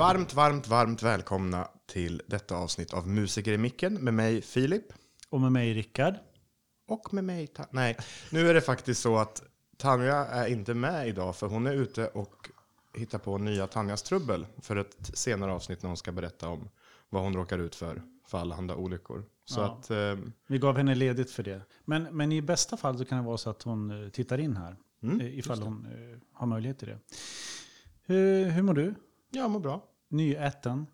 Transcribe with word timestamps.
Varmt, 0.00 0.34
varmt, 0.34 0.68
varmt 0.68 1.02
välkomna 1.02 1.68
till 1.86 2.22
detta 2.26 2.56
avsnitt 2.56 2.92
av 2.94 3.08
Musiker 3.08 3.52
i 3.52 3.58
micken 3.58 3.94
med 3.94 4.14
mig 4.14 4.42
Filip. 4.42 4.84
Och 5.30 5.40
med 5.40 5.52
mig 5.52 5.74
Rickard. 5.74 6.14
Och 6.88 7.14
med 7.14 7.24
mig 7.24 7.46
Ta- 7.46 7.66
Nej, 7.70 7.96
nu 8.30 8.50
är 8.50 8.54
det 8.54 8.60
faktiskt 8.60 9.00
så 9.02 9.16
att 9.16 9.42
Tanja 9.76 10.16
är 10.16 10.46
inte 10.46 10.74
med 10.74 11.08
idag 11.08 11.36
för 11.36 11.46
hon 11.46 11.66
är 11.66 11.72
ute 11.72 12.08
och 12.08 12.50
hittar 12.94 13.18
på 13.18 13.38
nya 13.38 13.66
Tanjas 13.66 14.02
trubbel 14.02 14.46
för 14.62 14.76
ett 14.76 15.10
senare 15.14 15.52
avsnitt 15.52 15.82
när 15.82 15.88
hon 15.90 15.96
ska 15.96 16.12
berätta 16.12 16.48
om 16.48 16.68
vad 17.08 17.22
hon 17.22 17.34
råkar 17.36 17.58
ut 17.58 17.74
för 17.74 18.02
för 18.26 18.38
allehanda 18.38 18.74
olyckor. 18.74 19.24
Så 19.44 19.60
Ja. 19.60 19.64
att, 19.78 19.90
ehm, 19.90 20.32
Vi 20.46 20.58
gav 20.58 20.76
henne 20.76 20.94
ledigt 20.94 21.30
för 21.30 21.42
det. 21.42 21.60
Men, 21.84 22.02
men 22.02 22.32
i 22.32 22.42
bästa 22.42 22.76
fall 22.76 22.98
så 22.98 23.04
kan 23.04 23.18
det 23.18 23.24
vara 23.24 23.38
så 23.38 23.50
att 23.50 23.62
hon 23.62 24.04
eh, 24.04 24.08
tittar 24.08 24.38
in 24.38 24.56
här. 24.56 24.76
Mm, 25.02 25.20
eh, 25.20 25.38
ifall 25.38 25.62
hon 25.62 25.86
eh, 25.86 26.18
har 26.32 26.46
möjlighet 26.46 26.78
till 26.78 26.88
det. 26.88 26.98
Hur, 28.06 28.44
hur 28.50 28.62
mår 28.62 28.74
du? 28.74 28.94
jag 29.32 29.50
mår 29.50 29.60
bra. 29.60 29.86
Nyäten? 30.10 30.86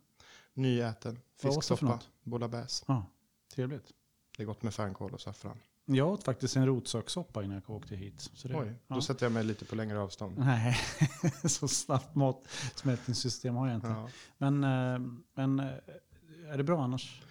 Nyäten, 0.55 1.19
fisksoppa, 1.37 2.01
bouillabaisse. 2.23 2.85
Ja, 2.89 3.07
trevligt. 3.55 3.93
Det 4.37 4.43
är 4.43 4.47
gott 4.47 4.63
med 4.63 4.75
fänkål 4.75 5.15
och 5.15 5.21
saffran. 5.21 5.59
Jag 5.85 6.09
åt 6.09 6.25
faktiskt 6.25 6.57
en 6.57 6.67
rotsakssoppa 6.67 7.45
innan 7.45 7.63
jag 7.67 7.77
åkte 7.77 7.97
hit. 7.97 8.31
Så 8.35 8.49
det, 8.49 8.55
Oj, 8.55 8.75
ja. 8.87 8.95
då 8.95 9.01
sätter 9.01 9.27
jag 9.27 9.33
mig 9.33 9.45
lite 9.45 9.65
på 9.65 9.75
längre 9.75 10.01
avstånd. 10.01 10.39
Nej, 10.39 10.79
så 11.45 11.69
snabbt 11.69 12.15
matsmältningssystem 12.15 13.55
har 13.55 13.67
jag 13.67 13.77
inte. 13.77 13.87
Ja. 13.87 14.09
Men, 14.39 14.65
eh, 14.65 15.11
men 15.35 15.61
eh, 15.61 16.53
är 16.53 16.57
det 16.57 16.65
bra 16.65 16.83
annars? 16.83 17.23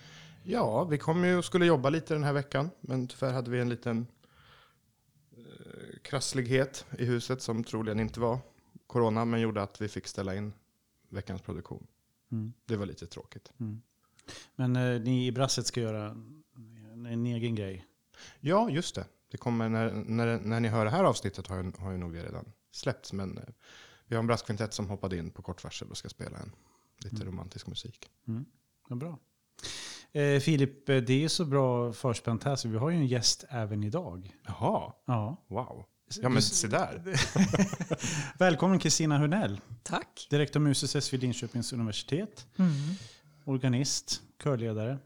Ja, 0.43 0.83
vi 0.83 0.97
kom 0.97 1.25
ju 1.25 1.37
och 1.37 1.45
skulle 1.45 1.65
jobba 1.65 1.89
lite 1.89 2.13
den 2.13 2.23
här 2.23 2.33
veckan. 2.33 2.69
Men 2.81 3.07
tyvärr 3.07 3.33
hade 3.33 3.51
vi 3.51 3.59
en 3.59 3.69
liten 3.69 4.07
eh, 5.37 5.99
krasslighet 6.01 6.85
i 6.97 7.05
huset 7.05 7.41
som 7.41 7.63
troligen 7.63 7.99
inte 7.99 8.19
var 8.19 8.39
corona. 8.87 9.25
Men 9.25 9.41
gjorde 9.41 9.63
att 9.63 9.81
vi 9.81 9.87
fick 9.87 10.07
ställa 10.07 10.35
in 10.35 10.53
veckans 11.09 11.41
produktion. 11.41 11.87
Mm. 12.31 12.53
Det 12.65 12.77
var 12.77 12.85
lite 12.85 13.07
tråkigt. 13.07 13.51
Men 14.55 14.75
eh, 14.75 15.01
ni 15.01 15.27
i 15.27 15.31
Brasset 15.31 15.67
ska 15.67 15.81
göra 15.81 16.05
en, 16.93 17.05
en 17.05 17.25
egen 17.25 17.55
grej. 17.55 17.85
Ja, 18.39 18.69
just 18.69 18.95
det. 18.95 19.05
Det 19.31 19.37
kommer 19.37 19.69
när, 19.69 19.91
när, 19.91 20.39
när 20.39 20.59
ni 20.59 20.67
hör 20.67 20.85
det 20.85 20.91
här 20.91 21.03
avsnittet 21.03 21.47
har, 21.47 21.79
har 21.81 21.91
ju 21.91 21.97
nog 21.97 22.13
det 22.13 22.23
redan 22.23 22.51
släppts. 22.71 23.13
Men 23.13 23.37
eh, 23.37 23.43
vi 24.07 24.15
har 24.15 24.19
en 24.19 24.27
brasskvintett 24.27 24.73
som 24.73 24.89
hoppade 24.89 25.17
in 25.17 25.31
på 25.31 25.41
kort 25.41 25.63
varsel 25.63 25.89
och 25.89 25.97
ska 25.97 26.09
spela 26.09 26.37
en 26.37 26.51
lite 27.03 27.25
romantisk 27.25 27.67
musik. 27.67 28.09
Mm. 28.27 28.45
Ja, 28.89 28.95
bra. 28.95 29.19
Eh, 30.11 30.39
Filip, 30.39 30.89
eh, 30.89 30.97
det 31.01 31.23
är 31.23 31.27
så 31.27 31.45
bra 31.45 31.93
förspänt 31.93 32.43
här 32.43 32.55
så 32.55 32.67
vi 32.67 32.77
har 32.77 32.89
ju 32.89 32.95
en 32.97 33.07
gäst 33.07 33.45
även 33.49 33.83
idag. 33.83 34.35
Jaha, 34.45 34.93
Ja. 35.05 35.45
wow. 35.47 35.85
Ja, 36.21 36.29
men 36.29 36.41
se 36.41 36.67
där. 36.67 37.01
Välkommen 38.37 38.79
Kristina 38.79 39.17
Hurnell, 39.17 39.61
Tack. 39.83 40.27
direktor 40.29 40.59
Musices 40.59 41.13
vid 41.13 41.21
Linköpings 41.21 41.73
universitet. 41.73 42.47
Mm. 42.57 42.71
Organist, 43.45 44.21
körledare. 44.43 44.97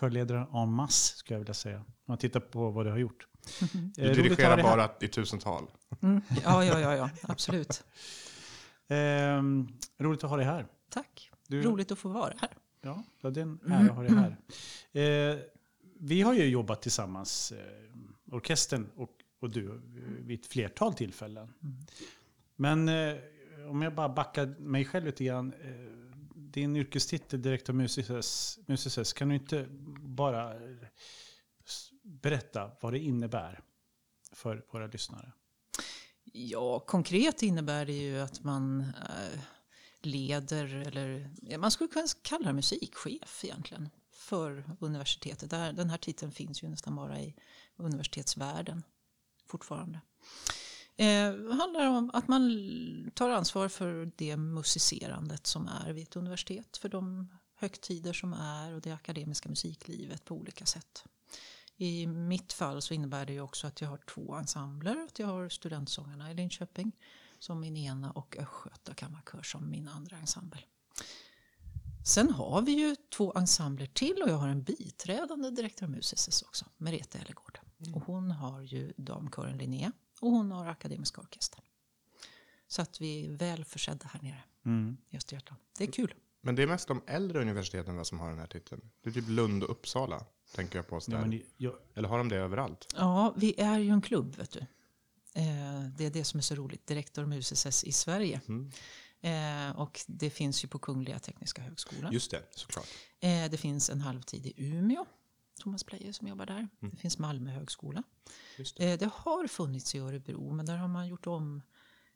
Körledare 0.00 0.46
en 0.62 0.72
masse 0.72 1.16
skulle 1.16 1.34
jag 1.34 1.38
vilja 1.40 1.54
säga. 1.54 1.76
Om 1.78 1.84
man 2.06 2.18
tittar 2.18 2.40
på 2.40 2.70
vad 2.70 2.86
du 2.86 2.90
har 2.90 2.98
gjort. 2.98 3.26
Eh, 3.62 3.68
Du 3.94 4.08
ha 4.08 4.14
dirigerar 4.14 4.62
bara 4.62 4.90
i 5.00 5.08
tusental. 5.08 5.66
Mm. 6.02 6.20
Ja, 6.44 6.64
ja, 6.64 6.80
ja, 6.80 6.94
ja, 6.96 7.10
absolut. 7.22 7.84
Ehm, 8.88 9.68
roligt 9.98 10.24
att 10.24 10.30
ha 10.30 10.36
dig 10.36 10.46
här. 10.46 10.66
Tack. 10.90 11.30
Du- 11.48 11.62
Roligt 11.62 11.92
att 11.92 11.98
få 11.98 12.08
vara 12.08 12.32
här. 12.40 12.50
Ja, 12.82 13.02
ja, 13.20 13.30
det 13.30 13.40
är 13.40 13.42
en 13.42 13.60
ära 13.72 13.80
att 13.90 13.96
ha 13.96 14.02
dig 14.02 14.12
här. 14.14 14.36
Eh, 15.32 15.36
vi 16.00 16.22
har 16.22 16.34
ju 16.34 16.44
jobbat 16.44 16.82
tillsammans, 16.82 17.52
eh, 17.52 18.34
orkestern 18.34 18.90
och, 18.96 19.10
och 19.46 19.52
du, 19.52 19.80
vid 20.20 20.40
ett 20.40 20.46
flertal 20.46 20.94
tillfällen. 20.94 21.52
Men 22.56 22.88
eh, 22.88 23.16
om 23.68 23.82
jag 23.82 23.94
bara 23.94 24.08
backar 24.08 24.46
mig 24.46 24.84
själv 24.84 25.06
lite 25.06 25.24
grann. 25.24 25.52
Eh, 25.52 25.96
din 26.34 26.76
yrkestitel, 26.76 27.42
direktör 27.42 27.72
Musices, 27.72 29.12
kan 29.12 29.28
du 29.28 29.34
inte 29.34 29.66
bara 29.98 30.54
eh, 30.54 30.88
berätta 32.02 32.70
vad 32.80 32.92
det 32.92 32.98
innebär 32.98 33.60
för 34.32 34.64
våra 34.72 34.86
lyssnare? 34.86 35.32
Ja, 36.24 36.80
konkret 36.80 37.42
innebär 37.42 37.86
det 37.86 37.92
ju 37.92 38.18
att 38.18 38.44
man 38.44 38.80
eh, 38.80 39.40
leder, 40.00 40.64
eller 40.86 41.30
man 41.58 41.70
skulle 41.70 41.88
kunna 41.88 42.06
kalla 42.22 42.46
det 42.46 42.52
musikchef 42.52 43.44
egentligen, 43.44 43.88
för 44.12 44.64
universitetet. 44.80 45.50
Den 45.50 45.90
här 45.90 45.98
titeln 45.98 46.32
finns 46.32 46.62
ju 46.62 46.68
nästan 46.68 46.96
bara 46.96 47.20
i 47.20 47.34
universitetsvärlden 47.76 48.82
fortfarande. 49.46 50.00
Eh, 50.96 51.32
det 51.32 51.54
handlar 51.54 51.86
om 51.86 52.10
att 52.14 52.28
man 52.28 52.50
tar 53.14 53.30
ansvar 53.30 53.68
för 53.68 54.12
det 54.16 54.36
musicerandet 54.36 55.46
som 55.46 55.68
är 55.68 55.92
vid 55.92 56.02
ett 56.02 56.16
universitet, 56.16 56.76
för 56.76 56.88
de 56.88 57.28
högtider 57.54 58.12
som 58.12 58.32
är 58.32 58.74
och 58.74 58.80
det 58.80 58.92
akademiska 58.92 59.48
musiklivet 59.48 60.24
på 60.24 60.34
olika 60.34 60.66
sätt. 60.66 61.04
I 61.76 62.06
mitt 62.06 62.52
fall 62.52 62.82
så 62.82 62.94
innebär 62.94 63.26
det 63.26 63.32
ju 63.32 63.40
också 63.40 63.66
att 63.66 63.80
jag 63.80 63.88
har 63.88 63.98
två 64.14 64.34
ensembler. 64.34 64.96
Att 64.96 65.18
jag 65.18 65.26
har 65.26 65.48
Studentsångarna 65.48 66.30
i 66.30 66.34
Linköping 66.34 66.92
som 67.38 67.60
min 67.60 67.76
ena 67.76 68.10
och 68.10 68.36
Östgöta 68.36 68.94
kammarkör 68.94 69.42
som 69.42 69.70
min 69.70 69.88
andra 69.88 70.16
ensemble. 70.16 70.62
Sen 72.06 72.30
har 72.30 72.62
vi 72.62 72.72
ju 72.72 72.96
två 73.16 73.32
ensembler 73.36 73.86
till 73.86 74.22
och 74.22 74.30
jag 74.30 74.36
har 74.36 74.48
en 74.48 74.62
biträdande 74.62 75.50
direktör 75.50 75.86
musicis 75.86 76.42
också, 76.42 76.64
Merete 76.76 77.18
Ellegård. 77.18 77.58
Och 77.94 78.02
hon 78.02 78.30
har 78.30 78.60
ju 78.62 78.92
damkören 78.96 79.58
Linné 79.58 79.90
och 80.20 80.30
hon 80.30 80.50
har 80.52 80.66
Akademiska 80.66 81.20
orkestern. 81.20 81.64
Så 82.68 82.82
att 82.82 83.00
vi 83.00 83.26
är 83.26 83.30
väl 83.36 83.64
försedda 83.64 84.06
här 84.12 84.20
nere 84.22 84.42
Mm. 84.64 84.96
i 85.10 85.16
Östergötland. 85.16 85.60
Det 85.78 85.84
är 85.84 85.92
kul. 85.92 86.14
Men 86.40 86.54
det 86.54 86.62
är 86.62 86.66
mest 86.66 86.88
de 86.88 87.02
äldre 87.06 87.40
universiteten 87.40 88.04
som 88.04 88.20
har 88.20 88.30
den 88.30 88.38
här 88.38 88.46
titeln. 88.46 88.90
Det 89.02 89.08
är 89.10 89.14
typ 89.14 89.28
Lund 89.28 89.62
och 89.64 89.70
Uppsala, 89.70 90.24
tänker 90.54 90.78
jag 90.78 90.88
på. 90.88 91.00
Ja, 91.06 91.20
men 91.20 91.42
jag, 91.56 91.74
Eller 91.94 92.08
har 92.08 92.18
de 92.18 92.28
det 92.28 92.36
överallt? 92.36 92.94
Ja, 92.96 93.34
vi 93.36 93.60
är 93.60 93.78
ju 93.78 93.90
en 93.90 94.02
klubb, 94.02 94.36
vet 94.36 94.50
du. 94.50 94.58
Eh, 95.32 95.82
det 95.96 96.04
är 96.06 96.10
det 96.10 96.24
som 96.24 96.38
är 96.38 96.42
så 96.42 96.54
roligt. 96.54 96.86
Direktor 96.86 97.26
Musices 97.26 97.84
i 97.84 97.92
Sverige. 97.92 98.40
Mm. 98.48 98.70
Eh, 99.20 99.76
och 99.78 100.00
det 100.06 100.30
finns 100.30 100.64
ju 100.64 100.68
på 100.68 100.78
Kungliga 100.78 101.18
Tekniska 101.18 101.62
Högskolan. 101.62 102.12
Just 102.12 102.30
det, 102.30 102.42
såklart. 102.50 102.88
Eh, 103.20 103.50
det 103.50 103.56
finns 103.56 103.90
en 103.90 104.00
halvtid 104.00 104.46
i 104.46 104.52
Umeå. 104.56 105.06
Thomas 105.60 105.84
Pleije 105.84 106.12
som 106.12 106.28
jobbar 106.28 106.46
där. 106.46 106.68
Det 106.80 106.96
finns 106.96 107.18
Malmö 107.18 107.50
högskola. 107.50 108.02
Just 108.58 108.76
det. 108.76 108.92
Eh, 108.92 108.98
det 108.98 109.10
har 109.14 109.46
funnits 109.46 109.94
i 109.94 109.98
Örebro, 109.98 110.52
men 110.52 110.66
där 110.66 110.76
har 110.76 110.88
man 110.88 111.08
gjort 111.08 111.26
om 111.26 111.62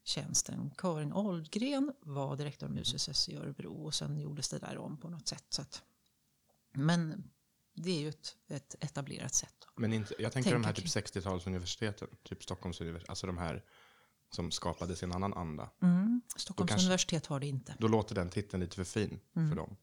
tjänsten. 0.04 0.70
Karin 0.78 1.12
Oldgren 1.12 1.92
var 2.00 2.36
direktor 2.36 2.68
Musices 2.68 3.28
i 3.28 3.36
Örebro 3.36 3.84
och 3.84 3.94
sen 3.94 4.18
gjordes 4.20 4.48
det 4.48 4.58
där 4.58 4.78
om 4.78 4.96
på 4.96 5.08
något 5.08 5.28
sätt. 5.28 5.44
Så 5.48 5.62
att, 5.62 5.82
men 6.72 7.30
det 7.74 7.90
är 7.90 8.00
ju 8.00 8.08
ett, 8.08 8.36
ett 8.48 8.74
etablerat 8.80 9.34
sätt. 9.34 9.54
Men 9.76 9.92
inte, 9.92 10.14
jag 10.18 10.32
tänker 10.32 10.52
de 10.52 10.64
här 10.64 10.72
typ 10.72 10.84
60-talsuniversiteten, 10.86 12.06
typ 12.22 12.42
Stockholms 12.42 12.80
universitet, 12.80 13.10
alltså 13.10 13.26
de 13.26 13.38
här 13.38 13.64
som 14.30 14.50
skapades 14.50 15.02
i 15.02 15.04
en 15.04 15.12
annan 15.12 15.34
anda. 15.34 15.70
Mm. 15.82 16.20
Stockholms 16.36 16.68
kanske- 16.70 16.86
universitet 16.86 17.26
har 17.26 17.40
det 17.40 17.46
inte. 17.46 17.74
Då 17.78 17.88
låter 17.88 18.14
den 18.14 18.30
titeln 18.30 18.62
lite 18.62 18.76
för 18.76 18.84
fin 18.84 19.20
för 19.32 19.54
dem. 19.56 19.76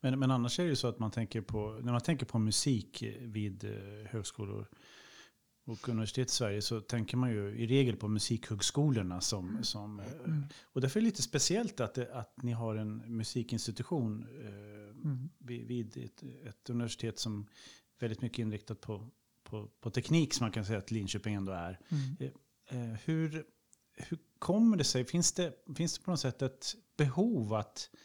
Men, 0.00 0.18
men 0.18 0.30
annars 0.30 0.58
är 0.58 0.62
det 0.62 0.68
ju 0.68 0.76
så 0.76 0.88
att 0.88 0.98
man 0.98 1.10
tänker 1.10 1.40
på, 1.40 1.80
när 1.82 1.92
man 1.92 2.00
tänker 2.00 2.26
på 2.26 2.38
musik 2.38 3.02
vid 3.20 3.64
eh, 3.64 4.10
högskolor 4.10 4.68
och 5.64 5.88
universitet 5.88 6.28
i 6.28 6.32
Sverige 6.32 6.62
så 6.62 6.80
tänker 6.80 7.16
man 7.16 7.30
ju 7.30 7.48
i 7.48 7.66
regel 7.66 7.96
på 7.96 8.08
musikhögskolorna 8.08 9.20
som, 9.20 9.58
som 9.62 10.00
eh, 10.00 10.06
och 10.62 10.80
därför 10.80 11.00
är 11.00 11.02
det 11.02 11.06
lite 11.06 11.22
speciellt 11.22 11.80
att, 11.80 11.94
det, 11.94 12.14
att 12.14 12.42
ni 12.42 12.52
har 12.52 12.76
en 12.76 13.16
musikinstitution 13.16 14.26
eh, 14.44 15.06
vid, 15.38 15.66
vid 15.66 15.96
ett, 15.96 16.22
ett 16.22 16.70
universitet 16.70 17.18
som 17.18 17.40
är 17.40 18.00
väldigt 18.00 18.22
mycket 18.22 18.38
inriktat 18.38 18.80
på, 18.80 19.10
på, 19.44 19.68
på 19.80 19.90
teknik 19.90 20.34
som 20.34 20.44
man 20.44 20.52
kan 20.52 20.64
säga 20.64 20.78
att 20.78 20.90
Linköping 20.90 21.34
ändå 21.34 21.52
är. 21.52 21.78
Eh, 22.20 22.26
eh, 22.78 22.98
hur, 23.04 23.44
hur 23.96 24.18
kommer 24.38 24.76
det 24.76 24.84
sig? 24.84 25.04
Finns 25.04 25.32
det, 25.32 25.54
finns 25.76 25.98
det 25.98 26.04
på 26.04 26.10
något 26.10 26.20
sätt 26.20 26.42
ett 26.42 26.74
behov 26.96 27.54
att 27.54 27.90
eh, 27.94 27.98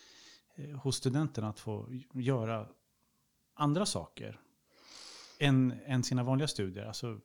Eh, 0.58 0.76
hos 0.76 0.96
studenterna 0.96 1.50
att 1.50 1.60
få 1.60 2.02
göra 2.14 2.68
andra 3.54 3.86
saker 3.86 4.40
än, 5.40 5.72
än 5.86 6.04
sina 6.04 6.24
vanliga 6.24 6.48
studier. 6.48 6.86
Alltså, 6.86 7.20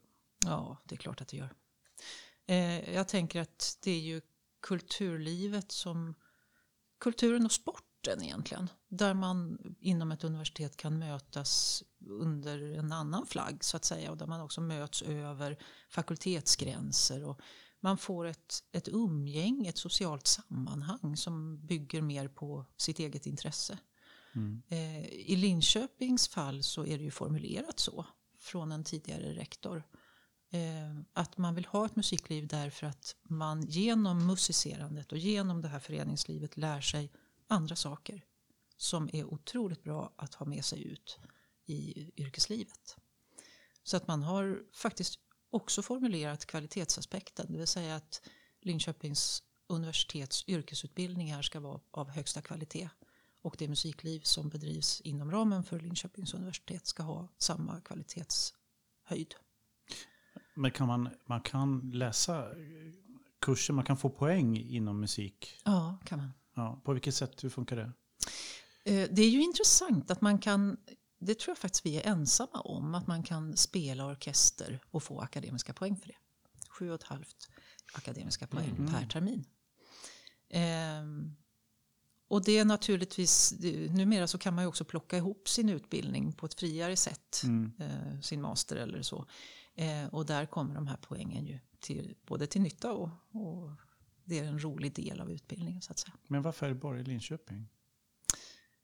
Ja, 0.44 0.76
det 0.84 0.94
är 0.94 0.96
klart 0.96 1.20
att 1.20 1.28
det 1.28 1.36
gör. 1.36 1.54
Eh, 2.46 2.94
jag 2.94 3.08
tänker 3.08 3.40
att 3.40 3.78
det 3.82 3.90
är 3.90 4.00
ju 4.00 4.20
kulturlivet 4.62 5.72
som... 5.72 6.14
Kulturen 7.00 7.44
och 7.44 7.52
sporten 7.52 8.22
egentligen. 8.22 8.68
Där 8.88 9.14
man 9.14 9.58
inom 9.80 10.12
ett 10.12 10.24
universitet 10.24 10.76
kan 10.76 10.98
mötas 10.98 11.82
under 12.08 12.78
en 12.78 12.92
annan 12.92 13.26
flagg 13.26 13.64
så 13.64 13.76
att 13.76 13.84
säga. 13.84 14.10
Och 14.10 14.16
där 14.16 14.26
man 14.26 14.40
också 14.40 14.60
möts 14.60 15.02
över 15.02 15.58
fakultetsgränser. 15.88 17.24
Och 17.24 17.40
man 17.82 17.98
får 17.98 18.24
ett, 18.26 18.64
ett 18.72 18.88
umgänge, 18.88 19.68
ett 19.68 19.78
socialt 19.78 20.26
sammanhang 20.26 21.16
som 21.16 21.66
bygger 21.66 22.02
mer 22.02 22.28
på 22.28 22.66
sitt 22.76 22.98
eget 22.98 23.26
intresse. 23.26 23.78
Eh, 24.68 25.04
I 25.06 25.36
Linköpings 25.36 26.28
fall 26.28 26.62
så 26.62 26.86
är 26.86 26.98
det 26.98 27.04
ju 27.04 27.10
formulerat 27.10 27.78
så 27.78 28.06
från 28.38 28.72
en 28.72 28.84
tidigare 28.84 29.34
rektor. 29.34 29.84
Eh, 30.50 31.02
att 31.12 31.38
man 31.38 31.54
vill 31.54 31.64
ha 31.64 31.86
ett 31.86 31.96
musikliv 31.96 32.46
därför 32.46 32.86
att 32.86 33.16
man 33.22 33.62
genom 33.62 34.26
musicerandet 34.26 35.12
och 35.12 35.18
genom 35.18 35.60
det 35.60 35.68
här 35.68 35.80
föreningslivet 35.80 36.56
lär 36.56 36.80
sig 36.80 37.12
andra 37.46 37.76
saker 37.76 38.24
som 38.76 39.10
är 39.12 39.24
otroligt 39.24 39.82
bra 39.82 40.14
att 40.16 40.34
ha 40.34 40.46
med 40.46 40.64
sig 40.64 40.82
ut 40.84 41.18
i 41.66 42.10
yrkeslivet. 42.16 42.96
Så 43.82 43.96
att 43.96 44.06
man 44.06 44.22
har 44.22 44.62
faktiskt 44.74 45.18
också 45.52 45.82
formulerat 45.82 46.46
kvalitetsaspekten, 46.46 47.46
det 47.52 47.58
vill 47.58 47.66
säga 47.66 47.96
att 47.96 48.22
Linköpings 48.60 49.42
universitets 49.66 50.44
yrkesutbildningar 50.48 51.42
ska 51.42 51.60
vara 51.60 51.80
av 51.90 52.10
högsta 52.10 52.42
kvalitet 52.42 52.88
och 53.42 53.56
det 53.58 53.68
musikliv 53.68 54.20
som 54.20 54.48
bedrivs 54.48 55.00
inom 55.00 55.30
ramen 55.30 55.64
för 55.64 55.80
Linköpings 55.80 56.34
universitet 56.34 56.86
ska 56.86 57.02
ha 57.02 57.28
samma 57.38 57.80
kvalitetshöjd. 57.80 59.34
Men 60.54 60.70
kan 60.70 60.86
man, 60.86 61.08
man 61.26 61.40
kan 61.40 61.90
läsa 61.94 62.46
kurser, 63.40 63.74
man 63.74 63.84
kan 63.84 63.96
få 63.96 64.10
poäng 64.10 64.56
inom 64.56 65.00
musik? 65.00 65.60
Ja, 65.64 65.98
kan 66.04 66.18
man. 66.18 66.30
Ja, 66.54 66.80
på 66.84 66.92
vilket 66.92 67.14
sätt, 67.14 67.44
hur 67.44 67.50
funkar 67.50 67.76
det? 67.76 67.92
Eh, 68.84 69.08
det 69.10 69.22
är 69.22 69.30
ju 69.30 69.42
intressant 69.42 70.10
att 70.10 70.20
man 70.20 70.38
kan, 70.38 70.76
det 71.22 71.38
tror 71.38 71.50
jag 71.50 71.58
faktiskt 71.58 71.86
vi 71.86 71.96
är 71.96 72.06
ensamma 72.10 72.60
om, 72.60 72.94
att 72.94 73.06
man 73.06 73.22
kan 73.22 73.56
spela 73.56 74.06
orkester 74.06 74.80
och 74.90 75.02
få 75.02 75.20
akademiska 75.20 75.72
poäng 75.72 75.96
för 75.96 76.08
det. 76.08 76.16
Sju 76.68 76.88
och 76.88 76.94
ett 76.94 77.02
halvt 77.02 77.48
akademiska 77.94 78.46
poäng 78.46 78.70
Mm. 78.78 78.92
per 78.92 79.06
termin. 79.06 79.44
Ehm, 80.50 81.36
och 82.28 82.44
det 82.44 82.58
är 82.58 82.64
naturligtvis, 82.64 83.54
numera 83.90 84.26
så 84.26 84.38
kan 84.38 84.54
man 84.54 84.64
ju 84.64 84.68
också 84.68 84.84
plocka 84.84 85.16
ihop 85.16 85.48
sin 85.48 85.68
utbildning 85.68 86.32
på 86.32 86.46
ett 86.46 86.54
friare 86.54 86.96
sätt, 86.96 87.40
Mm. 87.44 87.72
eh, 87.78 88.20
sin 88.20 88.40
master 88.42 88.76
eller 88.76 89.02
så. 89.02 89.26
Eh, 89.74 90.06
och 90.06 90.26
där 90.26 90.46
kommer 90.46 90.74
de 90.74 90.86
här 90.86 90.98
poängen 91.02 91.46
ju 91.46 91.58
till, 91.80 92.14
både 92.26 92.46
till 92.46 92.60
nytta 92.62 92.92
och, 92.92 93.08
och 93.32 93.70
det 94.24 94.38
är 94.38 94.44
en 94.44 94.58
rolig 94.62 94.94
del 94.94 95.20
av 95.20 95.30
utbildningen 95.30 95.82
så 95.82 95.92
att 95.92 95.98
säga. 95.98 96.14
Men 96.26 96.42
varför 96.42 96.66
är 96.66 96.70
det 96.70 96.74
bara 96.80 97.00
i 97.00 97.04
Linköping? 97.04 97.68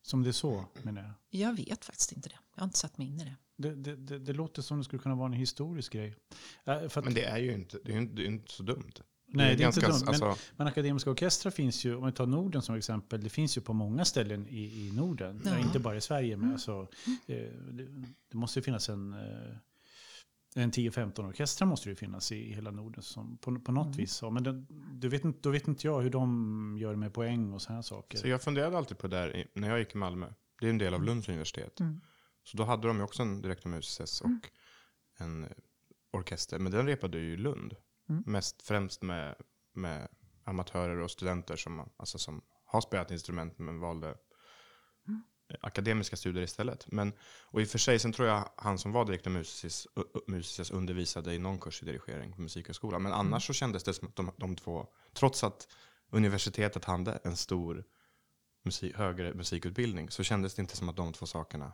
Som 0.09 0.23
det 0.23 0.31
är 0.31 0.33
så, 0.33 0.65
menar 0.83 1.03
jag. 1.03 1.13
Jag 1.31 1.57
vet 1.57 1.85
faktiskt 1.85 2.13
inte 2.13 2.29
det. 2.29 2.39
Jag 2.55 2.61
har 2.61 2.65
inte 2.67 2.79
satt 2.79 2.99
mig 2.99 3.07
in 3.07 3.21
i 3.21 3.25
det. 3.25 3.37
Det, 3.57 3.75
det, 3.75 3.97
det, 3.97 4.19
det 4.19 4.33
låter 4.33 4.63
som 4.63 4.79
det 4.79 4.85
skulle 4.85 5.03
kunna 5.03 5.15
vara 5.15 5.27
en 5.27 5.33
historisk 5.33 5.93
grej. 5.93 6.17
Äh, 6.65 6.89
för 6.89 7.01
att, 7.01 7.05
Men 7.05 7.15
det 7.15 7.25
är 7.25 7.39
ju 7.39 7.53
inte, 7.53 7.79
det 7.85 7.93
är 7.93 7.95
ju 7.95 8.03
inte, 8.03 8.15
det 8.15 8.23
är 8.23 8.27
inte 8.27 8.53
så 8.53 8.63
dumt. 8.63 8.93
nej, 9.27 9.57
det 9.57 9.63
är 9.63 9.67
inte 9.67 9.81
dumt. 9.81 9.93
Men, 10.01 10.09
Alltså, 10.09 10.37
men 10.57 10.67
akademiska 10.67 11.11
orkestrar 11.11 11.51
finns 11.51 11.85
ju, 11.85 11.97
om 11.97 12.07
vi 12.07 12.13
tar 12.13 12.27
Norden 12.27 12.63
som 12.63 12.75
exempel, 12.75 13.21
det 13.21 13.31
finns 13.31 13.57
ju 13.57 13.61
på 13.61 13.73
många 13.73 14.05
ställen 14.05 14.49
i, 14.49 14.87
i 14.87 14.93
Norden. 14.93 15.43
Ja. 15.45 15.59
Inte 15.59 15.79
bara 15.79 15.97
i 15.97 16.01
Sverige, 16.01 16.37
men 16.37 16.53
alltså, 16.53 16.89
eh, 17.27 17.37
det, 17.71 17.87
det 18.31 18.37
måste 18.37 18.59
ju 18.59 18.63
finnas 18.63 18.89
en, 18.89 19.13
eh, 19.13 19.57
en 20.57 20.71
10-15 20.73 21.29
orkestrar 21.29 21.69
måste 21.69 21.89
det 21.89 21.91
ju 21.91 21.97
finnas 21.97 22.33
i, 22.33 22.53
hela 22.55 22.71
Norden 22.71 23.03
som, 23.03 23.39
på, 23.39 23.61
på 23.61 23.73
något 23.73 23.87
Mm. 23.87 23.97
vis. 23.97 24.23
Men 24.23 24.43
det, 24.43 24.65
du 24.93 25.09
vet, 25.09 25.25
inte- 25.25 25.39
då 25.43 25.51
vet 25.51 25.69
inte 25.69 25.87
jag 25.87 26.01
hur 26.01 26.11
de 26.11 26.77
gör 26.81 26.97
med 26.97 27.15
poäng 27.15 27.53
och 27.53 27.63
sådana 27.63 27.83
saker. 27.83 28.19
så 28.19 28.29
jag 28.29 28.43
funderade 28.43 28.79
alltid 28.79 28.99
på 28.99 29.09
det 29.09 29.17
där 29.17 29.47
när 29.55 29.69
jag 29.69 29.79
gick 29.79 29.95
i 29.95 29.99
Malmö. 29.99 30.33
Det 30.61 30.67
är 30.67 30.71
en 30.71 30.79
del 30.79 30.95
av 30.95 31.03
Lunds 31.03 31.29
universitet. 31.29 31.81
Mm. 31.81 32.01
Så 32.45 32.57
då 32.57 32.65
hade 32.65 32.89
de 32.89 32.97
ju 32.97 33.03
också 33.03 33.23
en 33.23 33.43
direktor 33.43 33.71
MUSS 33.71 34.21
och 34.21 34.31
en 35.19 35.45
eh, 35.45 35.51
orkester. 36.13 36.59
Men 36.59 36.73
den 36.73 36.87
repade 36.87 37.19
ju 37.19 37.33
i 37.33 37.37
Lund. 37.37 37.77
Mm. 38.09 38.23
Mest 38.27 38.63
främst 38.63 39.03
med, 39.03 39.35
med 39.75 40.09
amatörer 40.45 40.99
och 40.99 41.11
studenter 41.11 41.57
som, 41.57 41.89
alltså 41.97 42.19
som 42.19 42.43
har 42.65 42.81
spelat 42.81 43.11
instrument 43.11 43.59
men 43.59 43.81
valde 43.81 44.07
Mm. 44.07 44.19
Akademiska 45.61 46.17
studier 46.17 46.45
istället. 46.45 46.93
Men, 46.93 47.13
och 47.45 47.61
i 47.61 47.65
och 47.65 47.69
för 47.69 47.79
sig, 47.79 47.99
sen 47.99 48.13
tror 48.13 48.29
jag 48.29 48.51
han 48.57 48.79
som 48.79 48.93
var 48.93 49.05
direktor 49.05 49.33
u- 49.37 50.21
MUSIS 50.27 50.71
undervisade 50.71 51.35
i 51.35 51.39
någon 51.39 51.59
kurs 51.59 51.83
i 51.83 51.87
dirigering 51.87 52.33
på 52.33 52.41
Musikhögskolan. 52.41 53.03
Men 53.03 53.13
annars 53.13 53.47
så 53.47 53.53
kändes 53.53 53.85
det 53.85 53.95
som 53.95 54.09
att 54.09 54.17
de, 54.17 54.31
de 54.37 54.57
två, 54.57 54.87
trots 55.13 55.45
att 55.45 55.69
universitetet 56.11 56.85
hade 56.85 57.13
en 57.25 57.37
stor 57.37 57.85
musik, 58.65 58.97
högre 58.97 59.35
musikutbildning, 59.35 60.11
så 60.11 60.23
kändes 60.23 60.55
det 60.55 60.63
inte 60.63 60.77
som 60.77 60.89
att 60.89 60.97
de 60.97 61.13
två 61.13 61.27
sakerna 61.27 61.73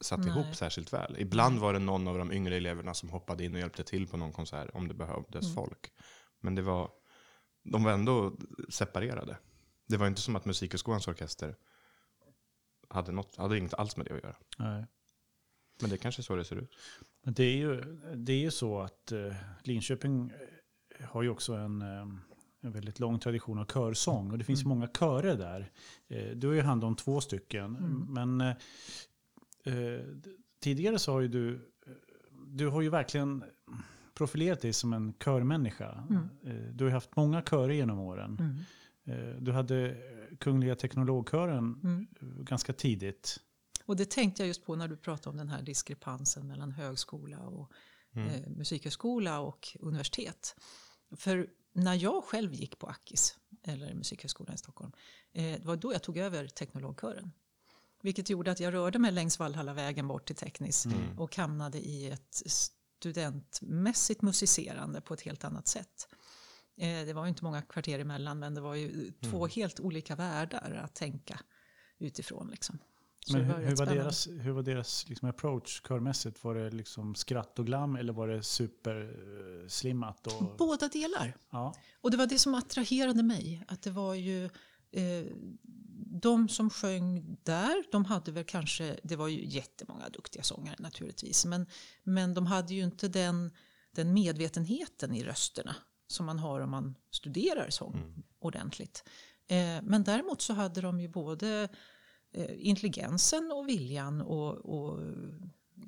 satt 0.00 0.20
Nej. 0.20 0.28
ihop 0.28 0.56
särskilt 0.56 0.92
väl. 0.92 1.16
Ibland 1.18 1.58
var 1.58 1.72
det 1.72 1.78
någon 1.78 2.08
av 2.08 2.18
de 2.18 2.32
yngre 2.32 2.56
eleverna 2.56 2.94
som 2.94 3.10
hoppade 3.10 3.44
in 3.44 3.54
och 3.54 3.60
hjälpte 3.60 3.84
till 3.84 4.06
på 4.08 4.16
någon 4.16 4.32
konsert 4.32 4.70
om 4.74 4.88
det 4.88 4.94
behövdes 4.94 5.44
Mm. 5.44 5.54
folk. 5.54 5.92
Men 6.40 6.54
det 6.54 6.62
var, 6.62 6.90
de 7.64 7.84
var 7.84 7.92
ändå 7.92 8.36
separerade. 8.68 9.38
Det 9.88 9.96
var 9.96 10.06
inte 10.06 10.20
som 10.20 10.36
att 10.36 10.44
Musikhögskolans 10.44 11.08
orkester 11.08 11.56
hade, 12.88 13.12
något, 13.12 13.36
hade 13.36 13.58
inget 13.58 13.74
alls 13.74 13.96
med 13.96 14.06
det 14.06 14.14
att 14.14 14.22
göra. 14.22 14.36
Nej. 14.58 14.86
Men 15.80 15.90
det 15.90 15.98
kanske 15.98 16.20
är 16.20 16.24
så 16.24 16.36
det 16.36 16.44
ser 16.44 16.56
ut. 16.56 16.70
Men 17.22 17.34
det 17.34 17.44
är 17.44 17.56
ju, 17.56 17.80
det 18.14 18.32
är 18.32 18.40
ju 18.40 18.50
så 18.50 18.80
att 18.80 19.12
eh, 19.12 19.34
Linköping 19.62 20.32
eh, 20.98 21.06
har 21.06 21.22
ju 21.22 21.28
också 21.28 21.54
en, 21.54 21.82
eh, 21.82 22.06
en 22.60 22.72
väldigt 22.72 22.98
lång 23.00 23.18
tradition 23.18 23.58
av 23.58 23.64
körsång. 23.64 24.30
Och 24.30 24.38
det 24.38 24.44
finns 24.44 24.64
många 24.64 24.88
körer 24.98 25.36
där. 25.36 25.70
Eh, 26.08 26.36
du 26.36 26.46
har 26.46 26.54
ju 26.54 26.60
hand 26.60 26.84
om 26.84 26.96
två 26.96 27.20
stycken. 27.20 27.72
Men 28.08 28.40
eh, 28.40 28.56
eh, 29.64 30.00
tidigare 30.60 30.98
så 30.98 31.12
har 31.12 31.20
ju 31.20 31.28
du, 31.28 31.72
du 32.46 32.68
har 32.68 32.82
ju 32.82 32.88
verkligen 32.88 33.44
profilerat 34.14 34.60
dig 34.60 34.72
som 34.72 34.92
en 34.92 35.12
körmänniska. 35.24 36.04
Eh, 36.44 36.54
du 36.54 36.84
har 36.84 36.90
haft 36.90 37.16
många 37.16 37.42
körer 37.42 37.72
genom 37.72 37.98
åren. 37.98 38.58
Mm. 39.06 39.28
Eh, 39.28 39.36
du 39.42 39.52
hade 39.52 39.90
eh, 39.90 40.36
Kungliga 40.40 40.74
Teknologkören 40.76 41.80
Mm. 41.84 42.06
eh, 42.20 42.26
ganska 42.44 42.72
tidigt. 42.72 43.40
Och 43.84 43.96
det 43.96 44.10
tänkte 44.10 44.42
jag 44.42 44.48
just 44.48 44.64
på 44.64 44.76
när 44.76 44.88
du 44.88 44.96
pratade 44.96 45.30
om 45.30 45.36
den 45.36 45.48
här 45.48 45.62
diskrepansen 45.62 46.46
mellan 46.46 46.70
högskola 46.72 47.38
och 47.38 47.72
eh, 48.14 48.48
musikhögskola 48.50 49.40
och 49.40 49.76
universitet. 49.80 50.56
För 51.16 51.48
när 51.72 51.94
jag 51.94 52.24
själv 52.24 52.54
gick 52.54 52.78
på 52.78 52.86
Akis, 52.86 53.38
eller 53.62 53.94
Musikhögskolan 53.94 54.54
i 54.54 54.58
Stockholm, 54.58 54.92
eh, 55.32 55.42
det 55.42 55.64
var 55.64 55.76
då 55.76 55.92
jag 55.92 56.02
tog 56.02 56.18
över 56.18 56.48
teknologkören. 56.48 57.32
Vilket 58.02 58.30
gjorde 58.30 58.50
att 58.50 58.60
jag 58.60 58.74
rörde 58.74 58.98
mig 58.98 59.12
längs 59.12 59.38
Valhallavägen 59.38 60.08
bort 60.08 60.26
till 60.26 60.36
Teknis 60.36 60.86
och 61.18 61.36
hamnade 61.36 61.78
i 61.78 62.10
ett 62.10 62.42
studentmässigt 62.46 64.22
musicerande 64.22 65.00
på 65.00 65.14
ett 65.14 65.20
helt 65.20 65.44
annat 65.44 65.68
sätt. 65.68 66.08
Eh, 66.76 67.06
det 67.06 67.12
var 67.12 67.24
ju 67.24 67.28
inte 67.28 67.44
många 67.44 67.62
kvarter 67.62 67.98
emellan 67.98 68.38
men 68.38 68.54
det 68.54 68.60
var 68.60 68.74
ju 68.74 69.12
två 69.30 69.46
helt 69.46 69.80
olika 69.80 70.16
världar 70.16 70.80
att 70.84 70.94
tänka 70.94 71.40
utifrån. 71.98 72.48
Liksom. 72.50 72.78
Men 73.32 73.44
hur, 73.44 73.52
var 73.52 73.60
hur, 73.60 73.76
var 73.76 73.86
deras, 73.86 74.28
hur 74.28 74.52
var 74.52 74.62
deras 74.62 75.08
liksom 75.08 75.28
approach 75.28 75.82
körmässigt? 75.82 76.44
Var 76.44 76.54
det 76.54 76.70
liksom 76.70 77.14
skratt 77.14 77.58
och 77.58 77.66
glam 77.66 77.96
eller 77.96 78.12
var 78.12 78.28
det 78.28 78.42
superslimmat? 78.42 80.26
Och, 80.26 80.56
Båda 80.58 80.88
delar. 80.88 81.36
ja. 81.50 81.74
Och 82.00 82.10
det 82.10 82.16
var 82.16 82.26
det 82.26 82.38
som 82.38 82.54
attraherade 82.54 83.22
mig. 83.22 83.64
Att 83.68 83.82
det 83.82 83.90
var 83.90 84.14
ju 84.14 84.44
eh, 84.90 85.24
de 86.22 86.48
som 86.48 86.70
sjöng 86.70 87.36
där, 87.42 87.84
de 87.92 88.04
hade 88.04 88.32
väl 88.32 88.44
kanske, 88.44 88.98
det 89.02 89.16
var 89.16 89.28
ju 89.28 89.44
jättemånga 89.44 90.08
duktiga 90.08 90.42
sångare 90.42 90.76
naturligtvis, 90.78 91.44
men, 91.44 91.66
men 92.02 92.34
de 92.34 92.46
hade 92.46 92.74
ju 92.74 92.84
inte 92.84 93.08
den, 93.08 93.52
den 93.92 94.12
medvetenheten 94.12 95.14
i 95.14 95.24
rösterna 95.24 95.76
som 96.06 96.26
man 96.26 96.38
har 96.38 96.60
om 96.60 96.70
man 96.70 96.94
studerar 97.10 97.70
sång 97.70 98.24
ordentligt. 98.38 99.04
Eh, 99.46 99.82
men 99.82 100.04
däremot 100.04 100.42
så 100.42 100.52
hade 100.52 100.80
de 100.80 101.00
ju 101.00 101.08
både 101.08 101.68
eh, 102.32 102.68
intelligensen 102.68 103.52
och 103.52 103.68
viljan 103.68 104.20
och, 104.20 104.54
och 104.54 105.00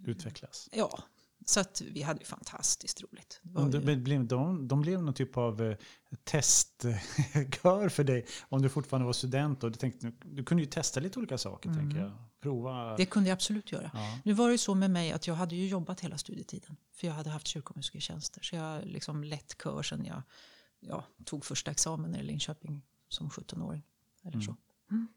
utvecklas. 0.06 0.68
ja, 0.72 1.02
så 1.44 1.60
att 1.60 1.80
vi 1.80 2.02
hade 2.02 2.20
ju 2.20 2.26
fantastiskt 2.26 3.02
roligt. 3.02 3.40
De, 3.42 3.70
ju- 3.70 3.96
blev, 3.96 4.26
de, 4.26 4.68
de 4.68 4.80
blev 4.80 5.02
någon 5.02 5.14
typ 5.14 5.36
av 5.36 5.62
eh, 5.62 5.76
testkör 6.24 7.88
för 7.96 8.04
dig 8.04 8.26
om 8.48 8.62
du 8.62 8.68
fortfarande 8.68 9.06
var 9.06 9.12
student. 9.12 9.64
Och 9.64 9.70
du, 9.70 9.78
tänkte, 9.78 10.12
du 10.24 10.44
kunde 10.44 10.62
ju 10.62 10.68
testa 10.70 11.00
lite 11.00 11.18
olika 11.18 11.38
saker, 11.38 11.74
tänker 11.74 11.98
jag. 11.98 12.12
Prova. 12.40 12.96
Det 12.96 13.06
kunde 13.06 13.28
jag 13.28 13.34
absolut 13.34 13.72
göra. 13.72 13.90
Ja. 13.94 14.18
Nu 14.24 14.32
var 14.32 14.50
det 14.50 14.58
så 14.58 14.74
med 14.74 14.90
mig 14.90 15.12
att 15.12 15.26
jag 15.26 15.34
hade 15.34 15.56
ju 15.56 15.68
jobbat 15.68 16.00
hela 16.00 16.18
studietiden. 16.18 16.76
För 16.92 17.06
jag 17.06 17.14
hade 17.14 17.30
haft 17.30 17.46
kyrkomusikertjänster. 17.46 18.42
Så 18.42 18.56
jag 18.56 18.84
liksom 18.86 19.24
lett 19.24 19.56
kör 19.62 19.82
sedan 19.82 20.04
jag 20.04 20.22
ja, 20.80 21.04
tog 21.24 21.44
första 21.44 21.70
examen 21.70 22.14
i 22.16 22.22
Linköping 22.22 22.82
som 23.08 23.28
17-åring. 23.30 23.82
Eller 24.24 24.40
så. 24.40 24.56
Mm. 24.90 25.08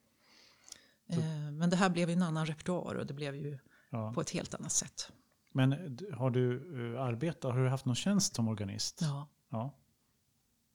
Eh, 1.07 1.51
Men 1.51 1.69
det 1.69 1.75
här 1.75 1.89
blev 1.89 2.09
ju 2.09 2.13
en 2.15 2.21
annan 2.23 2.45
repertoar 2.45 2.95
och 2.95 3.05
det 3.05 3.13
blev 3.13 3.35
ju 3.35 3.59
Ja. 3.93 4.13
på 4.13 4.21
ett 4.21 4.29
helt 4.29 4.53
annat 4.53 4.71
sätt. 4.71 5.11
Men 5.51 5.73
eh, 5.73 6.17
har 6.17 6.29
du 6.29 6.59
uh, 6.59 7.01
arbetat, 7.01 7.53
har 7.53 7.59
du 7.63 7.69
haft 7.69 7.85
någon 7.85 7.95
tjänst 7.95 8.35
som 8.35 8.47
organist? 8.47 8.99
Ja, 9.01 9.27
Ja. 9.49 9.71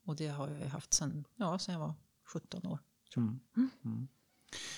och 0.05 0.17
det 0.17 0.29
har 0.29 0.49
jag 0.49 0.59
ju 0.61 0.67
haft 0.67 0.93
sedan, 0.95 1.25
ja, 1.37 1.59
sedan 1.59 1.73
jag 1.73 1.81
var 1.81 1.95
17 2.25 2.67
år. 2.67 2.79
Mm. 3.17 3.41
Mm. 3.85 4.09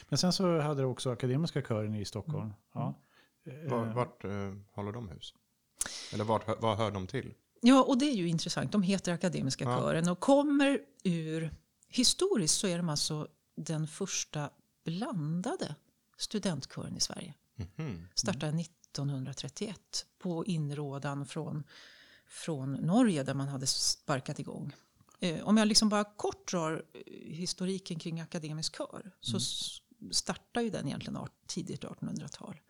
Men 0.08 0.18
sen 0.18 0.32
så 0.32 0.60
hade 0.60 0.82
du 0.82 0.86
också 0.86 1.10
Akademiska 1.10 1.62
kören 1.62 1.94
i 1.94 2.04
Stockholm. 2.04 2.42
Mm. 2.44 2.54
Ja. 2.74 2.94
Eh, 3.44 3.70
Var, 3.70 3.84
vart 3.86 4.24
eh, 4.24 4.54
håller 4.72 4.92
de 4.92 5.08
hus? 5.08 5.34
Eller 6.12 6.24
vart, 6.24 6.60
vad 6.62 6.78
hör 6.78 6.90
de 6.90 7.06
till? 7.06 7.34
Ja, 7.60 7.82
och 7.84 7.98
det 7.98 8.04
är 8.06 8.14
ju 8.14 8.28
intressant. 8.28 8.72
De 8.72 8.82
heter 8.82 9.12
Akademiska 9.12 9.64
Ja. 9.64 9.78
kören 9.78 10.08
och 10.08 10.20
kommer 10.20 10.80
ur... 11.04 11.50
Historiskt 11.90 12.54
så 12.54 12.66
är 12.66 12.76
de 12.76 12.88
alltså 12.88 13.28
den 13.56 13.86
första 13.86 14.50
blandade 14.84 15.74
studentkören 16.16 16.96
i 16.96 17.00
Sverige. 17.00 17.34
Mhm. 17.76 18.08
Startade 18.14 18.52
1931 19.02 20.06
på 20.18 20.44
inrådan 20.44 21.26
från, 21.26 21.64
från 22.26 22.72
Norge 22.72 23.22
där 23.22 23.34
man 23.34 23.48
hade 23.48 23.66
sparkat 23.66 24.38
igång. 24.38 24.72
Eh, 25.20 25.44
om 25.48 25.56
jag 25.56 25.68
liksom 25.68 25.88
bara 25.88 26.04
kort 26.04 26.50
drar 26.50 26.84
eh, 26.94 27.00
historiken 27.34 27.98
kring 27.98 28.20
akademisk 28.20 28.76
kör 28.76 29.10
så 29.20 29.36
s- 29.36 29.78
startar 30.10 30.60
ju 30.60 30.70
den 30.70 30.86
egentligen 30.86 31.18
tidigt 31.46 31.84
1800-tal. 31.84 32.60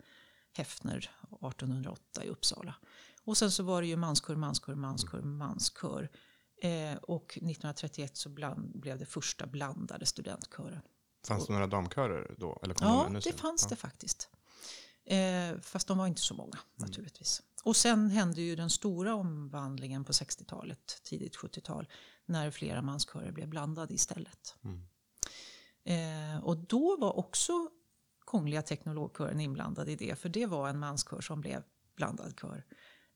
Häfner 0.53 0.97
1808 0.99 2.25
i 2.25 2.29
Uppsala. 2.29 2.75
Och 3.25 3.37
sen 3.37 3.51
så 3.51 3.63
var 3.63 3.81
det 3.83 3.89
ju 3.89 3.97
manskör, 3.97 4.37
manskör, 4.37 4.75
manskör, 4.75 5.21
manskör. 5.23 6.11
Eh, 6.63 6.95
och 7.03 7.25
1931 7.25 8.17
så 8.17 8.29
bland, 8.29 8.81
blev 8.81 8.99
det 8.99 9.07
första 9.07 9.47
blandade 9.47 10.07
studentkören. 10.07 10.81
Fanns 11.27 11.47
det 11.47 11.53
några 11.53 11.67
damkörer 11.67 12.35
då? 12.39 12.61
Eller 12.63 12.75
kom 12.75 12.87
Ja, 12.89 13.09
det 13.13 13.23
senare? 13.23 13.39
fanns 13.39 13.63
Ja. 13.63 13.69
det 13.69 13.77
faktiskt. 13.77 14.29
Eh, 15.11 15.61
fast 15.61 15.89
de 15.89 15.99
var 15.99 16.07
inte 16.07 16.21
så 16.21 16.35
många 16.35 16.59
naturligtvis. 16.77 17.43
Och 17.65 17.77
sen 17.77 18.11
hände 18.11 18.41
ju 18.41 18.57
den 18.57 18.71
stora 18.71 19.15
omvandlingen 19.15 20.05
på 20.05 20.13
60-talet, 20.13 21.01
tidigt 21.03 21.37
70-tal, 21.37 21.89
när 22.27 22.51
flera 22.51 22.83
manskörer 22.83 23.33
blev 23.33 23.49
blandade 23.49 23.95
istället. 23.95 24.55
Mm. 24.65 24.87
Eh, 25.85 26.45
och 26.45 26.57
då 26.57 26.97
var 26.97 27.19
också 27.19 27.53
Kungliga 28.27 28.63
Teknologkören 28.63 29.41
inblandad 29.41 29.89
i 29.89 29.97
det, 29.97 30.19
för 30.19 30.29
det 30.29 30.47
var 30.47 30.69
en 30.69 30.79
manskör 30.79 31.21
som 31.21 31.41
blev 31.41 31.63
blandad 31.97 32.35
kör. 32.41 32.65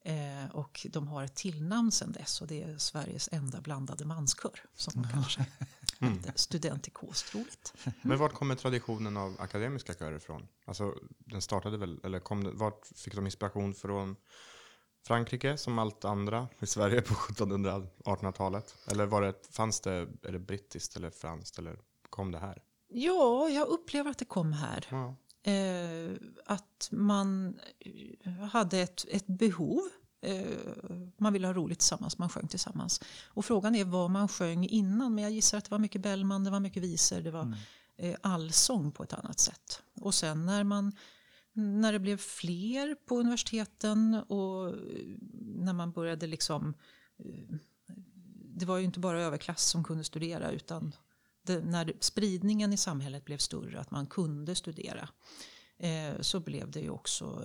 Eh, 0.05 0.51
och 0.53 0.87
de 0.91 1.09
har 1.09 1.25
ett 1.25 1.35
tillnamn 1.35 1.93
sedan 1.93 2.13
dess 2.13 2.41
och 2.41 2.47
det 2.47 2.63
är 2.63 2.79
Sveriges 2.79 3.29
enda 3.33 3.61
blandade 3.61 4.05
manskör, 4.05 4.61
som 4.75 5.05
kallar 5.11 5.29
sig. 5.29 5.45
Mm. 6.01 6.23
Studentikos, 6.35 7.23
troligt. 7.23 7.75
Men 8.03 8.19
vart 8.19 8.33
kommer 8.33 8.55
traditionen 8.55 9.17
av 9.17 9.37
akademiska 9.41 9.95
körer 9.95 10.17
ifrån? 10.17 10.49
Alltså, 10.65 10.95
den 11.19 11.43
startade 11.43 11.77
väl, 11.77 12.01
eller 12.05 12.21
kom 12.21 12.45
den, 12.45 12.59
vart 12.59 12.87
fick 12.97 13.15
de 13.15 13.27
inspiration 13.27 13.75
från 13.75 14.17
Frankrike 15.07 15.57
som 15.57 15.79
allt 15.79 16.05
andra 16.05 16.49
i 16.61 16.67
Sverige 16.67 17.03
på 17.03 17.15
1700-1800-talet? 17.15 18.77
Eller 18.87 19.07
var 19.07 19.23
det, 19.23 19.35
fanns 19.51 19.81
det, 19.81 19.93
är 20.23 20.33
det 20.33 20.39
brittiskt 20.39 20.97
eller 20.97 21.11
franskt 21.11 21.59
eller 21.59 21.79
kom 22.11 22.31
det 22.33 22.39
här? 22.39 22.63
Ja, 22.89 23.49
jag 23.49 23.69
upplever 23.69 24.11
att 24.11 24.19
det 24.19 24.25
kom 24.25 24.53
här. 24.53 24.87
Ja. 24.91 25.17
Eh, 25.43 26.17
att 26.47 26.89
man 26.91 27.59
eh, 28.25 28.33
hade 28.33 28.79
ett, 28.79 29.05
ett 29.09 29.27
behov. 29.27 29.81
Eh, 30.21 30.47
man 31.17 31.33
ville 31.33 31.47
ha 31.47 31.55
roligt 31.55 31.79
tillsammans, 31.79 32.19
man 32.19 32.29
sjöng 32.29 32.49
tillsammans. 32.49 33.01
Och 33.27 33.45
frågan 33.45 33.75
är 33.75 33.85
vad 33.85 34.11
man 34.11 34.29
sjöng 34.29 34.67
innan. 34.67 35.15
Men 35.15 35.25
jag 35.25 35.33
gissar 35.33 35.59
att 35.59 35.65
det 35.65 35.71
var 35.71 35.79
mycket 35.79 36.03
Bellman, 36.03 36.45
det 36.45 36.51
var 36.51 36.61
mycket 36.61 36.83
visor, 36.83 37.21
det 37.21 37.31
var 37.31 37.57
eh, 37.97 38.17
allsång 38.21 38.93
på 38.93 39.03
ett 39.03 39.13
annat 39.13 39.41
sätt. 39.41 39.83
Och 40.01 40.15
sen 40.15 40.47
när 40.47 40.65
man 40.65 40.93
när 41.55 41.93
det 41.93 41.99
blev 41.99 42.17
fler 42.17 42.95
på 42.95 43.19
universiteten 43.19 44.15
och 44.15 44.69
eh, 44.69 44.75
när 45.41 45.73
man 45.73 45.93
började 45.93 46.27
liksom 46.27 46.75
eh, 47.19 47.57
det 48.55 48.67
var 48.67 48.79
ju 48.79 48.85
inte 48.85 49.01
bara 49.01 49.23
överklass 49.23 49.65
som 49.65 49.85
kunde 49.85 50.05
studera 50.05 50.51
utan 50.51 50.95
det, 51.43 51.61
när 51.65 51.93
spridningen 52.01 52.73
i 52.73 52.77
samhället 52.77 53.25
blev 53.25 53.39
större, 53.39 53.81
att 53.81 53.91
man 53.91 54.07
kunde 54.07 54.55
studera, 54.55 55.09
eh, 55.79 56.21
så 56.21 56.41
blev 56.41 56.71
det 56.71 56.81
ju 56.81 56.91
också 56.91 57.45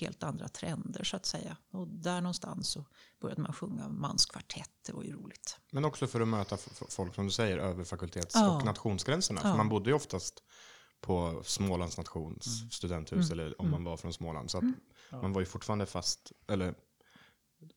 helt 0.00 0.22
andra 0.22 0.48
trender 0.48 1.04
så 1.04 1.16
att 1.16 1.26
säga. 1.26 1.56
Och 1.70 1.88
där 1.88 2.20
någonstans 2.20 2.68
så 2.70 2.84
började 3.20 3.42
man 3.42 3.52
sjunga 3.52 3.88
manskvartett, 3.88 4.70
det 4.86 4.92
var 4.92 5.02
ju 5.02 5.12
roligt. 5.12 5.58
Men 5.72 5.84
också 5.84 6.06
för 6.06 6.20
att 6.20 6.28
möta 6.28 6.56
folk, 6.88 7.14
som 7.14 7.24
du 7.26 7.30
säger, 7.32 7.58
över 7.58 7.84
fakultets 7.84 8.34
Ja. 8.34 8.56
och 8.56 8.64
nationsgränserna. 8.64 9.40
För 9.40 9.48
Ja. 9.48 9.56
man 9.56 9.68
bodde 9.68 9.90
ju 9.90 9.96
oftast 9.96 10.42
på 11.00 11.42
Smålands 11.44 11.98
nations 11.98 12.58
Mm. 12.60 12.70
studenthus, 12.70 13.30
eller 13.30 13.60
om 13.60 13.70
man 13.70 13.84
var 13.84 13.96
från 13.96 14.12
Småland. 14.12 14.50
Så 14.50 14.58
att 14.58 14.64
man 15.22 15.32
var 15.32 15.40
ju 15.40 15.46
fortfarande 15.46 15.86
fast, 15.86 16.32
eller 16.48 16.74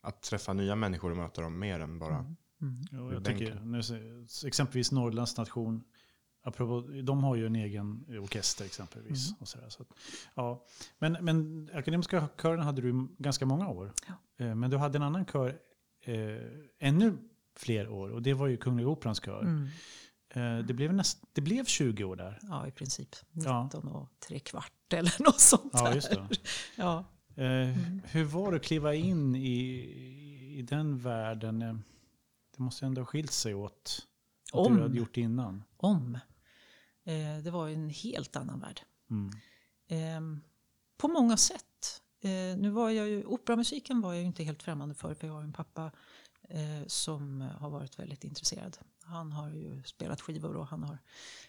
att 0.01 0.21
träffa 0.21 0.53
nya 0.53 0.75
människor 0.75 1.11
och 1.11 1.17
möta 1.17 1.41
dem 1.41 1.59
mer 1.59 1.79
än 1.79 1.99
bara 1.99 2.35
Ur 2.91 3.13
jag 3.13 3.25
tycker, 3.25 3.59
nu, 3.63 3.81
exempelvis 4.47 4.91
Norrlands 4.91 5.37
nation, 5.37 5.83
apropå, 6.43 6.87
de 7.03 7.23
har 7.23 7.35
ju 7.35 7.45
en 7.45 7.55
egen 7.55 8.05
orkester 8.21 8.65
exempelvis. 8.65 9.27
Mm. 9.29 9.37
Och 9.41 9.47
sådär, 9.47 9.69
så 9.69 9.81
att, 9.81 9.87
ja. 10.35 10.65
men, 10.99 11.17
men 11.21 11.69
akademiska 11.73 12.29
kören 12.41 12.59
hade 12.59 12.81
du 12.81 13.07
ganska 13.17 13.45
många 13.45 13.67
år. 13.69 13.93
Ja. 14.07 14.45
Eh, 14.45 14.55
Men 14.55 14.69
du 14.69 14.77
hade 14.77 14.97
en 14.97 15.03
annan 15.03 15.25
kör 15.25 15.59
eh, 16.03 16.15
ännu 16.79 17.17
fler 17.55 17.89
år 17.89 18.09
och 18.09 18.21
det 18.21 18.33
var 18.33 18.47
ju 18.47 18.57
Kungliga 18.57 18.87
Operans 18.87 19.21
kör. 19.25 19.41
Mm. 19.41 19.67
Eh, 20.29 20.65
det, 20.65 20.73
blev 20.73 20.93
näst, 20.93 21.23
det 21.33 21.41
blev 21.41 21.65
20 21.65 22.03
år 22.03 22.15
där. 22.15 22.39
Ja, 22.41 22.67
i 22.67 22.71
princip 22.71 23.09
Ja. 23.31 23.63
19 23.63 23.87
och 23.87 24.09
tre 24.27 24.39
kvart 24.39 24.93
eller 24.93 25.23
något 25.23 25.39
sånt 25.39 25.71
Ja, 25.73 25.83
där. 25.87 25.95
just 25.95 26.09
det. 26.09 26.27
Ja. 26.75 27.05
Eh, 27.35 27.75
Hur 28.05 28.23
var 28.23 28.51
det 28.51 28.57
att 28.57 28.63
kliva 28.63 28.93
in 28.95 29.35
i, 29.35 29.59
i 30.59 30.61
den 30.61 30.99
världen? 30.99 31.83
Det 32.57 32.63
måste 32.63 32.85
ändå 32.85 33.01
ha 33.01 33.05
skilt 33.05 33.31
sig 33.31 33.55
åt 33.55 34.07
vad 34.53 34.67
Om. 34.67 34.75
du 34.75 34.81
hade 34.81 34.97
gjort 34.97 35.17
innan. 35.17 35.63
Om. 35.77 36.15
Eh, 37.03 37.43
det 37.43 37.51
var 37.51 37.69
en 37.69 37.89
helt 37.89 38.35
annan 38.35 38.59
värld. 38.59 38.81
Mm. 39.09 39.31
Eh, 39.87 40.39
på 40.97 41.07
många 41.07 41.37
sätt. 41.37 42.01
Eh, 42.21 42.57
nu 42.57 42.69
var 42.69 42.89
jag 42.89 43.09
ju, 43.09 43.25
operamusiken 43.25 44.01
var 44.01 44.13
jag 44.13 44.21
ju 44.21 44.27
inte 44.27 44.43
helt 44.43 44.63
främmande 44.63 44.95
för, 44.95 45.13
för 45.13 45.27
jag 45.27 45.33
har 45.33 45.41
en 45.41 45.53
pappa 45.53 45.91
eh, 46.49 46.87
som 46.87 47.41
har 47.41 47.69
varit 47.69 47.99
väldigt 47.99 48.23
intresserad. 48.23 48.77
Han 49.03 49.31
har 49.31 49.49
ju 49.49 49.83
spelat 49.83 50.21
skivor 50.21 50.55
och 50.55 50.67
han 50.67 50.83
har 50.83 50.97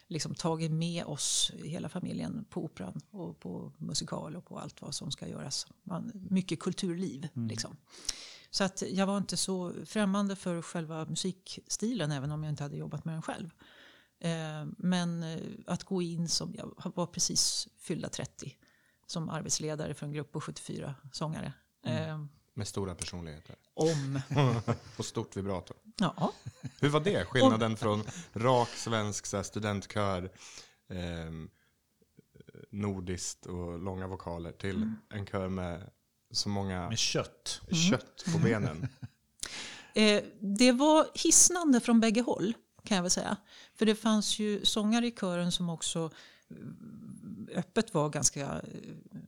liksom 0.06 0.34
tagit 0.34 0.72
med 0.72 1.04
oss, 1.04 1.52
hela 1.54 1.88
familjen, 1.88 2.44
på 2.50 2.64
operan 2.64 3.00
och 3.10 3.40
på 3.40 3.72
musikal 3.78 4.36
och 4.36 4.44
på 4.44 4.58
allt 4.58 4.82
vad 4.82 4.94
som 4.94 5.10
ska 5.10 5.28
göras. 5.28 5.66
Man, 5.82 6.12
mycket 6.30 6.60
kulturliv 6.60 7.28
liksom. 7.34 7.76
Så 8.54 8.64
att 8.64 8.82
jag 8.82 9.06
var 9.06 9.18
inte 9.18 9.36
så 9.36 9.72
främmande 9.86 10.36
för 10.36 10.62
själva 10.62 11.04
musikstilen 11.04 12.12
även 12.12 12.30
om 12.32 12.44
jag 12.44 12.52
inte 12.52 12.62
hade 12.62 12.76
jobbat 12.76 13.04
med 13.04 13.14
den 13.14 13.22
själv. 13.22 13.50
Eh, 14.20 14.66
men 14.78 15.22
eh, 15.22 15.40
att 15.66 15.84
gå 15.84 16.02
in 16.02 16.28
som, 16.28 16.54
jag 16.54 16.92
var 16.94 17.06
precis 17.06 17.68
fyllda 17.78 18.08
30 18.08 18.56
som 19.06 19.28
arbetsledare 19.28 19.94
för 19.94 20.06
en 20.06 20.12
grupp 20.12 20.32
på 20.32 20.40
74 20.40 20.94
sångare. 21.12 21.52
Eh, 21.86 22.24
med 22.54 22.68
stora 22.68 22.94
personligheter. 22.94 23.56
om, 23.74 24.20
och 24.96 25.04
stort 25.04 25.36
vibrato. 25.36 25.74
ja, 25.96 26.32
Hur 26.80 26.88
var 26.88 27.00
det? 27.00 27.24
Skillnaden 27.24 27.76
från 27.76 28.02
rak 28.32 28.68
svensk 28.68 29.26
så 29.26 29.36
här, 29.36 29.44
studentkör, 29.44 30.30
ehm, 30.88 31.50
nordiskt 32.70 33.46
och 33.46 33.78
långa 33.78 34.06
vokaler 34.06 34.52
till 34.52 34.76
Mm. 34.76 34.96
en 35.10 35.26
kör 35.26 35.48
med 35.48 35.90
så 36.34 36.48
många 36.48 36.88
Med 36.88 36.98
kött. 36.98 37.60
kött 37.90 38.24
på 38.32 38.38
benen. 38.38 38.88
Eh, 39.96 40.22
det 40.40 40.72
var 40.72 41.06
hisnande 41.14 41.80
från 41.80 42.00
bägge 42.00 42.20
håll 42.20 42.54
kan 42.84 42.94
jag 42.96 43.02
väl 43.02 43.10
säga. 43.10 43.36
För 43.74 43.86
det 43.86 43.94
fanns 43.94 44.38
ju 44.38 44.64
sångare 44.64 45.06
i 45.06 45.10
kören 45.10 45.52
som 45.52 45.70
också 45.70 46.10
eh, 46.50 47.58
öppet 47.58 47.94
var 47.94 48.08
ganska 48.08 48.40
eh, 48.40 48.60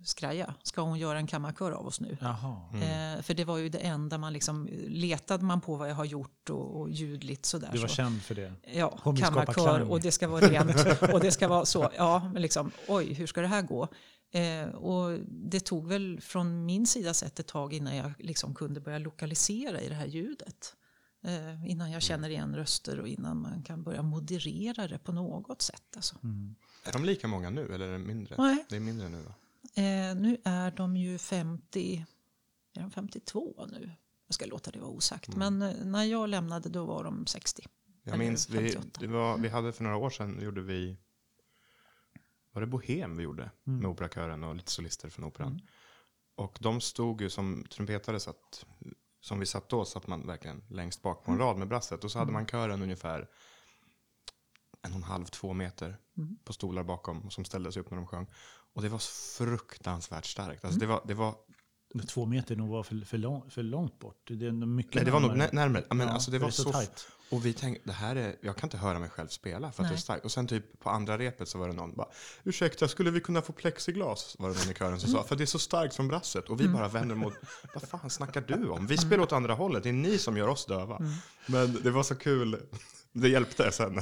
skraja. 0.05 0.55
Ska 0.63 0.81
hon 0.81 0.99
göra 0.99 1.19
en 1.19 1.27
kammarkör 1.27 1.73
av 1.73 1.87
oss 1.87 2.01
nu? 2.01 2.17
Jaha. 2.21 2.57
Eh, 2.73 3.23
för 3.23 3.35
det 3.35 3.45
var 3.45 3.57
ju 3.57 3.69
det 3.69 3.79
enda 3.79 4.19
man 4.19 4.33
liksom 4.33 4.69
letade 4.89 5.45
man 5.45 5.61
på 5.61 5.77
vad 5.77 5.91
jag 5.91 5.95
har 5.95 6.05
gjort 6.05 6.51
och, 6.51 6.81
och 6.81 6.91
ljudligt 6.91 7.47
sådär. 7.47 7.71
Du 7.73 7.79
var 7.79 7.89
så. 7.89 7.95
känd 7.95 8.23
för 8.23 8.35
det. 8.35 8.53
Ja, 8.73 8.99
Hon 9.03 9.17
kammarkör 9.17 9.91
och 9.91 10.01
det 10.01 10.13
ska 10.13 10.29
vara 10.29 10.49
rent 10.49 11.03
och 11.13 11.21
det 11.21 11.33
ska 11.33 11.49
vara 11.49 11.65
så. 11.65 11.91
Ja, 11.97 12.31
men 12.33 12.43
liksom, 12.43 12.71
oj, 12.89 13.13
hur 13.13 13.27
ska 13.27 13.41
det 13.41 13.49
här 13.49 13.63
gå? 13.63 13.89
Eh, 14.31 14.69
och 14.69 15.19
det 15.29 15.61
tog 15.61 15.87
väl 15.89 16.21
från 16.21 16.67
min 16.67 16.87
sida 16.87 17.15
sett 17.15 17.41
ett 17.41 17.47
tag 17.47 17.73
innan 17.73 17.97
jag 17.97 18.13
liksom 18.19 18.55
kunde 18.55 18.81
börja 18.81 18.99
lokalisera 18.99 19.81
i 19.81 19.89
det 19.89 19.95
här 19.95 20.07
ljudet. 20.07 20.77
Eh, 21.23 21.71
innan 21.71 21.91
jag 21.91 22.03
känner 22.03 22.29
igen 22.29 22.57
röster 22.57 23.01
och 23.01 23.09
innan 23.09 23.41
man 23.41 23.63
kan 23.63 23.83
börja 23.83 24.03
moderera 24.03 24.89
det 24.89 24.99
på 24.99 25.13
något 25.13 25.63
sätt. 25.63 25.97
Alltså. 25.97 26.17
Är 26.85 26.93
de 26.93 27.05
lika 27.05 27.29
många 27.29 27.51
nu 27.51 27.75
eller 27.75 27.89
är 27.89 27.93
det 27.93 27.99
mindre? 27.99 28.35
Nej. 28.39 28.65
Det 28.69 28.77
är 28.77 28.81
mindre 28.81 29.09
nu 29.09 29.23
va? 29.23 29.35
Eh, 29.75 30.17
nu 30.17 30.37
är 30.45 30.71
de 30.71 30.97
ju 30.97 31.19
50, 31.19 32.07
är 32.75 32.81
de 32.81 32.91
52 32.91 33.67
nu? 33.73 33.91
Jag 34.27 34.35
ska 34.35 34.47
låta 34.47 34.71
det 34.71 34.79
vara 34.79 34.91
osagt. 34.91 35.37
Men 35.37 35.63
eh, 35.63 35.85
när 35.85 36.05
jag 36.05 36.29
lämnade 36.29 36.69
då 36.69 36.85
var 36.85 37.05
de 37.05 37.27
60. 37.27 37.67
Jag 38.03 38.19
minns, 38.19 38.51
vi, 38.51 38.57
58. 38.57 39.01
det 39.01 39.07
var, 39.07 39.39
vi 39.39 39.49
hade 39.49 39.73
för 39.73 39.85
några 39.85 39.97
år 39.97 40.11
sedan, 40.11 40.41
gjorde 40.43 40.61
vi, 40.61 40.97
var 42.57 42.61
det 42.61 42.67
Bohem 42.67 43.17
vi 43.17 43.23
gjorde 43.23 43.51
Mm. 43.67 43.79
med 43.81 43.91
operakören 43.91 44.45
och 44.45 44.55
lite 44.57 44.71
solister 44.73 45.09
från 45.09 45.25
operan. 45.25 45.61
Och 46.37 46.59
de 46.61 46.81
stod 46.81 47.21
ju 47.21 47.31
som 47.31 47.65
trumpetare, 47.71 48.21
så 48.21 48.31
att, 48.31 48.67
som 49.21 49.39
vi 49.41 49.47
satt 49.47 49.69
då, 49.69 49.85
satt 49.85 50.07
man 50.07 50.27
verkligen 50.27 50.63
längst 50.69 51.03
bak 51.03 51.25
på 51.25 51.31
en 51.31 51.35
Mm. 51.37 51.47
rad 51.47 51.57
med 51.57 51.69
brasset. 51.69 52.05
Och 52.05 52.11
så 52.11 52.19
hade 52.19 52.33
man 52.33 52.47
kören 52.47 52.83
ungefär 52.83 53.29
en 54.83 54.91
och 54.93 54.97
en 54.97 55.03
halv, 55.03 55.25
två 55.25 55.53
meter 55.53 55.97
Mm. 56.19 56.37
på 56.45 56.53
stolar 56.53 56.83
bakom 56.83 57.31
som 57.31 57.45
ställde 57.45 57.73
sig 57.73 57.81
upp 57.83 57.91
när 57.91 57.97
de 57.97 58.07
sjöng. 58.07 58.27
Och 58.75 58.83
det 58.83 58.89
var 58.89 58.99
fruktansvärt 59.39 60.25
starkt. 60.27 60.65
Alltså 60.65 60.79
Mm. 60.79 60.89
det, 60.89 60.95
var, 60.95 61.03
det 61.07 61.15
var 61.15 61.35
Två 62.09 62.27
meter 62.27 62.57
nog 62.57 62.69
var 62.69 62.83
för, 62.83 63.01
för, 63.05 63.19
lång, 63.19 63.51
för 63.51 63.63
långt 63.63 63.99
bort. 63.99 64.21
Det, 64.29 64.47
är 64.47 64.53
mycket 64.53 64.95
Nej, 64.95 65.05
det 65.05 65.11
var 65.11 65.21
nog 65.21 65.31
närmare. 65.31 65.49
nä- 65.53 65.61
närmare. 65.61 65.85
Men 65.89 66.07
Ja, 66.07 66.13
alltså 66.15 66.31
det 66.31 66.39
var 66.39 66.47
det 66.47 66.51
är 66.51 66.53
så 66.53 66.63
så... 66.63 66.73
tajt. 66.73 67.07
Och 67.31 67.47
vi 67.47 67.53
tänkte, 67.53 67.83
det 67.85 67.93
här 67.93 68.17
är, 68.17 68.37
jag 68.41 68.57
kan 68.57 68.67
inte 68.67 68.77
höra 68.77 68.99
mig 68.99 69.09
själv 69.09 69.29
spela 69.29 69.73
för 69.73 69.83
att 69.83 69.89
det 69.89 69.93
är 69.93 69.97
Nej. 69.97 70.03
starkt. 70.03 70.25
Och 70.25 70.33
sen 70.33 70.47
typ 70.47 70.81
på 70.81 70.91
andra 70.91 71.19
repet 71.19 71.49
så 71.49 71.59
var 71.59 71.69
det 71.69 71.75
någon 71.75 71.95
bara, 71.95 72.09
ursäkta, 72.45 72.89
skulle 72.89 73.11
vi 73.11 73.21
kunna 73.21 73.43
få 73.43 73.53
plexiglas? 73.53 74.37
Var 74.39 74.49
det 74.49 74.59
någon 74.59 74.71
i 74.71 74.75
kören 74.75 75.01
som 75.01 75.11
sa, 75.11 75.25
för 75.25 75.37
det 75.37 75.45
är 75.45 75.47
så 75.47 75.59
starkt 75.59 75.95
från 75.95 76.09
brasset. 76.09 76.49
Och 76.49 76.61
vi 76.61 76.69
bara 76.69 76.89
vänder 76.89 77.15
mot, 77.15 77.35
vad 77.75 77.83
fan 77.83 78.11
snackar 78.11 78.41
du 78.41 78.69
om? 78.69 78.87
Vi 78.87 78.99
spelar 78.99 79.23
åt 79.23 79.33
andra 79.33 79.55
hållet, 79.55 79.83
det 79.83 79.89
är 79.89 79.93
ni 79.93 80.19
som 80.19 80.37
gör 80.37 80.49
oss 80.49 80.67
döva. 80.67 81.03
Men 81.47 81.79
det 81.83 81.91
var 81.91 82.03
så 82.03 82.15
kul, 82.15 82.61
det 83.21 83.29
hjälpte 83.29 83.73
sen 83.73 83.99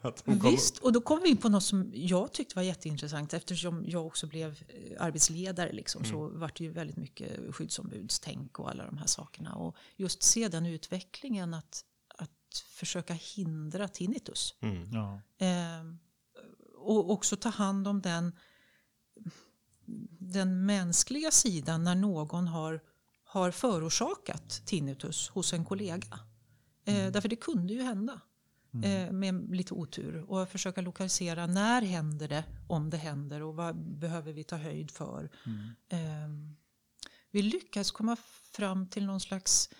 att 0.00 0.22
hon 0.24 0.40
kom. 0.40 0.50
Visst, 0.50 0.78
och 0.78 0.92
då 0.92 1.00
kom 1.00 1.20
vi 1.22 1.28
in 1.28 1.36
på 1.36 1.48
något 1.48 1.64
som 1.64 1.90
jag 1.94 2.32
tyckte 2.32 2.56
var 2.56 2.62
jätteintressant. 2.62 3.34
Eftersom 3.34 3.84
jag 3.86 4.06
också 4.06 4.26
blev 4.26 4.50
eh, 4.50 5.04
arbetsledare 5.04 5.72
liksom, 5.72 6.04
så 6.04 6.28
vart 6.28 6.58
det 6.58 6.64
ju 6.64 6.70
väldigt 6.70 6.96
mycket 6.96 7.54
skyddsombudstänk 7.54 8.58
och 8.58 8.70
alla 8.70 8.86
de 8.86 8.98
här 8.98 9.06
sakerna. 9.06 9.54
Och 9.54 9.76
just 9.96 10.22
se 10.22 10.48
den 10.48 10.66
utvecklingen 10.66 11.54
att, 11.54 11.84
att 12.52 12.58
försöka 12.58 13.14
hindra 13.14 13.88
tinnitus. 13.88 14.54
Mm. 14.60 14.90
Ja. 14.92 15.20
Eh, 15.38 15.84
och 16.76 17.10
också 17.10 17.36
ta 17.36 17.48
hand 17.48 17.88
om 17.88 18.00
den, 18.00 18.32
den 20.18 20.66
mänskliga 20.66 21.30
sidan 21.30 21.84
när 21.84 21.94
någon 21.94 22.46
har, 22.48 22.80
har 23.24 23.50
förorsakat 23.50 24.62
tinnitus 24.66 25.28
hos 25.28 25.52
en 25.52 25.64
kollega. 25.64 26.18
Eh, 26.84 27.12
därför 27.12 27.28
det 27.28 27.36
kunde 27.36 27.72
ju 27.72 27.82
hända 27.82 28.20
eh, 28.84 29.12
med 29.12 29.56
lite 29.56 29.74
otur. 29.74 30.30
Och 30.30 30.48
försöka 30.48 30.80
lokalisera 30.80 31.46
när 31.46 31.82
händer 31.82 32.28
det, 32.28 32.44
om 32.68 32.90
det 32.90 32.96
händer 32.96 33.42
och 33.42 33.54
vad 33.54 33.76
behöver 33.76 34.32
vi 34.32 34.44
ta 34.44 34.56
höjd 34.56 34.90
för. 34.90 35.30
Eh, 35.88 36.28
vi 37.30 37.42
lyckas 37.42 37.90
komma 37.90 38.16
fram 38.52 38.86
till 38.86 39.06
någon 39.06 39.20
slags 39.20 39.70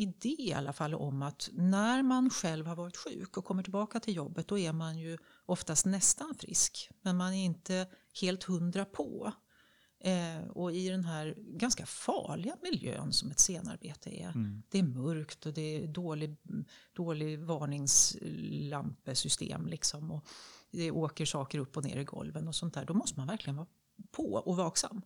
idé 0.00 0.36
i 0.38 0.52
alla 0.52 0.72
fall 0.72 0.94
om 0.94 1.22
att 1.22 1.48
när 1.52 2.02
man 2.02 2.30
själv 2.30 2.66
har 2.66 2.76
varit 2.76 2.96
sjuk 2.96 3.36
och 3.36 3.44
kommer 3.44 3.62
tillbaka 3.62 4.00
till 4.00 4.16
jobbet 4.16 4.48
då 4.48 4.58
är 4.58 4.72
man 4.72 4.98
ju 4.98 5.18
oftast 5.46 5.86
nästan 5.86 6.34
frisk. 6.34 6.90
Men 7.02 7.16
man 7.16 7.34
är 7.34 7.44
inte 7.44 7.86
helt 8.20 8.44
hundra 8.44 8.84
på. 8.84 9.32
Eh, 10.02 10.48
och 10.48 10.72
i 10.72 10.88
den 10.88 11.04
här 11.04 11.34
ganska 11.38 11.86
farliga 11.86 12.56
miljön 12.62 13.12
som 13.12 13.30
ett 13.30 13.38
scenarbete 13.38 14.10
är. 14.10 14.32
Det 14.68 14.78
är 14.78 14.82
mörkt 14.82 15.46
och 15.46 15.52
det 15.52 15.76
är 15.76 15.86
dålig, 15.86 16.36
dålig 16.92 17.38
varningslampesystem 17.38 19.66
liksom. 19.66 20.10
Och 20.10 20.28
det 20.70 20.90
åker 20.90 21.24
saker 21.24 21.58
upp 21.58 21.76
och 21.76 21.84
ner 21.84 21.96
i 21.96 22.04
golven 22.04 22.48
och 22.48 22.54
sånt 22.54 22.74
där. 22.74 22.84
Då 22.84 22.94
måste 22.94 23.18
man 23.18 23.26
verkligen 23.26 23.56
vara 23.56 23.66
på 24.10 24.34
och 24.34 24.56
vaksam 24.56 25.02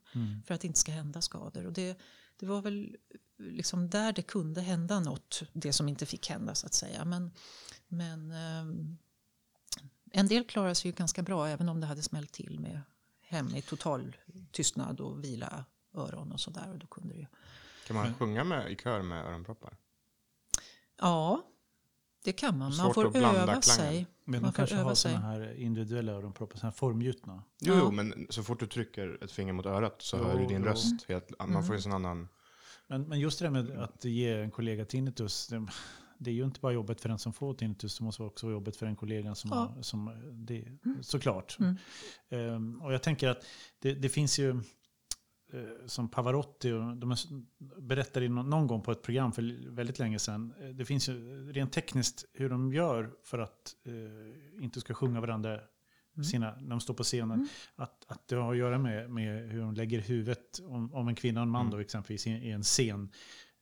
för 0.46 0.54
att 0.54 0.60
det 0.60 0.66
inte 0.66 0.80
ska 0.80 0.92
hända 0.92 1.20
skador. 1.20 1.66
Och 1.66 1.72
det, 1.72 1.98
det 2.36 2.46
var 2.46 2.62
väl 2.62 2.96
liksom 3.44 3.90
där 3.90 4.12
det 4.12 4.22
kunde 4.22 4.60
hända 4.60 5.00
något, 5.00 5.42
det 5.52 5.72
som 5.72 5.88
inte 5.88 6.06
fick 6.06 6.30
hända 6.30 6.54
så 6.54 6.66
att 6.66 6.74
säga. 6.74 7.04
Men, 7.04 7.30
men 7.88 8.30
ehm, 8.30 8.98
en 10.10 10.28
del 10.28 10.44
klarade 10.44 10.74
sig 10.74 10.90
ju 10.90 10.94
ganska 10.96 11.22
bra 11.22 11.48
även 11.48 11.68
om 11.68 11.80
det 11.80 11.86
hade 11.86 12.02
smällt 12.02 12.32
till 12.32 12.60
med 12.60 12.80
hem 13.22 13.54
i 13.54 13.62
total 13.62 14.16
tystnad 14.52 15.00
och 15.00 15.24
vila 15.24 15.64
öron 15.94 16.32
och 16.32 16.40
sådär. 16.40 16.70
Och 16.70 16.78
då 16.78 16.86
kunde 16.86 17.14
det 17.14 17.20
ju... 17.20 17.26
Kan 17.86 17.96
man 17.96 18.14
sjunga 18.14 18.44
med, 18.44 18.72
i 18.72 18.76
kör 18.76 19.02
med 19.02 19.24
öronproppar? 19.26 19.76
Ja, 21.00 21.42
det 22.24 22.32
kan 22.32 22.58
man. 22.58 22.76
Man 22.76 22.94
får 22.94 23.16
öva 23.16 23.62
sig. 23.62 24.06
Men 24.24 24.42
Man 24.42 24.52
kanske 24.52 24.76
har 24.76 24.94
sådana 24.94 25.20
här 25.20 25.54
individuella 25.60 26.12
öronproppar, 26.12 26.56
sådana 26.56 26.70
här 26.70 26.76
formgjutna. 26.76 27.42
Jo, 27.60 27.74
Ja. 27.74 27.80
jo, 27.84 27.90
men 27.90 28.26
så 28.30 28.42
fort 28.42 28.60
du 28.60 28.66
trycker 28.66 29.24
ett 29.24 29.32
finger 29.32 29.52
mot 29.52 29.66
örat 29.66 30.02
så 30.02 30.16
Jo, 30.16 30.24
hör 30.24 30.38
du 30.38 30.46
din 30.46 30.62
jo. 30.62 30.68
röst. 30.68 31.04
Helt, 31.08 31.30
man 31.48 31.64
får 31.64 31.74
en 31.74 31.82
sån 31.82 31.92
annan... 31.92 32.28
Men, 32.88 33.02
men 33.02 33.20
just 33.20 33.38
det 33.38 33.44
där 33.44 33.50
med 33.50 33.70
att 33.70 34.04
ge 34.04 34.32
en 34.32 34.50
kollega 34.50 34.84
tinnitus, 34.84 35.48
det, 35.48 35.66
det 36.18 36.30
är 36.30 36.34
ju 36.34 36.44
inte 36.44 36.60
bara 36.60 36.72
jobbet 36.72 37.00
för 37.00 37.08
den 37.08 37.18
som 37.18 37.32
får 37.32 37.54
tinnitus, 37.54 37.98
det 37.98 38.04
måste 38.04 38.22
vara 38.22 38.30
också 38.30 38.50
jobbet 38.50 38.76
för 38.76 38.86
den 38.86 38.96
kollegan 38.96 39.36
som 39.36 39.50
Ja. 39.50 39.56
har, 39.56 39.82
som, 39.82 40.10
det, 40.32 40.64
såklart. 41.00 41.56
Mm. 41.60 41.76
Ehm, 42.28 42.82
och 42.82 42.92
jag 42.92 43.02
tänker 43.02 43.28
att 43.28 43.44
det, 43.78 43.94
det 43.94 44.08
finns 44.08 44.38
ju, 44.38 44.50
eh, 45.52 45.86
som 45.86 46.08
Pavarotti, 46.08 46.72
och 46.72 46.96
de 46.96 47.16
berättade 47.82 48.28
någon 48.28 48.66
gång 48.66 48.82
på 48.82 48.92
ett 48.92 49.02
program 49.02 49.32
för 49.32 49.70
väldigt 49.70 49.98
länge 49.98 50.18
sedan, 50.18 50.54
eh, 50.60 50.68
det 50.68 50.84
finns 50.84 51.08
ju 51.08 51.46
rent 51.52 51.72
tekniskt 51.72 52.24
hur 52.32 52.48
de 52.50 52.72
gör 52.72 53.10
för 53.24 53.38
att 53.38 53.74
eh, 53.86 54.64
inte 54.64 54.80
ska 54.80 54.94
sjunga 54.94 55.20
varandra 55.20 55.60
sina, 56.22 56.54
när 56.60 56.70
de 56.70 56.80
står 56.80 56.94
på 56.94 57.02
scenen. 57.02 57.48
Att, 57.76 58.04
att 58.06 58.28
det 58.28 58.36
har 58.36 58.52
att 58.52 58.58
göra 58.58 58.78
med, 58.78 59.10
med 59.10 59.50
hur 59.50 59.60
de 59.60 59.74
lägger 59.74 60.00
huvudet, 60.00 60.60
om, 60.64 60.94
om 60.94 61.08
en 61.08 61.14
kvinna 61.14 61.40
och 61.40 61.46
en 61.46 61.50
man 61.50 61.70
då 61.70 61.78
exempelvis 61.78 62.26
i, 62.26 62.30
i 62.30 62.50
en 62.50 62.62
scen 62.62 63.08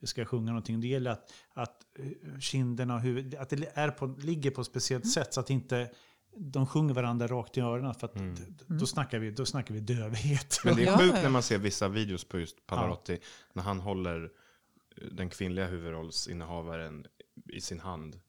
ska 0.05 0.25
sjunga 0.25 0.47
någonting. 0.51 0.81
Det 0.81 0.89
gäller 0.89 1.11
att, 1.11 1.33
att 1.55 1.83
eh, 1.99 2.39
kinderna 2.39 2.95
och 2.95 3.01
huvudet, 3.01 3.41
att 3.41 3.49
det 3.51 3.71
är 3.75 3.91
på, 3.91 4.07
ligger 4.07 4.51
på 4.51 4.61
ett 4.61 4.67
speciellt 4.67 5.11
sätt 5.13 5.35
så 5.35 5.41
att 5.41 5.51
inte 5.51 5.91
de 6.37 6.67
sjunger 6.67 6.95
varandra 6.95 7.27
rakt 7.27 7.57
i 7.59 7.61
öronen. 7.61 7.95
För 7.95 8.07
att 8.07 8.15
d- 8.15 8.65
då, 8.67 8.87
snackar 8.87 9.19
vi, 9.19 9.31
då 9.31 9.47
snackar 9.47 9.75
vi 9.75 9.81
dövhet. 9.81 10.59
Men 10.65 10.77
det 10.77 10.83
är 10.83 10.87
Ja, 10.87 10.99
sjukt 10.99 11.11
ja, 11.13 11.17
ja. 11.17 11.23
när 11.23 11.31
man 11.31 11.43
ser 11.43 11.59
vissa 11.59 11.89
videos 11.89 12.25
på 12.25 12.39
just 12.41 12.67
Pavarotti. 12.67 13.19
När 13.53 13.63
han 13.63 13.81
håller 13.81 14.25
eh, 14.97 15.09
den 15.13 15.29
kvinnliga 15.31 15.67
huvudrollsinnehavaren 15.67 17.07
i 17.49 17.61
sin 17.61 17.81
hand. 17.81 18.21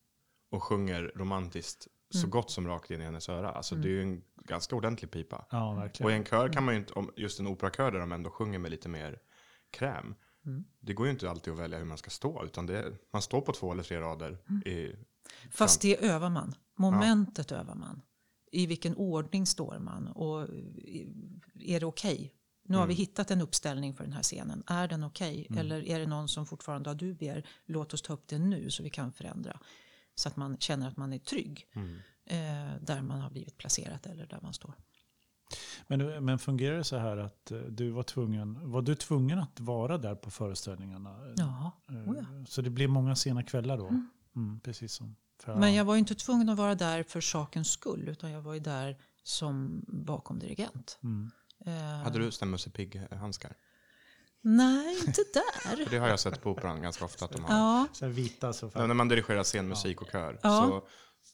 Och 0.51 0.63
sjunger 0.63 1.11
romantiskt 1.15 1.87
så 2.21 2.27
gott 2.27 2.51
som 2.51 2.67
rakt 2.67 2.91
in 2.91 3.01
i 3.01 3.03
hennes 3.03 3.29
öra. 3.29 3.51
Alltså 3.51 3.75
det 3.75 3.87
är 3.87 3.91
ju 3.91 4.01
en 4.01 4.21
ganska 4.35 4.75
ordentlig 4.75 5.11
pipa. 5.11 5.45
Ja, 5.49 5.69
Och 5.71 5.77
i 5.77 5.79
verkligen. 5.79 6.11
en 6.13 6.25
kör 6.25 6.49
kan 6.53 6.63
man 6.63 6.73
ju 6.73 6.79
inte, 6.79 6.93
om 6.93 7.11
just 7.15 7.39
en 7.39 7.47
operakör 7.47 7.91
där 7.91 7.99
de 7.99 8.11
ändå 8.11 8.29
sjunger 8.29 8.59
med 8.59 8.71
lite 8.71 8.89
mer 8.89 9.19
kräm. 9.71 10.15
Det 10.79 10.93
går 10.93 11.05
ju 11.05 11.11
inte 11.11 11.29
alltid 11.29 11.53
att 11.53 11.59
välja 11.59 11.77
hur 11.77 11.85
man 11.85 11.97
ska 11.97 12.09
stå. 12.09 12.45
Utan 12.45 12.65
det, 12.65 12.93
man 13.13 13.21
står 13.21 13.41
på 13.41 13.51
två 13.53 13.71
eller 13.71 13.83
tre 13.83 13.99
rader. 14.01 14.37
I, 14.65 14.95
Fast 15.51 15.81
det 15.81 16.05
övar 16.05 16.29
man. 16.29 16.55
Momentet 16.75 17.51
övar 17.51 17.75
man. 17.75 18.01
I 18.51 18.65
vilken 18.65 18.95
ordning 18.95 19.45
står 19.45 19.79
man? 19.79 20.07
Och 20.07 20.41
är 21.59 21.79
det 21.79 21.85
okej? 21.85 22.33
Nu 22.65 22.77
har 22.77 22.87
vi 22.87 22.93
hittat 22.93 23.31
en 23.31 23.41
uppställning 23.41 23.93
för 23.93 24.03
den 24.03 24.13
här 24.13 24.23
scenen. 24.23 24.63
Är 24.67 24.87
den 24.87 25.03
okej? 25.03 25.47
Eller 25.57 25.87
är 25.87 25.99
det 25.99 26.07
någon 26.07 26.27
som 26.27 26.45
fortfarande 26.45 26.89
har 26.89 26.95
dubier? 26.95 27.47
Låt 27.65 27.93
oss 27.93 28.01
ta 28.01 28.13
upp 28.13 28.27
det 28.27 28.39
nu 28.39 28.69
så 28.71 28.83
vi 28.83 28.89
kan 28.89 29.13
förändra. 29.13 29.59
Så 30.15 30.29
att 30.29 30.35
man 30.35 30.57
känner 30.57 30.87
att 30.87 30.97
man 30.97 31.13
är 31.13 31.19
trygg. 31.19 31.67
Eh, 32.25 32.37
där 32.81 33.01
man 33.01 33.21
har 33.21 33.29
blivit 33.29 33.57
placerad 33.57 34.07
eller 34.07 34.25
där 34.25 34.39
man 34.41 34.53
står. 34.53 34.73
Men, 35.87 36.25
men 36.25 36.39
fungerar 36.39 36.77
det 36.77 36.83
så 36.83 36.97
här 36.97 37.17
att 37.17 37.51
eh, 37.51 37.59
du 37.59 37.89
var 37.89 38.03
tvungen, 38.03 38.71
var 38.71 38.81
du 38.81 38.95
tvungen 38.95 39.39
att 39.39 39.59
vara 39.59 39.97
där 39.97 40.15
på 40.15 40.31
föreställningarna? 40.31 41.33
Ja, 41.37 41.71
Eh, 41.89 42.09
oh 42.09 42.17
ja. 42.17 42.45
Så 42.47 42.61
det 42.61 42.69
blev 42.69 42.89
många 42.89 43.15
sena 43.15 43.43
kvällar 43.43 43.77
då? 43.77 43.87
Mm, 44.35 44.59
precis 44.59 44.93
som 44.93 45.15
för 45.39 45.55
Men 45.55 45.73
jag 45.73 45.85
var 45.85 45.93
ju 45.93 45.99
inte 45.99 46.15
tvungen 46.15 46.49
att 46.49 46.57
vara 46.57 46.75
där 46.75 47.03
för 47.03 47.21
sakens 47.21 47.71
skull. 47.71 48.09
Utan 48.09 48.31
jag 48.31 48.41
var 48.41 48.53
ju 48.53 48.59
där 48.59 48.97
som 49.23 49.85
bakom 49.87 50.39
dirigent. 50.39 50.99
Mm. 51.03 51.31
Eh, 51.65 52.03
hade 52.03 52.19
du 52.19 52.31
Stämmer 52.31 52.57
sig 52.57 52.71
pigg-handskar? 52.71 53.55
Nej, 54.43 54.97
inte 55.07 55.23
där. 55.33 55.89
Det 55.89 55.97
har 55.97 56.07
jag 56.07 56.19
sett 56.19 56.41
på 56.41 56.51
operan 56.51 56.81
ganska 56.81 57.05
ofta 57.05 57.25
att 57.25 57.31
de 57.31 57.43
har. 57.43 57.57
Ja, 57.57 57.87
Så 57.93 58.07
vita 58.07 58.53
så 58.53 58.71
Ja, 58.73 58.87
när 58.87 58.93
man 58.93 59.07
dirigerar 59.07 59.43
scenmusik 59.43 60.01
och 60.01 60.07
kör. 60.11 60.39
Ja. 60.43 60.65
Så, 60.67 60.87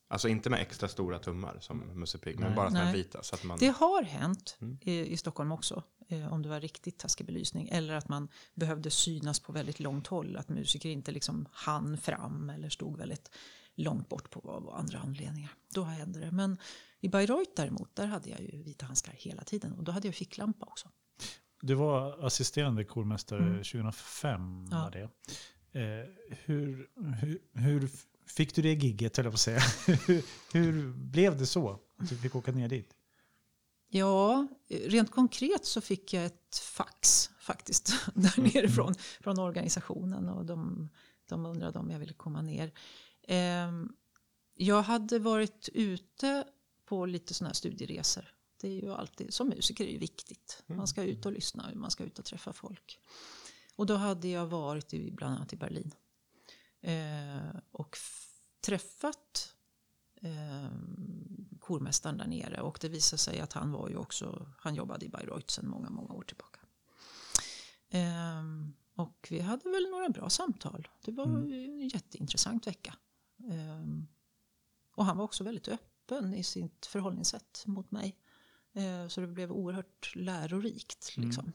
alltså 0.08 0.28
inte 0.28 0.50
med 0.50 0.62
extra 0.62 0.88
stora 0.88 1.20
tummar 1.20 1.58
som 1.62 2.00
Musse 2.00 2.18
Pigg, 2.18 2.40
men 2.40 2.56
bara 2.56 2.70
Nej. 2.70 2.94
vita. 2.94 3.24
Så 3.24 3.36
att 3.36 3.44
man, 3.44 3.58
Det 3.60 3.68
har 3.78 4.04
hänt 4.04 4.58
Mm. 4.62 4.78
i, 4.82 5.00
i 5.06 5.18
Stockholm 5.18 5.52
också. 5.52 5.84
Eh, 6.10 6.34
om 6.34 6.42
det 6.42 6.50
var 6.50 6.60
riktigt 6.60 7.00
taskig 7.00 7.26
belysning. 7.26 7.70
Eller 7.70 7.94
att 7.94 8.10
man 8.10 8.28
behövde 8.56 8.92
synas 8.92 9.40
på 9.40 9.52
väldigt 9.52 9.80
långt 9.80 10.08
håll. 10.08 10.38
Att 10.38 10.50
musiker 10.50 10.90
inte 10.90 11.12
liksom 11.12 11.48
hann 11.52 11.98
fram 11.98 12.50
eller 12.50 12.70
stod 12.70 12.98
väldigt 12.98 13.32
långt 13.76 14.10
bort 14.10 14.30
på 14.30 14.74
andra 14.78 15.00
anledningar. 15.00 15.52
Då 15.74 15.84
hände 15.84 16.20
det. 16.20 16.32
Men 16.32 16.58
i 17.02 17.10
Bayreuth 17.10 17.52
däremot, 17.56 17.96
där 17.96 18.06
hade 18.08 18.30
jag 18.30 18.42
ju 18.42 18.64
vita 18.64 18.86
handskar 18.86 19.14
hela 19.18 19.44
tiden. 19.44 19.74
Och 19.74 19.84
då 19.84 19.92
hade 19.92 20.08
jag 20.08 20.16
ficklampa 20.16 20.66
också. 20.66 20.90
Du 21.62 21.74
var 21.74 22.26
assisterande 22.26 22.84
kormästare 22.84 23.40
Mm. 23.40 23.58
2005. 23.64 24.66
Ja. 24.72 24.78
Var 24.84 24.92
det. 24.92 25.10
Eh, 25.80 26.06
hur, 26.46 26.90
hur, 27.22 27.40
hur 27.54 27.90
fick 28.26 28.56
du 28.56 28.62
det 28.62 28.74
gigget, 28.74 29.14
jag 29.28 29.34
på 29.34 29.38
säga? 29.38 29.60
hur, 30.54 30.94
blev 30.94 31.38
det 31.38 31.46
så? 31.46 31.80
Att 31.98 32.10
du 32.10 32.18
fick 32.18 32.36
åka 32.36 32.52
ner 32.52 32.68
dit? 32.68 32.96
Ja, 33.92 34.48
rent 34.68 35.12
konkret 35.12 35.66
så 35.66 35.82
fick 35.82 36.14
jag 36.14 36.26
ett 36.26 36.58
fax 36.58 37.30
faktiskt 37.40 37.94
där 38.14 38.42
nerifrån 38.42 38.94
från 39.22 39.40
organisationen 39.40 40.30
och 40.30 40.46
de, 40.46 40.90
de 41.30 41.46
undrade 41.46 41.80
om 41.80 41.92
jag 41.92 42.00
ville 42.00 42.14
komma 42.14 42.42
ner. 42.42 42.72
Ehm, 43.28 43.92
jag 44.56 44.82
hade 44.82 45.20
varit 45.20 45.70
ute 45.74 46.44
på 46.86 47.06
lite 47.06 47.34
sådana 47.34 47.50
här 47.50 47.54
studieresor. 47.54 48.26
Det 48.62 48.68
är 48.68 48.82
ju 48.82 48.94
alltid, 48.94 49.34
som 49.34 49.48
musiker 49.50 49.86
är 49.88 49.92
det 49.94 49.98
viktigt. 49.98 50.64
Man 50.68 50.88
ska 50.88 51.04
ut 51.04 51.26
och 51.26 51.32
lyssna, 51.32 51.72
man 51.76 51.92
ska 51.92 52.04
ut 52.04 52.20
och 52.20 52.26
träffa 52.26 52.54
folk. 52.54 53.00
Och 53.76 53.86
då 53.86 53.96
hade 53.96 54.28
jag 54.28 54.48
varit 54.48 54.94
i, 54.94 55.12
bland 55.12 55.36
annat 55.36 55.54
i 55.54 55.56
Berlin. 55.56 55.92
Eh, 56.82 57.60
och 57.72 57.98
träffat 58.62 59.56
eh, 60.16 60.72
kormästaren 61.60 62.18
där 62.18 62.28
nere. 62.28 62.62
Och 62.62 62.78
det 62.82 62.90
visade 62.90 63.18
sig 63.18 63.40
att 63.40 63.54
han 63.54 63.72
var 63.72 63.90
ju 63.90 63.96
också, 63.96 64.52
han 64.58 64.76
jobbade 64.76 65.06
i 65.06 65.10
Bayreuth 65.10 65.48
sedan 65.54 65.70
många, 65.70 65.90
många 65.90 66.14
år 66.14 66.24
tillbaka. 66.24 66.60
Ehm, 67.90 68.74
och 68.96 69.28
vi 69.30 69.40
hade 69.40 69.70
väl 69.70 69.90
några 69.92 70.10
bra 70.10 70.30
samtal. 70.30 70.88
Det 71.06 71.12
var 71.12 71.26
Mm. 71.26 71.54
en 71.54 71.88
jätteintressant 71.88 72.68
vecka. 72.68 72.96
Ehm, 73.52 74.08
och 74.96 75.06
han 75.06 75.18
var 75.18 75.24
också 75.24 75.44
väldigt 75.44 75.68
öppen 75.68 76.34
i 76.34 76.44
sitt 76.44 76.86
förhållningssätt 76.86 77.64
mot 77.66 77.92
mig. 77.92 78.18
Ehm, 78.74 79.10
så 79.10 79.22
det 79.22 79.28
blev 79.28 79.52
oerhört 79.52 80.16
lärorikt. 80.16 81.14
Mm. 81.18 81.30
Liksom. 81.30 81.52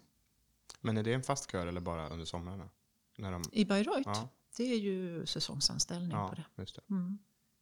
Men 0.80 0.96
är 0.96 1.02
det 1.02 1.12
en 1.12 1.22
fast 1.22 1.50
kör 1.52 1.66
eller 1.66 1.80
bara 1.80 2.08
under 2.08 2.24
somrarna? 2.24 2.68
När 3.16 3.32
de, 3.32 3.42
I 3.52 3.64
Bayreuth, 3.64 4.02
ja, 4.04 4.28
det 4.56 4.64
är 4.64 4.78
ju 4.78 5.26
säsongsanställning 5.26 6.10
på 6.10 6.16
ja, 6.16 6.34
det. 6.36 6.62
just 6.62 6.76
det. 6.76 6.82
Mm. 6.90 7.18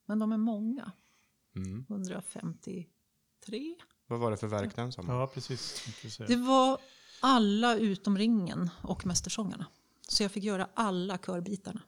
Men 0.06 0.18
de 0.18 0.32
är 0.32 0.36
många. 0.36 0.92
Mm. 1.56 1.86
153. 1.88 2.86
Vad 4.06 4.20
var 4.20 4.30
det 4.30 4.36
för 4.36 4.46
verk 4.46 4.76
den 4.76 4.92
sommaren? 4.92 5.20
Ja, 5.20 5.26
precis. 5.26 5.84
Det 6.18 6.36
var 6.36 6.78
alla 7.20 7.76
utom 7.76 8.18
ringen 8.18 8.70
och 8.82 9.06
Mästersångarna. 9.06 9.66
Så 10.08 10.22
jag 10.22 10.32
fick 10.32 10.44
göra 10.44 10.68
alla 10.74 11.18
körbitarna. 11.18 11.82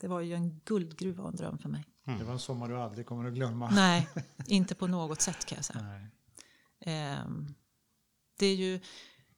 Det 0.00 0.08
var 0.08 0.20
ju 0.20 0.34
en 0.34 0.60
guldgruva 0.64 1.22
och 1.22 1.28
en 1.28 1.36
dröm 1.36 1.58
för 1.58 1.68
mig. 1.68 1.84
Det 2.04 2.24
var 2.24 2.32
en 2.32 2.38
sommar 2.38 2.68
du 2.68 2.76
aldrig 2.76 3.06
kommer 3.06 3.28
att 3.28 3.34
glömma. 3.34 3.70
Nej, 3.70 4.08
inte 4.46 4.74
på 4.74 4.86
något 4.86 5.20
sätt 5.20 5.44
kan 5.44 5.56
jag 5.56 5.64
säga. 5.64 5.82
Nej. 5.82 6.06
Ehm, 6.82 7.54
det 8.38 8.46
är 8.46 8.56
ju, 8.56 8.80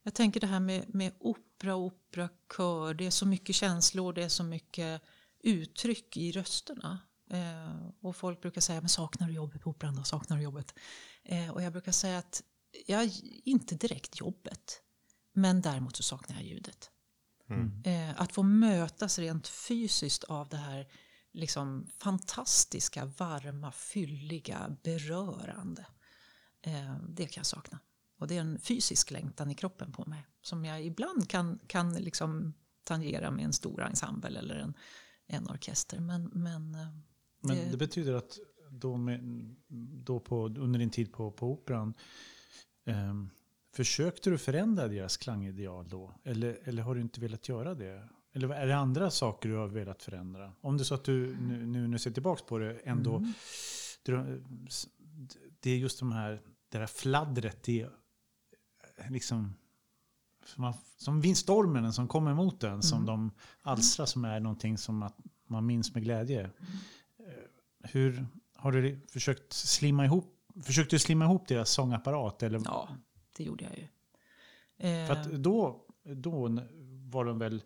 jag 0.02 0.14
tänker 0.14 0.40
det 0.40 0.46
här 0.46 0.61
med, 0.61 0.94
med 0.94 1.12
opera, 1.20 1.76
operakör. 1.76 2.94
Det 2.94 3.07
är 3.07 3.11
så 3.11 3.26
mycket 3.26 3.57
känslor, 3.57 4.12
det 4.12 4.24
är 4.24 4.28
så 4.28 4.44
mycket 4.44 5.02
uttryck 5.40 6.16
i 6.16 6.33
rösterna. 6.33 6.98
Ehm, 7.30 7.92
och 8.00 8.16
folk 8.16 8.40
brukar 8.40 8.61
säga, 8.61 8.80
men 8.80 8.88
saknar 8.88 9.28
du 9.28 9.35
jobbet 9.35 9.62
på 9.62 9.70
operan 9.70 9.96
då? 9.96 10.02
Saknar 10.02 10.37
du 10.37 10.42
jobbet? 10.42 10.74
Ehm, 11.24 11.50
och 11.50 11.62
jag 11.62 11.72
brukar 11.72 11.92
säga 11.92 12.18
att 12.18 12.42
jag 12.87 13.11
inte 13.44 13.74
direkt 13.74 14.20
jobbet. 14.20 14.80
Men 15.33 15.61
däremot 15.61 15.96
så 15.96 16.02
saknar 16.02 16.37
jag 16.37 16.44
ljudet. 16.44 16.90
Mm. 17.50 17.83
Eh, 17.85 18.20
att 18.20 18.33
få 18.33 18.42
mötas 18.42 19.18
rent 19.18 19.48
fysiskt 19.48 20.24
av 20.24 20.48
det 20.48 20.57
här 20.57 20.87
liksom 21.33 21.87
fantastiska, 21.98 23.04
varma, 23.04 23.72
fylliga, 23.72 24.76
berörande. 24.83 25.87
Eh, 26.66 26.96
det 27.09 27.27
kan 27.27 27.40
jag 27.40 27.46
sakna. 27.46 27.79
Och 28.18 28.27
det 28.29 28.37
är 28.37 28.40
en 28.40 28.59
fysisk 28.59 29.11
längtan 29.11 29.50
i 29.50 29.55
kroppen 29.55 29.92
på 29.92 30.05
mig 30.07 30.27
som 30.42 30.64
jag 30.64 30.85
ibland 30.85 31.29
kan, 31.29 31.59
kan 31.66 31.94
liksom 31.94 32.53
tangera 32.85 33.31
med 33.31 33.44
en 33.44 33.53
stor 33.53 33.83
ensemble 33.83 34.38
eller 34.38 34.55
en, 34.55 34.74
en 35.27 35.48
orkester. 35.50 36.00
Men, 36.00 36.31
men, 36.35 36.74
eh, 36.74 36.87
Men 37.40 37.57
det- 37.57 37.70
det 37.70 37.77
betyder 37.77 38.14
att 38.14 38.38
då, 38.70 38.96
med, 38.96 39.20
då 40.05 40.20
på, 40.20 40.44
under 40.46 40.79
din 40.79 40.90
tid 40.90 41.12
på, 41.12 41.31
på 41.31 41.53
operan, 41.53 41.94
ehm, 42.87 43.31
försökte 43.74 44.31
du 44.31 44.38
förändra 44.38 44.88
deras 44.88 45.16
klangideal 45.16 45.88
då? 45.88 46.14
Eller, 46.24 46.59
eller 46.64 46.83
har 46.83 46.94
du 46.94 47.00
inte 47.00 47.20
velat 47.20 47.48
göra 47.48 47.74
det? 47.74 48.09
Eller 48.33 48.48
är 48.55 48.66
det 48.66 48.77
andra 48.77 49.11
saker 49.11 49.48
du 49.48 49.55
har 49.57 49.68
velat 49.68 50.03
förändra? 50.03 50.53
Om 50.61 50.77
det 50.77 50.83
är 50.83 50.85
så 50.85 50.94
att 50.94 51.05
du 51.05 51.37
nu, 51.40 51.66
nu 51.66 51.88
du 51.88 51.98
ser 51.98 52.11
tillbaka 52.11 52.44
på 52.44 52.59
det 52.59 52.79
ändå, 52.79 53.16
Mm. 53.16 53.33
du, 54.03 54.42
det 55.61 55.70
är 55.70 55.77
just 55.77 55.98
de 55.98 56.12
här, 56.12 56.42
det 56.79 56.83
här 56.83 56.87
fladdret, 56.87 57.69
är 57.69 57.91
liksom 59.11 59.55
som, 60.47 60.73
som 60.97 61.21
vindstormen 61.21 61.93
som 61.93 62.09
kommer 62.09 62.31
emot 62.31 62.65
en, 62.65 62.83
som 62.83 62.99
Mm. 62.99 63.07
de 63.07 63.31
alstrar 63.63 64.07
som 64.07 64.25
är 64.25 64.41
någonting 64.41 64.79
som 64.79 65.03
att 65.03 65.17
man 65.47 65.67
minns 65.67 65.95
med 65.95 66.03
glädje. 66.03 66.43
Eh, 66.43 66.51
Hur 67.91 68.27
har 68.57 68.73
du 68.73 69.01
försökt 69.09 69.53
slimma 69.53 70.05
ihop, 70.05 70.39
försökte 70.65 70.95
du 70.97 71.01
slimma 71.01 71.25
ihop 71.25 71.49
deras 71.49 71.71
sångapparat? 71.71 72.43
Eller? 72.43 72.61
ja, 72.65 72.89
det 73.37 73.45
gjorde 73.45 73.65
jag 73.65 73.79
ju. 73.79 73.85
Eh, 74.91 75.07
För 75.07 75.15
att 75.15 75.33
då, 75.33 75.85
då 76.03 76.49
var 77.11 77.25
de 77.25 77.39
väl 77.39 77.63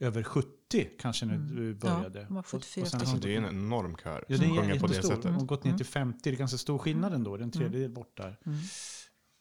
över 0.00 0.22
70 0.22 0.90
kanske 0.98 1.26
när 1.26 1.34
Mm. 1.34 1.56
du 1.56 1.68
Ja, 1.68 1.74
började. 1.74 2.24
de 2.24 2.34
var 2.34 2.42
74 2.42 2.82
Och- 2.82 2.86
och 2.86 2.90
sen 2.90 3.00
Alltså, 3.00 3.14
har- 3.16 3.20
det 3.22 3.34
är 3.34 3.38
en 3.38 3.44
enorm 3.44 3.96
kör 3.96 4.24
Ja, 4.28 4.36
som 4.36 4.46
är 4.46 4.60
sjunger 4.60 4.80
på 4.80 4.86
det 4.86 4.94
sättet. 4.94 5.22
De 5.22 5.34
har 5.34 5.44
gått 5.46 5.64
ner 5.64 5.70
Mm. 5.70 5.76
till 5.78 5.86
50, 5.86 6.30
det 6.30 6.36
är 6.36 6.38
ganska 6.38 6.58
stor 6.58 6.78
skillnad 6.78 7.14
ändå. 7.14 7.36
Det 7.36 7.42
är 7.42 7.44
en 7.44 7.50
tredjedel 7.50 7.90
bort 7.90 8.16
där. 8.16 8.38
Mm. 8.46 8.58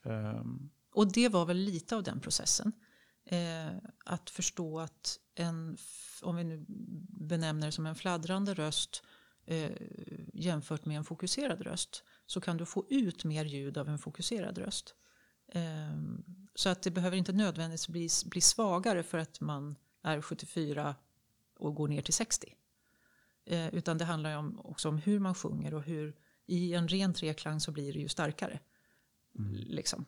Ehm, 0.06 0.70
Och 0.94 1.12
det 1.14 1.30
var 1.30 1.46
väl 1.46 1.58
lite 1.58 1.96
av 1.96 2.04
den 2.04 2.20
processen. 2.20 2.72
Eh, 3.26 3.68
att 4.06 4.30
förstå 4.30 4.80
att 4.80 5.20
en, 5.36 5.78
om 6.22 6.36
vi 6.36 6.44
nu 6.44 6.66
benämner 7.10 7.66
det 7.68 7.72
som 7.72 7.86
en 7.86 7.96
fladdrande 7.96 8.54
röst 8.54 9.04
eh, 9.46 9.72
jämfört 10.34 10.86
med 10.86 10.98
en 10.98 11.04
fokuserad 11.04 11.62
röst 11.62 12.04
så 12.26 12.42
kan 12.42 12.58
du 12.58 12.66
få 12.66 12.86
ut 12.90 13.24
mer 13.26 13.46
ljud 13.46 13.78
av 13.78 13.90
en 13.90 14.00
fokuserad 14.00 14.58
röst. 14.58 14.96
Eh, 15.54 15.98
så 16.56 16.70
att 16.70 16.84
det 16.84 16.92
behöver 16.92 17.18
inte 17.18 17.32
nödvändigtvis 17.34 17.88
bli, 17.88 18.10
bli 18.30 18.42
svagare 18.42 19.04
för 19.04 19.18
att 19.18 19.42
man 19.42 19.76
är 20.02 20.22
74 20.22 20.96
och 21.60 21.76
går 21.76 21.88
ner 21.88 22.02
till 22.02 22.14
60. 22.14 22.56
Eh, 23.46 23.76
utan 23.76 23.98
det 23.98 24.06
handlar 24.06 24.38
om, 24.38 24.60
också 24.60 24.90
om 24.90 24.98
hur 24.98 25.20
man 25.20 25.36
sjunger 25.36 25.74
och 25.74 25.84
hur 25.84 26.16
i 26.46 26.74
en 26.74 26.88
ren 26.88 27.14
treklang 27.14 27.60
så 27.60 27.72
blir 27.72 27.94
det 27.94 28.00
ju 28.00 28.08
starkare. 28.08 28.60
Liksom. 29.54 30.06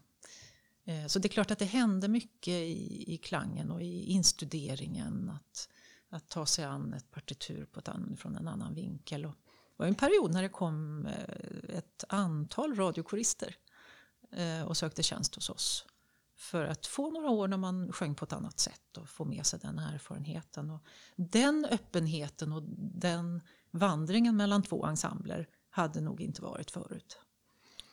Eh, 0.86 1.06
Så 1.08 1.20
det 1.20 1.28
är 1.28 1.30
klart 1.30 1.52
att 1.52 1.60
det 1.60 1.66
hände 1.66 2.08
mycket 2.08 2.54
i, 2.54 3.14
i 3.14 3.18
klangen 3.18 3.72
och 3.72 3.82
i 3.82 4.04
instuderingen. 4.04 5.30
Att, 5.30 5.70
att 6.10 6.30
ta 6.30 6.46
sig 6.46 6.66
an 6.66 6.94
ett 6.94 7.12
partitur 7.12 7.66
på 7.66 7.80
ett 7.80 7.88
an, 7.88 8.18
från 8.18 8.36
en 8.36 8.48
annan 8.48 8.74
vinkel. 8.76 9.26
Och 9.26 9.32
det 9.32 9.76
var 9.78 9.88
en 9.88 9.96
period 9.96 10.32
när 10.32 10.42
det 10.42 10.50
kom 10.50 11.06
eh, 11.06 11.78
ett 11.78 12.04
antal 12.10 12.76
radiokorister 12.76 13.56
eh, 14.32 14.64
och 14.64 14.78
sökte 14.78 15.04
tjänst 15.04 15.36
hos 15.36 15.50
oss. 15.50 15.86
För 16.42 16.66
att 16.66 16.86
få 16.86 17.12
några 17.12 17.30
år 17.30 17.48
när 17.48 17.58
man 17.58 17.92
sjöng 17.92 18.16
på 18.16 18.26
ett 18.26 18.34
annat 18.34 18.60
sätt 18.60 18.98
och 18.98 19.10
få 19.10 19.26
med 19.26 19.46
sig 19.46 19.60
den 19.60 19.80
erfarenheten. 19.80 20.70
Och 20.70 20.86
den 21.16 21.66
öppenheten 21.66 22.52
och 22.52 22.64
den 23.02 23.42
vandringen 23.72 24.38
mellan 24.38 24.64
två 24.64 24.86
ensembler 24.86 25.48
hade 25.70 26.02
nog 26.02 26.22
inte 26.22 26.42
varit 26.42 26.72
förut. 26.72 27.20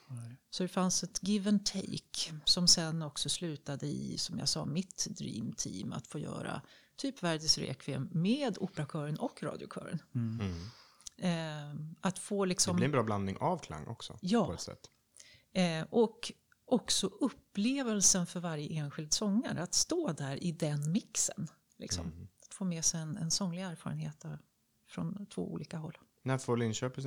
nej. 0.08 0.36
Så 0.50 0.62
det 0.62 0.68
fanns 0.68 1.02
ett 1.02 1.18
give 1.22 1.48
and 1.48 1.66
take 1.66 2.40
som 2.44 2.68
sen 2.68 3.02
också 3.02 3.28
slutade 3.28 3.86
i, 3.86 4.18
som 4.18 4.38
jag 4.38 4.48
sa, 4.48 4.64
mitt 4.64 5.06
dream 5.10 5.52
team. 5.52 5.92
Att 5.92 6.06
få 6.06 6.18
göra 6.18 6.62
typ 6.96 7.22
Verdis 7.22 7.58
Requiem 7.58 8.08
med 8.12 8.58
operakören 8.58 9.18
och 9.18 9.42
radiokören. 9.42 10.02
Mm. 10.14 10.40
Mm. 10.40 10.68
Eh, 11.18 11.80
att 12.00 12.18
få 12.18 12.44
Det 12.44 12.48
liksom... 12.48 12.76
blir 12.76 12.84
en 12.84 12.92
bra 12.92 13.02
blandning 13.02 13.36
av 13.40 13.58
klang 13.58 13.86
också. 13.86 14.18
Ja. 14.20 14.46
På 14.46 14.52
ett 14.52 14.60
sätt. 14.60 14.90
Eh, 15.52 15.86
och 15.90 16.32
också 16.68 17.06
upplevelsen 17.06 18.26
för 18.26 18.40
varje 18.40 18.68
enskild 18.80 19.12
sångare. 19.12 19.62
Att 19.62 19.74
stå 19.74 20.12
där 20.12 20.44
i 20.44 20.52
den 20.52 20.92
mixen. 20.92 21.48
Liksom. 21.78 22.06
Mm. 22.06 22.28
Att 22.48 22.54
få 22.54 22.64
med 22.64 22.84
sig 22.84 23.00
en, 23.00 23.16
en 23.16 23.30
sånglig 23.30 23.62
erfarenhet 23.62 24.24
av- 24.24 24.38
från 24.88 25.26
två 25.26 25.52
olika 25.52 25.76
håll. 25.78 25.98
När 26.22 26.38
får 26.38 26.56
Linköpings 26.56 27.06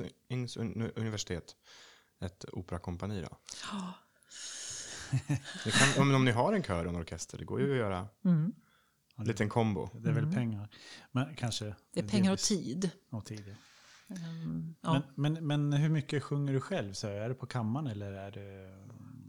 un- 0.56 0.92
universitet 0.96 1.56
ett 2.20 2.44
operakompani 2.52 3.20
då? 3.22 3.36
Ja. 3.72 3.92
Kan, 5.72 6.02
om, 6.02 6.14
om 6.14 6.24
ni 6.24 6.30
har 6.30 6.52
en 6.52 6.62
kör 6.62 6.84
och 6.84 6.90
en 6.92 7.00
orkester, 7.00 7.38
det 7.38 7.44
går 7.44 7.60
ju 7.60 7.70
att 7.72 7.76
göra 7.78 8.08
Mm. 8.24 8.52
en 9.16 9.24
liten 9.24 9.48
kombo. 9.48 9.88
Det 9.94 10.08
är 10.08 10.12
väl 10.12 10.24
Mm. 10.24 10.34
pengar. 10.34 10.68
Men 11.10 11.34
kanske 11.36 11.74
Det 11.92 12.00
är 12.00 12.08
pengar 12.08 12.32
och 12.32 12.38
tid. 12.38 12.90
och 13.10 13.24
tid. 13.26 13.56
ja. 14.06 14.14
Mm, 14.16 14.74
ja. 14.80 15.02
Men, 15.14 15.32
men, 15.32 15.46
men 15.46 15.72
hur 15.80 15.88
mycket 15.88 16.22
sjunger 16.22 16.52
du 16.52 16.60
själv? 16.60 16.92
Så 16.92 17.08
är 17.08 17.28
det 17.28 17.34
på 17.34 17.46
kammaren 17.46 17.86
eller 17.86 18.12
är 18.12 18.30
det... 18.30 18.78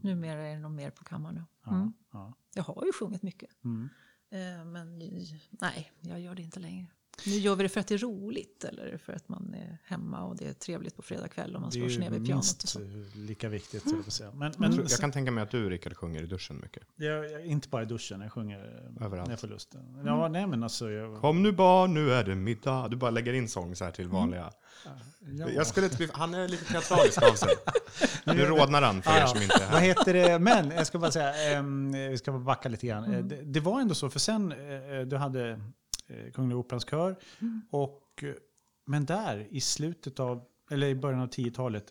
Numera 0.04 0.42
är 0.48 0.54
det 0.56 0.60
nog 0.60 0.72
mer 0.72 0.90
på 0.92 1.04
kammaren. 1.04 1.36
nu. 1.36 1.44
Ja, 1.66 1.72
Mm. 1.76 1.94
ja. 2.12 2.34
Jag 2.54 2.64
har 2.64 2.86
ju 2.86 2.94
sjungit 2.94 3.24
mycket. 3.24 3.50
Mm. 3.64 3.90
Eh, 4.30 4.66
Men 4.66 5.00
nej, 5.50 5.92
jag 6.02 6.20
gör 6.22 6.36
det 6.36 6.42
inte 6.42 6.60
längre. 6.60 6.88
Nu 7.26 7.32
gör 7.32 7.56
vi 7.56 7.64
det 7.64 7.70
för 7.70 7.80
att 7.80 7.88
det 7.88 7.94
är 7.94 7.98
roligt 7.98 8.64
eller 8.64 8.98
för 8.98 9.14
att 9.14 9.30
man 9.30 9.54
är 9.54 9.78
hemma 9.86 10.24
och 10.24 10.36
det 10.38 10.48
är 10.48 10.54
trevligt 10.54 10.96
på 10.96 11.02
fredag 11.02 11.28
kväll 11.28 11.56
och 11.56 11.62
man 11.62 11.70
Det 11.70 11.74
slår 11.76 11.88
sig 11.88 11.96
är 11.96 12.00
ner 12.00 12.10
vid 12.10 12.26
pianot 12.28 12.30
och 12.30 12.36
minst 12.36 12.70
så. 12.70 12.82
eh, 12.82 12.86
lika 13.16 13.50
viktigt. 13.50 13.86
Mm. 13.86 14.04
Säga. 14.04 14.32
Men, 14.32 14.42
Jag, 14.52 14.60
men 14.60 14.72
tror, 14.74 14.86
jag 14.90 15.00
kan 15.00 15.12
tänka 15.12 15.32
mig 15.32 15.42
att 15.44 15.52
du, 15.52 15.70
Rickard, 15.70 15.94
sjunger 15.96 16.24
i 16.24 16.26
duschen 16.26 16.60
mycket. 16.62 16.84
jag, 16.96 17.32
jag, 17.32 17.46
inte 17.46 17.70
bara 17.70 17.84
i 17.84 17.86
duschen, 17.86 18.22
jag 18.22 18.32
sjunger 18.32 18.60
eh, 19.00 19.06
Överallt. 19.06 19.28
när 19.28 19.34
jag 19.34 19.40
får 19.40 19.48
lust. 19.48 19.76
Ja, 20.06 20.28
nej 20.28 20.48
men 20.48 20.64
alltså... 20.64 20.90
Jag, 20.92 21.22
Kom 21.22 21.44
nu 21.44 21.52
barn, 21.52 21.94
nu 21.94 22.14
är 22.14 22.24
det 22.24 22.36
middag. 22.36 22.88
Du 22.88 22.96
bara 22.98 23.12
lägger 23.12 23.34
in 23.34 23.48
sång 23.50 23.76
så 23.76 23.86
här 23.86 23.92
till 23.92 24.08
vanliga. 24.08 24.52
ja. 25.38 25.50
Jag 25.50 25.68
skulle 25.68 25.86
inte 25.86 25.98
bli, 25.98 26.10
han 26.14 26.34
är 26.34 26.48
lite 26.48 26.66
teatralisk 26.66 27.22
av 27.24 27.34
sig. 27.36 27.50
Nu 28.26 28.46
rodnar 28.46 28.82
han 28.82 29.02
för 29.02 29.12
er 29.12 29.26
som 29.26 29.42
inte 29.42 29.56
är 29.56 29.72
Vad 29.72 29.80
här. 29.82 29.88
heter 29.88 30.14
det? 30.14 30.40
Men 30.40 30.72
jag 30.72 30.88
ska 30.88 31.00
bara 31.00 31.12
säga, 31.12 31.52
ehm, 31.58 31.92
vi 31.92 32.18
ska 32.18 32.32
bara 32.32 32.42
backa 32.42 32.70
lite 32.70 32.88
grann. 32.88 33.04
Mm. 33.06 33.18
Eh, 33.20 33.26
Det, 33.26 33.42
det 33.44 33.60
var 33.60 33.82
ändå 33.82 33.96
så, 33.96 34.10
för 34.10 34.20
sen 34.20 34.52
eh, 34.52 35.02
du 35.08 35.18
hade 35.18 35.60
Kungliga 36.34 36.58
Operans 36.58 36.86
kör. 36.90 37.16
Mm. 37.42 37.62
Och, 37.70 38.24
eh, 38.24 38.30
men 38.86 39.06
där 39.06 39.48
i 39.52 39.62
slutet 39.62 40.20
av, 40.20 40.44
eller 40.72 40.88
i 40.88 40.96
början 40.96 41.22
av 41.22 41.30
10-talet 41.30 41.86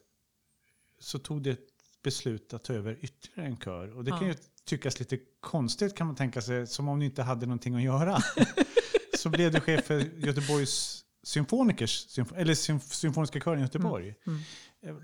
så 0.99 1.19
tog 1.19 1.43
det 1.43 1.51
ett 1.51 1.69
beslut 2.03 2.55
att 2.55 2.65
ta 2.65 2.73
över 2.73 2.99
ytterligare 3.01 3.49
en 3.51 3.57
kör. 3.57 3.97
Och 3.97 4.05
det 4.05 4.11
kan 4.11 4.21
Ja. 4.23 4.29
ju 4.29 4.35
tyckas 4.65 4.99
lite 5.01 5.19
konstigt 5.41 5.95
kan 5.97 6.07
man 6.07 6.17
tänka 6.17 6.41
sig, 6.43 6.67
som 6.67 6.89
om 6.89 6.99
ni 6.99 7.05
inte 7.05 7.23
hade 7.23 7.47
någonting 7.47 7.75
att 7.75 7.83
göra. 7.83 8.19
så 9.19 9.29
blev 9.29 9.53
du 9.53 9.61
chef 9.61 9.85
för 9.85 9.99
Göteborgs 10.27 11.05
symfonikers, 11.23 12.07
symf- 12.19 12.37
eller 12.37 12.55
symf- 12.55 12.93
symfoniska 12.95 13.41
kören 13.41 13.59
i 13.59 13.63
Göteborg. 13.63 14.15
Mm. 14.27 14.41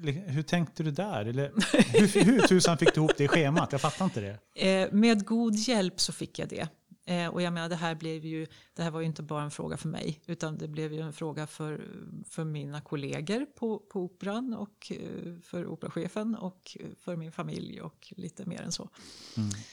Eh, 0.09 0.14
Hur 0.14 0.42
tänkte 0.42 0.83
du 0.83 0.90
där? 0.90 1.24
Eller 1.24 1.52
hur, 1.98 2.24
hur 2.24 2.40
tusan 2.40 2.78
fick 2.78 2.94
du 2.94 3.00
ihop 3.00 3.12
det 3.16 3.24
i 3.24 3.28
schemat? 3.28 3.72
Jag 3.72 3.81
fattar 3.81 4.04
inte 4.04 4.20
det. 4.20 4.38
Eh, 4.68 4.92
Med 4.92 5.24
god 5.26 5.54
hjälp 5.54 6.00
så 6.00 6.12
fick 6.12 6.38
jag 6.38 6.48
det. 6.48 6.68
Eh, 7.08 7.28
och 7.28 7.42
jag 7.42 7.52
menar, 7.52 7.68
det 7.68 7.76
här, 7.76 7.94
blev 7.94 8.24
ju, 8.24 8.46
det 8.74 8.82
här 8.82 8.90
var 8.90 9.00
ju 9.00 9.06
inte 9.06 9.22
bara 9.22 9.42
en 9.42 9.50
fråga 9.50 9.76
för 9.76 9.88
mig 9.88 10.20
utan 10.26 10.58
det 10.58 10.68
blev 10.68 10.92
ju 10.92 11.00
en 11.00 11.12
fråga 11.12 11.46
för, 11.46 11.88
för 12.24 12.44
mina 12.44 12.80
kollegor 12.80 13.46
på, 13.46 13.78
på 13.78 14.00
Operan 14.00 14.54
och 14.54 14.92
eh, 14.92 15.38
för 15.40 15.66
operachefen 15.66 16.34
och 16.34 16.76
för 16.98 17.16
min 17.16 17.32
familj 17.32 17.80
och 17.80 18.12
lite 18.16 18.46
mer 18.46 18.62
än 18.62 18.72
så. 18.72 18.90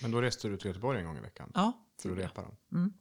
Men 0.02 0.12
då 0.12 0.22
reste 0.22 0.48
du 0.48 0.58
till 0.58 0.68
Göteborg 0.68 1.00
en 1.00 1.06
gång 1.06 1.18
i 1.18 1.22
veckan 1.22 1.52
Ja, 1.54 1.86
för 2.02 2.12
att 2.12 2.18
repa 2.18 2.42
dem? 2.42 2.94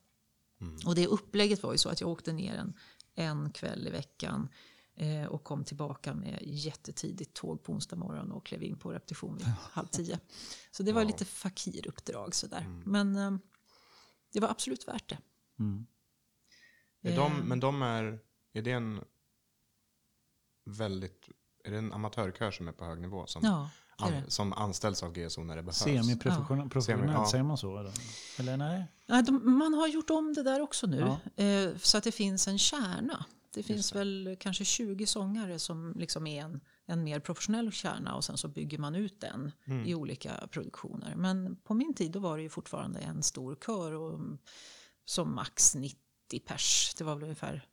Och 0.87 0.95
det 0.95 1.07
upplägget 1.07 1.63
var 1.63 1.73
ju 1.73 1.79
så 1.79 1.89
att 1.89 2.01
jag 2.01 2.11
åkte 2.11 2.33
ner 2.33 2.55
en, 2.55 2.75
en 3.15 3.51
kväll 3.51 3.87
i 3.89 3.91
veckan 3.91 4.49
eh, 4.97 5.25
och 5.25 5.45
kom 5.45 5.65
tillbaka 5.65 6.15
med 6.15 6.39
jättetidigt 6.43 7.35
tåg 7.35 7.63
på 7.63 7.73
onsdag 7.73 7.97
morgon 7.97 8.33
och 8.33 8.47
klev 8.47 8.63
in 8.63 8.77
på 8.79 8.93
repetition 8.93 9.37
vid 9.37 9.47
halv 9.71 9.87
tio. 9.87 10.19
Så 10.71 10.83
det 10.83 10.93
var 10.93 11.01
Wow. 11.01 11.07
lite 11.11 11.25
fakiruppdrag 11.25 12.35
sådär. 12.35 12.83
Men 12.85 13.17
eh, 13.17 13.37
det 14.35 14.41
var 14.41 14.49
absolut 14.49 14.89
värt 14.89 15.09
det. 15.09 15.19
Mm. 15.59 15.87
Är 17.03 17.17
de, 17.17 17.33
Eh. 17.33 17.45
men 17.45 17.61
de 17.61 17.83
är, 17.83 18.19
är 18.53 18.63
det 18.63 18.71
en 18.73 19.01
väldigt, 20.65 21.29
är 21.65 21.71
det 21.71 21.79
en 21.79 21.93
amatörkör 21.93 22.51
som 22.51 22.69
är 22.69 22.73
på 22.73 22.85
hög 22.85 23.01
nivå? 23.01 23.27
Som, 23.27 23.41
Ja, 23.45 23.71
det 23.99 24.05
an, 24.17 24.31
som 24.31 24.53
anställs 24.53 25.03
av 25.03 25.13
GSO 25.13 25.45
när 25.45 25.57
det 25.57 25.63
behövs? 25.63 25.79
Semiprofessionellt, 25.79 26.73
professionellt, 26.73 27.07
Semi, 27.11 27.13
ja. 27.25 27.31
säger 27.31 27.45
man 27.45 27.59
så? 27.59 27.79
Eller, 27.79 27.93
eller 28.39 28.57
nej? 28.57 28.85
Ja, 29.07 29.23
de, 29.23 29.59
man 29.59 29.75
har 29.75 29.89
gjort 29.89 30.11
om 30.11 30.33
det 30.35 30.43
där 30.43 30.61
också 30.61 30.87
nu. 30.87 31.17
Ja. 31.37 31.45
Eh, 31.45 31.77
så 31.77 31.99
att 31.99 32.05
det 32.05 32.13
finns 32.13 32.49
en 32.49 32.59
kärna. 32.59 33.25
Det 33.55 33.63
finns 33.63 33.91
det. 33.91 33.99
väl 33.99 34.37
kanske 34.41 34.65
20 34.65 35.07
sångare 35.07 35.59
som 35.59 35.93
liksom 35.97 36.27
är 36.27 36.43
en, 36.45 36.61
en 36.87 37.05
mer 37.05 37.21
professionell 37.21 37.73
kärna 37.73 38.15
och 38.15 38.25
sen 38.25 38.39
så 38.39 38.49
bygger 38.49 38.79
man 38.79 38.95
ut 38.95 39.21
den 39.21 39.53
Mm. 39.65 39.87
i 39.87 39.95
olika 39.95 40.49
produktioner. 40.51 41.15
Men 41.17 41.57
på 41.57 41.75
min 41.75 41.95
tid 41.95 42.13
då 42.13 42.19
var 42.19 42.37
det 42.37 42.43
ju 42.43 42.49
fortfarande 42.49 42.99
en 43.01 43.23
stor 43.23 43.57
kör 43.67 43.93
och, 43.93 44.15
mm, 44.15 44.39
som 45.05 45.35
max 45.35 45.75
90 45.75 45.99
pers. 46.47 46.95
Det 46.99 47.05
var 47.05 47.15
väl 47.15 47.23
ungefär 47.23 47.67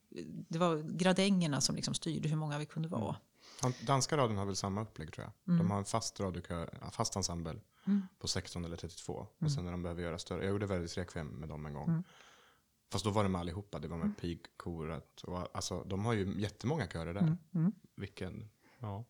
det 0.49 0.59
var 0.59 0.77
gradängerna 0.97 1.61
som 1.61 1.75
liksom 1.75 1.93
styrde 1.93 2.29
hur 2.29 2.35
många 2.35 2.57
vi 2.59 2.65
kunde 2.65 2.89
vara. 2.89 3.15
Han- 3.61 3.73
Danska 3.87 4.17
radion 4.17 4.37
har 4.37 4.45
väl 4.45 4.55
samma 4.55 4.81
upplägg 4.81 5.13
tror 5.13 5.31
jag. 5.45 5.57
De 5.57 5.71
har 5.71 5.77
en 5.77 5.85
fast 5.85 6.19
radiokör, 6.19 6.77
fast 6.91 7.15
ensemble 7.15 7.59
Mm. 7.87 8.01
på 8.19 8.27
16 8.27 8.65
eller 8.65 8.77
32. 8.77 9.27
Och 9.39 9.51
sen 9.51 9.63
när 9.65 9.71
de 9.71 9.83
behöver 9.83 10.01
göra 10.03 10.19
större. 10.19 10.43
Jag 10.43 10.51
gjorde 10.51 10.65
väldigt 10.65 10.97
rekviem 10.97 11.27
med 11.27 11.49
dem 11.49 11.65
en 11.65 11.73
gång. 11.73 11.89
Mm. 11.89 12.03
Fast 12.91 13.05
då 13.05 13.11
var 13.11 13.23
det 13.23 13.29
med 13.29 13.41
allihopa. 13.41 13.79
Det 13.79 13.87
var 13.87 13.97
med 13.97 14.17
pigkoret. 14.17 15.21
Och, 15.23 15.55
alltså, 15.55 15.83
de 15.83 16.05
har 16.05 16.13
ju 16.13 16.41
jättemånga 16.41 16.87
körer 16.87 17.13
där. 17.13 17.21
Mm. 17.21 17.37
Mm. 17.55 17.71
Vilken, 17.95 18.49
ja. 18.81 19.05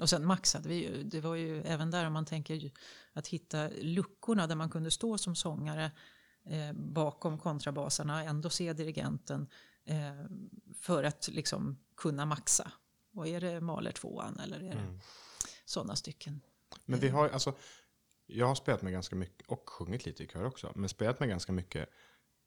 Och 0.00 0.08
sen 0.10 0.26
maxade 0.26 0.68
vi 0.68 0.74
ju. 0.74 1.02
Det 1.02 1.20
var 1.20 1.34
ju 1.34 1.62
även 1.62 1.90
där 1.90 2.06
om 2.06 2.12
man 2.12 2.24
tänker 2.24 2.70
att 3.12 3.26
hitta 3.26 3.68
luckorna 3.68 4.46
där 4.46 4.56
man 4.56 4.70
kunde 4.70 4.90
stå 4.90 5.18
som 5.18 5.36
sångare 5.36 5.90
eh, 6.44 6.72
bakom 6.72 7.38
kontrabasarna, 7.38 8.24
ändå 8.24 8.50
se 8.50 8.72
dirigenten 8.72 9.48
eh, 9.84 10.24
för 10.74 11.04
att 11.04 11.28
liksom 11.28 11.78
kunna 11.96 12.26
maxa. 12.26 12.72
Och 13.14 13.28
är 13.28 13.40
det 13.40 13.60
Mahler 13.60 13.92
tvåan 13.92 14.40
eller 14.40 14.56
är 14.56 14.74
det 14.74 14.80
Mm. 14.80 15.00
sådana 15.64 15.96
stycken? 15.96 16.40
Men 16.84 17.00
vi 17.00 17.08
har 17.08 17.28
alltså, 17.28 17.54
jag 18.26 18.46
har 18.46 18.54
spelat 18.54 18.82
med 18.82 18.92
ganska 18.92 19.16
mycket, 19.16 19.46
och 19.46 19.68
sjungit 19.68 20.06
lite 20.06 20.24
i 20.24 20.26
kör 20.26 20.44
också, 20.44 20.72
men 20.74 20.88
spelat 20.88 21.20
med 21.20 21.28
ganska 21.28 21.52
mycket 21.52 21.88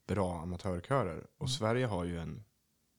bra 0.06 0.40
amatörkörer. 0.42 1.26
Och 1.38 1.50
Sverige 1.50 1.86
har 1.86 2.04
ju 2.04 2.18
en, 2.18 2.44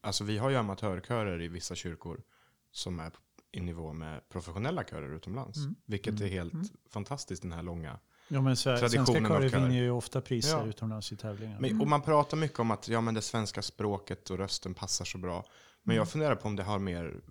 alltså 0.01 0.23
vi 0.23 0.37
har 0.37 0.49
ju 0.49 0.55
amatörkörer 0.55 1.41
i 1.41 1.47
vissa 1.47 1.75
kyrkor 1.75 2.23
som 2.71 2.99
är 2.99 3.11
i 3.51 3.59
nivå 3.61 3.93
med 3.93 4.29
professionella 4.29 4.83
körer 4.83 5.15
utomlands. 5.15 5.59
Vilket 5.85 6.21
är 6.21 6.27
helt 6.27 6.53
fantastiskt 6.89 7.41
den 7.41 7.51
här 7.51 7.63
långa. 7.63 7.99
Ja, 8.27 8.41
men 8.41 8.55
Sver- 8.55 8.77
Traditionen 8.79 9.05
svenska 9.05 9.33
av 9.33 9.39
körer 9.39 9.49
kör. 9.49 9.59
vinner 9.59 9.75
ju 9.81 9.89
ofta 9.91 10.21
priser 10.21 10.57
Ja. 10.57 10.65
utomlands 10.65 11.11
i 11.11 11.17
tävlingar. 11.17 11.59
Men, 11.59 11.81
och 11.81 11.87
man 11.87 12.01
pratar 12.01 12.37
mycket 12.37 12.59
om 12.59 12.71
att 12.71 12.87
ja, 12.87 13.01
men 13.01 13.13
det 13.13 13.21
svenska 13.21 13.61
språket 13.61 14.29
och 14.29 14.37
rösten 14.37 14.73
passar 14.73 15.05
så 15.05 15.17
bra. 15.17 15.45
Men 15.83 15.95
jag 15.95 16.09
funderar 16.09 16.35
på 16.35 16.47
om 16.47 16.55
det 16.55 16.63
har 16.63 16.79
mer, 16.79 17.21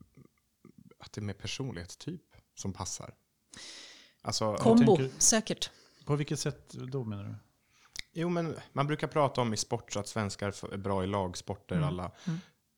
att 0.99 1.13
det 1.13 1.21
är 1.21 1.23
mer 1.23 1.35
personlighetstyp 1.35 2.23
som 2.55 2.73
passar. 2.73 3.15
Alltså, 4.23 4.57
Kombo, 4.57 4.97
tänker- 4.97 5.21
säkert. 5.21 5.71
På 6.05 6.17
vilket 6.17 6.41
sätt 6.41 6.73
då 6.73 7.05
menar 7.05 7.25
du? 7.25 7.35
Jo, 8.13 8.29
men 8.29 8.55
man 8.73 8.87
brukar 8.87 9.07
prata 9.09 9.41
om 9.41 9.55
i 9.55 9.57
sport 9.57 9.93
så 9.93 10.01
att 10.01 10.09
svenskar 10.09 10.73
är 10.73 10.77
bra 10.77 11.05
i 11.05 11.07
lagsporter. 11.07 11.81
Alla 11.81 12.11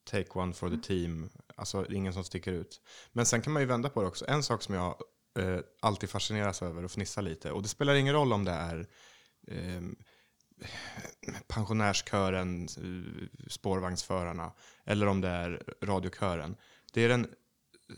take 0.04 0.30
one 0.30 0.52
for 0.52 0.70
the 0.70 0.76
team. 0.76 1.30
Alltså 1.62 1.82
det 1.82 1.94
är 1.94 1.96
ingen 1.96 2.12
som 2.12 2.24
sticker 2.24 2.52
ut. 2.52 2.80
Men 3.12 3.26
sen 3.26 3.42
kan 3.42 3.52
man 3.52 3.62
ju 3.62 3.66
vända 3.66 3.88
på 3.88 4.02
det 4.02 4.08
också. 4.08 4.24
En 4.28 4.42
sak 4.42 4.62
som 4.62 4.74
jag 4.74 4.96
eh, 5.38 5.60
alltid 5.80 6.10
fascineras 6.10 6.62
över 6.62 6.84
och 6.84 6.90
fnissar 6.90 7.22
lite. 7.22 7.52
Och 7.52 7.62
det 7.62 7.68
spelar 7.68 7.94
ingen 7.94 8.14
roll 8.14 8.32
om 8.32 8.44
det 8.44 8.52
är 8.52 8.86
eh, 9.48 9.82
pensionärskören, 11.46 12.68
spårvagnsförarna 13.48 14.52
eller 14.84 15.06
om 15.06 15.20
det 15.20 15.28
är 15.28 15.62
radiokören. 15.82 16.56
Det 16.92 17.04
är 17.04 17.08
den 17.08 17.28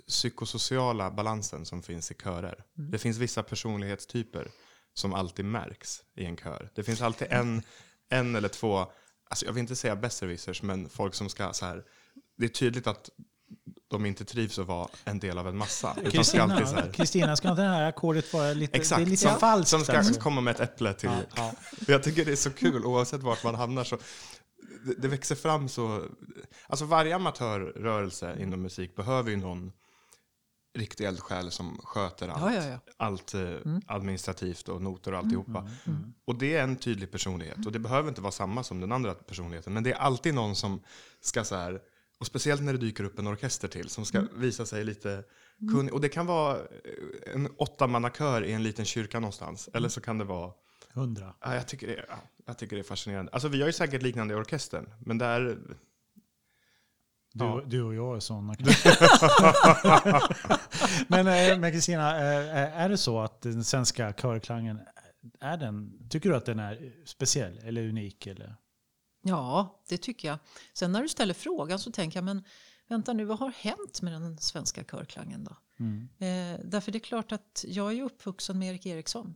psykosociala 0.09 1.11
balansen 1.11 1.65
som 1.65 1.83
finns 1.83 2.11
i 2.11 2.15
körer. 2.15 2.65
Det 2.75 2.99
finns 2.99 3.19
vissa 3.19 3.43
personlighetstyper 3.43 4.51
som 4.95 5.15
alltid 5.15 5.45
märks 5.45 6.03
i 6.15 6.25
en 6.25 6.37
kör. 6.37 6.71
Det 6.75 6.83
finns 6.83 7.03
alltid 7.03 7.29
en, 7.31 7.63
en 8.09 8.37
eller 8.37 8.49
två, 8.49 8.93
alltså 9.31 9.47
jag 9.47 9.53
vill 9.53 9.61
inte 9.61 9.77
säga 9.77 9.97
besserwissers, 9.97 10.63
men 10.63 10.89
folk 10.89 11.15
som 11.15 11.29
ska 11.29 11.53
så 11.53 11.67
här, 11.67 11.85
det 12.37 12.45
är 12.45 12.49
tydligt 12.49 12.87
att 12.87 13.11
de 13.95 14.07
inte 14.07 14.25
trivs 14.25 14.59
att 14.59 14.67
vara 14.67 14.89
en 15.05 15.19
del 15.19 15.39
av 15.39 15.49
en 15.49 15.57
massa. 15.57 15.93
Ska 15.95 16.11
Kristina, 16.93 17.37
ska 17.37 17.51
inte 17.51 17.63
det 17.63 17.69
här 17.69 17.89
ackordet 17.89 18.33
vara 18.33 18.53
lite, 18.53 18.77
Exakt, 18.77 18.99
det 18.99 19.03
är 19.03 19.11
lite 19.11 19.23
som, 19.23 19.39
falskt? 19.39 19.71
som 19.71 19.81
ska 19.85 19.99
alltså. 19.99 20.21
komma 20.21 20.41
med 20.41 20.55
ett 20.55 20.61
äpple 20.61 20.93
till. 20.93 21.11
Ja, 21.11 21.23
ja. 21.37 21.53
Jag 21.87 22.03
tycker 22.03 22.25
det 22.25 22.33
är 22.33 22.37
så 22.37 22.51
kul 22.51 22.85
oavsett 22.85 23.23
vart 23.23 23.45
man 23.45 23.55
hamnar. 23.55 23.85
Så 23.85 23.99
det, 24.85 24.95
det 24.99 25.09
växer 25.09 25.35
fram 25.35 25.69
så... 25.69 26.05
Alltså 26.67 26.85
varje 26.85 27.17
amatörrörelse 27.17 28.37
inom 28.41 28.63
musik 28.63 28.97
behöver 28.97 29.31
ju 29.31 29.37
någon 29.37 29.73
riktig 30.79 31.05
eldsjäl 31.05 31.51
som 31.51 31.81
sköter 31.85 32.29
allt. 32.29 32.55
Ja, 32.55 32.63
ja, 32.63 32.69
ja. 32.71 32.79
Allt 32.97 33.35
eh, 33.35 33.41
administrativt 33.87 34.69
och 34.69 34.83
noter 34.83 35.13
och 35.13 35.19
alltihopa. 35.19 35.69
Mm, 35.87 36.15
Och 36.25 36.35
det 36.39 36.57
är 36.57 36.63
en 36.63 36.77
tydlig 36.77 37.11
personlighet. 37.11 37.67
Och 37.67 37.73
det 37.73 37.79
behöver 37.79 38.09
inte 38.09 38.21
vara 38.21 38.33
samma 38.33 38.63
som 38.63 38.81
den 38.81 38.93
andra 38.93 39.15
personligheten. 39.15 39.73
Men 39.73 39.83
det 39.83 39.93
är 39.93 39.97
alltid 39.97 40.35
någon 40.35 40.57
som 40.57 40.81
ska 41.21 41.45
så 41.45 41.57
här... 41.57 41.81
Och 42.19 42.27
speciellt 42.27 42.63
när 42.63 42.73
det 42.73 42.79
dyker 42.79 43.05
upp 43.05 43.19
en 43.19 43.27
orkester 43.27 43.69
till 43.69 43.89
som 43.89 44.05
ska 44.05 44.23
visa 44.37 44.67
sig 44.67 44.85
lite 44.85 45.25
kunnig. 45.73 45.95
Och 45.95 46.01
det 46.01 46.09
kan 46.09 46.27
vara 46.27 46.57
eh, 46.57 47.35
en 47.35 47.49
åttamannakör 47.57 48.45
i 48.45 48.53
en 48.53 48.63
liten 48.63 48.85
kyrka 48.85 49.21
någonstans. 49.21 49.69
Eller 49.73 49.89
så 49.89 50.01
kan 50.01 50.19
det 50.19 50.25
vara 50.25 50.53
Hundra. 50.95 51.35
Ja, 51.41 51.55
jag, 51.55 51.69
tycker 51.69 51.87
det, 51.87 52.05
jag 52.47 52.59
tycker 52.59 52.77
det 52.77 52.83
är 52.83 52.85
fascinerande. 52.85 53.33
Alltså 53.33 53.49
vi 53.49 53.61
har 53.61 53.67
ju 53.67 53.73
säkert 53.73 54.03
liknande 54.03 54.35
i 54.35 54.37
orkestern. 54.37 54.91
Men 54.99 55.19
där... 55.19 55.41
Du, 55.41 55.77
Ja. 57.45 57.63
du 57.67 57.83
och 57.83 57.95
jag 57.95 58.17
är 58.17 58.21
sådana. 58.21 58.55
men, 61.09 61.27
eh, 61.27 61.59
men 61.59 61.73
Kristina, 61.73 62.17
eh, 62.17 62.81
är 62.81 62.89
det 62.89 62.97
så 62.97 63.21
att 63.21 63.43
den 63.43 63.65
svenska 63.65 64.13
körklangen, 64.13 64.81
är 65.41 65.57
den, 65.57 66.09
tycker 66.09 66.31
du 66.31 66.37
att 66.37 66.47
den 66.47 66.59
är 66.59 66.93
speciell 67.05 67.61
eller 67.65 67.89
unik? 67.89 68.27
Eller? 68.27 68.57
Ja, 69.27 69.81
det 69.89 69.99
tycker 69.99 70.29
jag. 70.29 70.39
Sen 70.73 70.93
när 70.93 71.03
du 71.03 71.09
ställer 71.09 71.35
frågan 71.35 71.79
så 71.79 71.91
tänker 71.91 72.17
jag, 72.17 72.25
men 72.25 72.45
vänta 72.89 73.13
nu, 73.13 73.25
vad 73.25 73.39
har 73.39 73.51
hänt 73.51 74.03
med 74.03 74.13
den 74.13 74.39
svenska 74.39 74.85
körklangen 74.85 75.45
då? 75.45 75.57
Mm. 75.81 76.09
Eh, 76.19 76.61
därför 76.65 76.93
det 76.93 76.99
är 76.99 77.01
klart 77.01 77.33
att 77.33 77.65
jag 77.69 77.93
är 77.93 78.03
uppvuxen 78.03 78.59
med 78.59 78.69
Erik 78.71 78.87
Eriksson. 78.87 79.35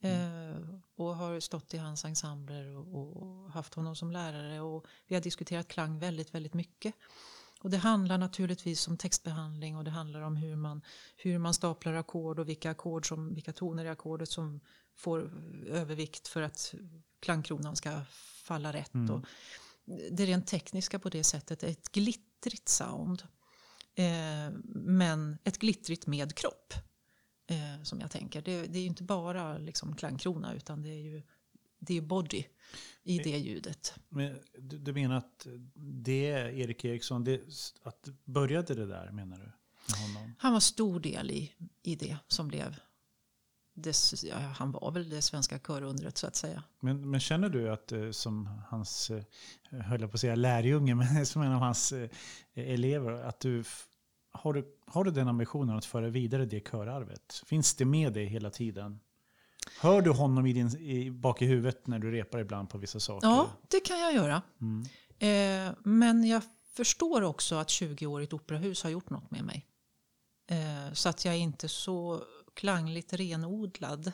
Eh, 0.00 0.78
och 0.96 1.16
har 1.16 1.40
stått 1.40 1.74
i 1.74 1.78
hans 1.78 2.04
ensembler 2.04 2.76
och, 2.76 3.16
och 3.16 3.52
haft 3.52 3.74
honom 3.74 3.96
som 3.96 4.10
lärare. 4.10 4.60
Och 4.60 4.86
vi 5.06 5.14
har 5.14 5.22
diskuterat 5.22 5.68
klang 5.68 5.98
väldigt, 5.98 6.34
väldigt 6.34 6.54
mycket. 6.54 6.94
Och 7.60 7.70
det 7.70 7.76
handlar 7.76 8.18
naturligtvis 8.18 8.88
om 8.88 8.96
textbehandling 8.96 9.76
och 9.76 9.84
det 9.84 9.90
handlar 9.90 10.20
om 10.20 10.36
hur 10.36 10.56
man, 10.56 10.82
hur 11.16 11.38
man 11.38 11.54
staplar 11.54 11.94
ackord 11.94 12.38
och 12.38 12.48
vilka, 12.48 12.70
ackord 12.70 13.08
som, 13.08 13.34
vilka 13.34 13.52
toner 13.52 13.84
i 13.84 13.88
ackordet 13.88 14.28
som 14.28 14.60
får 14.98 15.30
övervikt 15.66 16.28
för 16.28 16.42
att 16.42 16.74
klangkronan 17.20 17.76
ska 17.76 18.00
falla 18.42 18.72
rätt. 18.72 19.10
Och 19.10 19.24
det 20.10 20.26
rent 20.26 20.46
tekniska 20.46 20.98
på 20.98 21.08
det 21.08 21.24
sättet 21.24 21.62
är 21.62 21.68
ett 21.68 21.92
glittrigt 21.92 22.68
sound. 22.68 23.22
Eh, 23.94 24.50
men 24.74 25.38
ett 25.44 25.58
glittrigt 25.58 26.06
med 26.06 26.34
kropp. 26.34 26.74
Eh, 27.46 27.82
som 27.82 28.00
jag 28.00 28.10
tänker. 28.10 28.42
Det, 28.42 28.66
det 28.66 28.78
är 28.78 28.86
inte 28.86 29.02
bara 29.02 29.58
liksom 29.58 29.96
klangkrona 29.96 30.54
utan 30.54 30.82
det 30.82 30.88
är 30.88 31.02
ju 31.02 31.22
det 31.78 31.96
är 31.96 32.00
body 32.00 32.44
i 33.02 33.18
det 33.18 33.38
ljudet. 33.38 33.94
Men 34.08 34.38
du, 34.58 34.78
du 34.78 34.92
menar 34.92 35.16
att 35.16 35.46
det 35.74 36.30
är 36.30 36.48
Erik 36.48 36.84
Eriksson, 36.84 37.24
det, 37.24 37.40
att 37.82 38.08
började 38.24 38.74
det 38.74 38.86
där 38.86 39.10
menar 39.10 39.38
du? 39.38 39.52
Han 40.38 40.52
var 40.52 40.60
stor 40.60 41.00
del 41.00 41.30
i, 41.30 41.52
i 41.82 41.96
det 41.96 42.16
som 42.28 42.48
blev 42.48 42.80
det, 43.82 44.22
ja, 44.22 44.36
han 44.36 44.72
var 44.72 44.90
väl 44.90 45.10
det 45.10 45.22
svenska 45.22 45.58
körundret 45.58 46.18
så 46.18 46.26
att 46.26 46.36
säga. 46.36 46.62
Men, 46.80 47.10
men 47.10 47.20
känner 47.20 47.48
du 47.48 47.72
att 47.72 47.92
eh, 47.92 48.10
som 48.10 48.48
hans, 48.68 49.10
eh, 49.10 49.22
höll 49.70 50.00
jag 50.00 50.10
på 50.10 50.14
att 50.14 50.20
säga 50.20 50.34
lärjunge, 50.34 50.94
men 50.94 51.26
som 51.26 51.42
en 51.42 51.52
av 51.52 51.60
hans 51.60 51.92
eh, 51.92 52.08
elever, 52.54 53.12
att 53.12 53.40
du, 53.40 53.64
har 54.32 54.52
du 54.52 54.78
har 54.90 55.04
du 55.04 55.10
den 55.10 55.28
ambitionen 55.28 55.76
att 55.76 55.84
föra 55.84 56.08
vidare 56.08 56.46
det 56.46 56.60
körarvet? 56.60 57.42
Finns 57.46 57.74
det 57.74 57.84
med 57.84 58.12
dig 58.12 58.26
hela 58.26 58.50
tiden? 58.50 59.00
Hör 59.80 60.02
du 60.02 60.10
honom 60.10 60.46
i 60.46 60.52
din, 60.52 60.76
i, 60.76 61.10
bak 61.10 61.42
i 61.42 61.46
huvudet 61.46 61.86
när 61.86 61.98
du 61.98 62.10
repar 62.10 62.38
ibland 62.38 62.70
på 62.70 62.78
vissa 62.78 63.00
saker? 63.00 63.28
Ja, 63.28 63.50
det 63.68 63.80
kan 63.80 64.00
jag 64.00 64.14
göra. 64.14 64.42
Mm. 64.60 64.84
Eh, 65.18 65.74
men 65.84 66.24
jag 66.24 66.42
förstår 66.72 67.22
också 67.22 67.54
att 67.54 67.70
20 67.70 68.06
år 68.06 68.20
i 68.20 68.24
ett 68.24 68.32
operahus 68.32 68.82
har 68.82 68.90
gjort 68.90 69.10
något 69.10 69.30
med 69.30 69.44
mig. 69.44 69.66
Eh, 70.50 70.92
så 70.92 71.08
att 71.08 71.24
jag 71.24 71.34
är 71.34 71.38
inte 71.38 71.68
så 71.68 72.22
klangligt 72.58 73.12
renodlad 73.12 74.12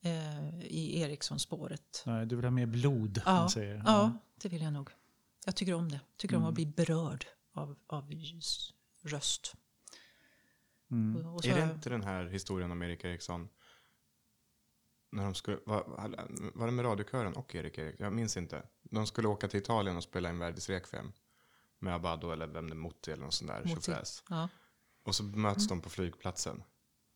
eh, 0.00 0.60
i 0.60 1.00
Eriksson-spåret. 1.00 2.02
Nej, 2.06 2.26
du 2.26 2.36
vill 2.36 2.44
ha 2.44 2.50
mer 2.50 2.66
blod, 2.66 3.22
Ja, 3.26 3.32
man 3.34 3.50
säger. 3.50 3.82
Ja, 3.86 4.12
det 4.40 4.48
vill 4.48 4.62
jag 4.62 4.72
nog. 4.72 4.90
Jag 5.44 5.56
tycker 5.56 5.74
om 5.74 5.88
det. 5.88 6.00
Tycker 6.16 6.36
om 6.36 6.42
Mm. 6.42 6.48
att 6.48 6.54
bli 6.54 6.66
berörd 6.66 7.26
av, 7.52 7.76
av 7.86 8.12
röst. 9.02 9.54
Mm. 10.90 11.26
Och 11.26 11.42
så 11.44 11.48
Är 11.50 11.54
det 11.54 11.60
jag- 11.60 11.70
inte 11.70 11.90
den 11.90 12.02
här 12.02 12.24
historien 12.26 12.70
om 12.70 12.82
Erik 12.82 13.04
Eriksson? 13.04 13.48
När 15.12 15.24
de 15.24 15.34
skulle, 15.34 15.58
var, 15.66 15.84
var 16.54 16.66
det 16.66 16.72
med 16.72 16.84
radiokören 16.84 17.32
och 17.34 17.54
Erik 17.54 17.78
Eriksson? 17.78 18.04
Jag 18.04 18.12
minns 18.12 18.36
inte. 18.36 18.62
De 18.82 19.06
skulle 19.06 19.28
åka 19.28 19.48
till 19.48 19.60
Italien 19.60 19.96
och 19.96 20.02
spela 20.02 20.28
in 20.30 20.38
Verdis 20.38 20.68
Requiem. 20.68 21.12
Med 21.78 21.94
Abado 21.94 22.30
eller 22.30 22.46
vem 22.46 22.66
det 22.70 22.72
är, 22.72 22.76
Motti 22.76 23.10
eller 23.10 23.22
någon 23.22 23.32
sån 23.32 23.46
där 23.46 23.58
Mutti. 23.64 23.74
tjofräs. 23.74 24.22
Ja. 24.28 24.48
Och 25.02 25.14
så 25.14 25.22
möts 25.24 25.68
de 25.68 25.80
på 25.80 25.90
flygplatsen 25.90 26.62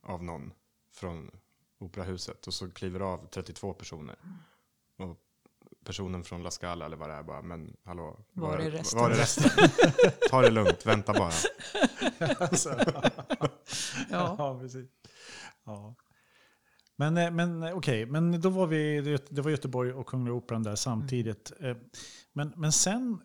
av 0.02 0.24
någon 0.24 0.52
från 0.92 1.30
operahuset. 1.78 2.46
Och 2.46 2.54
så 2.54 2.70
kliver 2.70 3.00
av 3.00 3.26
32 3.30 3.72
personer. 3.72 4.16
Och 4.98 5.16
personen 5.84 6.24
från 6.24 6.42
La 6.42 6.50
Scala 6.50 6.84
eller 6.86 6.96
vad 6.96 7.08
det 7.08 7.14
är 7.14 7.22
bara, 7.22 7.42
men 7.42 7.76
hallå. 7.84 8.20
Var 8.32 8.58
är 8.58 8.70
resten? 8.70 9.00
Var 9.00 9.10
är 9.10 9.14
resten? 9.14 9.50
Ta 10.30 10.42
det 10.42 10.50
lugnt, 10.50 10.86
vänta 10.86 11.12
bara. 11.12 11.32
Alltså, 12.38 12.68
Ja. 14.10 14.34
ja, 14.38 14.58
precis. 14.60 14.86
Ja. 15.64 15.94
Men, 16.96 17.16
eh, 17.16 17.30
men 17.30 17.62
eh, 17.62 17.72
okej, 17.76 18.06
men 18.06 18.40
då 18.40 18.48
var 18.50 18.66
vi, 18.66 19.00
det- 19.30 19.40
var 19.42 19.50
Göteborg 19.50 19.92
och 19.92 20.06
Kungliga 20.06 20.34
Operan 20.34 20.62
där 20.62 20.76
samtidigt. 20.76 21.52
Eh, 21.60 21.76
Men, 22.32 22.52
men 22.56 22.72
sen, 22.72 23.22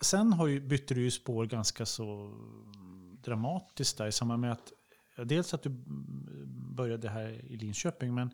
sen 0.00 0.32
har 0.32 0.46
ju, 0.46 0.60
bytte 0.60 0.94
du 0.94 1.02
ju 1.02 1.10
spår 1.10 1.46
ganska 1.46 1.86
så 1.86 2.34
dramatiskt 3.24 3.98
där 3.98 4.06
i 4.06 4.12
samband 4.12 4.40
med 4.40 4.52
att 4.52 4.72
dels 5.16 5.54
att 5.54 5.62
du 5.62 5.70
började 6.74 7.08
här 7.08 7.28
i 7.28 7.56
Linköping, 7.56 8.14
men 8.14 8.30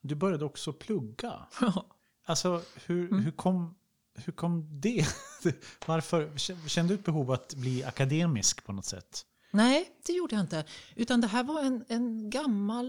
du 0.00 0.14
började 0.14 0.44
också 0.44 0.72
plugga. 0.72 1.46
Alltså, 2.24 2.62
hur, 2.86 3.06
Mm. 3.12 3.24
hur, 3.24 3.30
kom, 3.32 3.74
hur 4.14 4.32
kom 4.32 4.80
det? 4.80 5.06
Varför? 5.86 6.36
Kände 6.68 6.94
du 6.94 6.98
ett 6.98 7.04
behov 7.04 7.30
att 7.30 7.54
bli 7.54 7.84
akademisk 7.84 8.64
på 8.64 8.72
något 8.72 8.84
sätt? 8.84 9.26
Nej, 9.50 9.90
det 10.06 10.12
gjorde 10.12 10.34
jag 10.34 10.40
inte. 10.44 10.64
Utan 10.96 11.20
det 11.20 11.26
här 11.26 11.44
var 11.44 11.60
en, 11.62 11.84
en 11.88 12.30
gammal 12.30 12.86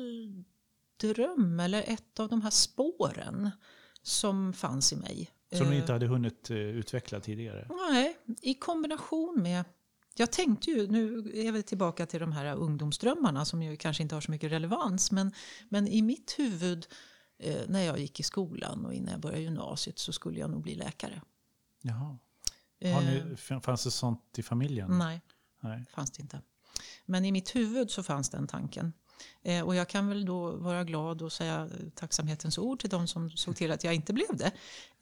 dröm 0.98 1.60
eller 1.60 1.84
ett 1.88 2.20
av 2.20 2.30
de 2.30 2.42
här 2.42 2.50
spåren 2.50 3.50
som 4.02 4.54
fanns 4.54 4.94
i 4.94 4.96
mig. 4.96 5.30
Som 5.52 5.68
du 5.68 5.74
Eh, 5.74 5.80
inte 5.80 5.94
hade 5.94 6.08
hunnit 6.08 6.50
eh, 6.50 6.58
utveckla 6.58 7.20
tidigare? 7.20 7.68
Nej, 7.70 8.18
i 8.42 8.54
kombination 8.54 9.40
med... 9.42 9.66
Jag 10.16 10.32
tänkte 10.32 10.70
ju, 10.72 10.88
nu 10.88 11.32
är 11.34 11.52
vi 11.52 11.64
tillbaka 11.64 12.06
till 12.06 12.20
de 12.20 12.32
här 12.32 12.56
ungdomsdrömmarna 12.56 13.46
som 13.46 13.64
ju 13.64 13.78
kanske 13.78 14.04
inte 14.04 14.16
har 14.16 14.22
så 14.22 14.32
mycket 14.32 14.52
relevans. 14.52 15.12
Men, 15.12 15.32
men 15.70 15.88
i 15.88 16.02
mitt 16.02 16.36
huvud 16.38 16.88
eh, 17.40 17.62
när 17.68 17.82
jag 17.82 18.00
gick 18.00 18.20
i 18.20 18.24
skolan 18.24 18.86
och 18.86 18.94
innan 18.94 19.12
jag 19.12 19.22
började 19.22 19.42
gymnasiet 19.42 20.00
så 20.00 20.14
skulle 20.14 20.40
jag 20.40 20.50
nog 20.50 20.62
bli 20.62 20.76
läkare. 20.76 21.22
Jaha. 21.82 22.18
Eh, 22.80 22.94
Har 22.94 23.02
ni, 23.02 23.62
fanns 23.62 23.84
det 23.84 23.92
sånt 23.92 24.40
i 24.40 24.44
familjen? 24.44 24.98
Nej, 24.98 25.22
Nej. 25.62 25.86
fanns 25.90 26.12
det 26.12 26.22
inte. 26.22 26.42
Men 27.06 27.26
i 27.26 27.32
mitt 27.32 27.56
huvud 27.56 27.92
så 27.92 28.04
fanns 28.04 28.30
den 28.30 28.48
tanken. 28.48 28.94
Eh, 29.42 29.62
och 29.62 29.76
jag 29.76 29.88
kan 29.88 30.08
väl 30.08 30.26
då 30.26 30.52
vara 30.52 30.84
glad 30.84 31.22
och 31.22 31.34
säga 31.34 31.70
tacksamhetens 31.96 32.58
ord 32.58 32.80
till 32.80 32.90
de 32.90 33.08
som 33.08 33.30
såg 33.30 33.56
till 33.56 33.72
att 33.72 33.84
jag 33.84 33.94
inte 33.94 34.14
blev 34.14 34.38
det. 34.38 34.52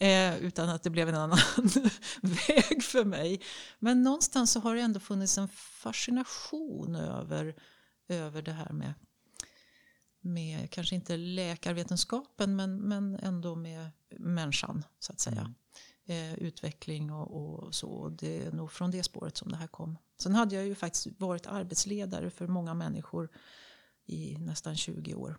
Eh, 0.06 0.38
utan 0.38 0.70
att 0.70 0.84
det 0.84 0.90
blev 0.90 1.10
en 1.10 1.16
annan 1.16 1.40
väg 2.22 2.84
för 2.84 3.06
mig. 3.06 3.42
Men 3.80 4.04
någonstans 4.04 4.52
så 4.52 4.60
har 4.60 4.76
det 4.76 4.82
ändå 4.82 5.00
funnits 5.00 5.38
en 5.38 5.48
fascination 5.48 6.96
över, 6.96 7.56
över 8.08 8.42
det 8.42 8.52
här 8.52 8.72
med, 8.74 8.94
med 10.22 10.72
kanske 10.72 10.96
inte 10.96 11.18
läkarvetenskapen 11.18 12.56
men, 12.56 12.78
men 12.78 13.16
ändå 13.16 13.56
med 13.56 13.90
människan 14.18 14.86
så 15.00 15.12
att 15.12 15.20
säga. 15.20 15.54
Eh, 16.06 16.34
utveckling 16.34 17.12
och, 17.12 17.64
och 17.66 17.76
så. 17.76 18.10
Det 18.10 18.46
är 18.46 18.52
nog 18.52 18.72
från 18.72 18.92
det 18.92 19.04
spåret 19.04 19.38
som 19.38 19.52
det 19.52 19.58
här 19.58 19.68
kom. 19.68 19.98
Sen 20.20 20.36
hade 20.36 20.56
jag 20.56 20.66
ju 20.66 20.76
faktiskt 20.76 21.08
varit 21.18 21.48
arbetsledare 21.48 22.30
för 22.30 22.48
många 22.48 22.74
människor 22.74 23.30
i 24.06 24.38
nästan 24.40 24.76
20 24.78 25.16
år. 25.16 25.38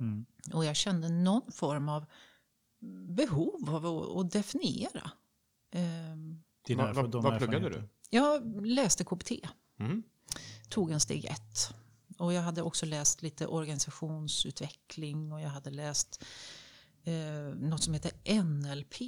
Mm. 0.00 0.26
Och 0.52 0.64
jag 0.64 0.76
kände 0.76 1.08
någon 1.08 1.52
form 1.52 1.88
av 1.88 2.04
behov 3.08 3.70
av 3.74 3.86
att, 3.86 4.16
att 4.16 4.30
definiera. 4.32 5.10
Ehm, 5.70 6.42
Dina 6.66 6.82
Va, 6.82 6.92
va, 6.92 7.02
erfa- 7.02 7.10
de 7.10 7.22
vad 7.22 7.38
pluggade 7.38 7.68
du? 7.68 7.88
Jag 8.10 8.66
läste 8.66 9.04
KBT, 9.04 9.30
Mm. 9.78 10.02
tog 10.68 10.90
en 10.90 11.00
steg 11.00 11.24
ett. 11.24 11.74
Och 12.18 12.32
jag 12.32 12.42
hade 12.42 12.62
också 12.62 12.86
läst 12.86 13.22
lite 13.22 13.46
organisationsutveckling 13.46 15.32
och 15.32 15.40
jag 15.40 15.48
hade 15.48 15.70
läst 15.70 16.24
eh, 17.04 17.54
något 17.56 17.82
som 17.82 17.94
heter 17.94 18.42
NLP, 18.44 19.00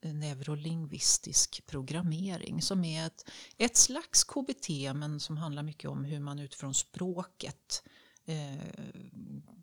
eh, 0.00 0.14
neurolingvistisk 0.14 1.62
programmering, 1.66 2.62
som 2.62 2.84
är 2.84 3.06
ett, 3.06 3.30
ett 3.58 3.76
slags 3.76 4.24
KBT 4.24 4.68
men 4.94 5.20
som 5.20 5.36
handlar 5.36 5.62
mycket 5.62 5.90
om 5.90 6.04
hur 6.04 6.20
man 6.20 6.38
utifrån 6.38 6.74
språket 6.74 7.82
eh, 7.86 7.92
Eh, 8.24 8.66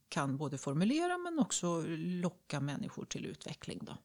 kan 0.10 0.38
både 0.38 0.58
formulera 0.58 1.18
men 1.18 1.40
också 1.40 1.84
locka 1.98 2.60
människor 2.60 3.06
till 3.06 3.26
utveckling. 3.26 3.80
Då. 3.82 3.98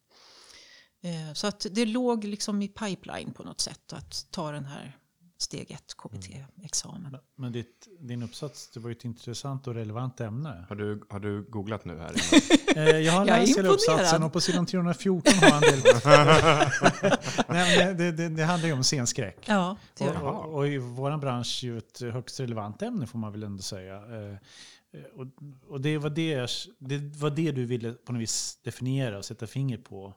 Eh, 1.09 1.33
så 1.33 1.47
att 1.47 1.67
det 1.71 1.87
låg 1.87 2.25
liksom 2.25 2.62
i 2.62 2.69
pipeline 2.69 3.33
på 3.33 3.45
något 3.45 3.61
sätt 3.61 3.93
att 3.93 4.27
ta 4.31 4.53
den 4.53 4.64
här 4.64 4.99
steg 5.38 5.70
1 5.70 5.94
KBT-examen. 5.97 7.11
Men- 7.12 7.20
Men 7.37 7.53
ditt, 7.53 7.88
din 8.01 8.23
uppsats, 8.23 8.70
det 8.70 8.81
var 8.81 8.88
ju 8.90 8.92
ett 8.97 9.05
intressant 9.05 9.66
och 9.66 9.75
relevant 9.75 10.20
ämne. 10.20 10.64
Har, 10.68 10.77
du, 10.77 11.03
har 11.09 11.20
du 11.20 11.42
googlat 11.42 11.85
nu 11.85 11.99
här? 11.99 12.12
Eh, 12.77 12.83
jag 12.99 13.12
har 13.12 13.27
Jag 13.27 13.40
läst 13.40 13.59
hela 13.59 13.68
uppsatsen 13.68 14.23
och 14.23 14.33
på 14.33 14.40
sidan 14.40 14.66
314 14.66 15.33
har 15.35 15.51
han 15.51 15.61
del. 15.62 15.81
Nej, 17.49 17.87
men 17.87 17.97
det, 17.97 18.12
det, 18.12 18.29
det 18.29 18.44
handlar 18.44 18.66
ju 18.68 18.73
om 18.73 18.85
scenskräck. 18.85 19.38
Ja, 19.49 19.77
det 19.99 20.09
Och, 20.09 20.44
och, 20.44 20.55
och 20.55 20.68
i 20.68 20.79
vår 20.79 21.16
bransch 21.18 21.61
är 21.64 21.66
ju 21.68 21.79
ett 21.79 22.01
högst 22.01 22.40
relevant 22.40 22.83
ämne 22.83 23.07
får 23.07 23.18
man 23.18 23.33
väl 23.33 23.42
ändå 23.42 23.62
säga. 23.62 23.94
Eh, 23.97 24.33
eh, 24.33 25.05
Och, 25.16 25.27
och 25.68 25.81
det, 25.81 25.99
var 25.99 26.11
det, 26.11 26.51
det 26.79 26.99
var 26.99 27.31
det 27.31 27.53
du 27.53 27.64
ville 27.64 27.92
på 27.92 28.12
något 28.12 28.23
vis 28.23 28.59
definiera 28.62 29.18
och 29.18 29.25
sätta 29.25 29.47
finger 29.47 29.79
på. 29.79 30.14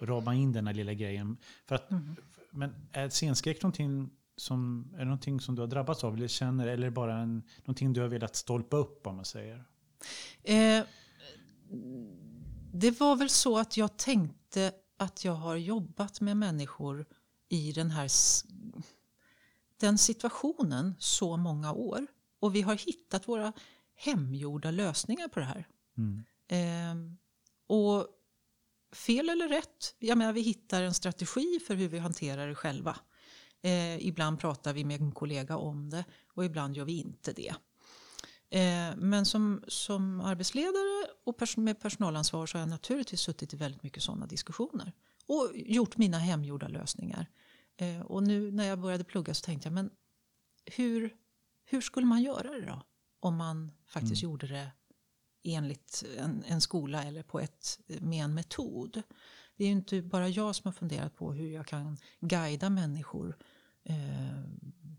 Och 0.00 0.08
rama 0.08 0.34
in 0.34 0.52
den 0.52 0.66
här 0.66 0.74
lilla 0.74 0.92
grejen. 0.94 1.36
För 1.66 1.74
att, 1.74 1.90
Mm. 1.90 2.16
Men 2.50 2.74
är 2.92 3.08
scenskräck 3.08 3.62
någonting 3.62 4.10
som, 4.40 4.90
är 4.94 4.98
det 4.98 5.04
någonting 5.04 5.40
som 5.40 5.54
du 5.54 5.62
har 5.62 5.66
drabbats 5.66 6.04
av 6.04 6.14
eller 6.14 6.28
känner? 6.28 6.66
Eller 6.66 6.90
bara 6.90 7.18
en, 7.18 7.42
någonting 7.58 7.92
du 7.92 8.00
har 8.00 8.08
velat 8.08 8.36
stolpa 8.36 8.76
upp 8.76 9.06
om 9.06 9.16
man 9.16 9.24
säger? 9.24 9.64
Eh, 10.42 10.84
det 12.72 13.00
var 13.00 13.16
väl 13.16 13.30
så 13.30 13.58
att 13.58 13.76
jag 13.76 13.96
tänkte 13.96 14.72
att 14.96 15.24
jag 15.24 15.32
har 15.32 15.56
jobbat 15.56 16.20
med 16.20 16.36
människor 16.36 17.06
i 17.48 17.72
den 17.72 17.90
här 17.90 18.08
den 19.80 19.98
situationen 19.98 20.94
så 20.98 21.36
många 21.36 21.72
år. 21.72 22.06
Och 22.40 22.54
vi 22.54 22.62
har 22.62 22.74
hittat 22.74 23.28
våra 23.28 23.52
hemgjorda 23.94 24.70
lösningar 24.70 25.28
på 25.28 25.40
det 25.40 25.46
här. 25.46 25.66
Mm. 25.96 26.24
Eh, 26.48 27.12
och 27.66 28.06
fel 28.92 29.28
eller 29.28 29.48
rätt, 29.48 29.94
jag 29.98 30.18
menar, 30.18 30.32
vi 30.32 30.40
hittar 30.40 30.82
en 30.82 30.94
strategi 30.94 31.60
för 31.66 31.74
hur 31.74 31.88
vi 31.88 31.98
hanterar 31.98 32.48
det 32.48 32.54
själva. 32.54 32.96
Eh, 33.62 34.06
ibland 34.06 34.40
pratar 34.40 34.72
vi 34.72 34.84
med 34.84 35.00
en 35.00 35.12
kollega 35.12 35.56
om 35.56 35.90
det 35.90 36.04
och 36.34 36.44
ibland 36.44 36.76
gör 36.76 36.84
vi 36.84 36.92
inte 36.92 37.32
det. 37.32 37.54
Eh, 38.50 38.96
men 38.96 39.26
som, 39.26 39.64
som 39.68 40.20
arbetsledare 40.20 41.06
och 41.24 41.36
pers 41.36 41.56
med 41.56 41.80
personalansvar 41.80 42.46
så 42.46 42.58
har 42.58 42.60
jag 42.60 42.68
naturligtvis 42.68 43.20
suttit 43.20 43.54
i 43.54 43.56
väldigt 43.56 43.82
mycket 43.82 44.02
sådana 44.02 44.26
diskussioner. 44.26 44.92
Och 45.26 45.52
gjort 45.54 45.96
mina 45.96 46.18
hemgjorda 46.18 46.68
lösningar. 46.68 47.26
Eh, 47.76 48.00
och 48.00 48.22
nu 48.22 48.50
när 48.50 48.64
jag 48.64 48.80
började 48.80 49.04
plugga 49.04 49.34
så 49.34 49.44
tänkte 49.44 49.66
jag, 49.66 49.74
men 49.74 49.90
hur, 50.76 51.14
hur 51.64 51.80
skulle 51.80 52.06
man 52.06 52.22
göra 52.22 52.52
det 52.52 52.66
då? 52.66 52.82
Om 53.20 53.36
man 53.36 53.72
faktiskt 53.86 54.22
gjorde 54.22 54.46
det 54.46 54.70
enligt 55.42 56.04
en, 56.18 56.44
en 56.46 56.60
skola 56.60 57.04
eller 57.04 57.22
på 57.22 57.40
ett, 57.40 57.78
med 57.86 58.24
en 58.24 58.34
metod. 58.34 59.02
Det 59.56 59.64
är 59.64 59.68
ju 59.68 59.72
inte 59.72 60.02
bara 60.02 60.28
jag 60.28 60.54
som 60.54 60.68
har 60.68 60.72
funderat 60.72 61.16
på 61.16 61.32
hur 61.32 61.48
jag 61.50 61.66
kan 61.66 61.96
guida 62.20 62.70
människor 62.70 63.36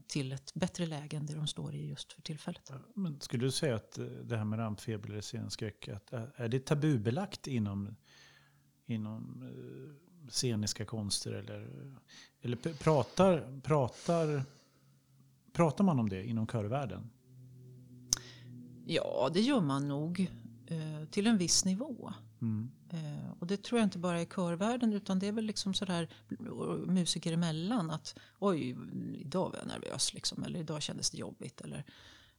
till 0.07 0.31
ett 0.31 0.53
bättre 0.53 0.85
läge 0.85 1.17
än 1.17 1.25
det 1.25 1.33
de 1.35 1.47
står 1.47 1.75
i 1.75 1.87
just 1.87 2.13
för 2.13 2.21
tillfället. 2.21 2.71
Men 2.93 3.21
skulle 3.21 3.45
du 3.45 3.51
säga 3.51 3.75
att 3.75 3.97
eh, 3.97 4.05
det 4.05 4.37
här 4.37 4.45
med 4.45 4.59
rampfeber 4.59 5.09
eller 5.09 5.21
scenskräck, 5.21 5.87
att, 5.87 6.13
är 6.13 6.31
är 6.35 6.49
det 6.49 6.59
tabubelagt 6.59 7.47
inom, 7.47 7.95
inom 8.85 9.43
eh, 9.43 10.29
sceniska 10.29 10.85
konster? 10.85 11.31
Eller, 11.31 11.89
eller 12.41 12.55
pratar, 12.73 13.61
pratar, 13.63 14.43
pratar 15.53 15.83
man 15.83 15.99
om 15.99 16.09
det 16.09 16.25
inom 16.25 16.47
körvärlden? 16.47 17.09
Ja, 18.85 19.29
det 19.33 19.41
gör 19.41 19.61
man 19.61 19.87
nog. 19.87 20.31
eh, 20.67 21.05
till 21.09 21.27
en 21.27 21.37
viss 21.37 21.65
nivå. 21.65 22.13
Mm. 22.41 22.71
Eh, 22.89 23.31
och 23.39 23.47
det 23.47 23.63
tror 23.63 23.79
jag 23.79 23.85
inte 23.85 23.99
bara 23.99 24.19
är 24.19 24.23
i 24.23 24.25
körvärlden 24.35 24.93
utan 24.93 25.19
det 25.19 25.27
är 25.27 25.31
väl 25.31 25.45
liksom 25.45 25.73
sådär 25.73 26.09
musiker 26.87 27.33
emellan 27.33 27.91
att 27.91 28.15
oj, 28.39 28.77
idag 29.15 29.49
var 29.49 29.57
jag 29.57 29.67
nervös 29.67 30.13
liksom, 30.13 30.43
eller 30.43 30.59
idag 30.59 30.81
kändes 30.81 31.09
det 31.11 31.17
jobbigt. 31.17 31.61
Eller, 31.61 31.85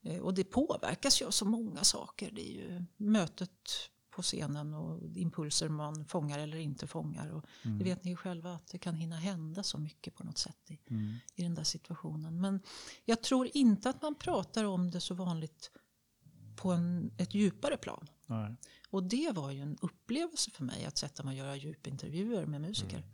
eh, 0.03 0.19
och 0.21 0.35
det 0.35 0.45
påverkas 0.45 1.23
ju 1.23 1.27
av 1.27 1.31
så 1.31 1.45
många 1.45 1.85
saker. 1.85 2.31
Det 2.31 2.49
är 2.51 2.53
ju 2.53 2.85
mötet 2.97 3.91
på 4.11 4.23
scenen 4.23 4.75
och 4.75 5.17
impulser 5.17 5.69
man 5.69 6.05
fångar 6.05 6.39
eller 6.39 6.57
inte 6.59 6.87
fångar. 6.87 7.31
Och 7.31 7.45
Mm. 7.65 7.79
Det 7.79 7.85
vet 7.85 8.05
ni 8.05 8.11
ju 8.11 8.17
själva 8.17 8.55
att 8.55 8.67
det 8.67 8.79
kan 8.79 8.95
hinna 8.95 9.17
hända 9.17 9.63
så 9.63 9.79
mycket 9.79 10.15
på 10.15 10.25
något 10.25 10.39
sätt 10.39 10.71
i, 10.71 10.79
Mm. 10.91 11.15
i 11.35 11.43
den 11.43 11.55
där 11.55 11.65
situationen. 11.65 12.41
Men 12.41 12.61
jag 13.05 13.23
tror 13.23 13.49
inte 13.55 13.91
att 13.91 14.03
man 14.03 14.15
pratar 14.15 14.65
om 14.65 14.91
det 14.91 15.01
så 15.01 15.15
vanligt 15.15 15.71
på 16.63 16.73
en, 16.73 17.11
ett 17.17 17.35
djupare 17.35 17.77
plan. 17.77 18.07
Nej. 18.27 18.57
Och 18.91 19.03
det 19.03 19.33
var 19.35 19.51
ju 19.51 19.61
en 19.61 19.79
upplevelse 19.81 20.51
för 20.51 20.65
mig 20.65 20.85
att 20.85 20.99
sätta 20.99 21.23
mig 21.23 21.41
och 21.41 21.47
göra 21.47 21.57
djupintervjuer 21.57 22.47
med 22.47 22.61
musiker. 22.61 23.05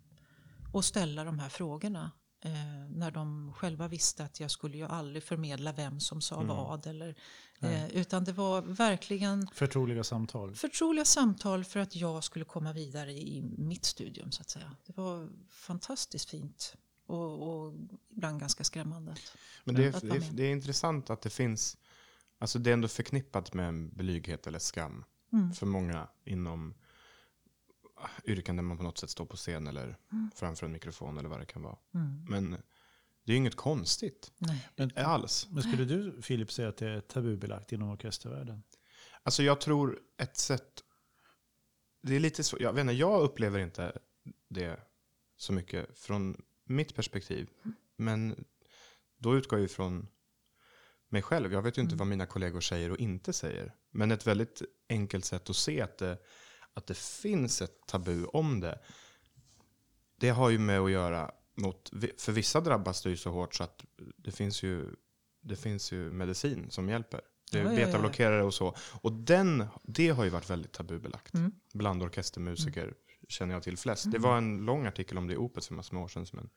Och 0.73 0.85
ställa 0.85 1.25
de 1.25 1.39
här 1.39 1.49
frågorna. 1.49 2.11
Eh, 2.41 2.53
när 2.91 3.11
de 3.11 3.53
själva 3.53 3.89
visste 3.89 4.25
att 4.25 4.41
jag 4.41 4.51
skulle 4.51 4.77
ju 4.77 4.85
aldrig 4.87 5.23
förmedla 5.23 5.73
vem 5.73 6.01
som 6.01 6.21
sa 6.21 6.43
vad. 6.43 6.87
Eller, 6.87 7.15
eh, 7.61 7.87
utan 7.97 8.25
det 8.25 8.33
var 8.33 8.63
verkligen 8.63 9.49
Förtroliga 9.55 10.05
samtal. 10.05 10.55
förtroliga 10.55 11.05
samtal 11.05 11.65
för 11.65 11.81
att 11.81 11.97
jag 11.97 12.25
skulle 12.25 12.45
komma 12.45 12.73
vidare 12.73 13.13
i 13.13 13.43
mitt 13.59 13.85
studium 13.85 14.33
så 14.33 14.43
att 14.43 14.51
säga. 14.51 14.77
Det 14.87 14.97
var 14.97 15.29
fantastiskt 15.51 16.31
fint. 16.31 16.77
Och, 17.07 17.49
och 17.49 17.75
ibland 18.11 18.41
ganska 18.41 18.65
skrämmande. 18.65 19.15
Men 19.65 19.75
det 19.75 19.85
är, 19.85 20.01
det, 20.01 20.17
är, 20.17 20.33
det 20.33 20.43
är 20.43 20.51
intressant 20.53 21.11
att 21.11 21.23
det 21.23 21.31
finns, 21.31 21.77
alltså 22.39 22.59
det 22.59 22.71
är 22.71 22.75
ändå 22.75 22.89
förknippat 22.89 23.55
med 23.55 23.69
en 23.69 23.91
blyghet 23.91 24.47
eller 24.47 24.59
skam 24.59 25.05
Mm. 25.33 25.53
för 25.53 25.67
många 25.67 26.09
inom 26.25 26.75
ah, 27.97 28.09
yrken 28.25 28.57
där 28.57 28.63
man 28.63 28.77
på 28.77 28.83
något 28.83 28.99
sätt 28.99 29.11
står 29.11 29.27
på 29.27 29.37
scen 29.37 29.67
eller 29.67 29.97
framför 30.35 30.67
en 30.67 30.73
mikrofon 30.73 31.19
eller 31.19 31.29
vad 31.29 31.41
det 31.41 31.47
kan 31.47 31.63
vara. 31.63 31.77
Mm. 31.95 32.25
Men 32.29 32.51
det 33.25 33.33
är 33.33 33.35
ju 33.35 33.37
inget 33.37 33.55
konstigt 33.57 34.33
Nej. 34.39 34.69
Men, 34.77 34.91
alls. 34.97 35.49
men 35.51 35.63
skulle 35.63 35.85
du 35.85 36.23
Filip 36.23 36.53
säga 36.53 36.69
att 36.69 36.77
det 36.77 36.89
är 36.89 37.01
tabubelagt 37.01 37.73
inom 37.73 37.91
orkestervärlden? 37.91 38.63
Alltså 39.23 39.43
jag 39.43 39.61
tror 39.61 39.99
ett 40.17 40.37
sätt, 40.37 40.83
det 42.03 42.17
är 42.17 42.21
lite 42.21 42.45
så, 42.45 42.57
jag 42.61 42.73
vet 42.73 42.81
inte, 42.81 42.93
jag 42.93 43.23
upplever 43.23 43.59
inte 43.59 43.99
det 44.49 44.81
så 45.37 45.53
mycket 45.53 45.99
från 45.99 46.43
mitt 46.65 46.95
perspektiv. 46.95 47.51
Men 47.97 48.45
då 49.19 49.37
utgår 49.37 49.59
jag 49.59 49.63
ju 49.63 49.69
från 49.69 50.09
mig 51.09 51.23
själv. 51.23 51.53
Jag 51.53 51.63
vet 51.63 51.79
ju 51.79 51.83
inte 51.83 51.97
vad 51.97 52.07
mina 52.07 52.27
kollegor 52.27 52.61
säger 52.61 52.91
och 52.91 52.99
inte 52.99 53.33
säger. 53.33 53.75
Men 53.91 54.11
ett 54.11 54.27
väldigt 54.27 54.63
enkelt 54.89 55.25
sätt 55.25 55.51
att 55.51 55.57
se 55.57 55.81
att 55.81 55.99
det, 55.99 56.19
att 56.75 56.87
det 56.87 56.99
finns 56.99 57.63
ett 57.63 57.87
tabu 57.87 58.25
om 58.25 58.61
det. 58.61 58.79
Det 60.21 60.29
har 60.29 60.51
ju 60.51 60.59
med 60.59 60.81
att 60.81 60.91
göra 60.91 61.31
mot, 61.57 61.91
för 62.19 62.33
vissa 62.33 62.61
drabbas 62.61 63.03
det 63.03 63.11
ju 63.11 63.17
så 63.17 63.31
hårt 63.31 63.55
så 63.55 63.65
att 63.65 63.85
det 64.17 64.33
finns 64.33 64.63
ju, 64.63 64.91
det 65.43 65.57
finns 65.57 65.93
ju 65.93 66.11
medicin 66.11 66.71
som 66.71 66.89
hjälper. 66.89 67.21
Det 67.53 67.59
är 67.59 67.77
betablockerare 67.77 68.43
och 68.43 68.55
så. 68.55 68.77
Och 69.03 69.13
den, 69.13 69.67
det 69.83 70.09
har 70.09 70.25
ju 70.25 70.31
varit 70.31 70.51
väldigt 70.51 70.73
tabubelagt. 70.73 71.35
Mm. 71.35 71.53
Bland 71.75 72.03
orkestermusiker 72.03 72.95
känner 73.29 73.55
jag 73.55 73.63
till 73.63 73.77
flest. 73.77 74.13
Det 74.13 74.19
var 74.19 74.39
en 74.39 74.65
lång 74.65 74.87
artikel 74.87 75.19
om 75.19 75.27
det 75.27 75.35
i 75.35 75.37
Opus 75.37 75.67
för 75.67 75.75
massor 75.75 75.95
med 75.95 76.05
år 76.05 76.09
sedan 76.09 76.27
som 76.27 76.39
en 76.39 76.51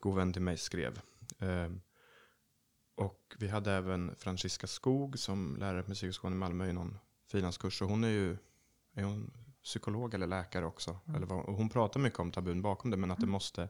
god 0.00 0.16
vän 0.16 0.32
till 0.32 0.42
mig 0.42 0.56
skrev. 0.56 1.00
Ehm, 1.38 1.80
och 2.96 3.36
vi 3.38 3.48
hade 3.48 3.72
även 3.72 4.14
Franziska 4.18 4.66
Skog 4.66 5.18
som 5.18 5.56
lärare 5.56 5.82
på 5.82 5.88
Musikhögskolan 5.88 6.32
i 6.32 6.36
Malmö 6.36 6.68
i 6.68 6.72
någon 6.72 6.98
frilanskurs. 7.30 7.82
Och 7.82 7.88
hon 7.88 8.04
är 8.04 8.08
ju 8.08 8.36
är 8.94 9.02
hon 9.04 9.30
psykolog 9.62 10.14
eller 10.14 10.26
läkare 10.26 10.66
också. 10.66 10.98
Eller 11.16 11.26
vad, 11.26 11.44
hon 11.44 11.68
pratar 11.68 12.00
mycket 12.00 12.18
om 12.18 12.32
tabun 12.32 12.62
bakom 12.62 12.90
det, 12.90 12.96
men 12.96 13.10
att 13.10 13.20
det 13.20 13.26
måste, 13.26 13.68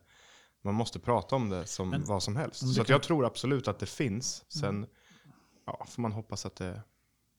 man 0.62 0.74
måste 0.74 0.98
prata 0.98 1.36
om 1.36 1.48
det 1.48 1.66
som 1.66 1.90
Men 1.90 2.04
vad 2.04 2.22
som 2.22 2.36
helst. 2.36 2.60
det 2.60 2.66
Så 2.66 2.84
kan- 2.84 2.94
jag 2.94 3.02
tror 3.02 3.24
absolut 3.26 3.68
att 3.68 3.78
det 3.78 3.86
finns. 3.86 4.44
Sen 4.48 4.86
ja, 5.66 5.86
får 5.88 6.02
man 6.02 6.12
hoppas 6.12 6.46
att 6.46 6.56
det, 6.56 6.82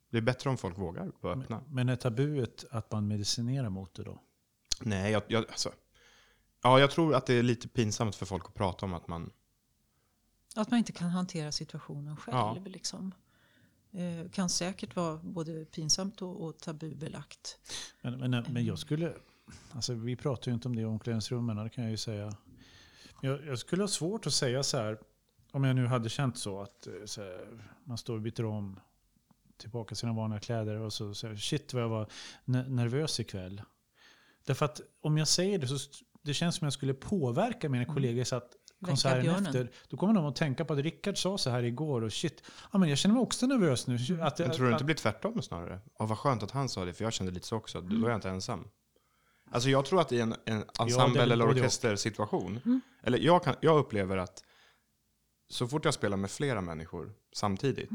det 0.10 0.18
är 0.18 0.22
bättre 0.22 0.50
om 0.50 0.58
folk 0.58 0.78
vågar 0.78 1.12
vara 1.22 1.40
öppna. 1.40 1.64
Men 1.70 1.90
är 1.90 1.96
tabuet 1.96 2.66
att 2.72 2.92
man 2.92 3.08
medicinerar 3.08 3.70
mot 3.70 3.94
det 3.94 4.04
då? 4.04 4.22
Nej, 4.82 5.12
jag, 5.12 5.24
jag, 5.28 5.46
alltså, 5.50 5.72
ja, 6.64 6.80
jag 6.80 6.92
tror 6.92 7.16
att 7.16 7.26
det 7.26 7.34
är 7.34 7.44
lite 7.44 7.68
pinsamt 7.68 8.16
för 8.16 8.26
folk 8.26 8.46
att 8.46 8.54
prata 8.54 8.86
om 8.86 8.94
att 8.94 9.08
man... 9.08 9.32
Att 10.58 10.72
man 10.72 10.78
inte 10.78 10.92
kan 10.92 11.10
hantera 11.10 11.52
situationen 11.52 12.18
själv. 12.18 12.38
Ja. 12.38 12.58
Liksom. 12.66 13.14
Eh, 13.92 14.30
kan 14.32 14.50
säkert 14.50 14.96
vara 14.96 15.18
både 15.18 15.66
pinsamt 15.66 16.22
och, 16.22 16.46
och 16.46 16.58
tabubelagt. 16.58 17.60
Men, 18.02 18.20
men, 18.20 18.46
men 18.50 18.66
jag 18.66 18.80
skulle, 18.80 19.14
alltså 19.72 19.94
vi 19.94 20.16
pratar 20.16 20.52
ju 20.52 20.56
inte 20.56 20.68
om 20.68 20.76
det 20.76 20.82
i 20.82 20.86
omklädningsrummen, 20.86 21.58
det 21.58 21.70
kan 21.70 21.84
jag 21.84 21.92
ju 21.92 21.98
säga. 21.98 22.36
Jag, 23.22 23.46
jag 23.46 23.60
skulle 23.60 23.84
ha 23.84 23.88
svårt 23.88 24.28
att 24.28 24.34
säga 24.34 24.64
så 24.64 24.78
här, 24.78 24.98
om 25.52 25.64
jag 25.64 25.76
nu 25.76 25.86
hade 25.86 26.10
känt 26.10 26.38
så 26.38 26.62
att 26.62 26.88
eh, 26.88 26.94
så 27.06 27.22
här, 27.22 27.64
man 27.84 27.98
står 27.98 28.16
och 28.16 28.22
byter 28.22 28.46
om 28.46 28.80
tillbaka 29.58 29.96
sina 29.96 30.14
vanliga 30.14 30.40
kläder 30.40 30.76
och 30.76 30.94
så 30.94 31.14
säger 31.14 31.36
shit 31.36 31.74
vad 31.74 31.84
jag 31.84 31.90
var 31.90 32.08
ne- 32.46 32.70
nervös 32.70 33.20
ikväll. 33.20 33.62
Därför 34.46 34.66
att 34.66 34.82
om 35.02 35.18
jag 35.18 35.28
säger 35.28 35.60
det 35.60 35.68
så 35.68 35.90
det 36.22 36.34
känns 36.34 36.56
som 36.56 36.66
jag 36.66 36.74
skulle 36.74 36.94
påverka 36.94 37.70
mina 37.70 37.86
kollegor 37.86 38.24
så 38.24 38.36
att 38.36 38.56
konserten 38.86 39.46
efter, 39.46 39.72
då 39.90 39.98
kommer 39.98 40.14
de 40.14 40.26
att 40.26 40.36
tänka 40.36 40.66
på 40.66 40.74
att 40.74 40.80
Rickard 40.80 41.18
sa 41.18 41.38
så 41.38 41.50
här 41.50 41.64
igår 41.64 42.02
och 42.02 42.14
shit, 42.14 42.44
ja, 42.72 42.80
men 42.80 42.90
jag 42.90 42.98
känner 42.98 43.16
mig 43.16 43.22
också 43.22 43.48
nervös 43.48 43.88
nu. 43.88 43.96
Att, 44.22 44.40
Men 44.40 44.52
tror 44.52 44.66
du 44.66 44.72
inte 44.72 44.84
blir 44.84 44.96
tvärtom 44.96 45.42
snarare? 45.42 45.80
Ja, 46.00 46.06
vad 46.06 46.18
skönt 46.18 46.44
att 46.44 46.52
han 46.52 46.70
sa 46.70 46.86
det, 46.86 46.94
för 46.94 47.04
jag 47.04 47.14
kände 47.14 47.32
lite 47.32 47.48
så 47.48 47.56
också. 47.56 47.82
Då 47.82 48.06
är 48.06 48.10
jag 48.10 48.18
inte 48.18 48.30
ensam. 48.30 48.68
Alltså 49.52 49.70
jag 49.70 49.86
tror 49.86 50.02
att 50.02 50.12
i 50.12 50.20
en, 50.20 50.36
en 50.46 50.64
ensemble 50.80 51.20
väl 51.20 51.32
eller 51.32 51.48
orkestersituation, 51.50 52.82
eller 53.04 53.18
jag, 53.18 53.44
kan, 53.44 53.56
jag 53.62 53.78
upplever 53.80 54.18
att 54.18 54.44
så 55.50 55.68
fort 55.68 55.86
jag 55.86 55.94
spelar 55.94 56.18
med 56.18 56.32
flera 56.32 56.62
människor 56.62 57.14
samtidigt, 57.34 57.92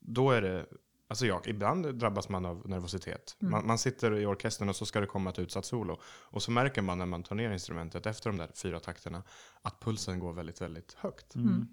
då 0.00 0.30
är 0.30 0.42
det, 0.42 0.66
alltså 1.14 1.26
jag, 1.26 1.46
ibland 1.46 1.94
drabbas 1.94 2.28
man 2.28 2.44
av 2.44 2.68
nervositet. 2.68 3.36
Man, 3.38 3.66
man 3.66 3.78
sitter 3.78 4.18
i 4.18 4.26
orkestern 4.26 4.68
och 4.68 4.76
så 4.76 4.86
ska 4.86 5.00
det 5.00 5.06
komma 5.06 5.30
ett 5.30 5.38
utsatt 5.38 5.64
solo. 5.64 6.00
Och 6.04 6.42
så 6.42 6.50
märker 6.50 6.82
man 6.82 6.98
när 6.98 7.06
man 7.06 7.22
tar 7.22 7.36
ner 7.36 7.50
instrumentet 7.52 8.06
efter 8.06 8.30
de 8.30 8.36
där 8.36 8.50
fyra 8.54 8.80
takterna, 8.80 9.22
att 9.62 9.80
pulsen 9.80 10.18
går 10.18 10.32
väldigt, 10.32 10.60
väldigt 10.60 10.92
högt. 10.92 11.34
Mm. 11.34 11.68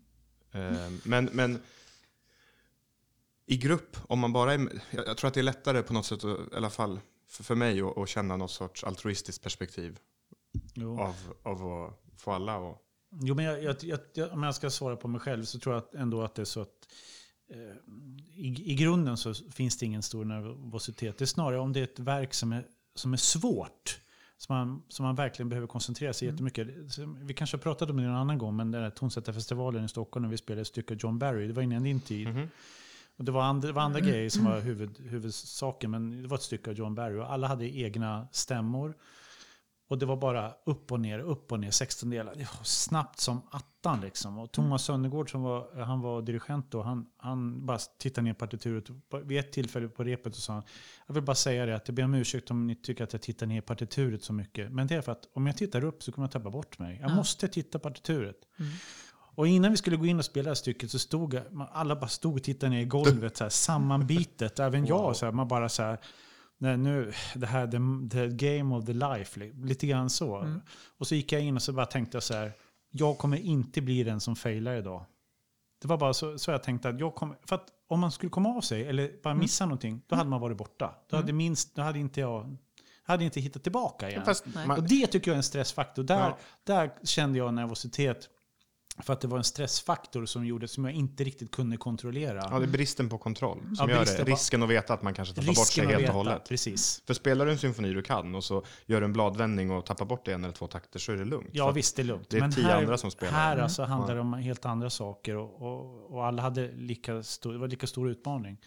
Eh, 0.52 0.92
Men, 1.04 1.30
men 1.34 1.62
i 3.46 3.58
grupp, 3.58 3.98
om 4.08 4.20
man 4.20 4.34
bara 4.34 4.54
är, 4.54 4.82
jag, 4.92 5.08
jag 5.08 5.18
tror 5.18 5.28
att 5.28 5.34
det 5.34 5.42
är 5.42 5.44
lättare 5.44 5.84
på 5.84 5.94
något 5.94 6.06
sätt, 6.06 6.24
i 6.24 6.56
alla 6.56 6.70
fall 6.70 7.00
för, 7.28 7.44
för 7.44 7.56
mig, 7.56 7.82
att, 7.82 7.98
att 7.98 8.10
känna 8.10 8.38
något 8.38 8.52
sorts 8.52 8.84
altruistiskt 8.84 9.44
perspektiv 9.44 10.00
Jo. 10.74 11.00
av, 11.00 11.16
av 11.44 11.74
att 11.74 12.22
få 12.22 12.32
alla 12.32 12.70
att... 12.70 12.82
Jo, 13.12 13.36
men 13.36 13.46
jag, 13.46 13.64
jag, 13.64 13.76
jag, 13.82 14.00
jag, 14.14 14.32
om 14.32 14.44
jag 14.44 14.56
ska 14.56 14.70
svara 14.70 14.96
på 14.96 15.08
mig 15.08 15.22
själv 15.22 15.44
så 15.44 15.60
tror 15.60 15.76
jag 15.76 16.02
ändå 16.02 16.22
att 16.22 16.36
det 16.36 16.42
är 16.42 16.46
så 16.46 16.62
att 16.62 16.88
i, 18.36 18.72
i 18.72 18.76
grunden 18.76 19.18
så 19.18 19.34
finns 19.34 19.78
det 19.78 19.86
ingen 19.86 20.02
stor 20.02 20.26
nervositet. 20.26 21.18
Det 21.18 21.24
är 21.24 21.26
snarare 21.26 21.60
om 21.60 21.74
det 21.74 21.80
är 21.80 21.84
ett 21.84 22.00
verk 22.00 22.34
som 22.34 22.52
är, 22.54 22.66
som 22.96 23.14
är 23.14 23.18
svårt. 23.18 24.00
Som 24.38 24.56
man, 24.56 24.84
som 24.88 25.06
man 25.06 25.16
verkligen 25.16 25.50
behöver 25.50 25.68
koncentrera 25.68 26.14
sig 26.14 26.28
jättemycket. 26.28 26.68
Så 26.90 27.16
Vi 27.22 27.34
kanske 27.34 27.58
har 27.58 27.62
pratat 27.62 27.90
om 27.90 27.98
det 27.98 28.04
en 28.04 28.16
annan 28.16 28.38
gång, 28.38 28.56
men 28.56 28.72
den 28.72 28.84
här 28.84 28.90
tonsättarfestivalen 28.90 29.86
i 29.86 29.90
Stockholm 29.90 30.24
när 30.24 30.30
vi 30.30 30.38
spelade 30.38 30.62
ett 30.62 30.68
stycke 30.68 30.98
John 31.00 31.20
Barry, 31.20 31.48
det 31.48 31.54
var 31.54 31.62
innan 31.62 31.84
din 31.84 32.00
tid. 32.00 32.28
Mhm. 32.28 32.48
Och 33.18 33.26
det 33.26 33.32
var 33.32 33.44
andra, 33.44 33.68
det 33.68 33.74
var 33.74 33.82
andra 33.82 34.00
grejer 34.00 34.30
som 34.30 34.46
var 34.46 34.60
huvud, 34.60 35.00
huvudsaken, 35.00 35.92
men 35.92 36.22
det 36.22 36.28
var 36.28 36.38
ett 36.38 36.44
stycke 36.44 36.70
av 36.70 36.76
John 36.76 36.96
Barry 36.96 37.20
och 37.20 37.34
alla 37.34 37.48
hade 37.48 37.78
egna 37.78 38.28
stämmor. 38.32 38.94
Och 39.92 39.98
det 39.98 40.06
var 40.06 40.16
bara 40.18 40.54
upp 40.66 40.92
och 40.92 41.00
ner, 41.00 41.20
upp 41.20 41.52
och 41.52 41.60
ner, 41.60 41.72
16 41.72 42.10
delar. 42.10 42.34
Det 42.36 42.40
var 42.58 42.64
snabbt 42.64 43.20
som 43.20 43.42
attan 43.52 44.02
liksom. 44.02 44.38
Och 44.40 44.52
Thomas 44.52 44.84
Sönnergård 44.84 45.32
som 45.32 45.42
var, 45.42 45.82
han 45.84 46.02
var 46.02 46.22
dirigent 46.22 46.72
då, 46.72 46.82
han, 46.82 47.06
han 47.18 47.66
bara 47.66 47.78
tittade 47.78 48.26
ner 48.26 48.34
partituret. 48.34 48.84
Vid 49.24 49.40
ett 49.40 49.52
tillfälle 49.52 49.88
på 49.88 50.04
repet 50.04 50.36
så 50.36 50.42
sa 50.42 50.54
han, 50.54 50.64
jag 51.08 51.14
vill 51.14 51.24
bara 51.24 51.36
säga 51.36 51.66
det 51.66 51.76
att 51.76 51.88
jag 51.88 51.96
ber 51.96 52.04
om 52.04 52.14
ursäkt 52.14 52.52
om 52.52 52.68
ni 52.68 52.76
tycker 52.76 53.04
att 53.04 53.14
jag 53.14 53.22
tittar 53.22 53.46
ner 53.46 53.62
partituret 53.62 54.24
så 54.24 54.34
mycket. 54.34 54.72
Men 54.72 54.88
det 54.88 54.96
är 54.96 55.02
för 55.02 55.12
att 55.12 55.28
om 55.34 55.48
jag 55.48 55.58
tittar 55.58 55.84
upp 55.84 56.04
så 56.04 56.12
kommer 56.12 56.26
jag 56.28 56.32
tappa 56.32 56.50
bort 56.50 56.80
mig. 56.80 56.98
Jag 57.02 57.12
Ja. 57.12 57.16
måste 57.16 57.48
titta 57.48 57.80
partituret. 57.80 58.38
Mm. 58.60 58.72
Och 59.36 59.48
innan 59.48 59.72
vi 59.72 59.78
skulle 59.78 59.98
gå 59.98 60.06
in 60.06 60.20
och 60.20 60.26
spela 60.26 60.44
det 60.44 60.50
här 60.50 60.56
stycket 60.56 60.92
så 60.92 61.00
stod 61.00 61.42
alla 61.72 61.96
bara 61.96 62.08
stod 62.08 62.36
och 62.36 62.44
tittade 62.44 62.70
ner 62.70 62.82
i 62.82 62.86
golvet 62.86 63.38
så 63.38 63.44
här, 63.44 63.50
sammanbitet. 63.50 64.60
Även 64.60 64.82
Wow. 64.82 64.90
jag, 64.90 65.16
så 65.16 65.26
här, 65.26 65.32
man 65.34 65.48
bara 65.48 65.70
så 65.70 65.84
här, 65.84 65.98
nej, 66.62 66.78
nu, 66.78 67.14
det 67.36 67.48
här, 67.48 67.68
the, 67.68 67.78
the 68.18 68.28
game 68.48 68.76
of 68.76 68.86
the 68.86 68.94
life, 68.94 69.40
li- 69.40 69.54
lite 69.64 69.88
grann 69.88 70.10
så. 70.10 70.38
Mm. 70.38 70.62
Och 70.98 71.08
så 71.08 71.16
gick 71.16 71.32
jag 71.32 71.42
in 71.42 71.56
och 71.56 71.62
så 71.62 71.74
bara 71.74 71.86
tänkte 71.86 72.16
jag 72.16 72.24
så 72.24 72.34
här, 72.34 72.52
jag 72.92 73.18
kommer 73.18 73.38
inte 73.38 73.82
bli 73.82 74.04
den 74.04 74.20
som 74.20 74.36
failar 74.36 74.76
idag. 74.76 75.06
Det 75.82 75.88
var 75.88 75.98
bara 75.98 76.14
så, 76.14 76.38
så 76.38 76.52
jag 76.52 76.64
tänkte 76.64 76.90
att 76.90 77.00
jag 77.00 77.16
kommer, 77.16 77.38
för 77.46 77.56
att 77.56 77.68
om 77.88 78.00
man 78.00 78.12
skulle 78.12 78.30
komma 78.30 78.50
av 78.50 78.62
sig 78.62 78.88
eller 78.88 79.12
bara 79.24 79.34
missa 79.34 79.66
någonting, 79.66 80.02
då 80.08 80.16
hade 80.16 80.30
man 80.30 80.42
varit 80.42 80.58
borta. 80.58 80.96
Då 81.10 81.16
hade, 81.18 81.34
minst, 81.34 81.76
då 81.76 81.82
hade 81.82 82.00
inte 82.00 82.20
jag 82.22 82.58
hade 83.04 83.24
inte 83.24 83.40
hittat 83.40 83.64
tillbaka 83.64 84.10
igen. 84.10 84.26
Fast 84.26 84.46
Och 84.78 84.84
det 84.84 85.08
tycker 85.08 85.32
jag 85.32 85.36
är 85.36 85.38
en 85.38 85.44
stressfaktor. 85.44 86.04
Där, 86.04 86.20
Ja. 86.20 86.38
där 86.64 86.92
kände 87.04 87.38
jag 87.38 87.54
nervositet. 87.54 88.30
För 89.00 89.14
att 89.14 89.22
det 89.22 89.28
var 89.28 89.38
en 89.38 89.44
stressfaktor 89.44 90.26
som 90.26 90.46
gjorde 90.46 90.68
som 90.68 90.86
jag 90.86 90.94
inte 90.94 91.24
riktigt 91.24 91.52
kunde 91.52 91.78
kontrollera. 91.78 92.48
Ja, 92.52 92.60
det 92.60 92.66
är 92.66 92.68
bristen 92.68 93.10
på 93.10 93.18
kontroll 93.18 93.58
som 93.78 93.90
Ja, 93.90 93.96
gör 93.96 94.06
det. 94.06 94.24
Risken 94.24 94.64
att 94.64 94.70
veta 94.70 94.94
att 94.94 95.02
man 95.02 95.14
kanske 95.14 95.36
tappar 95.36 95.48
bort 95.48 95.68
sig 95.68 95.86
helt 95.86 96.10
och 96.10 96.16
hållet. 96.16 96.50
Precis. 96.50 97.02
För 97.08 97.14
spelar 97.14 97.46
du 97.46 97.52
en 97.52 97.58
symfoni 97.58 97.94
du 97.94 98.02
kan 98.02 98.36
och 98.36 98.44
så 98.44 98.64
gör 98.86 99.02
du 99.02 99.06
en 99.06 99.14
bladvändning 99.14 99.72
och 99.72 99.86
tappar 99.86 100.06
bort 100.06 100.28
en 100.28 100.44
eller 100.44 100.54
två 100.54 100.68
takter 100.68 101.00
så 101.00 101.12
är 101.12 101.16
det 101.18 101.26
lugnt. 101.26 101.50
Ja 101.52 101.72
visst, 101.72 101.96
det 101.96 102.02
är 102.02 102.04
lugnt. 102.04 102.30
det 102.30 102.38
är 102.38 102.52
tio 102.52 102.76
andra 102.76 102.98
som 102.98 103.12
spelar. 103.12 103.34
Här 103.34 103.52
Mm. 103.54 103.64
alltså 103.64 103.84
handlar 103.84 104.16
det 104.16 104.22
om 104.22 104.34
helt 104.34 104.66
andra 104.66 104.90
saker 104.90 105.36
och, 105.38 105.62
och, 105.62 106.12
och 106.16 106.26
alla 106.26 106.42
hade 106.42 106.72
lika 106.72 107.24
stor, 107.24 107.54
det 107.54 107.60
var 107.60 107.68
lika 107.68 107.88
stor 107.88 108.10
utmaning. 108.10 108.58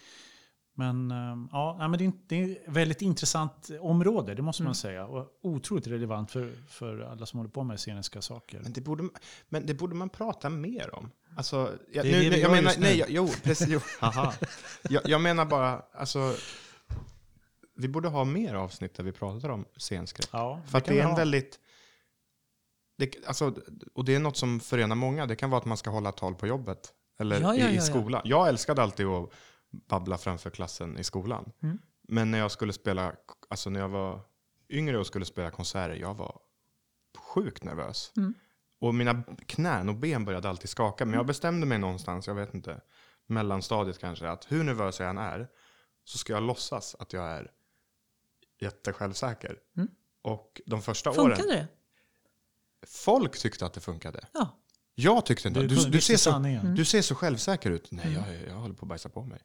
Men, 0.77 1.11
ehm, 1.11 1.49
ja, 1.53 1.89
men 1.89 1.99
det 1.99 2.05
är, 2.05 2.13
det 2.27 2.37
är 2.43 2.51
ett 2.53 2.63
väldigt 2.67 3.03
intressant 3.03 3.71
område, 3.81 4.35
det 4.35 4.43
måste 4.43 4.63
Mm. 4.63 4.69
man 4.69 4.75
säga. 4.75 5.07
Och 5.07 5.27
otroligt 5.43 5.87
relevant 5.87 6.31
för, 6.31 6.53
för 6.69 7.01
alla 7.01 7.27
som 7.27 7.39
håller 7.39 7.51
på 7.51 7.65
med 7.65 7.79
sceniska 7.81 8.23
saker. 8.23 8.61
Men 8.63 8.73
det, 8.73 8.81
borde, 8.81 9.09
men 9.49 9.67
det 9.67 9.75
borde 9.75 9.95
man 9.95 10.09
prata 10.09 10.51
mer 10.51 10.95
om. 10.95 11.11
Alltså, 11.37 11.79
jag, 11.93 12.05
Det 12.05 12.11
är 12.11 12.23
nu, 12.23 12.31
det 12.31 12.37
vi 12.37 12.43
jag 12.43 12.51
menar, 12.51 12.63
just 12.63 12.79
nu. 12.79 12.87
nej, 12.87 12.99
jag, 12.99 13.11
jo, 13.11 13.29
precis, 13.43 13.69
jo, 13.69 13.81
jag, 14.91 15.03
jag 15.09 15.21
menar 15.21 15.45
bara, 15.45 15.83
alltså, 15.95 16.35
vi 17.77 17.89
borde 17.89 18.09
ha 18.09 18.25
mer 18.25 18.55
avsnitt 18.55 18.95
där 18.95 19.05
vi 19.05 19.13
pratar 19.13 19.49
om 19.49 19.65
scenskräck. 19.77 20.29
Ja, 20.33 20.61
För 20.67 20.79
att 20.79 20.85
det 20.85 20.99
är 20.99 21.03
en 21.03 21.11
ha. 21.11 21.17
väldigt, 21.17 21.59
det, 22.99 23.27
alltså, 23.27 23.55
och 23.95 24.05
det 24.05 24.15
är 24.15 24.19
något 24.21 24.37
som 24.37 24.61
förenar 24.61 24.97
många. 24.97 25.27
Det 25.27 25.37
kan 25.37 25.51
vara 25.51 25.59
att 25.61 25.67
man 25.67 25.77
ska 25.77 25.91
hålla 25.91 26.13
tal 26.13 26.35
på 26.35 26.47
jobbet. 26.47 26.93
Eller 27.19 27.41
Ja, 27.41 27.55
ja, 27.57 27.69
i, 27.69 27.77
i 27.77 27.81
skolan. 27.81 28.23
Jag 28.25 28.49
älskade 28.49 28.83
alltid 28.83 29.07
att 29.07 29.31
babbla 29.87 30.19
framför 30.19 30.51
klassen 30.51 30.99
i 30.99 31.05
skolan. 31.05 31.53
Mm. 31.63 31.79
Men 32.03 32.31
när 32.31 32.39
jag 32.39 32.51
skulle 32.51 32.73
spela, 32.73 33.17
alltså 33.49 33.71
när 33.71 33.81
jag 33.81 33.89
var 33.89 34.21
yngre 34.69 34.99
och 34.99 35.07
skulle 35.07 35.25
spela 35.25 35.51
konserter, 35.51 35.95
jag 35.95 36.15
var 36.15 36.41
sjukt 37.19 37.65
nervös. 37.65 38.13
Mm. 38.17 38.35
Och 38.79 38.95
mina 38.95 39.23
knän 39.47 39.89
och 39.89 39.95
ben 39.95 40.25
började 40.25 40.49
alltid 40.49 40.71
skaka. 40.71 41.05
Men 41.05 41.15
jag 41.15 41.27
bestämde 41.27 41.67
mig 41.67 41.79
någonstans, 41.79 42.27
jag 42.27 42.35
vet 42.35 42.55
inte, 42.55 42.81
mellanstadiet 43.27 43.99
kanske, 43.99 44.29
att 44.29 44.53
hur 44.53 44.65
nervös 44.65 45.01
jag 45.01 45.11
än 45.11 45.19
är, 45.19 45.49
så 46.05 46.19
ska 46.19 46.33
jag 46.33 46.43
låtsas 46.43 46.97
att 46.99 47.13
jag 47.13 47.25
är 47.25 47.51
jättesjälvsäker. 48.61 49.59
Mm. 49.77 49.89
Och 50.23 50.61
de 50.67 50.83
första 50.83 51.13
Funkade 51.13 51.43
åren, 51.43 51.49
det? 51.49 51.69
folk 52.87 53.39
tyckte 53.39 53.67
att 53.67 53.73
det 53.73 53.81
funkade. 53.81 54.27
Ja. 54.33 54.61
Jag 54.95 55.27
tyckte 55.27 55.49
inte 55.49 55.61
Du, 55.61 55.67
du, 55.67 55.85
du, 55.91 56.01
ser 56.01 56.17
så, 56.17 56.31
sanningen. 56.31 56.75
du 56.75 56.85
ser 56.85 57.03
så 57.03 57.15
självsäker 57.15 57.71
ut. 57.71 57.91
Nej, 57.91 58.07
Mm. 58.07 58.23
jag, 58.41 58.49
jag 58.49 58.55
håller 58.55 58.75
på 58.75 58.85
att 58.85 58.89
bajsa 58.89 59.09
på 59.09 59.25
mig. 59.25 59.41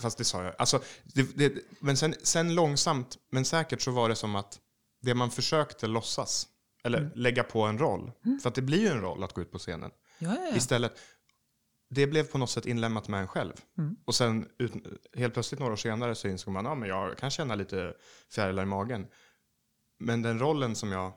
Fast 0.00 0.18
det 0.18 0.24
sa 0.24 0.44
jag. 0.44 0.54
Alltså, 0.58 0.82
det, 1.04 1.36
det, 1.38 1.52
men 1.80 1.96
sen, 1.96 2.14
sen 2.22 2.54
långsamt, 2.54 3.18
men 3.30 3.44
säkert 3.44 3.82
så 3.82 3.90
var 3.90 4.08
det 4.08 4.16
som 4.16 4.36
att 4.36 4.60
det 5.02 5.14
man 5.14 5.30
försökte 5.30 5.86
låtsas, 5.86 6.48
eller 6.84 6.98
Mm. 6.98 7.10
lägga 7.14 7.44
på 7.44 7.62
en 7.62 7.78
roll, 7.78 8.12
för 8.42 8.48
att 8.48 8.54
det 8.54 8.62
blir 8.62 8.78
ju 8.80 8.88
en 8.88 9.00
roll 9.00 9.24
att 9.24 9.32
gå 9.32 9.40
ut 9.40 9.52
på 9.52 9.58
scenen, 9.58 9.90
Ja, 10.18 10.34
ja, 10.34 10.48
ja. 10.50 10.56
istället, 10.56 10.92
det 11.90 12.06
blev 12.06 12.22
på 12.24 12.38
något 12.38 12.50
sätt 12.50 12.66
inlämnat 12.66 13.08
med 13.08 13.20
en 13.20 13.28
själv. 13.28 13.52
Mm. 13.78 13.96
Och 14.04 14.14
sen 14.14 14.48
ut, 14.58 14.72
helt 15.16 15.32
plötsligt 15.34 15.60
några 15.60 15.72
år 15.72 15.76
senare 15.76 16.14
så 16.14 16.28
insåg 16.28 16.54
man, 16.54 16.64
ja 16.64 16.74
men 16.74 16.88
jag 16.88 17.18
kan 17.18 17.30
känna 17.30 17.54
lite 17.54 17.94
fjärilar 18.30 18.62
i 18.62 18.66
magen. 18.66 19.06
Men 19.98 20.22
den 20.22 20.38
rollen 20.38 20.76
som 20.76 20.92
jag 20.92 21.12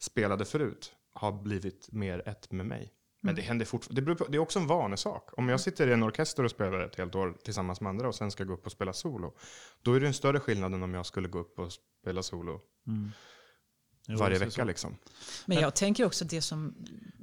spelade 0.00 0.44
förut 0.44 0.92
har 1.14 1.32
blivit 1.42 1.88
mer 1.92 2.28
ett 2.28 2.52
med 2.52 2.66
mig. 2.66 2.92
Men 3.20 3.28
Mm. 3.30 3.36
det 3.36 3.48
händer 3.48 3.66
fortfarande. 3.66 4.00
Det, 4.02 4.14
på, 4.14 4.24
det 4.24 4.36
är 4.36 4.38
också 4.38 4.58
en 4.58 4.66
vanesak. 4.66 5.28
Om 5.32 5.48
jag 5.48 5.60
sitter 5.60 5.88
i 5.88 5.92
en 5.92 6.02
orkester 6.02 6.44
och 6.44 6.50
spelar 6.50 6.80
ett 6.80 6.96
helt 6.96 7.14
år 7.14 7.36
tillsammans 7.44 7.80
med 7.80 7.90
andra 7.90 8.08
och 8.08 8.14
sen 8.14 8.30
ska 8.30 8.44
gå 8.44 8.52
upp 8.54 8.66
och 8.66 8.72
spela 8.72 8.92
solo. 8.92 9.34
Då 9.82 9.94
är 9.94 10.00
det 10.00 10.06
en 10.06 10.14
större 10.14 10.40
skillnad 10.40 10.74
än 10.74 10.82
om 10.82 10.94
jag 10.94 11.06
skulle 11.06 11.28
gå 11.28 11.38
upp 11.38 11.58
och 11.58 11.72
spela 12.02 12.22
solo 12.22 12.60
Mm. 12.86 13.10
Varje 14.18 14.38
vecka. 14.38 14.50
så. 14.50 14.64
Liksom. 14.64 14.96
Men 15.46 15.58
jag 15.60 15.74
tänker 15.76 16.04
också 16.06 16.24
att 16.24 16.30
det 16.30 16.42
som 16.42 16.74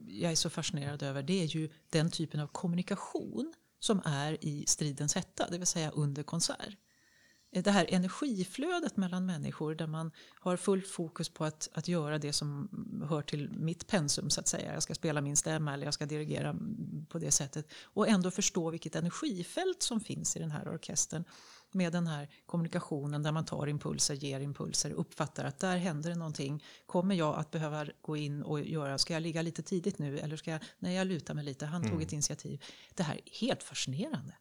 jag 0.08 0.32
är 0.32 0.36
så 0.36 0.50
fascinerad 0.50 1.04
över 1.04 1.24
det 1.24 1.44
är 1.44 1.46
ju 1.46 1.70
den 1.90 2.12
typen 2.12 2.40
av 2.40 2.48
kommunikation 2.48 3.54
som 3.80 4.02
är 4.06 4.38
i 4.46 4.66
stridens 4.68 5.16
hetta, 5.16 5.50
det 5.50 5.58
vill 5.58 5.68
säga 5.68 5.92
under 5.92 6.24
konsert. 6.24 6.78
Det 7.52 7.72
här 7.72 7.86
energiflödet 7.90 8.98
mellan 8.98 9.26
människor 9.26 9.76
där 9.76 9.88
man 9.88 10.12
har 10.40 10.58
fullt 10.58 10.88
fokus 10.88 11.30
på 11.30 11.46
att, 11.46 11.70
att 11.74 11.88
göra 11.88 12.18
det 12.18 12.34
som 12.34 12.70
hör 13.10 13.22
till 13.22 13.50
mitt 13.50 13.88
pensum 13.88 14.30
så 14.30 14.40
att 14.40 14.48
säga. 14.48 14.74
Jag 14.74 14.84
ska 14.84 14.96
spela 14.96 15.22
min 15.22 15.38
stämma 15.38 15.74
eller 15.74 15.86
jag 15.86 15.94
ska 15.94 16.06
dirigera 16.06 16.56
på 17.10 17.20
det 17.20 17.32
sättet. 17.32 17.68
Och 17.84 18.08
ändå 18.08 18.32
förstå 18.32 18.70
vilket 18.70 18.96
energifält 18.96 19.84
som 19.84 20.00
finns 20.00 20.36
i 20.36 20.40
den 20.40 20.52
här 20.52 20.74
orkestern 20.74 21.24
med 21.72 21.92
den 21.92 22.08
här 22.08 22.30
kommunikationen 22.46 23.24
där 23.24 23.32
man 23.32 23.46
tar 23.46 23.68
impulser, 23.68 24.14
ger 24.14 24.40
impulser, 24.40 24.92
uppfattar 24.92 25.46
att 25.46 25.60
där 25.60 25.78
händer 25.78 26.10
det 26.10 26.16
någonting. 26.16 26.64
Kommer 26.86 27.16
jag 27.16 27.36
att 27.36 27.52
behöva 27.52 27.86
gå 28.02 28.18
in 28.18 28.44
och 28.44 28.62
göra, 28.62 28.98
ska 28.98 29.14
jag 29.14 29.24
ligga 29.24 29.42
lite 29.42 29.64
tidigt 29.64 30.00
nu 30.00 30.20
eller 30.20 30.38
ska 30.38 30.52
jag, 30.52 30.62
nej 30.80 30.96
jag 30.96 31.08
lutar 31.08 31.34
mig 31.34 31.46
lite, 31.46 31.66
han 31.66 31.90
tog 31.90 32.02
ett 32.02 32.14
initiativ. 32.14 32.64
Det 32.96 33.04
här 33.04 33.16
är 33.16 33.40
helt 33.40 33.64
fascinerande. 33.64 34.34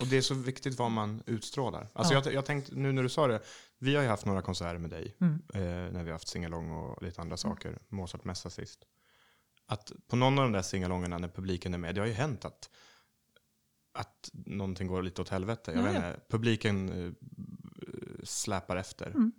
Och 0.00 0.06
det 0.06 0.16
är 0.16 0.20
så 0.20 0.34
viktigt 0.34 0.78
vad 0.78 0.90
man 0.90 1.22
utstrålar. 1.26 1.88
Alltså 1.92 2.14
Ja. 2.14 2.22
jag, 2.24 2.34
jag 2.34 2.44
tänkte, 2.44 2.74
nu 2.74 2.92
när 2.92 3.02
du 3.02 3.08
sa 3.08 3.26
det, 3.26 3.40
vi 3.78 3.94
har 3.94 4.02
ju 4.02 4.08
haft 4.08 4.26
några 4.26 4.42
konserter 4.42 4.78
med 4.78 4.90
dig. 4.90 5.16
Mm. 5.20 5.42
Eh, 5.54 5.60
när 5.92 6.02
vi 6.02 6.10
har 6.10 6.12
haft 6.12 6.28
singalong 6.28 6.70
och 6.70 7.02
lite 7.02 7.20
andra 7.20 7.36
saker. 7.36 7.78
Mozart-mässa 7.88 8.50
sist. 8.50 8.84
Att 9.66 9.92
på 10.08 10.16
någon 10.16 10.38
av 10.38 10.44
de 10.44 10.52
där 10.52 10.62
singalongerna 10.62 11.18
när 11.18 11.28
publiken 11.28 11.74
är 11.74 11.78
med, 11.78 11.94
det 11.94 12.00
har 12.00 12.08
ju 12.08 12.12
hänt 12.12 12.44
att, 12.44 12.70
att 13.92 14.30
någonting 14.32 14.86
går 14.86 15.02
lite 15.02 15.22
åt 15.22 15.28
helvete. 15.28 15.72
Jag 15.74 15.80
Ja, 15.80 15.84
vet 15.84 15.96
inte, 15.96 16.20
publiken 16.28 16.88
eh, 17.06 17.12
släpar 18.24 18.76
efter. 18.76 19.06
Mm. 19.10 19.32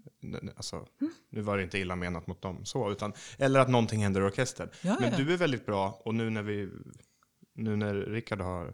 Alltså, 0.55 0.87
Nu 1.29 1.41
var 1.41 1.57
det 1.57 1.63
inte 1.63 1.79
illa 1.79 1.95
menat 1.95 2.27
mot 2.27 2.41
dem, 2.41 2.65
så, 2.65 2.91
utan, 2.91 3.13
eller 3.37 3.59
att 3.59 3.69
någonting 3.69 4.03
händer 4.03 4.21
i 4.21 4.23
orkestern. 4.23 4.69
Ja, 4.81 4.97
Men 4.99 5.11
ja. 5.11 5.17
du 5.17 5.33
är 5.33 5.37
väldigt 5.37 5.65
bra, 5.65 6.01
och 6.05 6.15
nu 6.15 6.29
när, 6.29 6.43
vi, 6.43 6.69
nu 7.53 7.75
när 7.75 7.93
Rickard 7.95 8.41
har 8.41 8.73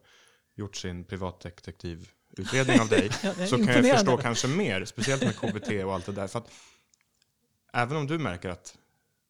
gjort 0.60 0.76
sin 0.76 1.03
privatdetektivutredning 1.03 2.80
av 2.82 2.88
dig, 2.88 3.10
Ja, 3.24 3.47
så 3.47 3.55
kan 3.57 3.68
jag 3.68 3.97
förstå 3.97 4.18
kanske 4.18 4.47
mer, 4.47 4.86
speciellt 4.86 5.24
med 5.24 5.36
KBT 5.36 5.70
och 5.86 5.93
allt 5.93 6.05
det 6.05 6.12
där. 6.12 6.28
För 6.28 6.39
att, 6.39 6.51
även 7.74 7.97
om 7.97 8.07
du 8.07 8.18
märker 8.20 8.49
att 8.49 8.78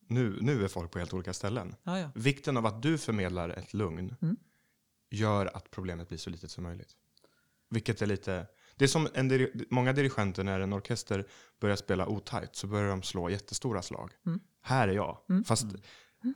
nu, 0.08 0.38
nu 0.42 0.64
är 0.64 0.68
folk 0.68 0.92
på 0.92 1.00
helt 1.00 1.14
olika 1.14 1.34
ställen, 1.34 1.76
Ja, 1.84 2.00
ja. 2.00 2.12
vikten 2.16 2.58
av 2.58 2.66
att 2.66 2.82
du 2.82 2.98
förmedlar 2.98 3.50
ett 3.50 3.74
lugn 3.74 4.16
Mm. 4.22 4.38
gör 5.10 5.46
att 5.58 5.72
problemet 5.72 6.08
blir 6.08 6.18
så 6.18 6.30
litet 6.30 6.52
som 6.52 6.64
möjligt. 6.64 6.96
Vilket 7.70 8.02
är 8.02 8.06
lite... 8.06 8.48
Det 8.76 8.86
är 8.86 8.90
som 8.90 9.08
en, 9.14 9.48
många 9.70 9.94
dirigenter 9.94 10.44
när 10.44 10.60
en 10.60 10.74
orkester 10.74 11.26
börjar 11.60 11.76
spela 11.76 12.08
otajt 12.08 12.56
så 12.56 12.68
börjar 12.68 12.90
de 12.90 13.04
slå 13.04 13.30
jättestora 13.30 13.82
slag. 13.82 14.12
Mm. 14.26 14.40
Här 14.62 14.88
är 14.88 14.94
jag. 14.94 15.18
Mm. 15.30 15.44
Fast 15.44 15.66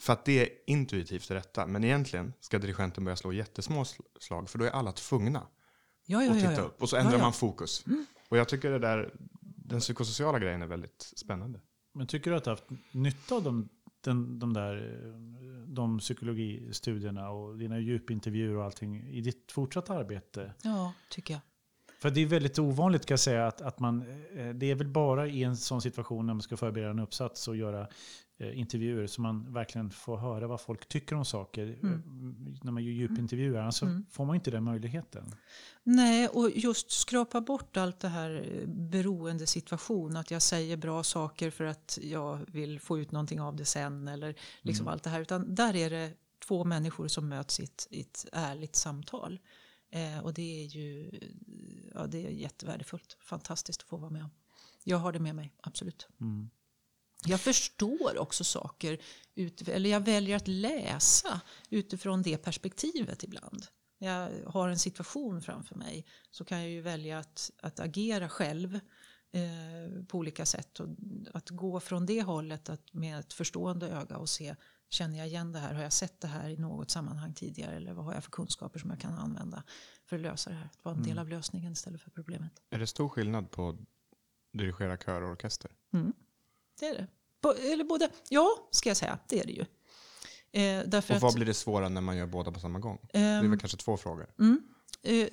för 0.02 0.14
att 0.14 0.26
det 0.26 0.40
är 0.42 0.50
intuitivt 0.68 1.28
det 1.28 1.36
rätta. 1.36 1.68
Men 1.68 1.84
egentligen 1.84 2.34
ska 2.40 2.60
dirigenten 2.60 3.04
börja 3.04 3.16
slå 3.16 3.34
jättesmå 3.34 3.84
sl- 3.84 4.02
slag 4.20 4.50
för 4.50 4.60
då 4.60 4.66
är 4.66 4.70
alla 4.70 4.92
tvungna 4.92 5.48
Ja, 6.06 6.24
ja, 6.24 6.32
att 6.32 6.40
titta 6.40 6.54
ja. 6.54 6.62
upp. 6.62 6.82
Och 6.82 6.90
så 6.90 6.96
ändrar 6.96 7.12
Ja, 7.14 7.18
ja. 7.18 7.24
man 7.24 7.34
fokus. 7.34 7.86
Och 8.30 8.38
jag 8.38 8.50
tycker 8.50 8.72
det 8.72 8.80
där, 8.80 9.14
den 9.42 9.80
psykosociala 9.80 10.40
grejen 10.40 10.62
är 10.62 10.68
väldigt 10.68 11.02
spännande. 11.16 11.60
Men 11.94 12.08
tycker 12.08 12.32
du 12.32 12.38
att 12.38 12.44
du 12.44 12.50
har 12.50 12.56
haft 12.58 12.70
nytta 12.92 13.36
av 13.36 13.44
de, 13.44 13.70
den, 14.02 14.40
de 14.40 14.54
där 14.54 15.00
de 15.68 16.00
psykologistudierna 16.00 17.30
och 17.30 17.58
dina 17.58 17.80
djupintervjuer 17.80 18.56
och 18.58 18.64
allting 18.64 19.08
i 19.10 19.22
ditt 19.22 19.52
fortsatta 19.52 19.94
arbete? 19.94 20.54
ja, 20.64 20.94
tycker 21.10 21.34
jag. 21.34 21.42
För 22.02 22.10
det 22.10 22.22
är 22.22 22.26
väldigt 22.26 22.60
ovanligt 22.60 23.06
kan 23.06 23.14
jag 23.14 23.20
säga 23.20 23.48
att, 23.48 23.62
att 23.62 23.80
man, 23.80 24.02
eh, 24.36 24.50
det 24.50 24.72
är 24.72 24.76
väl 24.76 24.88
bara 24.88 25.28
i 25.28 25.44
en 25.44 25.58
sån 25.58 25.82
situation 25.82 26.26
när 26.26 26.34
man 26.34 26.42
ska 26.42 26.58
förbereda 26.58 26.90
en 26.90 27.00
uppsats 27.00 27.48
och 27.48 27.56
göra 27.56 27.88
intervjuer 28.52 29.08
som 29.08 29.22
man 29.22 29.54
verkligen 29.54 29.90
får 29.92 30.18
höra 30.18 30.48
vad 30.48 30.62
folk 30.62 30.88
tycker 30.90 31.16
om 31.16 31.26
saker. 31.26 31.64
Mm. 31.84 31.94
eh, 31.94 32.64
När 32.64 32.72
man 32.72 32.84
gör 32.84 32.92
djupintervjuer, 32.92 33.60
annars 33.60 33.76
så 33.76 33.86
Mm. 33.86 34.06
får 34.12 34.26
man 34.26 34.36
inte 34.36 34.52
den 34.52 34.64
möjligheten. 34.64 35.36
Nej, 35.84 36.28
och 36.28 36.50
just 36.56 36.92
skrapa 36.92 37.42
bort 37.42 37.78
allt 37.78 38.00
det 38.00 38.08
här 38.08 38.60
eh, 38.62 38.68
beroendesituation. 38.68 40.18
Att 40.18 40.32
jag 40.32 40.42
säger 40.42 40.78
bra 40.78 41.04
saker 41.04 41.50
för 41.50 41.64
att 41.64 42.00
jag 42.02 42.40
vill 42.48 42.80
få 42.80 43.00
ut 43.00 43.12
någonting 43.12 43.42
av 43.42 43.56
det 43.56 43.66
sen. 43.66 44.08
Eller 44.08 44.36
liksom 44.62 44.88
allt 44.88 45.04
det 45.04 45.10
här. 45.10 45.22
Utan 45.22 45.56
där 45.56 45.76
är 45.76 45.90
det 45.90 46.12
två 46.48 46.64
människor 46.64 47.08
som 47.08 47.30
möts 47.30 47.60
i 47.60 47.64
ett, 47.64 47.88
i 47.92 48.02
ett 48.02 48.26
ärligt 48.32 48.76
samtal. 48.76 49.40
Eh, 49.90 50.20
och 50.24 50.34
det 50.34 50.64
är 50.64 50.66
ju 50.66 51.12
ja, 51.94 52.08
det 52.08 52.26
är 52.26 52.30
jättevärdefullt. 52.30 53.18
Fantastiskt 53.20 53.82
att 53.82 53.88
få 53.88 53.98
vara 53.98 54.10
med 54.12 54.24
om. 54.24 54.30
Jag 54.84 54.98
har 54.98 55.12
det 55.12 55.20
med 55.20 55.36
mig, 55.36 55.54
absolut. 55.62 56.08
Mm. 56.22 56.50
Jag 57.26 57.42
förstår 57.42 58.18
också 58.18 58.44
saker, 58.44 58.98
ut, 59.36 59.68
eller 59.68 59.90
jag 59.90 60.00
väljer 60.00 60.36
att 60.36 60.48
läsa 60.48 61.42
utifrån 61.70 62.22
det 62.22 62.38
perspektivet 62.38 63.24
ibland. 63.24 63.66
När 64.00 64.08
jag 64.08 64.52
har 64.52 64.70
en 64.70 64.80
situation 64.80 65.42
framför 65.42 65.76
mig 65.76 66.06
så 66.32 66.46
kan 66.46 66.60
jag 66.60 66.70
ju 66.70 66.82
välja 66.82 67.20
att, 67.20 67.52
att 67.62 67.80
agera 67.80 68.30
själv 68.30 68.80
eh, 69.32 70.06
på 70.08 70.18
olika 70.18 70.46
sätt. 70.46 70.80
Och 70.80 70.88
att 71.34 71.50
gå 71.50 71.80
från 71.80 72.06
det 72.06 72.22
hållet 72.22 72.70
att 72.70 72.94
med 72.94 73.20
ett 73.20 73.34
förstående 73.34 73.88
öga 73.88 74.18
och 74.18 74.30
se, 74.30 74.56
känner 74.90 75.18
jag 75.18 75.28
igen 75.28 75.52
det 75.52 75.60
här? 75.60 75.74
Har 75.74 75.84
jag 75.84 75.94
sett 75.94 76.22
det 76.22 76.28
här 76.28 76.50
i 76.50 76.58
något 76.58 76.92
sammanhang 76.92 77.34
tidigare? 77.34 77.76
Eller 77.76 77.94
vad 77.94 78.06
har 78.06 78.14
jag 78.14 78.24
för 78.24 78.32
kunskaper 78.32 78.80
som 78.80 78.90
jag 78.90 79.00
kan 79.00 79.14
använda 79.14 79.64
för 80.06 80.16
att 80.16 80.22
lösa 80.22 80.50
det 80.50 80.56
här? 80.56 80.66
Att 80.66 80.86
vara 80.86 80.96
en 80.96 81.04
del 81.04 81.20
av 81.20 81.30
lösningen 81.30 81.74
istället 81.74 82.02
för 82.02 82.12
problemet. 82.12 82.52
Är 82.70 82.80
det 82.80 82.88
stor 82.88 83.10
skillnad 83.10 83.52
på 83.52 83.70
att 83.70 83.76
dirigera 84.54 84.98
kör 84.98 85.22
och 85.22 85.32
orkester? 85.32 85.72
Det 86.80 86.86
är 86.88 86.94
det. 86.94 87.08
Eller 87.72 87.84
både, 87.84 88.10
ja, 88.30 88.68
ska 88.72 88.90
jag 88.90 88.98
säga, 88.98 89.20
det 89.28 89.40
är 89.40 89.46
det 89.46 89.54
ju. 89.54 89.66
Eh, 90.62 90.84
därför 90.88 91.16
Och 91.16 91.22
vad 91.22 91.30
att, 91.30 91.36
blir 91.36 91.46
det 91.46 91.54
svåra 91.54 91.90
när 91.90 92.02
man 92.02 92.18
gör 92.18 92.26
båda 92.26 92.52
på 92.52 92.60
samma 92.60 92.80
gång? 92.80 93.00
Det 93.14 93.20
är 93.20 93.40
ehm, 93.40 93.50
väl 93.50 93.60
kanske 93.60 93.78
två 93.78 93.98
frågor. 93.98 94.30
Mm. 94.40 94.62
Eh, 95.04 95.28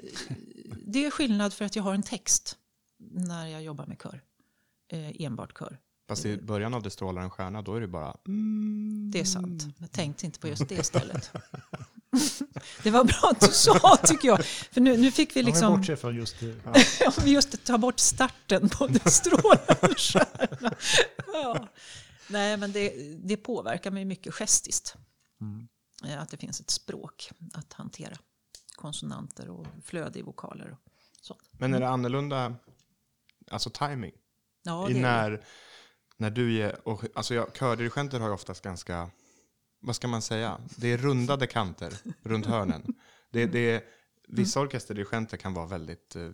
Det 0.86 1.06
är 1.06 1.10
skillnad 1.10 1.52
för 1.52 1.64
att 1.64 1.76
jag 1.76 1.82
har 1.82 1.94
en 1.94 2.02
text 2.02 2.58
när 3.10 3.46
jag 3.46 3.62
jobbar 3.62 3.86
med 3.86 3.98
kör. 4.02 4.22
Eh, 4.92 5.22
enbart 5.24 5.58
kör. 5.58 5.78
Fast 6.08 6.26
i 6.26 6.36
början 6.36 6.74
av 6.74 6.82
Det 6.82 6.90
strålar 6.90 7.22
en 7.22 7.30
stjärna, 7.30 7.62
då 7.62 7.74
är 7.74 7.80
det 7.80 7.88
bara... 7.88 8.16
Det 9.12 9.20
är 9.20 9.24
sant. 9.24 9.62
Jag 9.78 9.92
tänkte 9.92 10.26
inte 10.26 10.40
på 10.40 10.48
just 10.48 10.68
det 10.68 10.74
istället. 10.74 11.32
Det 12.82 12.90
var 12.90 13.04
bra 13.04 13.30
att 13.30 13.40
du 13.40 13.46
sa 13.46 13.96
tycker 13.96 14.28
jag. 14.28 14.44
För 14.44 14.80
nu, 14.80 14.96
nu 14.96 15.10
fick 15.10 15.36
vi 15.36 15.40
Om 15.40 15.44
vi 15.44 15.50
liksom... 15.50 15.76
bortser 15.76 15.96
från 15.96 16.16
just 16.16 16.40
det. 16.40 16.66
Om 17.06 17.24
vi 17.24 17.30
just 17.30 17.64
tar 17.64 17.78
bort 17.78 17.98
starten 18.00 18.68
på 18.68 18.86
den 18.86 19.00
strålande 19.12 19.94
stjärna. 19.96 20.74
Ja. 21.32 21.68
Nej, 22.28 22.56
men 22.56 22.72
det, 22.72 22.92
det 23.24 23.36
påverkar 23.36 23.90
mig 23.90 24.04
mycket 24.04 24.34
gestiskt. 24.34 24.94
Mm. 25.40 25.68
Eh, 26.04 26.22
Att 26.22 26.30
det 26.30 26.36
finns 26.36 26.60
ett 26.60 26.70
språk 26.70 27.30
att 27.52 27.72
hantera. 27.72 28.16
Konsonanter 28.76 29.48
och 29.50 29.66
flöde 29.84 30.18
i 30.18 30.22
vokaler 30.22 30.70
och 30.70 30.78
sånt. 31.20 31.40
Men 31.52 31.74
är 31.74 31.80
det 31.80 31.88
annorlunda, 31.88 32.54
alltså 33.50 33.70
timing? 33.70 34.12
Ja, 34.62 34.90
I 34.90 34.92
det 34.92 34.98
är 35.00 35.30
det. 35.30 35.36
när, 35.36 35.44
när 36.16 36.30
du 36.30 36.52
ger, 36.52 36.88
och, 36.88 37.04
alltså 37.14 37.34
jag, 37.34 37.54
kördirigenter 37.54 38.20
har 38.20 38.28
ju 38.28 38.34
oftast 38.34 38.62
ganska, 38.62 39.10
vad 39.80 39.96
ska 39.96 40.08
man 40.08 40.22
säga, 40.22 40.60
det 40.76 40.88
är 40.92 40.96
rundade 40.98 41.46
kanter 41.46 41.92
runt 42.22 42.46
hörnen. 42.46 42.94
Det, 43.30 43.46
det 43.46 43.70
är, 43.70 43.82
vissa 44.28 44.60
orkesterdirigenter 44.60 45.36
kan 45.36 45.54
vara 45.54 45.66
väldigt, 45.66 46.16
eh, 46.16 46.30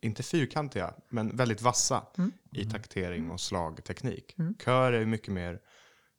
inte 0.00 0.22
fyrkantiga, 0.22 0.94
men 1.08 1.36
väldigt 1.36 1.62
vassa 1.62 2.06
Mm. 2.18 2.32
i 2.52 2.64
taktering 2.64 3.30
och 3.30 3.40
slagteknik. 3.40 4.34
Mm. 4.38 4.54
Kör 4.64 4.92
är 4.92 5.04
mycket 5.06 5.32
mer 5.32 5.60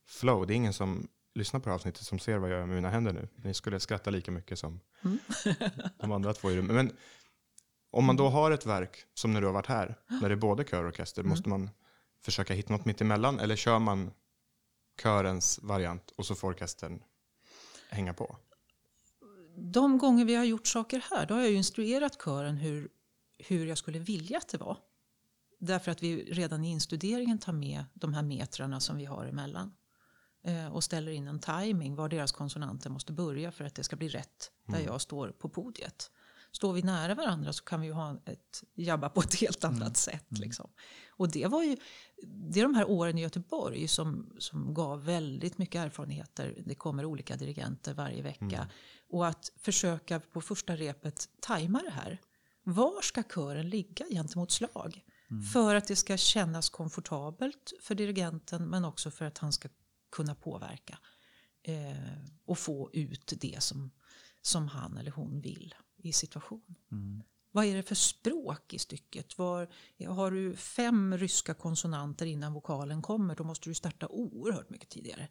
flow. 0.08 0.48
Det 0.48 0.54
är 0.54 0.56
ingen 0.56 0.74
som 0.74 1.08
lyssnar 1.36 1.60
på 1.60 1.64
det 1.64 1.70
här 1.70 1.76
avsnittet 1.76 2.02
som 2.04 2.20
ser 2.20 2.38
vad 2.38 2.52
jag 2.52 2.58
gör 2.60 2.66
med 2.66 2.76
mina 2.76 2.90
händer 2.90 3.14
nu. 3.14 3.28
Ni 3.36 3.54
skulle 3.54 3.80
skratta 3.80 4.10
lika 4.10 4.32
mycket 4.32 4.60
som 4.60 4.80
Mm. 5.04 5.18
de 6.00 6.12
andra 6.12 6.34
två 6.34 6.52
i 6.52 6.56
rummet. 6.58 6.76
Men 6.76 6.92
om 7.92 8.06
man 8.06 8.16
då 8.16 8.30
har 8.30 8.52
ett 8.52 8.66
verk, 8.66 8.98
som 9.14 9.34
när 9.34 9.42
du 9.42 9.48
har 9.48 9.54
varit 9.54 9.66
här, 9.68 9.96
när 10.22 10.30
det 10.30 10.36
är 10.36 10.38
både 10.38 10.64
kör 10.64 10.84
och 10.84 10.88
orkester, 10.90 11.22
Mm. 11.22 11.30
måste 11.30 11.50
man 11.50 11.70
försöka 12.26 12.54
hitta 12.54 12.74
något 12.74 12.86
mitt 12.86 13.02
emellan? 13.02 13.40
Eller 13.40 13.56
kör 13.56 13.80
man 13.80 14.12
körens 15.04 15.60
variant 15.64 16.12
och 16.12 16.26
så 16.26 16.36
får 16.36 16.48
orkestern 16.48 17.04
hänga 17.90 18.14
på? 18.14 18.38
De 19.58 19.98
gånger 19.98 20.26
vi 20.26 20.36
har 20.36 20.44
gjort 20.44 20.68
saker 20.68 21.06
här, 21.10 21.26
då 21.26 21.34
har 21.34 21.42
jag 21.42 21.52
instruerat 21.52 22.24
kören 22.24 22.58
hur, 22.58 22.90
hur 23.38 23.66
jag 23.66 23.78
skulle 23.78 24.00
vilja 24.00 24.38
att 24.38 24.48
det 24.48 24.58
var. 24.58 24.78
Därför 25.60 25.92
att 25.92 26.04
vi 26.04 26.24
redan 26.24 26.64
i 26.64 26.70
instuderingen 26.70 27.38
tar 27.38 27.54
med 27.54 27.86
de 27.94 28.14
här 28.14 28.24
metrarna 28.24 28.80
som 28.80 28.98
vi 28.98 29.06
har 29.06 29.26
emellan. 29.26 29.74
Eh, 30.44 30.74
och 30.74 30.84
ställer 30.84 31.12
in 31.12 31.28
en 31.28 31.40
timing 31.40 31.96
var 31.96 32.10
deras 32.10 32.32
konsonanter 32.32 32.90
måste 32.90 33.14
börja 33.14 33.52
för 33.52 33.66
att 33.66 33.76
det 33.76 33.84
ska 33.84 33.96
bli 33.96 34.08
rätt 34.08 34.52
där 34.66 34.80
jag 34.80 35.02
står 35.02 35.30
på 35.30 35.50
podiet. 35.50 36.12
Står 36.52 36.74
vi 36.74 36.82
nära 36.82 37.16
varandra 37.16 37.54
så 37.54 37.64
kan 37.64 37.82
vi 37.82 37.88
ju 37.88 37.94
ha 37.94 38.22
ett 38.26 38.64
jabba 38.76 39.10
på 39.10 39.22
ett 39.22 39.36
helt 39.36 39.64
annat 39.64 39.98
sätt. 39.98 40.28
Liksom. 40.30 40.70
Och 41.10 41.32
det 41.32 41.48
var 41.48 41.64
ju 41.64 41.78
det 42.24 42.60
är 42.60 42.64
de 42.64 42.76
här 42.76 42.90
åren 42.90 43.18
i 43.18 43.22
Göteborg 43.22 43.88
som, 43.88 44.36
som 44.38 44.74
gav 44.74 45.06
väldigt 45.06 45.58
mycket 45.58 45.82
erfarenheter. 45.82 46.64
Det 46.66 46.76
kommer 46.76 47.06
olika 47.06 47.36
dirigenter 47.36 47.94
varje 47.94 48.22
vecka. 48.22 48.70
Och 49.10 49.28
att 49.28 49.52
försöka 49.58 50.20
på 50.20 50.42
första 50.42 50.76
repet 50.76 51.30
tajma 51.42 51.82
det 51.86 51.92
här. 51.92 52.22
Var 52.64 53.02
ska 53.02 53.24
kören 53.24 53.70
ligga 53.70 54.06
gentemot 54.12 54.52
slag? 54.52 55.04
För 55.54 55.76
att 55.76 55.88
det 55.88 55.96
ska 55.96 56.18
kännas 56.18 56.70
komfortabelt 56.70 57.74
för 57.82 57.96
dirigenten 57.96 58.70
men 58.70 58.86
också 58.86 59.12
för 59.12 59.26
att 59.26 59.38
han 59.38 59.54
ska 59.54 59.70
kunna 60.12 60.36
påverka. 60.36 60.98
Eh, 61.64 62.24
och 62.46 62.58
få 62.58 62.90
ut 62.94 63.34
det 63.42 63.64
som, 63.64 63.92
som 64.42 64.68
han 64.68 64.98
eller 64.98 65.12
hon 65.12 65.42
vill 65.42 65.76
i 66.04 66.14
situationen. 66.14 67.24
Vad 67.52 67.66
är 67.66 67.76
det 67.76 67.84
för 67.84 67.96
språk 67.96 68.74
i 68.74 68.80
stycket? 68.80 69.38
Var, 69.38 69.68
har 70.08 70.32
du 70.32 70.56
fem 70.56 71.18
ryska 71.18 71.54
konsonanter 71.54 72.26
innan 72.26 72.54
vokalen 72.54 73.02
kommer 73.02 73.36
då 73.36 73.44
måste 73.44 73.70
du 73.70 73.74
starta 73.74 74.08
oerhört 74.08 74.70
mycket 74.70 74.90
tidigare. 74.90 75.28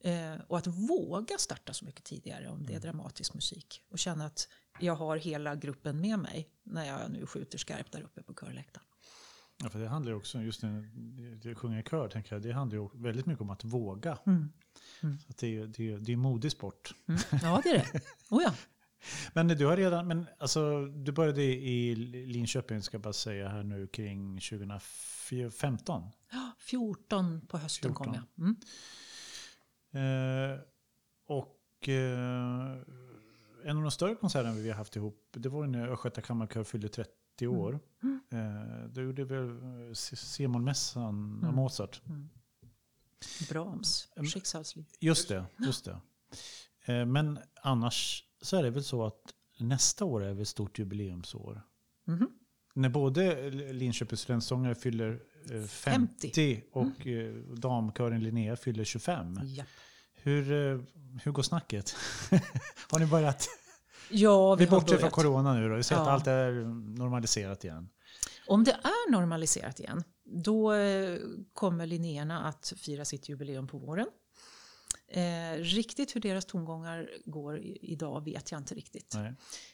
Eh, 0.00 0.40
och 0.46 0.58
att 0.58 0.66
våga 0.66 1.38
starta 1.38 1.72
så 1.72 1.84
mycket 1.84 2.04
tidigare 2.04 2.48
om 2.48 2.66
det 2.66 2.74
är 2.74 2.80
dramatisk 2.80 3.34
musik. 3.34 3.82
Och 3.90 3.98
känna 3.98 4.26
att 4.26 4.48
jag 4.78 4.94
har 4.94 5.16
hela 5.16 5.54
gruppen 5.54 6.00
med 6.00 6.18
mig 6.18 6.48
när 6.62 6.86
jag 6.86 7.10
nu 7.10 7.26
skjuter 7.26 7.58
skarpt 7.58 7.92
där 7.92 8.02
uppe 8.02 8.22
på 8.22 8.34
körläktaren. 8.34 8.86
Ja, 9.62 9.70
för 9.70 9.78
det 9.78 9.88
handlar 9.88 10.12
ju 10.12 10.18
också, 10.18 10.40
just 10.40 10.62
när 10.62 10.90
jag 11.42 11.58
sjunger 11.58 11.80
i 11.80 11.82
kör, 11.82 12.08
tänker 12.08 12.34
jag, 12.34 12.42
det 12.42 12.52
handlar 12.52 12.78
ju 12.78 12.88
väldigt 12.94 13.26
mycket 13.26 13.42
om 13.42 13.50
att 13.50 13.64
våga. 13.64 14.18
Mm. 14.26 14.52
Så 15.00 15.30
att 15.30 15.36
det, 15.36 15.56
är, 15.56 15.66
det, 15.66 15.90
är, 15.90 15.98
det 15.98 16.12
är 16.12 16.16
modig 16.16 16.52
sport. 16.52 16.94
Mm. 17.08 17.20
Ja, 17.42 17.60
det 17.64 17.70
är 17.70 17.74
det. 17.74 18.00
Oh 18.30 18.42
ja. 18.42 18.54
Men 19.32 19.48
du 19.48 19.66
har 19.66 19.76
redan, 19.76 20.08
men 20.08 20.26
alltså 20.38 20.86
du 20.86 21.12
började 21.12 21.42
i 21.42 21.94
Linköping, 22.26 22.82
ska 22.82 22.94
jag 22.94 23.02
bara 23.02 23.12
säga 23.12 23.48
här 23.48 23.62
nu, 23.62 23.86
kring 23.86 24.40
2015. 24.40 26.02
Ja, 26.32 26.52
14 26.58 27.46
på 27.46 27.58
hösten 27.58 27.88
14. 27.94 28.04
kom 28.04 28.14
jag. 28.14 28.24
Mm. 28.46 28.56
Eh, 30.52 30.58
och 31.26 31.88
eh, 31.88 32.76
en 33.64 33.76
av 33.76 33.82
de 33.82 33.90
större 33.90 34.14
konserterna 34.14 34.54
vi 34.54 34.68
har 34.70 34.76
haft 34.76 34.96
ihop, 34.96 35.28
det 35.32 35.48
var 35.48 35.66
när 35.66 35.88
Östgöta 35.88 36.20
kammarkör 36.20 36.64
fyllde 36.64 36.88
30 36.88 37.46
år. 37.46 37.80
Eh, 38.32 38.88
då 38.88 39.00
gjorde 39.02 39.24
vi 39.24 39.34
väl 39.34 39.48
eh, 39.88 39.92
C- 39.94 40.16
C-mollmässan 40.16 41.44
av 41.44 41.54
Mozart. 41.54 42.02
Brahms, 43.48 44.08
Mm. 44.16 44.26
Schicksalsliv. 44.30 44.84
Just 45.00 45.28
det, 45.28 45.44
just 45.58 45.84
det. 45.84 46.00
Eh, 46.84 47.06
men 47.06 47.38
annars 47.62 48.24
så 48.42 48.56
är 48.56 48.62
det 48.62 48.70
väl 48.70 48.84
så 48.84 49.06
att 49.06 49.20
nästa 49.58 50.04
år 50.04 50.24
är 50.24 50.32
väl 50.32 50.42
ett 50.42 50.48
stort 50.48 50.78
jubileumsår. 50.78 51.62
Mhm. 52.06 52.28
När 52.74 52.88
både 52.88 53.50
Linköpings 53.50 54.20
studentsångare 54.20 54.74
fyller 54.74 55.20
eh, 55.50 55.62
50, 55.62 56.62
och 56.72 57.06
eh, 57.06 57.34
damkören 57.34 58.22
Linnea 58.22 58.56
fyller 58.56 58.84
25. 58.84 59.40
Ja. 59.44 59.64
Hur, 60.14 60.52
eh, 60.52 60.80
hur 61.22 61.32
går 61.32 61.42
snacket? 61.42 61.94
Har 62.90 62.98
ni 62.98 63.06
börjat? 63.06 63.48
Ja, 64.10 64.54
vi 64.54 64.64
Vi 64.64 64.70
bortser 64.70 64.96
från 64.96 65.10
corona 65.10 65.54
nu 65.54 65.68
då. 65.68 65.76
Vi 65.76 65.82
ser 65.82 65.94
att 65.96 66.06
Ja. 66.06 66.12
allt 66.12 66.26
är 66.26 66.52
normaliserat 66.98 67.64
igen. 67.64 67.88
Om 68.46 68.64
det 68.64 68.72
är 68.72 69.10
normaliserat 69.10 69.80
igen, 69.80 70.04
då 70.24 70.72
kommer 71.52 71.86
Linnéerna 71.86 72.40
att 72.44 72.72
fira 72.76 73.04
sitt 73.04 73.28
jubileum 73.28 73.66
på 73.66 73.78
våren. 73.78 74.06
Eh, 75.12 75.54
riktigt 75.56 76.16
hur 76.16 76.20
deras 76.20 76.44
tongångar 76.44 77.10
går 77.24 77.58
i- 77.58 77.78
idag 77.82 78.24
vet 78.24 78.50
jag 78.50 78.60
inte 78.60 78.74
riktigt. 78.74 79.14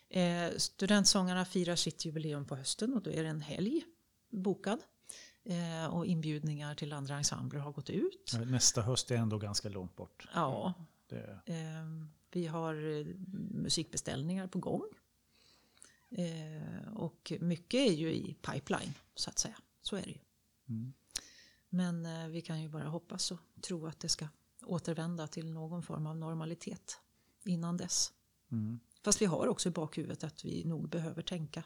Eh, 0.08 0.50
studentsångarna 0.56 1.44
firar 1.44 1.76
sitt 1.76 2.04
jubileum 2.04 2.46
på 2.46 2.56
hösten 2.56 2.94
och 2.94 3.02
då 3.02 3.10
är 3.10 3.22
det 3.22 3.28
en 3.28 3.40
helg 3.40 3.84
bokad. 4.30 4.78
Eh, 5.44 5.86
och 5.94 6.06
inbjudningar 6.06 6.74
till 6.74 6.92
andra 6.92 7.16
ensembler 7.16 7.60
har 7.60 7.72
gått 7.72 7.90
ut. 7.90 8.32
Nästa 8.46 8.82
höst 8.82 9.10
är 9.10 9.16
ändå 9.16 9.38
ganska 9.38 9.68
långt 9.68 9.96
bort. 9.96 10.28
Ja, 10.34 10.74
Det, 11.08 11.40
Eh, 11.46 11.86
vi 12.30 12.46
har 12.46 12.74
eh, 13.00 13.06
musikbeställningar 13.50 14.46
på 14.46 14.58
gång. 14.58 14.82
Eh, 16.10 16.92
och 16.94 17.32
mycket 17.40 17.80
är 17.80 17.92
ju 17.92 18.12
i 18.14 18.34
pipeline, 18.34 18.94
så 19.14 19.30
att 19.30 19.38
säga. 19.38 19.56
Så 19.82 19.96
är 19.96 20.02
det 20.02 20.10
ju. 20.10 20.18
Mm. 20.68 20.92
Men 21.68 22.06
eh, 22.06 22.28
vi 22.28 22.40
kan 22.40 22.62
ju 22.62 22.68
bara 22.68 22.88
hoppas 22.88 23.30
och 23.30 23.38
tro 23.60 23.86
att 23.86 24.00
det 24.00 24.08
ska 24.08 24.26
återvända 24.66 25.26
till 25.26 25.52
någon 25.52 25.82
form 25.82 26.06
av 26.06 26.16
normalitet 26.16 27.00
innan 27.44 27.76
dess. 27.76 28.12
mm. 28.52 28.80
Fast 29.04 29.22
vi 29.22 29.26
har 29.26 29.46
också 29.46 29.68
i 29.68 29.72
bakhuvudet 29.72 30.24
att 30.24 30.44
vi 30.44 30.64
nog 30.64 30.88
behöver 30.88 31.22
tänka 31.22 31.64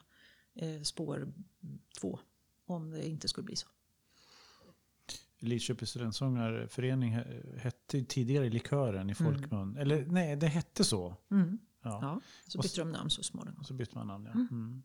eh, 0.54 0.82
spår 0.82 1.32
två 2.00 2.18
om 2.66 2.90
det 2.90 3.08
inte 3.08 3.28
skulle 3.28 3.44
bli 3.44 3.56
så. 3.56 3.68
Lidköpings 5.38 5.90
studentsångarförening 5.90 7.16
he- 7.16 7.58
hette 7.58 8.04
tidigare 8.04 8.48
Likören 8.50 9.10
i 9.10 9.14
Mm. 9.20 9.32
folkmun. 9.32 9.76
Eller 9.76 10.06
nej, 10.06 10.36
det 10.36 10.46
hette 10.46 10.84
så. 10.84 11.16
Mm. 11.30 11.58
Ja. 11.82 11.98
Ja, 12.02 12.20
så 12.46 12.58
bytte 12.58 12.80
de 12.80 12.92
namn 12.92 13.10
så 13.10 13.22
småningom. 13.22 13.64
Så 13.64 13.74
bytte 13.74 13.94
man 13.98 14.06
namn. 14.06 14.24
Ja, 14.26 14.32
mm. 14.32 14.82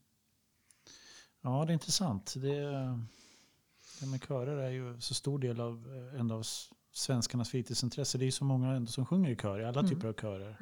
ja 1.41 1.65
det 1.65 1.71
är 1.71 1.73
intressant. 1.73 2.33
Det, 2.37 2.55
det 3.99 4.05
med 4.07 4.23
körer 4.27 4.57
är 4.57 4.69
ju 4.69 5.01
så 5.01 5.13
stor 5.13 5.39
del 5.39 5.61
av 5.61 5.95
eh, 6.13 6.19
ändå 6.19 6.35
av 6.35 6.41
s- 6.41 6.69
svenskarnas 6.97 7.49
fritidsintresse. 7.49 8.17
Det 8.17 8.23
är 8.23 8.25
ju 8.25 8.31
så 8.31 8.45
många 8.45 8.71
ändå 8.75 8.91
som 8.91 9.05
sjunger 9.05 9.29
i 9.29 9.35
kör, 9.35 9.59
i 9.59 9.65
alla 9.65 9.79
Mm. 9.79 9.91
typer 9.91 10.07
av 10.07 10.13
körer. 10.13 10.57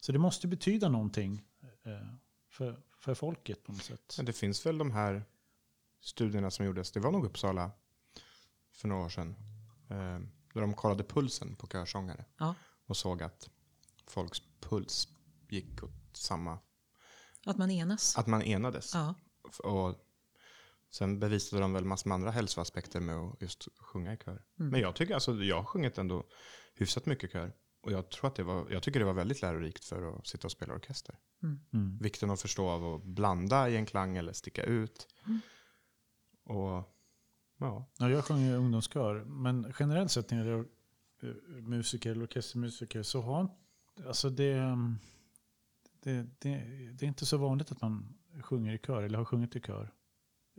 Så 0.00 0.12
det 0.12 0.18
måste 0.18 0.48
betyda 0.48 0.88
någonting 0.88 1.42
eh, 1.82 2.06
för, 2.48 2.82
för 2.98 3.14
folket 3.14 3.64
på 3.64 3.72
något 3.72 3.82
sätt. 3.82 4.14
Men 4.16 4.26
det 4.26 4.32
finns 4.32 4.66
väl 4.66 4.78
de 4.78 4.90
här 4.90 5.24
studierna 6.00 6.50
som 6.50 6.66
gjordes, 6.66 6.92
det 6.92 7.00
var 7.00 7.10
nog 7.12 7.24
Uppsala 7.24 7.70
för 8.72 8.88
några 8.88 9.04
år 9.04 9.08
sedan. 9.08 9.34
Eh, 9.90 9.96
där 10.54 10.60
de 10.60 10.74
kollade 10.74 11.04
pulsen 11.04 11.56
på 11.56 11.66
körsångare 11.66 12.24
Ja. 12.38 12.54
och 12.86 12.96
såg 12.96 13.22
att 13.22 13.50
folks 14.06 14.42
puls 14.60 15.08
gick 15.48 15.82
åt 15.82 15.90
samma, 16.12 16.58
Att 17.46 17.56
man 17.58 17.70
enas. 17.70 18.16
att 18.18 18.26
man 18.26 18.42
enades. 18.42 18.94
Ja. 18.94 19.14
Och 19.64 20.05
sen 20.90 21.18
bevisade 21.18 21.62
de 21.62 21.72
väl 21.72 21.84
massor 21.84 22.08
med 22.08 22.14
andra 22.14 22.30
hälsoaspekter 22.30 23.00
med 23.00 23.16
att 23.16 23.42
just 23.42 23.68
sjunga 23.80 24.12
i 24.12 24.16
kör. 24.16 24.42
Mm. 24.60 24.70
Men 24.70 24.80
jag 24.80 24.94
tycker 24.94 25.14
alltså, 25.14 25.34
jag 25.34 25.56
har 25.56 25.64
sjungit 25.64 25.98
ändå 25.98 26.24
hyfsat 26.74 27.06
mycket 27.06 27.32
kör. 27.32 27.52
och 27.82 27.92
jag, 27.92 28.10
tror 28.10 28.28
att 28.28 28.34
det 28.34 28.42
var, 28.42 28.66
jag 28.70 28.82
tycker 28.82 29.00
det 29.00 29.06
var 29.06 29.12
väldigt 29.12 29.42
lärorikt 29.42 29.84
för 29.84 30.16
att 30.16 30.26
sitta 30.26 30.46
och 30.46 30.52
spela 30.52 30.74
orkester. 30.74 31.18
Mm. 31.72 31.98
Vikten 31.98 32.30
att 32.30 32.40
förstå 32.40 32.68
av 32.68 32.94
att 32.94 33.04
blanda 33.04 33.68
i 33.68 33.76
en 33.76 33.86
klang 33.86 34.16
eller 34.16 34.32
sticka 34.32 34.64
ut. 34.64 35.08
Och 36.44 36.92
ja, 37.58 37.90
Ja, 37.98 38.10
jag 38.10 38.24
sjunger 38.24 38.52
i 38.52 38.56
ungdomskör, 38.56 39.24
men 39.24 39.72
generellt 39.78 40.10
sett 40.10 40.30
när 40.30 40.44
det 40.44 40.50
är 40.50 40.64
eh, 41.22 41.62
musiker 41.62 42.10
eller 42.10 42.24
orkestermusiker 42.24 43.02
så 43.02 43.20
har 43.20 43.48
alltså 44.06 44.30
det, 44.30 44.52
mm, 44.52 44.98
det, 46.02 46.12
det, 46.38 46.50
det 46.92 47.04
är 47.04 47.08
inte 47.08 47.26
så 47.26 47.36
vanligt 47.36 47.72
att 47.72 47.80
man 47.80 48.18
sjunger 48.42 48.74
i 48.74 48.78
kör 48.78 49.02
eller 49.02 49.18
har 49.18 49.24
sjungit 49.24 49.56
i 49.56 49.60
kör. 49.60 49.92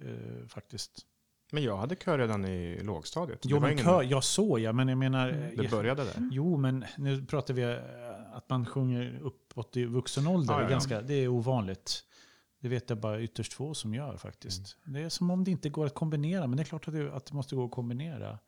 Eh, 0.02 0.48
faktiskt. 0.48 1.06
men 1.52 1.64
jag 1.64 1.78
hade 1.78 1.96
kör 1.96 2.18
redan 2.18 2.46
i 2.46 2.84
lågstadiet. 2.84 3.40
Jo, 3.44 3.56
det, 3.60 3.62
men 3.62 3.78
kör, 3.78 4.04
jag 4.04 4.24
såg 4.24 4.60
ja, 4.60 4.74
men 4.74 4.88
jag 4.88 4.98
menar... 4.98 5.28
det 5.32 5.52
jag- 5.64 5.72
började 5.72 6.04
där. 6.04 6.30
Jo, 6.32 6.58
men 6.58 6.86
nu 6.98 7.26
pratar 7.26 7.54
vi 7.54 7.62
eh, 7.64 7.78
att 8.34 8.50
man 8.50 8.66
sjunger 8.66 9.20
uppåt 9.24 9.78
i 9.78 9.86
vuxen 9.86 10.28
ålder. 10.28 10.54
Det, 10.54 10.60
ja, 10.60 10.64
ja. 10.64 10.70
ganska, 10.70 11.02
det 11.02 11.14
är 11.14 11.28
ovanligt. 11.28 12.04
Det 12.60 12.68
vet 12.70 12.90
jag 12.90 13.00
bara 13.00 13.22
ytterst 13.22 13.54
få 13.54 13.74
som 13.74 13.94
gör 13.94 14.18
faktiskt. 14.18 14.78
Mm. 14.88 14.94
Det 15.02 15.06
är 15.06 15.10
som 15.10 15.32
om 15.32 15.44
det 15.44 15.52
inte 15.52 15.70
går 15.70 15.86
att 15.86 15.94
kombinera, 15.94 16.48
men 16.48 16.58
det 16.58 16.64
är 16.64 16.66
klart 16.66 16.88
att 16.88 16.94
det, 16.94 17.14
att 17.16 17.26
det 17.26 17.34
måste 17.34 17.56
gå 17.56 17.66
att 17.66 17.72
kombinera. 17.72 18.40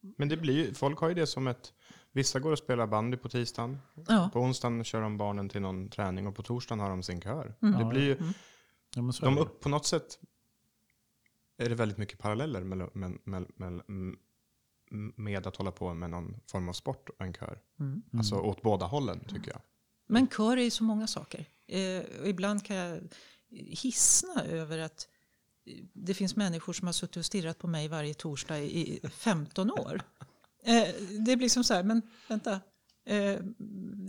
Men 0.00 0.28
det 0.28 0.36
blir 0.36 0.54
ju, 0.66 0.74
folk 0.74 0.98
har 0.98 1.08
ju 1.08 1.14
det 1.14 1.26
som 1.26 1.46
ett... 1.46 1.72
Vissa 2.12 2.38
går 2.40 2.52
och 2.52 2.58
spelar 2.58 2.86
bandy 2.86 3.16
på 3.16 3.28
tisdagen. 3.28 3.78
Ja. 4.08 4.30
På 4.32 4.40
onsdagen 4.40 4.84
kör 4.84 5.00
de 5.00 5.16
barnen 5.16 5.48
till 5.48 5.60
någon 5.60 5.88
träning 5.88 6.26
och 6.26 6.34
på 6.36 6.42
torsdagen 6.42 6.80
har 6.80 6.90
de 6.90 7.02
sin 7.02 7.20
kör. 7.20 7.54
Mm. 7.62 7.74
Det 7.74 7.80
Ja, 7.84 7.88
blir 7.88 8.02
ju, 8.02 8.16
Ja, 8.94 9.02
är 9.02 9.24
de 9.24 9.34
det. 9.34 9.40
upp, 9.40 9.60
på 9.60 9.68
något 9.68 9.86
sätt 9.86 10.18
är 11.58 11.68
det 11.68 11.74
väldigt 11.74 11.98
mycket 11.98 12.18
paralleller 12.18 12.64
med, 12.64 12.78
med, 12.92 13.18
med, 13.24 13.46
med, 13.56 13.82
med 15.16 15.46
att 15.46 15.56
hålla 15.56 15.72
på 15.72 15.94
med 15.94 16.10
någon 16.10 16.40
form 16.46 16.68
av 16.68 16.72
sport 16.72 17.08
och 17.08 17.20
en 17.20 17.34
kör. 17.34 17.60
Mm. 17.80 18.02
Alltså 18.12 18.34
åt 18.34 18.62
båda 18.62 18.86
hållen 18.86 19.20
tycker 19.28 19.50
jag. 19.50 19.60
Men 20.06 20.26
kör 20.26 20.56
är 20.56 20.62
ju 20.62 20.70
så 20.70 20.84
många 20.84 21.06
saker. 21.06 21.46
Eh, 21.66 22.20
och 22.20 22.28
ibland 22.28 22.64
kan 22.64 22.76
jag 22.76 23.00
hissna 23.50 24.44
över 24.44 24.78
att 24.78 25.08
det 25.92 26.14
finns 26.14 26.36
människor 26.36 26.72
som 26.72 26.86
har 26.88 26.92
suttit 26.92 27.16
och 27.16 27.24
stirrat 27.24 27.58
på 27.58 27.66
mig 27.66 27.88
varje 27.88 28.14
torsdag 28.14 28.58
i 28.58 28.80
i 28.94 29.08
15 29.08 29.70
år. 29.70 30.00
Eh, 30.62 30.94
det 31.26 31.36
blir 31.36 31.48
som 31.48 31.64
så 31.64 31.74
här, 31.74 31.82
men 31.82 32.02
vänta. 32.28 32.60
Eh, 33.08 33.40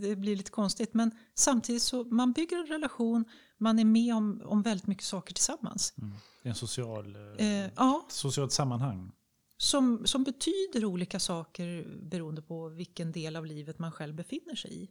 det 0.00 0.16
blir 0.16 0.36
lite 0.36 0.50
konstigt. 0.50 0.94
Men 0.94 1.10
samtidigt 1.34 1.82
så 1.82 2.04
man 2.04 2.32
bygger 2.32 2.56
en 2.56 2.66
relation, 2.66 3.24
man 3.58 3.78
är 3.78 3.84
med 3.84 4.14
om, 4.14 4.42
om 4.44 4.62
väldigt 4.62 4.86
mycket 4.86 5.04
saker 5.04 5.34
tillsammans. 5.34 5.94
Mm. 5.98 6.12
En 6.42 6.54
social, 6.54 7.16
eh, 7.16 7.46
Eh, 7.46 7.70
ja, 7.76 8.06
socialt 8.08 8.52
sammanhang. 8.52 9.12
som, 9.56 10.06
som 10.06 10.24
betyder 10.24 10.84
olika 10.84 11.20
saker 11.20 11.98
beroende 12.10 12.42
på 12.42 12.68
vilken 12.68 13.12
del 13.12 13.36
av 13.36 13.46
livet 13.46 13.78
man 13.78 13.92
själv 13.92 14.14
befinner 14.14 14.54
sig 14.54 14.82
i. 14.82 14.90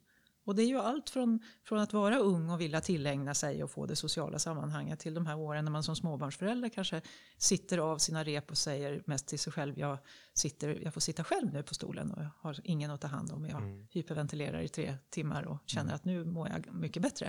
Och 0.49 0.55
det 0.55 0.63
är 0.63 0.67
ju 0.67 0.79
allt 0.79 1.09
från, 1.09 1.39
från 1.63 1.79
att 1.79 1.93
vara 1.93 2.17
ung 2.17 2.49
och 2.49 2.61
vilja 2.61 2.81
tillägna 2.81 3.33
sig 3.33 3.63
och 3.63 3.71
få 3.71 3.85
det 3.85 3.95
sociala 3.95 4.39
sammanhanget 4.39 4.99
till 4.99 5.13
de 5.13 5.25
här 5.25 5.37
åren 5.37 5.65
när 5.65 5.71
man 5.71 5.83
som 5.83 5.95
småbarnsförälder 5.95 6.69
kanske 6.69 7.01
sitter 7.37 7.77
av 7.77 7.97
sina 7.97 8.23
rep 8.23 8.51
och 8.51 8.57
säger 8.57 9.03
mest 9.05 9.27
till 9.27 9.39
sig 9.39 9.53
själv 9.53 9.79
jag, 9.79 9.97
sitter, 10.33 10.79
jag 10.83 10.93
får 10.93 11.01
sitta 11.01 11.23
själv 11.23 11.53
nu 11.53 11.63
på 11.63 11.73
stolen 11.73 12.11
och 12.11 12.23
jag 12.23 12.29
har 12.39 12.59
ingen 12.63 12.91
att 12.91 13.01
ta 13.01 13.07
hand 13.07 13.31
om. 13.31 13.45
Jag 13.45 13.87
hyperventilerar 13.91 14.61
i 14.61 14.69
tre 14.69 14.95
timmar 15.09 15.43
och 15.43 15.63
känner 15.65 15.93
att 15.93 16.05
nu 16.05 16.25
mår 16.25 16.49
jag 16.49 16.73
mycket 16.73 17.01
bättre. 17.01 17.25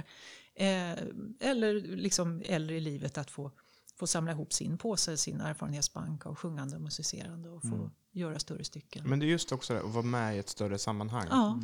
Eh, 0.54 0.92
eller 1.40 1.96
liksom 1.96 2.42
äldre 2.46 2.76
i 2.76 2.80
livet 2.80 3.18
att 3.18 3.30
få 3.30 3.50
få 3.98 4.06
samla 4.06 4.32
ihop 4.32 4.52
sin 4.52 4.78
påse, 4.78 5.16
sin 5.16 5.40
erfarenhetsbank 5.40 6.26
av 6.26 6.34
sjungande 6.34 6.76
och 6.76 6.82
musicerande 6.82 7.48
och 7.48 7.62
få 7.62 7.90
göra 8.12 8.38
större 8.38 8.64
stycken. 8.64 9.08
Men 9.08 9.18
det 9.18 9.26
är 9.26 9.28
just 9.28 9.52
också 9.52 9.74
det, 9.74 9.80
att 9.80 9.90
vara 9.94 10.04
med 10.04 10.36
i 10.36 10.38
ett 10.38 10.48
större 10.48 10.78
sammanhang. 10.78 11.26
ja, 11.30 11.60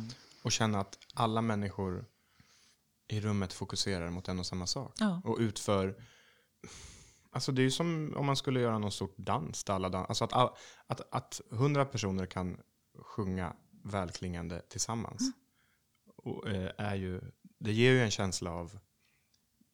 Och 0.47 0.51
känna 0.51 0.79
att 0.79 0.99
alla 1.13 1.41
människor 1.41 2.05
i 3.07 3.21
rummet 3.21 3.53
fokuserar 3.53 4.09
mot 4.09 4.27
en 4.27 4.39
och 4.39 4.45
samma 4.45 4.67
sak. 4.67 4.93
Ja. 4.99 5.21
Och 5.25 5.37
utför... 5.39 6.03
Alltså 7.31 7.51
det 7.51 7.61
är 7.61 7.63
ju 7.63 7.71
som 7.71 8.13
om 8.17 8.25
man 8.25 8.35
skulle 8.35 8.59
göra 8.59 8.79
någon 8.79 8.91
stor 8.91 9.11
dans. 9.17 9.63
Där 9.63 9.73
alla 9.73 9.89
dans 9.89 10.09
alltså 10.09 10.23
att, 10.23 10.33
att, 10.87 11.13
att 11.13 11.41
hundra 11.49 11.85
personer 11.85 12.25
kan 12.25 12.61
sjunga 12.99 13.55
välklingande 13.83 14.61
tillsammans. 14.69 15.21
Mm. 15.21 15.33
Och, 16.15 16.49
eh, 16.49 16.71
är 16.77 16.95
ju, 16.95 17.21
det 17.59 17.71
ger 17.71 17.91
ju 17.91 18.01
en 18.01 18.11
känsla 18.11 18.51
av 18.51 18.79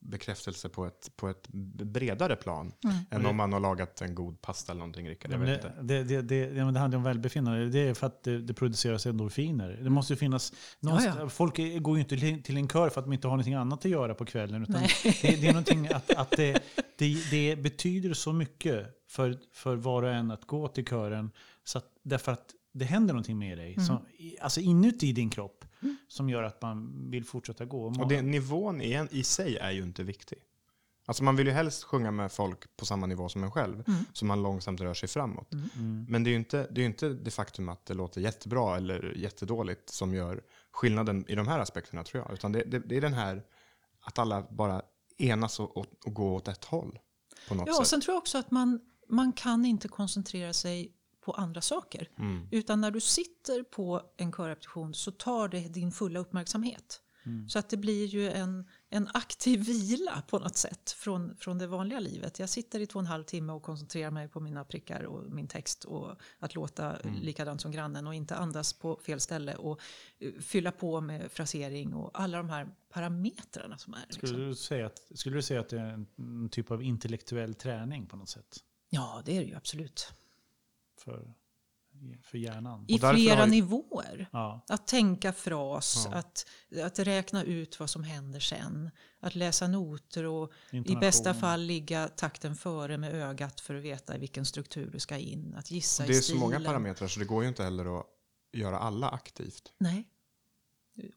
bekräftelse 0.05 0.69
på 0.69 0.85
ett, 0.85 1.09
på 1.15 1.29
ett 1.29 1.47
bredare 1.83 2.35
plan. 2.35 2.71
Mm. 2.83 2.95
Än 3.11 3.25
om 3.25 3.35
man 3.35 3.53
har 3.53 3.59
lagat 3.59 4.01
en 4.01 4.15
god 4.15 4.41
pasta 4.41 4.71
eller 4.71 4.79
någonting, 4.79 5.09
Rickard. 5.09 5.31
Ja, 5.31 5.33
Jag 5.33 5.39
men 5.39 5.49
vet 5.49 5.61
det, 5.61 5.67
inte. 5.67 5.81
det, 5.83 6.03
det, 6.03 6.21
det, 6.21 6.57
ja, 6.57 6.65
men 6.65 6.73
det 6.73 6.79
handlar 6.79 6.97
om 6.97 7.03
välbefinnande. 7.03 7.69
Det 7.69 7.79
är 7.79 7.93
för 7.93 8.07
att 8.07 8.23
det, 8.23 8.37
det 8.41 8.53
produceras 8.53 9.05
endorfiner. 9.05 9.69
Det 9.83 9.89
måste 9.89 10.13
ju 10.13 10.17
finnas... 10.17 10.53
någonstans- 10.79 11.17
ja. 11.19 11.29
Folk 11.29 11.57
går 11.81 11.95
ju 11.97 12.01
inte 12.03 12.17
till, 12.17 12.43
till 12.43 12.57
en 12.57 12.67
kör 12.67 12.89
för 12.89 12.99
att 12.99 13.05
de 13.05 13.13
inte 13.13 13.27
har 13.27 13.31
någonting 13.31 13.53
annat 13.53 13.85
att 13.85 13.91
göra 13.91 14.15
på 14.15 14.25
kvällen. 14.25 14.61
Utan 14.63 14.81
det, 15.03 15.41
det 15.41 15.47
är 15.47 15.51
någonting 15.53 15.87
att, 15.87 16.13
att 16.15 16.31
det, 16.31 16.63
det, 16.97 17.17
det 17.31 17.55
betyder 17.55 18.13
så 18.13 18.33
mycket 18.33 18.87
för, 19.09 19.37
för 19.53 19.75
var 19.75 20.03
och 20.03 20.11
en 20.13 20.31
att 20.31 20.45
gå 20.47 20.67
till 20.67 20.85
kören. 20.85 21.31
Så 21.63 21.77
att, 21.77 21.85
därför 22.03 22.31
att 22.31 22.45
det 22.73 22.85
händer 22.85 23.13
någonting 23.13 23.37
med 23.39 23.57
dig. 23.57 23.73
Mm. 23.73 23.85
Som, 23.85 24.05
i- 24.17 24.39
alltså 24.39 24.59
inuti 24.59 25.11
din 25.11 25.29
kropp. 25.29 25.62
Som 26.07 26.29
gör 26.29 26.43
att 26.43 26.61
man 26.61 27.09
vill 27.11 27.25
fortsätta 27.25 27.65
gå. 27.65 27.85
Och 27.85 28.07
det, 28.07 28.21
nivån 28.21 28.81
i, 28.81 28.93
en, 28.93 29.07
i 29.11 29.23
sig 29.23 29.57
är 29.57 29.71
ju 29.71 29.83
inte 29.83 30.03
viktig. 30.03 30.37
Alltså 31.05 31.23
man 31.23 31.35
vill 31.35 31.47
ju 31.47 31.53
helst 31.53 31.83
sjunga 31.83 32.11
med 32.11 32.31
folk 32.31 32.77
på 32.77 32.85
samma 32.85 33.05
nivå 33.05 33.29
som 33.29 33.43
en 33.43 33.51
själv. 33.51 33.83
Så 34.13 34.25
man 34.25 34.43
långsamt 34.43 34.81
rör 34.81 34.93
sig 34.93 35.09
framåt. 35.09 35.53
Mm. 35.53 36.05
Men 36.09 36.23
det 36.23 36.29
är 36.29 36.31
ju 36.31 36.37
inte 36.37 36.67
det, 36.71 36.81
är 36.81 36.85
inte 36.85 37.09
det 37.09 37.31
faktum 37.31 37.69
att 37.69 37.85
det 37.85 37.93
låter 37.93 38.21
jättebra 38.21 38.77
eller 38.77 39.13
jättedåligt 39.15 39.89
som 39.89 40.13
gör 40.13 40.41
skillnaden 40.71 41.25
i 41.27 41.35
de 41.35 41.47
här 41.47 41.59
aspekterna 41.59 42.03
tror 42.03 42.23
jag. 42.23 42.33
Utan 42.33 42.51
det, 42.51 42.63
det, 42.63 42.79
det 42.79 42.97
är 42.97 43.01
den 43.01 43.13
här 43.13 43.43
att 44.01 44.19
alla 44.19 44.47
bara 44.49 44.81
enas 45.17 45.59
och, 45.59 45.77
och, 45.77 45.85
och 46.05 46.13
går 46.13 46.31
åt 46.31 46.47
ett 46.47 46.65
håll. 46.65 46.99
På 47.47 47.55
något 47.55 47.67
ja 47.67 47.73
och 47.73 47.77
sätt. 47.77 47.87
sen 47.87 48.01
tror 48.01 48.13
jag 48.13 48.17
också 48.17 48.37
att 48.37 48.51
man, 48.51 48.79
man 49.09 49.33
kan 49.33 49.65
inte 49.65 49.87
koncentrera 49.87 50.53
sig 50.53 50.91
på 51.25 51.31
andra 51.31 51.61
saker. 51.61 52.09
Mm. 52.17 52.47
Utan 52.51 52.81
när 52.81 52.91
du 52.91 52.99
sitter 52.99 53.63
på 53.63 54.01
en 54.17 54.31
körrepetition 54.31 54.93
så 54.93 55.11
tar 55.11 55.47
det 55.47 55.73
din 55.73 55.91
fulla 55.91 56.19
uppmärksamhet. 56.19 57.01
Så 57.47 57.59
att 57.59 57.69
det 57.69 57.77
blir 57.77 58.05
ju 58.05 58.29
en, 58.31 58.67
en 58.89 59.09
aktiv 59.13 59.59
vila 59.59 60.23
på 60.27 60.39
något 60.39 60.57
sätt 60.57 60.91
från, 60.91 61.35
från 61.35 61.57
det 61.57 61.67
vanliga 61.67 61.99
livet. 61.99 62.39
Jag 62.39 62.49
sitter 62.49 62.79
i 62.79 62.87
två 62.87 62.99
och 62.99 63.03
en 63.03 63.07
halv 63.07 63.23
timme 63.23 63.53
och 63.53 63.63
koncentrerar 63.63 64.11
mig 64.11 64.27
på 64.27 64.39
mina 64.39 64.65
prickar 64.65 65.03
och 65.03 65.31
min 65.31 65.47
text 65.47 65.83
och 65.83 66.15
att 66.39 66.55
låta 66.55 66.97
likadant 67.21 67.61
som 67.61 67.71
grannen 67.71 68.07
och 68.07 68.15
inte 68.15 68.35
andas 68.35 68.73
på 68.73 68.99
fel 69.05 69.19
ställe 69.19 69.55
och 69.55 69.79
eh, 70.19 70.31
fylla 70.41 70.71
på 70.71 71.01
med 71.01 71.31
frasering 71.31 71.93
och 71.93 72.21
alla 72.21 72.37
de 72.37 72.49
här 72.49 72.67
parametrarna 72.89 73.77
som 73.77 73.93
är. 73.93 74.05
Liksom. 74.09 74.27
Skulle, 74.27 74.45
du 74.45 74.55
säga 74.55 74.85
att, 74.85 75.01
skulle 75.15 75.35
du 75.35 75.41
säga 75.41 75.59
att 75.59 75.69
det 75.69 75.79
är 75.79 75.85
en, 75.85 76.07
en 76.17 76.49
typ 76.49 76.71
av 76.71 76.83
intellektuell 76.83 77.53
träning 77.53 78.05
på 78.05 78.17
något 78.17 78.29
sätt? 78.29 78.57
Ja, 78.89 79.21
det 79.25 79.37
är 79.37 79.41
det 79.41 79.47
ju 79.47 79.55
absolut. 79.55 80.13
För, 81.03 81.33
för 82.23 82.37
hjärnan? 82.37 82.85
I 82.87 82.99
flera 82.99 83.45
ju- 83.45 83.51
nivåer. 83.51 84.27
Ja. 84.31 84.65
Att 84.69 84.87
tänka 84.87 85.33
fras, 85.33 86.07
Ja. 86.11 86.17
att, 86.17 86.45
att 86.85 86.99
räkna 86.99 87.43
ut 87.43 87.79
vad 87.79 87.89
som 87.89 88.03
händer 88.03 88.39
sen. 88.39 88.91
Att 89.19 89.35
läsa 89.35 89.67
noter 89.67 90.23
och 90.25 90.51
i 90.71 90.95
bästa 90.95 91.33
fall 91.33 91.61
ligga 91.61 92.07
takten 92.07 92.55
före 92.55 92.97
med 92.97 93.13
ögat 93.15 93.61
för 93.61 93.75
att 93.75 93.83
veta 93.83 94.15
i 94.15 94.19
vilken 94.19 94.45
struktur 94.45 94.89
du 94.91 94.99
ska 94.99 95.17
in. 95.17 95.55
Att 95.57 95.71
gissa 95.71 96.03
Och 96.03 96.07
det 96.07 96.13
är 96.13 96.17
i 96.17 96.21
så 96.21 96.23
stilen. 96.23 96.39
många 96.39 96.59
parametrar 96.59 97.07
så 97.07 97.19
det 97.19 97.25
går 97.25 97.43
ju 97.43 97.49
inte 97.49 97.63
heller 97.63 97.99
att 97.99 98.05
göra 98.53 98.79
alla 98.79 99.09
aktivt. 99.09 99.73
Nej. 99.77 100.09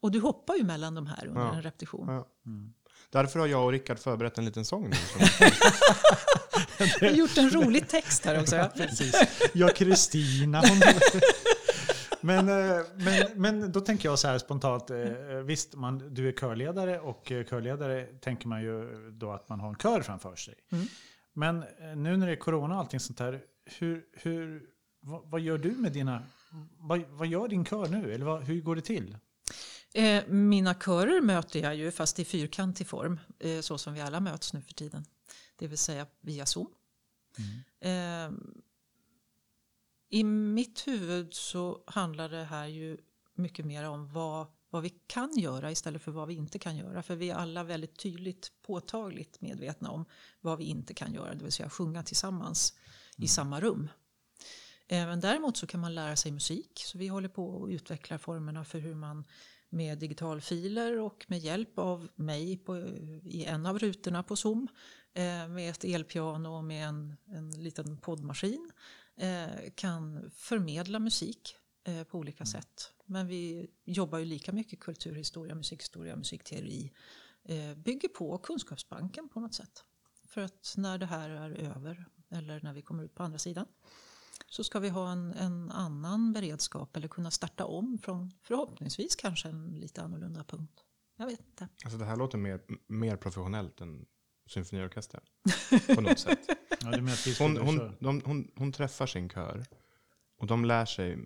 Och 0.00 0.10
du 0.10 0.20
hoppar 0.20 0.54
ju 0.54 0.64
mellan 0.64 0.94
de 0.94 1.06
här 1.06 1.26
under 1.26 1.40
Ja. 1.40 1.54
en 1.54 1.62
repetition. 1.62 2.08
Ja. 2.08 2.28
Mm. 2.46 2.72
Därför 3.10 3.38
har 3.40 3.46
jag 3.46 3.64
och 3.64 3.72
Rickard 3.72 3.98
förberett 3.98 4.38
en 4.38 4.44
liten 4.44 4.64
sång 4.64 4.90
nu. 4.90 4.96
Du 7.00 7.06
har 7.06 7.12
gjort 7.14 7.38
en 7.38 7.50
rolig 7.50 7.88
text 7.88 8.24
här 8.24 8.40
också. 8.40 8.56
Ja. 8.56 8.72
Precis. 8.76 9.14
Ja, 9.52 9.68
Kristina. 9.68 10.62
Men, 12.20 12.48
eh, 12.48 12.80
men, 12.96 13.26
men 13.34 13.72
då 13.72 13.80
tänker 13.80 14.08
jag 14.08 14.18
så 14.18 14.28
här 14.28 14.38
spontant. 14.38 14.90
eh, 14.90 14.96
Visst, 15.44 15.74
man, 15.74 16.14
du 16.14 16.28
är 16.28 16.32
körledare 16.32 17.00
och 17.00 17.32
eh, 17.32 17.44
körledare 17.44 18.06
tänker 18.06 18.48
man 18.48 18.62
ju 18.62 18.88
då 19.10 19.32
att 19.32 19.48
man 19.48 19.60
har 19.60 19.68
en 19.68 19.76
kör 19.76 20.00
framför 20.02 20.36
sig. 20.36 20.54
Mm. 20.72 20.86
Men 21.32 21.64
nu 22.02 22.16
när 22.16 22.26
det 22.26 22.32
är 22.32 22.36
corona 22.36 22.74
och 22.74 22.80
allting 22.80 23.00
sånt 23.00 23.20
här. 23.20 23.40
Hur, 23.78 24.04
hur, 24.12 24.62
vad, 25.00 25.30
vad 25.30 25.40
gör 25.40 25.58
du 25.58 25.70
med 25.70 25.92
dina... 25.92 26.22
Vad, 26.78 27.02
vad 27.10 27.26
gör 27.26 27.48
din 27.48 27.64
kör 27.64 27.88
nu? 27.88 28.14
Eller 28.14 28.24
vad, 28.24 28.42
hur 28.44 28.60
går 28.60 28.76
det 28.76 28.82
till? 28.82 29.16
Eh, 29.94 30.26
mina 30.26 30.74
körer 30.74 31.20
möter 31.20 31.60
jag 31.60 31.76
ju 31.76 31.90
fast 31.90 32.18
i 32.18 32.24
fyrkantig 32.24 32.86
form. 32.86 33.20
Eh, 33.38 33.60
så 33.60 33.78
som 33.78 33.94
vi 33.94 34.00
alla 34.00 34.20
möts 34.20 34.52
nu 34.52 34.60
för 34.60 34.72
tiden. 34.72 35.04
Det 35.56 35.66
vill 35.66 35.78
säga 35.78 36.06
via 36.20 36.46
Zoom. 36.46 36.74
Eh, 37.80 38.30
I 40.08 40.24
mitt 40.24 40.86
huvud 40.86 41.34
så 41.34 41.82
handlar 41.86 42.28
det 42.28 42.44
här 42.44 42.66
ju 42.66 42.98
mycket 43.34 43.66
mer 43.66 43.84
om 43.84 44.12
vad, 44.12 44.46
vad 44.70 44.82
vi 44.82 44.90
kan 45.06 45.38
göra 45.38 45.70
istället 45.70 46.02
för 46.02 46.12
vad 46.12 46.28
vi 46.28 46.34
inte 46.34 46.58
kan 46.58 46.76
göra. 46.76 47.02
För 47.02 47.16
vi 47.16 47.30
är 47.30 47.34
alla 47.34 47.64
väldigt 47.64 47.98
tydligt 47.98 48.52
påtagligt 48.62 49.40
medvetna 49.40 49.90
om 49.90 50.04
vad 50.40 50.58
vi 50.58 50.64
inte 50.64 50.94
kan 50.94 51.12
göra. 51.12 51.34
Det 51.34 51.44
vill 51.44 51.52
säga 51.52 51.70
sjunga 51.70 52.02
tillsammans 52.02 52.74
i 53.16 53.28
samma 53.28 53.60
rum. 53.60 53.88
Även 54.88 55.20
däremot 55.20 55.56
så 55.56 55.66
kan 55.66 55.80
man 55.80 55.94
lära 55.94 56.16
sig 56.16 56.32
musik. 56.32 56.82
Så 56.86 56.98
vi 56.98 57.08
håller 57.08 57.28
på 57.28 57.64
att 57.64 57.70
utveckla 57.70 58.18
formerna 58.18 58.64
för 58.64 58.78
hur 58.78 58.94
man 58.94 59.24
med 59.68 59.98
digitalfiler 59.98 60.98
och 60.98 61.24
med 61.28 61.38
hjälp 61.38 61.78
av 61.78 62.08
mig 62.14 62.56
på, 62.56 62.76
i 63.22 63.44
en 63.44 63.66
av 63.66 63.78
rutorna 63.78 64.22
på 64.22 64.36
Zoom 64.36 64.68
med 65.48 65.70
ett 65.70 65.84
elpiano 65.84 66.48
och 66.48 66.64
med 66.64 66.88
en, 66.88 67.16
en 67.26 67.50
liten 67.50 67.96
poddmaskin 67.96 68.70
eh, 69.16 69.70
kan 69.74 70.30
förmedla 70.30 70.98
musik 70.98 71.56
eh, 71.84 72.04
på 72.04 72.18
olika 72.18 72.42
Mm. 72.44 72.46
sätt. 72.46 72.92
Men 73.06 73.26
vi 73.26 73.70
jobbar 73.84 74.18
ju 74.18 74.24
lika 74.24 74.52
mycket 74.52 74.80
kulturhistoria, 74.80 75.54
musikhistoria, 75.54 76.16
musikteori. 76.16 76.92
Eh, 77.44 77.74
bygger 77.74 78.08
på 78.08 78.38
kunskapsbanken 78.38 79.28
på 79.28 79.40
något 79.40 79.54
sätt. 79.54 79.84
För 80.28 80.40
att 80.40 80.74
när 80.76 80.98
det 80.98 81.06
här 81.06 81.30
är 81.30 81.50
över 81.50 82.04
eller 82.30 82.60
när 82.62 82.72
vi 82.72 82.82
kommer 82.82 83.04
ut 83.04 83.14
på 83.14 83.22
andra 83.22 83.38
sidan 83.38 83.66
så 84.46 84.64
ska 84.64 84.78
vi 84.78 84.88
ha 84.88 85.12
en, 85.12 85.32
en 85.32 85.70
annan 85.70 86.32
beredskap 86.32 86.96
eller 86.96 87.08
kunna 87.08 87.30
starta 87.30 87.64
om 87.64 87.98
från 87.98 88.32
förhoppningsvis 88.42 89.16
kanske 89.16 89.48
en 89.48 89.66
lite 89.66 90.02
annorlunda 90.02 90.44
punkt. 90.44 90.80
Jag 91.16 91.26
vet 91.26 91.40
inte. 91.40 91.68
Alltså 91.84 91.98
det 91.98 92.04
här 92.04 92.16
låter 92.16 92.38
mer, 92.38 92.60
mer 92.86 93.16
professionellt 93.16 93.80
än 93.80 94.06
symfoniorkestern. 94.46 95.20
På 95.94 96.00
något 96.00 96.18
sätt. 96.18 96.38
Ja, 96.80 96.92
Hon, 97.38 97.56
hon, 97.56 97.96
de, 98.00 98.22
hon, 98.24 98.50
hon 98.56 98.72
träffar 98.72 99.06
sin 99.06 99.28
kör. 99.28 99.64
Och 100.38 100.46
de 100.46 100.64
lär 100.64 100.84
sig 100.84 101.18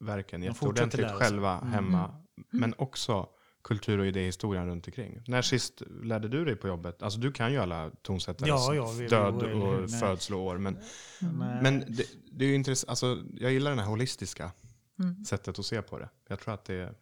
verken 0.00 0.42
jätteordentligt 0.42 1.10
själva 1.10 1.58
Mm. 1.58 1.72
hemma. 1.72 2.14
Men 2.50 2.74
också 2.78 3.28
kultur 3.64 3.98
och 3.98 4.06
idéhistorien 4.06 4.66
runt 4.66 4.86
omkring. 4.86 5.22
När 5.26 5.42
sist 5.42 5.82
lärde 6.02 6.28
du 6.28 6.44
dig 6.44 6.56
på 6.56 6.68
jobbet? 6.68 7.02
Alltså 7.02 7.20
du 7.20 7.32
kan 7.32 7.52
ju 7.52 7.58
alla 7.58 7.90
tonsättares 8.02 8.48
Ja, 8.48 8.74
ja, 8.74 8.90
vi- 8.98 9.06
död 9.06 9.42
och 9.42 9.90
födsloår. 9.90 10.58
Men, 10.58 10.78
Nej. 11.20 11.62
men 11.62 11.80
det, 11.80 12.04
det 12.32 12.44
är 12.44 12.48
ju 12.48 12.54
intressant. 12.54 12.88
Alltså, 12.90 13.22
jag 13.34 13.52
gillar 13.52 13.74
det 13.76 13.82
här 13.82 13.88
holistiska 13.88 14.52
Mm. 14.98 15.24
sättet 15.24 15.58
att 15.58 15.66
se 15.66 15.82
på 15.82 15.98
det. 15.98 16.08
Jag 16.28 16.40
tror 16.40 16.54
att 16.54 16.64
det 16.64 16.94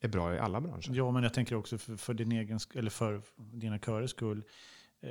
är 0.00 0.08
bra 0.08 0.34
i 0.34 0.38
alla 0.38 0.60
branscher. 0.60 0.90
Ja, 0.92 1.10
men 1.10 1.22
jag 1.22 1.34
tänker 1.34 1.56
också 1.56 1.78
för, 1.78 1.96
för 1.96 2.14
din 2.14 2.32
egen 2.32 2.58
eller 2.74 2.90
för 2.90 3.22
dina 3.36 3.78
körers 3.78 4.10
skull. 4.10 4.42
Eh, 5.00 5.10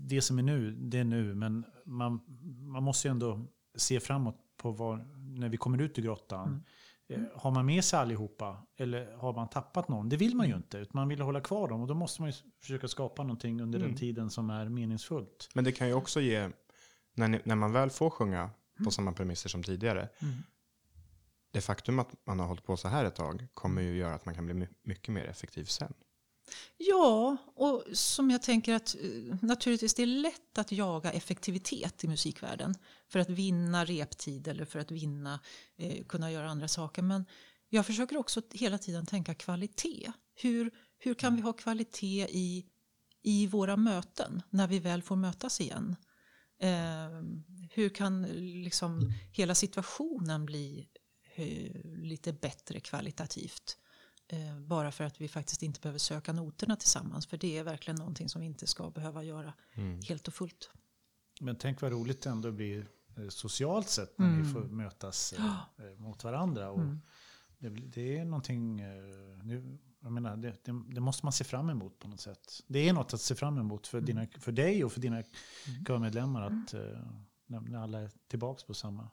Det 0.00 0.22
som 0.22 0.38
är 0.38 0.42
nu, 0.42 0.70
det 0.70 0.98
är 0.98 1.04
nu. 1.04 1.34
Men 1.34 1.64
man, 1.84 2.20
man 2.60 2.82
måste 2.82 3.08
ju 3.08 3.12
ändå 3.12 3.46
se 3.76 4.00
framåt 4.00 4.36
på 4.56 4.70
var, 4.70 4.96
när 5.38 5.48
vi 5.48 5.56
kommer 5.56 5.80
ut 5.80 5.98
ur 5.98 6.02
grottan. 6.02 6.64
Eh, 7.08 7.20
Har 7.34 7.50
man 7.50 7.66
med 7.66 7.84
sig 7.84 7.98
allihopa 7.98 8.66
eller 8.76 9.16
har 9.16 9.32
man 9.34 9.48
tappat 9.48 9.88
någon? 9.88 10.08
Det 10.08 10.16
vill 10.16 10.36
man 10.36 10.48
ju 10.48 10.56
inte. 10.56 10.78
Utan 10.78 10.90
man 10.94 11.08
vill 11.08 11.20
hålla 11.20 11.40
kvar 11.40 11.68
dem 11.68 11.80
och 11.80 11.86
då 11.88 11.94
måste 11.94 12.22
man 12.22 12.30
ju 12.30 12.36
försöka 12.60 12.88
skapa 12.88 13.22
någonting 13.22 13.60
under 13.60 13.78
Mm. 13.78 13.90
den 13.90 13.98
tiden 13.98 14.30
som 14.30 14.50
är 14.50 14.68
meningsfullt. 14.68 15.48
Men 15.54 15.64
det 15.64 15.72
kan 15.72 15.88
ju 15.88 15.94
också 15.94 16.20
ge, 16.20 16.50
när, 17.14 17.28
ni, 17.28 17.40
när 17.44 17.56
man 17.56 17.72
väl 17.72 17.90
får 17.90 18.10
sjunga 18.10 18.50
på 18.84 18.90
samma 18.90 19.12
premisser 19.12 19.48
som 19.48 19.62
tidigare, 19.62 20.08
Mm 20.22 20.34
det 21.58 21.62
faktum 21.62 21.98
att 21.98 22.26
man 22.26 22.40
har 22.40 22.46
hållit 22.46 22.64
på 22.64 22.76
så 22.76 22.88
här 22.88 23.04
ett 23.04 23.14
tag 23.14 23.46
kommer 23.54 23.82
ju 23.82 23.96
göra 23.96 24.14
att 24.14 24.24
man 24.24 24.34
kan 24.34 24.46
bli 24.46 24.68
mycket 24.82 25.14
mer 25.14 25.24
effektiv 25.24 25.64
sen. 25.64 25.94
Ja, 26.76 27.36
och 27.54 27.84
som 27.92 28.30
jag 28.30 28.42
tänker 28.42 28.74
att 28.74 28.94
eh, 28.94 29.36
naturligtvis 29.42 29.94
det 29.94 30.02
är 30.02 30.06
lätt 30.06 30.58
att 30.58 30.72
jaga 30.72 31.12
effektivitet 31.12 32.04
i 32.04 32.08
musikvärlden 32.08 32.74
för 33.08 33.18
att 33.18 33.30
vinna 33.30 33.84
reptid 33.84 34.48
eller 34.48 34.64
för 34.64 34.78
att 34.78 34.90
vinna, 34.90 35.40
eh, 35.76 36.04
kunna 36.04 36.32
göra 36.32 36.50
andra 36.50 36.68
saker. 36.68 37.02
Men 37.02 37.24
jag 37.68 37.86
försöker 37.86 38.16
också 38.16 38.42
hela 38.50 38.78
tiden 38.78 39.06
tänka 39.06 39.34
kvalitet. 39.34 40.12
Hur, 40.34 40.70
hur 40.98 41.14
kan 41.14 41.36
vi 41.36 41.42
ha 41.42 41.52
kvalitet 41.52 42.26
i, 42.30 42.66
i 43.22 43.46
våra 43.46 43.76
möten 43.76 44.42
när 44.50 44.66
vi 44.66 44.78
väl 44.78 45.02
får 45.02 45.16
mötas 45.16 45.60
igen? 45.60 45.96
Eh, 46.60 47.22
hur 47.70 47.88
kan 47.88 48.22
liksom 48.62 49.12
hela 49.32 49.54
situationen 49.54 50.46
bli 50.46 50.88
lite 51.84 52.32
bättre 52.32 52.80
kvalitativt? 52.80 53.78
Eh, 54.28 54.58
bara 54.60 54.92
för 54.92 55.04
att 55.04 55.20
vi 55.20 55.28
faktiskt 55.28 55.62
inte 55.62 55.80
behöver 55.80 55.98
söka 55.98 56.32
noterna 56.32 56.76
tillsammans. 56.76 57.26
För 57.26 57.36
det 57.36 57.58
är 57.58 57.64
verkligen 57.64 57.96
någonting 57.98 58.28
som 58.28 58.40
vi 58.40 58.46
inte 58.46 58.66
ska 58.66 58.90
behöva 58.90 59.22
göra 59.24 59.52
helt 60.08 60.28
och 60.28 60.34
fullt. 60.34 60.70
Men 61.40 61.56
tänk 61.56 61.80
vad 61.80 61.92
roligt 61.92 62.22
det 62.22 62.30
ändå 62.30 62.52
blir 62.52 62.86
eh, 63.16 63.28
socialt 63.28 63.88
sett 63.88 64.18
när 64.18 64.28
ni 64.36 64.52
får 64.52 64.60
mötas 64.64 65.32
eh, 65.32 65.44
eh, 65.78 65.98
mot 65.98 66.24
varandra. 66.24 66.70
Och 66.70 66.80
det, 67.58 67.70
blir- 67.70 67.86
det 67.86 68.18
är 68.18 68.24
någonting, 68.24 68.80
eh, 68.80 68.88
nu, 69.42 69.78
jag 70.00 70.12
menar, 70.12 70.36
det, 70.36 70.64
det, 70.64 70.82
det 70.94 71.00
måste 71.00 71.26
man 71.26 71.32
se 71.32 71.44
fram 71.44 71.70
emot 71.70 71.98
på 71.98 72.08
något 72.08 72.20
sätt. 72.20 72.62
Det 72.66 72.88
är 72.88 72.92
något 72.92 73.14
att 73.14 73.20
se 73.20 73.34
fram 73.34 73.58
emot 73.58 73.86
för, 73.86 74.00
dina, 74.00 74.26
för 74.40 74.52
dig 74.52 74.84
och 74.84 74.92
för 74.92 75.00
dina 75.00 75.22
körmedlemmar 75.86 76.42
att 76.42 76.74
eh, 76.74 76.80
när, 77.46 77.60
när 77.60 77.78
alla 77.78 78.00
är 78.00 78.10
tillbaka 78.28 78.62
på 78.66 78.74
samma. 78.74 79.10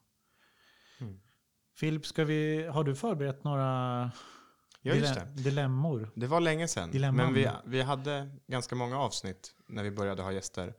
Filip, 1.76 2.06
ska 2.06 2.24
vi, 2.26 2.64
har 2.68 2.84
du 2.84 2.96
förberett 2.96 3.44
några 3.44 4.12
Ja, 4.82 4.94
det. 4.96 5.26
dilemmor? 5.36 6.10
Det 6.16 6.28
var 6.28 6.40
länge 6.40 6.68
sedan, 6.68 6.92
Dilemman. 6.92 7.26
men 7.26 7.34
vi, 7.34 7.50
vi 7.66 7.82
hade 7.82 8.30
ganska 8.48 8.76
många 8.76 9.00
avsnitt 9.00 9.56
när 9.68 9.84
vi 9.84 9.92
började 9.92 10.22
ha 10.22 10.32
gäster. 10.32 10.74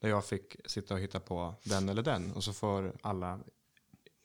Där 0.00 0.08
jag 0.08 0.24
fick 0.24 0.56
sitta 0.66 0.94
och 0.94 1.00
hitta 1.00 1.20
på 1.20 1.54
den 1.64 1.88
eller 1.88 2.02
den. 2.02 2.32
Och 2.32 2.44
så 2.44 2.52
får 2.52 2.96
alla, 3.02 3.40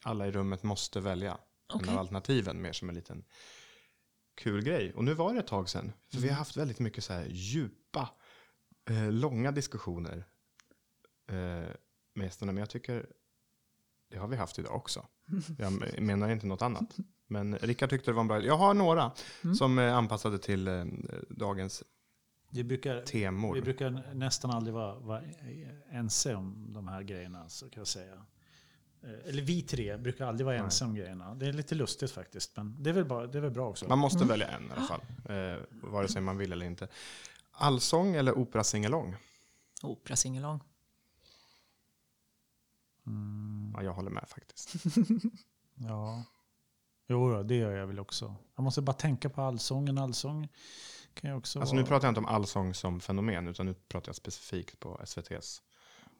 alla 0.04 0.28
i 0.28 0.32
rummet 0.32 0.64
måste 0.64 1.00
välja 1.00 1.32
en 1.32 1.38
Okej. 1.74 1.90
av 1.94 1.98
alternativen 2.00 2.62
mer 2.62 2.74
som 2.74 2.90
en 2.90 2.96
liten 2.96 3.24
kul 4.36 4.64
grej. 4.64 4.94
Och 4.94 5.04
nu 5.04 5.14
var 5.14 5.34
det 5.34 5.40
ett 5.40 5.48
tag 5.48 5.70
sedan. 5.70 5.94
För 6.12 6.18
vi 6.18 6.30
har 6.30 6.36
haft 6.36 6.58
väldigt 6.58 6.80
mycket 6.80 7.04
så 7.04 7.14
här 7.14 7.26
djupa, 7.30 8.10
eh, 8.90 9.12
långa 9.12 9.52
diskussioner 9.52 10.24
eh, 11.30 11.36
med 12.14 12.24
gästerna. 12.24 12.52
Men 12.52 12.60
jag 12.60 12.70
tycker 12.70 13.06
det 14.12 14.18
har 14.18 14.28
vi 14.28 14.36
haft 14.36 14.60
idag 14.60 14.76
också. 14.76 15.06
Jag 15.58 16.02
menar 16.02 16.30
inte 16.30 16.48
något 16.48 16.62
annat. 16.62 16.98
Men 17.28 17.58
Rickard 17.58 17.90
tyckte 17.90 18.12
det 18.12 18.16
var 18.16 18.22
en 18.22 18.28
bra 18.28 18.42
Jag 18.44 18.58
har 18.58 18.74
några 18.74 19.12
som 19.58 19.78
är 19.78 19.88
anpassade 19.88 20.38
till 20.38 20.68
eh, 20.68 20.86
dagens 21.30 21.84
Vi 22.50 22.64
brukar, 22.64 23.02
temor. 23.02 23.56
Vi 23.56 23.62
brukar 23.62 24.14
nästan 24.14 24.52
aldrig 24.52 24.74
vara, 24.74 25.00
vara 25.00 25.22
ense 25.92 26.36
om 26.36 26.74
de 26.74 26.88
här 26.88 27.04
grejerna. 27.04 27.50
Så 27.50 27.70
kan 27.70 27.82
jag 27.82 27.88
säga. 27.88 28.14
Eh, 29.04 29.30
Eller 29.30 29.42
vi 29.42 29.62
tre 29.62 29.98
brukar 29.98 30.26
aldrig 30.26 30.46
vara 30.46 30.56
ense 30.56 30.86
om 30.86 30.96
grejerna. 30.96 31.36
Det 31.36 31.48
är 31.48 31.54
lite 31.54 31.76
lustigt 31.76 32.12
faktiskt. 32.12 32.58
Men 32.58 32.84
det 32.84 32.90
är 32.90 32.94
väl, 32.94 33.06
bara, 33.06 33.28
det 33.28 33.38
är 33.38 33.42
väl 33.42 33.52
bra 33.52 33.70
också. 33.70 33.88
Man 33.88 34.00
måste 34.00 34.26
välja 34.26 34.48
en 34.48 34.64
i 34.64 34.72
alla 34.78 34.88
fall. 34.88 35.02
Eh, 35.30 35.90
vare 35.92 36.08
sig 36.08 36.22
man 36.22 36.38
vill 36.38 36.52
eller 36.52 36.66
inte. 36.66 36.88
Allsång 37.52 38.16
eller 38.16 38.38
opera 38.38 38.64
singalong? 38.64 39.16
Mm, 43.12 43.74
Ja, 43.78 43.84
jag 43.84 43.94
håller 43.94 44.12
med 44.12 44.26
faktiskt. 44.28 44.74
ja. 45.76 46.24
Jo, 47.08 47.44
det 47.44 47.56
gör 47.56 47.72
jag 47.72 47.88
väl 47.88 48.00
också. 48.00 48.36
Jag 48.56 48.64
måste 48.64 48.82
bara 48.82 48.94
tänka 48.94 49.30
på 49.30 49.42
allsången. 49.42 49.98
Allsång 49.98 50.48
kan 51.14 51.30
jag 51.30 51.38
också 51.40 51.60
Alltså 51.60 51.76
nu 51.76 51.84
pratar 51.84 52.08
jag 52.08 52.12
inte 52.12 52.20
om 52.20 52.26
allsång 52.26 52.74
som 52.74 53.00
fenomen, 53.00 53.48
utan 53.48 53.66
nu 53.66 53.74
pratar 53.74 54.10
jag 54.10 54.16
specifikt 54.16 54.80
på 54.80 55.00
SVTs 55.04 55.62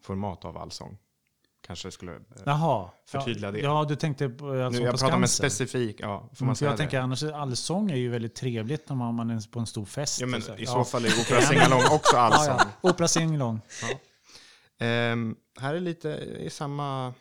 format 0.04 0.46
av 0.46 0.58
allsång. 0.58 0.98
Kanske 1.62 1.92
skulle... 1.92 2.16
Eh, 2.16 2.20
Jaha. 2.46 2.90
Förtydliga 3.06 3.48
ja, 3.48 3.52
det. 3.52 3.60
Ja, 3.60 3.86
du 3.90 3.96
tänkte 3.96 4.30
på 4.30 4.46
nu, 4.46 4.64
allsång 4.64 4.84
jag 4.86 4.92
på 4.94 4.98
pratar 4.98 5.16
om 5.16 5.22
en 5.24 5.30
specifik... 5.30 6.00
Ja, 6.00 6.08
får 6.20 6.46
Mm, 6.46 6.48
man 6.48 6.56
för 6.56 6.60
säga 6.60 6.70
jag 6.70 6.74
det? 6.74 6.78
tänker 6.78 7.00
annars, 7.00 7.24
allsång 7.24 7.92
är 7.92 7.96
ju 7.96 8.10
väldigt 8.10 8.36
trevligt 8.36 8.90
när 8.90 8.96
man 8.96 9.16
man 9.16 9.30
är 9.30 9.52
på 9.52 9.60
en 9.60 9.68
stor 9.68 9.86
fest. 9.86 10.22
Ja, 10.22 10.28
men 10.28 10.42
så. 10.42 10.56
i 10.56 10.64
Ja. 10.64 10.72
så 10.72 10.84
fall 10.84 11.06
är 11.06 11.10
opera 11.22 11.42
singalong 11.42 11.82
också 11.92 12.18
allsång. 12.18 12.56
Ja, 12.60 12.66
ja. 12.82 12.90
Opera 12.90 13.08
singalong. 13.08 13.56
Ehm, 13.84 13.98
Ehm, 14.82 15.36
här 15.60 15.74
är 15.76 15.80
lite 15.80 16.10
i 16.40 16.50
samma 16.50 17.14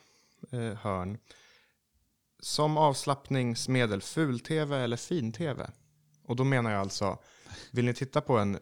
eh, 0.51 0.61
hörn. 0.61 1.19
Som 2.41 2.77
avslappningsmedel, 2.77 4.03
ful-tv 4.03 4.77
eller 4.79 4.97
fin-tv? 4.97 5.71
Och 6.25 6.37
då 6.37 6.45
menar 6.45 6.71
jag 6.71 6.81
alltså, 6.81 7.19
vill 7.71 7.85
ni 7.85 7.95
titta 7.95 8.21
på 8.21 8.39
en, 8.39 8.59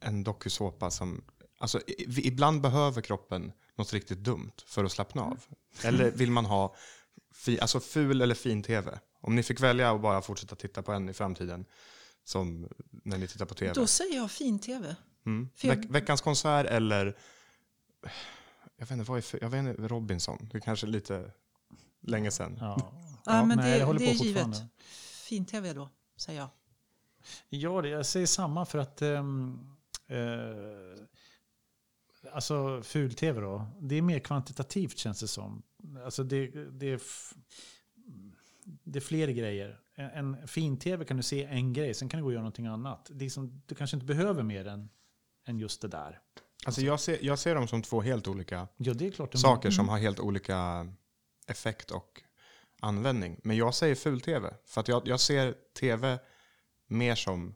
en 0.00 0.24
dokusåpa 0.24 0.90
som... 0.90 1.24
Alltså, 1.58 1.80
i- 1.86 2.26
ibland 2.28 2.60
behöver 2.60 3.02
kroppen 3.02 3.52
något 3.74 3.92
riktigt 3.92 4.18
dumt 4.18 4.52
för 4.66 4.84
att 4.84 4.92
slappna 4.92 5.22
av. 5.22 5.44
Eller 5.84 6.10
vill 6.10 6.30
man 6.30 6.44
ha 6.44 6.74
fi, 7.34 7.60
alltså 7.60 7.80
ful 7.80 8.22
eller 8.22 8.34
fin-tv? 8.34 8.98
Om 9.20 9.34
ni 9.36 9.42
fick 9.42 9.60
välja 9.60 9.90
att 9.90 10.00
bara 10.00 10.22
fortsätta 10.22 10.56
titta 10.56 10.82
på 10.82 10.92
en 10.92 11.08
i 11.08 11.12
framtiden, 11.12 11.64
som 12.24 12.68
när 12.90 13.18
ni 13.18 13.28
tittar 13.28 13.46
på 13.46 13.54
tv. 13.54 13.72
Då 13.72 13.86
säger 13.86 14.16
jag 14.16 14.30
fin-tv. 14.30 14.96
Mm. 15.26 15.48
För 15.54 15.68
jag- 15.68 15.76
Veck, 15.76 15.90
veckans 15.90 16.20
konsert 16.20 16.66
eller... 16.66 17.16
Jag 18.76 18.86
vet 18.86 18.90
inte, 18.90 19.04
vad 19.10 19.18
är 19.18 19.22
för, 19.22 19.38
jag 19.42 19.50
vet 19.50 19.58
inte, 19.58 19.82
Robinson. 19.88 20.48
Det 20.52 20.58
är 20.58 20.60
kanske 20.60 20.86
lite 20.86 21.30
länge 22.00 22.30
sedan. 22.30 22.56
Ja. 22.60 22.92
Ja, 23.24 23.44
men 23.44 23.58
nej, 23.58 23.70
det, 23.72 23.78
jag 23.78 23.86
håller 23.86 24.00
det 24.00 24.06
på 24.06 24.10
är 24.10 24.26
givet. 24.26 24.62
Fin-tv 25.28 25.72
då, 25.72 25.88
säger 26.16 26.40
jag. 26.40 26.48
Ja, 27.48 27.82
det, 27.82 27.88
jag 27.88 28.06
säger 28.06 28.26
samma 28.26 28.64
för 28.66 28.78
att... 28.78 29.02
eh, 29.02 29.24
alltså 32.32 32.82
ful-tv 32.82 33.40
då. 33.40 33.66
Det 33.80 33.94
är 33.94 34.02
mer 34.02 34.18
kvantitativt 34.18 34.98
känns 34.98 35.20
det 35.20 35.28
som. 35.28 35.62
Alltså 36.04 36.24
det, 36.24 36.46
det, 36.70 36.86
är, 36.92 37.00
det 38.84 38.98
är 38.98 39.00
fler 39.00 39.28
grejer. 39.28 39.80
En, 39.94 40.34
en 40.34 40.48
fin-tv 40.48 41.04
kan 41.04 41.16
du 41.16 41.22
se 41.22 41.44
en 41.44 41.72
grej, 41.72 41.94
sen 41.94 42.08
kan 42.08 42.18
du 42.18 42.22
gå 42.22 42.26
och 42.26 42.32
göra 42.32 42.42
någonting 42.42 42.66
annat. 42.66 43.10
Det 43.14 43.24
är 43.24 43.28
som, 43.30 43.62
du 43.66 43.74
kanske 43.74 43.96
inte 43.96 44.06
behöver 44.06 44.42
mer 44.42 44.66
än, 44.66 44.88
än 45.46 45.58
just 45.58 45.80
det 45.80 45.88
där. 45.88 46.20
Alltså 46.66 46.80
jag 46.80 47.00
ser, 47.00 47.18
jag 47.22 47.38
ser 47.38 47.54
dem 47.54 47.68
som 47.68 47.82
två 47.82 48.00
helt 48.00 48.28
olika 48.28 48.68
Ja, 48.76 48.94
det 48.94 49.06
är 49.06 49.10
klart. 49.10 49.32
de- 49.32 49.38
saker 49.38 49.70
som 49.70 49.88
har 49.88 49.98
helt 49.98 50.20
olika 50.20 50.86
effekt 51.46 51.90
och 51.90 52.22
användning. 52.80 53.40
Men 53.44 53.56
jag 53.56 53.74
säger 53.74 53.94
ful-tv. 53.94 54.54
För 54.66 54.80
att 54.80 54.88
jag, 54.88 55.08
jag 55.08 55.20
ser 55.20 55.54
tv 55.80 56.18
mer 56.86 57.14
som 57.14 57.54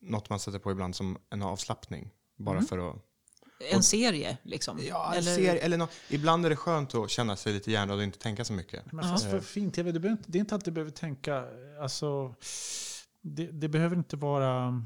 något 0.00 0.30
man 0.30 0.40
sätter 0.40 0.58
på 0.58 0.70
ibland 0.72 0.96
som 0.96 1.18
en 1.30 1.42
avslappning. 1.42 2.10
Bara 2.36 2.62
för 2.62 2.90
att... 2.90 2.96
En 3.72 3.82
serie 3.82 4.38
liksom. 4.42 4.78
Ja, 4.88 5.14
Eller- 5.14 5.34
ser, 5.36 5.56
eller 5.56 5.76
nå- 5.76 5.88
ibland 6.08 6.46
är 6.46 6.50
det 6.50 6.56
skönt 6.56 6.94
att 6.94 7.10
känna 7.10 7.36
sig 7.36 7.52
lite 7.52 7.70
hjärndöd 7.72 7.96
och 7.98 8.02
inte 8.04 8.18
tänka 8.18 8.44
så 8.44 8.52
mycket. 8.52 8.92
Men 8.92 9.04
fast 9.04 9.30
för 9.30 9.40
fin-tv, 9.40 9.92
det, 9.92 10.16
det 10.26 10.38
är 10.38 10.40
inte 10.40 10.54
alltid 10.54 10.72
du 10.72 10.74
behöver 10.74 10.90
tänka, 10.90 11.44
alltså, 11.80 12.34
det, 13.20 13.46
det 13.46 13.68
behöver 13.68 13.96
inte 13.96 14.16
vara 14.16 14.82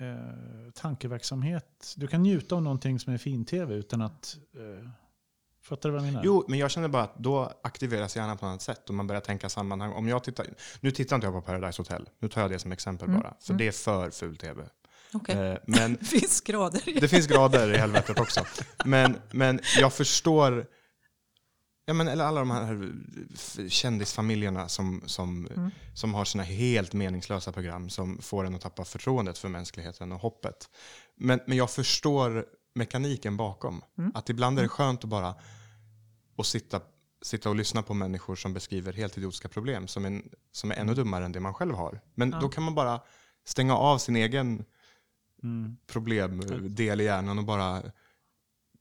eh, 0.00 0.70
tankeverksamhet. 0.74 1.94
Du 1.96 2.06
kan 2.06 2.22
njuta 2.22 2.54
av 2.54 2.62
någonting 2.62 2.98
som 3.00 3.12
är 3.12 3.18
fin-tv 3.18 3.74
utan 3.74 4.02
att, 4.02 4.36
eh, 4.56 4.88
fattar 5.62 5.88
du 5.88 5.92
vad 5.92 6.02
jag 6.02 6.06
menar? 6.12 6.22
Jo, 6.24 6.44
men 6.48 6.58
jag 6.58 6.70
känner 6.70 6.88
bara 6.88 7.02
att 7.02 7.18
då 7.18 7.52
aktiveras 7.62 8.16
hjärnan 8.16 8.38
på 8.38 8.46
ett 8.46 8.48
annat 8.48 8.62
sätt 8.62 8.88
och 8.88 8.94
man 8.94 9.06
börjar 9.06 9.20
tänka 9.20 9.48
sammanhang. 9.48 9.92
Om 9.92 10.08
jag 10.08 10.24
tittar, 10.24 10.46
nu 10.80 10.90
tittar 10.90 11.16
inte 11.16 11.26
jag 11.26 11.34
på 11.34 11.40
Paradise 11.42 11.80
Hotel, 11.82 12.08
nu 12.18 12.28
tar 12.28 12.40
jag 12.40 12.50
det 12.50 12.58
som 12.58 12.72
exempel 12.72 13.08
bara. 13.08 13.34
För 13.40 13.54
det 13.54 13.66
är 13.66 13.72
för 13.72 14.10
ful-tv. 14.10 14.64
Okej. 15.12 15.36
Eh, 15.36 15.58
men 15.66 15.94
Det 16.00 16.04
finns 16.06 16.40
grader. 16.40 16.88
i- 16.88 17.00
Det 17.00 17.08
finns 17.08 17.26
grader 17.26 17.72
i 17.74 17.76
helvetet 17.76 18.20
också. 18.20 18.44
Men, 18.84 19.16
men 19.30 19.60
jag 19.78 19.92
förstår, 19.92 20.66
ja, 21.90 21.94
men, 21.94 22.08
eller 22.08 22.24
alla 22.24 22.40
de 22.40 22.50
här 22.50 22.92
f- 23.34 23.58
kändisfamiljerna 23.68 24.68
som, 24.68 25.02
som, 25.06 25.48
som 25.94 26.14
har 26.14 26.24
sina 26.24 26.42
helt 26.42 26.92
meningslösa 26.92 27.52
program 27.52 27.88
som 27.90 28.18
får 28.22 28.44
en 28.44 28.54
att 28.54 28.60
tappa 28.60 28.84
förtroendet 28.84 29.38
för 29.38 29.48
mänskligheten 29.48 30.12
och 30.12 30.20
hoppet. 30.20 30.70
Men, 31.16 31.40
men 31.46 31.56
jag 31.56 31.70
förstår 31.70 32.46
mekaniken 32.74 33.36
bakom. 33.36 33.82
Att 34.14 34.28
ibland 34.30 34.58
är 34.58 34.62
det 34.62 34.68
skönt 34.68 35.04
att 35.04 35.10
bara 35.10 35.34
att 36.38 36.46
sitta, 36.46 36.80
sitta 37.22 37.48
och 37.48 37.56
lyssna 37.56 37.82
på 37.82 37.94
människor 37.94 38.36
som 38.36 38.52
beskriver 38.54 38.92
helt 38.92 39.18
idiotiska 39.18 39.48
problem 39.48 39.88
som, 39.88 40.04
en, 40.04 40.22
som 40.52 40.70
är 40.70 40.74
ännu 40.74 40.94
dummare 40.94 41.24
än 41.24 41.32
det 41.32 41.40
man 41.40 41.54
själv 41.54 41.74
har. 41.74 42.00
Men 42.14 42.30
då 42.30 42.48
kan 42.48 42.62
man 42.64 42.74
bara 42.74 43.00
stänga 43.44 43.76
av 43.76 43.98
sin 43.98 44.16
egen 44.16 44.64
Mm. 45.42 45.76
problemdel 45.86 47.00
i 47.00 47.04
hjärnan 47.04 47.38
och 47.38 47.44
bara 47.44 47.82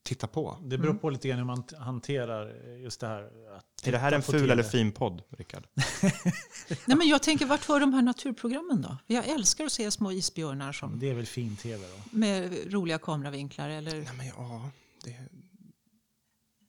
titta 0.04 0.28
på. 0.28 0.58
Det 0.64 0.78
beror 0.78 0.94
på 0.94 1.10
lite 1.10 1.28
grann 1.28 1.38
hur 1.38 1.46
man 1.46 1.64
hanterar 1.78 2.76
just 2.78 3.00
det 3.00 3.08
här. 3.08 3.24
Att 3.58 3.88
Är 3.88 3.92
det 3.92 3.98
här 3.98 4.12
en 4.12 4.22
ful 4.22 4.40
TV. 4.40 4.52
eller 4.54 4.64
fin 4.64 4.92
podd, 4.92 5.22
Rickard? 5.38 5.68
Nej, 6.86 6.98
men 6.98 7.08
jag 7.08 7.24
tänker, 7.24 7.46
vart 7.46 7.68
var 7.70 7.80
de 7.80 7.94
här 7.94 8.02
naturprogrammen 8.02 8.82
då? 8.82 8.98
Jag 9.08 9.28
älskar 9.28 9.66
att 9.66 9.72
se 9.72 9.92
små 9.92 10.12
isbjörnar 10.12 10.72
som, 10.72 11.00
Det 11.00 11.10
är 11.10 11.14
väl 11.14 11.26
fin-tv 11.26 11.84
då? 11.88 12.18
med 12.18 12.74
roliga 12.74 12.98
kameravinklar 13.00 13.70
eller 13.70 13.92
Nej, 13.96 14.10
men 14.18 14.28
ja, 14.28 14.70
det, 15.04 15.16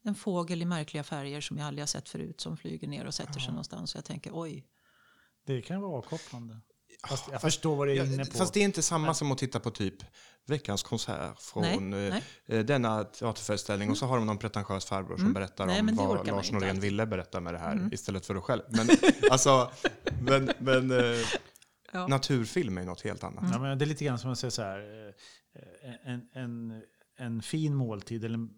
en 0.02 0.14
fågel 0.14 0.62
i 0.62 0.64
märkliga 0.64 1.04
färger 1.04 1.40
som 1.40 1.58
jag 1.58 1.66
aldrig 1.66 1.82
har 1.82 1.86
sett 1.86 2.08
förut 2.08 2.40
som 2.40 2.56
flyger 2.56 2.88
ner 2.88 3.04
och 3.06 3.14
sätter 3.14 3.40
sig 3.40 3.48
någonstans. 3.50 3.94
Jag 3.94 4.04
tänker, 4.04 4.30
oj. 4.34 4.66
Det 5.46 5.62
kan 5.62 5.80
vara 5.80 5.98
avkopplande. 5.98 6.60
Fast 7.08 7.24
jag 7.32 7.40
förstår 7.40 7.76
vad 7.76 7.88
du 7.88 7.96
är 7.96 8.04
inne 8.04 8.24
på. 8.24 8.36
Fast 8.36 8.54
det 8.54 8.60
är 8.60 8.64
inte 8.64 8.82
samma 8.82 9.14
som 9.14 9.32
att 9.32 9.38
titta 9.38 9.60
på 9.60 9.70
typ 9.70 9.94
veckans 10.46 10.82
konsert 10.82 11.40
från 11.40 11.62
Nej, 11.62 12.06
eh, 12.06 12.10
nej. 12.10 12.22
eh, 12.48 12.64
denna 12.64 13.04
teaterföreställning 13.04 13.90
och 13.90 13.98
så 13.98 14.06
har 14.06 14.16
de 14.16 14.26
någon 14.26 14.38
pretentiös 14.38 14.84
farbror 14.84 15.16
som 15.16 15.32
berättar 15.32 15.66
Nej, 15.66 15.80
om 15.80 15.86
det 15.86 15.92
vad 15.92 16.26
Lars 16.26 16.52
Norén 16.52 16.80
ville 16.80 17.06
berätta 17.06 17.40
med 17.40 17.54
det 17.54 17.58
här 17.58 17.88
istället 17.92 18.26
för 18.26 18.34
att 18.34 18.44
själv. 18.44 18.62
Men, 18.68 18.88
alltså, 19.30 19.70
men, 20.20 20.50
men 20.58 20.90
eh, 20.90 21.18
Ja. 21.92 22.06
naturfilm 22.06 22.78
är 22.78 22.84
något 22.84 23.00
helt 23.00 23.24
annat. 23.24 23.44
Ja, 23.52 23.58
men 23.58 23.78
det 23.78 23.84
är 23.84 23.86
lite 23.86 24.04
grann 24.04 24.18
som 24.18 24.30
att 24.32 24.38
säga 24.38 24.50
så 24.50 24.62
här. 24.62 25.12
En, 26.04 26.28
en, 26.32 26.82
en 27.18 27.42
fin 27.42 27.74
måltid 27.74 28.24
eller 28.24 28.34
en 28.34 28.50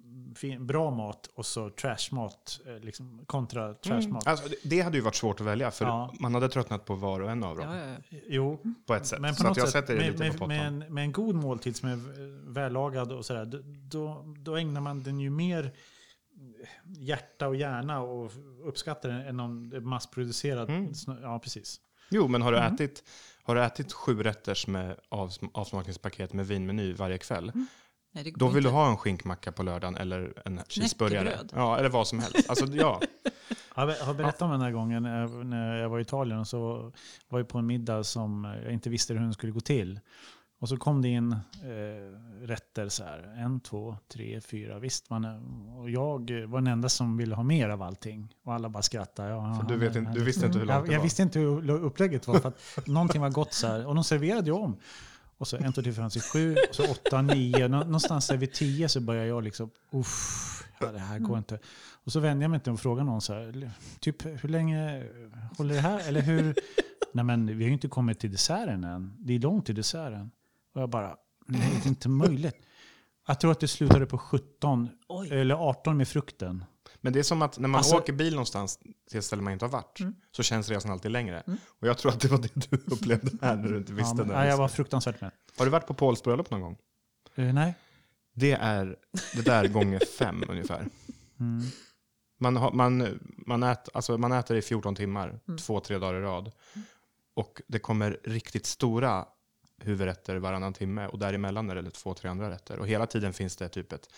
bra 0.61 0.91
mat 0.91 1.26
och 1.35 1.47
så 1.47 1.70
trashmat 1.70 2.61
eh, 2.66 2.78
liksom, 2.85 3.20
kontra 3.26 3.74
trashmat. 3.74 4.26
Alltså, 4.26 4.49
det- 4.64 4.80
hade 4.80 4.97
ju 4.97 5.03
varit 5.03 5.14
svårt 5.14 5.41
att 5.41 5.47
välja 5.47 5.70
för 5.70 5.85
Ja. 5.85 6.14
man 6.20 6.35
hade 6.35 6.49
tröttnat 6.49 6.85
på 6.85 6.95
var 6.95 7.20
och 7.20 7.30
en 7.30 7.45
av 7.45 7.57
dem 7.57 7.68
Ja, 7.68 7.76
ja, 7.87 7.97
ja. 8.11 8.18
Jo, 8.28 8.59
på 8.87 8.95
ett 8.95 9.07
sätt. 9.07 9.20
men 9.20 9.35
på 9.35 9.41
så 9.41 9.43
att 9.43 9.49
något 9.49 9.57
jag 9.57 9.68
sätt 9.68 9.72
sätter 9.72 9.95
det 9.95 10.01
med, 10.01 10.07
lite 10.12 10.18
på 10.18 10.24
med, 10.24 10.33
pottan. 10.33 10.49
med, 10.78 10.87
en, 10.89 10.95
med 10.95 11.05
en 11.05 11.12
god 11.12 11.35
måltid 11.35 11.76
som 11.76 11.89
är 11.89 11.99
vällagad 12.53 13.12
och 13.12 13.24
sådär, 13.26 13.45
då- 13.45 13.61
då, 13.64 14.24
då 14.39 14.57
ägnar 14.57 14.80
man 14.80 15.03
den 15.03 15.20
ju 15.20 15.30
mer 15.30 15.72
hjärta 16.99 17.49
och 17.49 17.57
hjärna 17.57 18.01
och 18.01 18.33
uppskattar 18.64 19.09
den 19.09 19.20
än 19.26 19.41
om 19.41 19.70
det 19.70 19.76
är 19.76 19.80
massproducerad. 19.80 20.70
Mm. 20.70 20.93
Ja, 21.22 21.39
precis. 21.39 21.80
Jo, 22.11 22.28
men 22.28 22.43
har 22.43 22.53
du, 22.53 22.59
Mm. 22.59 22.74
ätit, 22.74 23.05
har 23.43 23.55
du 23.55 23.62
ätit 23.64 23.93
sju 23.93 24.22
rätters 24.22 24.66
med 24.66 24.97
avsm- 25.11 25.51
avsmakningspaket 25.55 26.33
med 26.33 26.47
vinmeny 26.47 26.93
varje 26.95 27.18
kväll, 27.18 27.53
Nej, 28.13 28.25
det 28.25 28.31
går 28.31 28.39
då 28.39 28.49
vill 28.49 28.57
inte. 28.57 28.69
du 28.69 28.73
ha 28.75 28.91
en 28.91 28.97
skinkmacka 28.97 29.53
på 29.53 29.63
lördagen 29.63 29.97
eller 29.97 30.33
en 30.45 30.61
cheeseburgare. 30.69 31.39
Ja, 31.55 31.79
eller 31.79 31.89
vad 31.89 32.07
som 32.09 32.19
helst. 32.19 32.51
Alltså, 32.51 32.67
ja. 32.67 33.01
Jag 33.77 33.87
har- 33.87 34.15
berättat 34.15 34.43
om 34.43 34.51
den 34.51 34.61
här 34.61 34.71
gången 34.71 35.03
när 35.03 35.21
jag- 35.21 35.47
när 35.47 35.77
jag 35.77 35.89
var 35.89 35.99
i 35.99 36.03
Italien 36.03 36.39
och 36.39 36.49
så 36.49 36.93
var 37.29 37.39
jag 37.39 37.49
på 37.49 37.59
en 37.59 37.67
middag 37.67 38.05
som 38.05 38.57
jag 38.65 38.73
inte 38.73 38.91
visste 38.91 39.13
hur 39.15 39.21
den 39.21 39.33
skulle 39.35 39.53
gå 39.53 39.61
till. 39.61 40.01
Och 40.61 40.69
så 40.69 40.77
kom 40.77 41.03
det 41.03 41.09
in 41.09 41.33
eh, 41.33 42.47
rätter 42.47 42.89
så 42.89 43.05
här. 43.05 43.35
En, 43.39 43.61
två, 43.61 43.97
tre, 44.13 44.41
fyra. 44.41 44.79
Visst, 44.79 45.11
man, 45.11 45.25
och 45.79 45.91
jag 45.91 46.31
var 46.47 46.59
den 46.61 46.67
enda 46.67 46.89
som 46.89 47.17
ville 47.17 47.35
ha 47.35 47.43
mer 47.43 47.69
av 47.69 47.83
allting. 47.83 48.35
Och 48.45 48.55
alla 48.55 48.69
bara 48.69 48.83
skrattade. 48.83 49.29
Ja, 49.29 49.59
För 49.61 49.69
du, 49.69 49.77
vet 49.77 49.97
inte, 49.97 50.13
du 50.13 50.25
visste 50.25 50.47
inte 50.47 50.59
hur 50.59 50.67
långt 50.67 50.77
jag, 50.79 50.87
det 50.87 50.93
jag 50.93 50.99
var. 50.99 51.05
visste 51.05 51.23
inte 51.23 51.39
hur 51.39 51.71
upplägget 51.71 52.27
var. 52.27 52.39
För 52.39 52.49
att 52.49 52.87
någonting 52.87 53.21
var 53.21 53.31
gott 53.31 53.53
så 53.53 53.67
här. 53.67 53.87
Och 53.87 53.95
de 53.95 54.05
serverade 54.05 54.47
ju 54.47 54.53
om. 54.53 54.77
Och 55.43 55.49
så 55.49 55.57
en, 55.57 55.72
två, 55.72 55.82
tre, 55.82 55.93
fyra, 55.93 56.03
fem, 56.03 56.11
sex, 56.11 56.26
sju. 56.26 56.57
Och 56.68 56.74
så 56.74 56.90
åtta, 56.90 57.22
nio. 57.22 57.68
Nå- 57.68 57.78
Någonstans 57.84 58.26
där 58.26 58.36
vid 58.36 58.53
tio 58.53 58.88
så 58.88 59.01
började 59.01 59.26
jag 59.28 59.43
liksom, 59.45 59.70
uff, 59.93 60.64
ja, 60.80 60.93
det 60.93 60.99
här 60.99 61.18
går 61.18 61.38
inte. 61.38 61.59
Och 62.05 62.12
så 62.12 62.20
vände 62.20 62.45
jag 62.45 62.51
mig 62.51 62.57
inte 62.57 62.70
och 62.70 62.80
frågade 62.80 63.07
någon 63.07 63.20
så 63.20 63.32
här, 63.34 63.70
typ 64.01 64.24
hur 64.24 64.49
länge 64.49 65.05
håller 65.59 65.74
det 65.74 65.80
här? 65.80 66.09
Eller 66.09 66.20
hur? 66.20 66.55
Nej 67.12 67.24
men 67.24 67.47
vi 67.47 67.64
har 67.64 67.68
ju 67.68 67.72
inte 67.72 67.88
kommit 67.88 68.18
till 68.20 68.32
desserten 68.32 68.84
än. 68.84 69.14
Det 69.18 69.32
är 69.34 69.38
långt 69.38 69.66
till 69.66 69.74
desserten. 69.74 70.30
Och 70.74 70.80
jag 70.82 70.90
bara, 70.90 71.16
nej 71.47 71.70
det 71.82 71.86
är 71.86 71.88
inte 71.88 72.09
möjligt. 72.09 72.57
Jag 73.26 73.40
tror 73.40 73.53
att 73.53 73.61
det 73.61 73.68
slutade 73.68 74.07
på 74.07 74.18
17 74.18 74.88
Oj. 75.09 75.28
eller 75.30 75.55
18 75.55 75.97
med 75.97 76.09
frukten. 76.09 76.64
Men 77.05 77.12
det 77.12 77.18
är 77.18 77.22
som 77.22 77.42
att 77.42 77.59
när 77.59 77.68
man 77.68 77.78
Alltså- 77.78 77.96
åker 77.96 78.12
bil 78.12 78.34
någonstans 78.34 78.78
till 79.11 79.18
ett 79.18 79.24
ställe 79.24 79.42
man 79.42 79.53
inte 79.53 79.64
har 79.64 79.70
varit, 79.70 80.00
Mm. 80.00 80.14
så 80.32 80.42
känns 80.42 80.68
resan 80.68 80.90
alltid 80.92 81.11
längre. 81.11 81.42
Och 81.80 81.88
jag 81.88 81.98
tror 81.98 82.12
att 82.12 82.20
det 82.20 82.28
var 82.28 82.38
det 82.38 82.70
du 82.70 82.76
upplevde 82.94 83.30
här 83.42 83.57
när 83.57 83.68
du 83.68 83.76
inte 83.76 83.92
Ja, 83.92 83.96
visste 83.96 84.14
men, 84.16 84.28
det. 84.28 84.34
nej, 84.34 84.48
jag 84.48 84.57
var 84.57 84.68
fruktansvärt 84.68 85.20
med. 85.20 85.30
Har 85.59 85.64
du 85.64 85.70
varit 85.70 85.86
på 85.86 85.94
Pauls 85.94 86.22
bröllop 86.22 86.50
någon 86.50 86.61
gång? 86.61 86.76
Eh, 87.34 87.55
nej. 87.55 87.74
Det 88.34 88.53
är 88.53 88.96
det 89.34 89.42
där 89.42 89.68
gånger 89.68 90.00
fem 90.18 90.44
ungefär. 90.48 90.86
Mm. 91.40 91.62
Man, 92.40 92.57
har, 92.57 92.72
man, 92.72 93.18
man, 93.46 93.62
ät, 93.62 93.88
alltså 93.94 94.18
man 94.18 94.32
äter 94.32 94.57
i 94.57 94.62
14 94.62 94.94
timmar, 94.94 95.40
Mm. 95.48 95.59
två, 95.59 95.80
tre 95.80 95.98
dagar 95.98 96.14
i 96.20 96.22
rad. 96.22 96.53
Och 97.34 97.62
det 97.68 97.78
kommer 97.78 98.20
riktigt 98.24 98.66
stora 98.66 99.26
huvudrätter 99.78 100.36
varannan 100.36 100.72
timme 100.72 101.07
och 101.07 101.18
däremellan 101.18 101.70
är 101.70 101.74
det 101.74 101.90
två, 101.90 102.14
tre 102.14 102.30
andra 102.30 102.50
rätter. 102.50 102.78
Och 102.78 102.86
hela 102.88 103.07
tiden 103.07 103.32
finns 103.32 103.57
det 103.57 103.68
typ 103.68 103.92
ett 103.92 104.09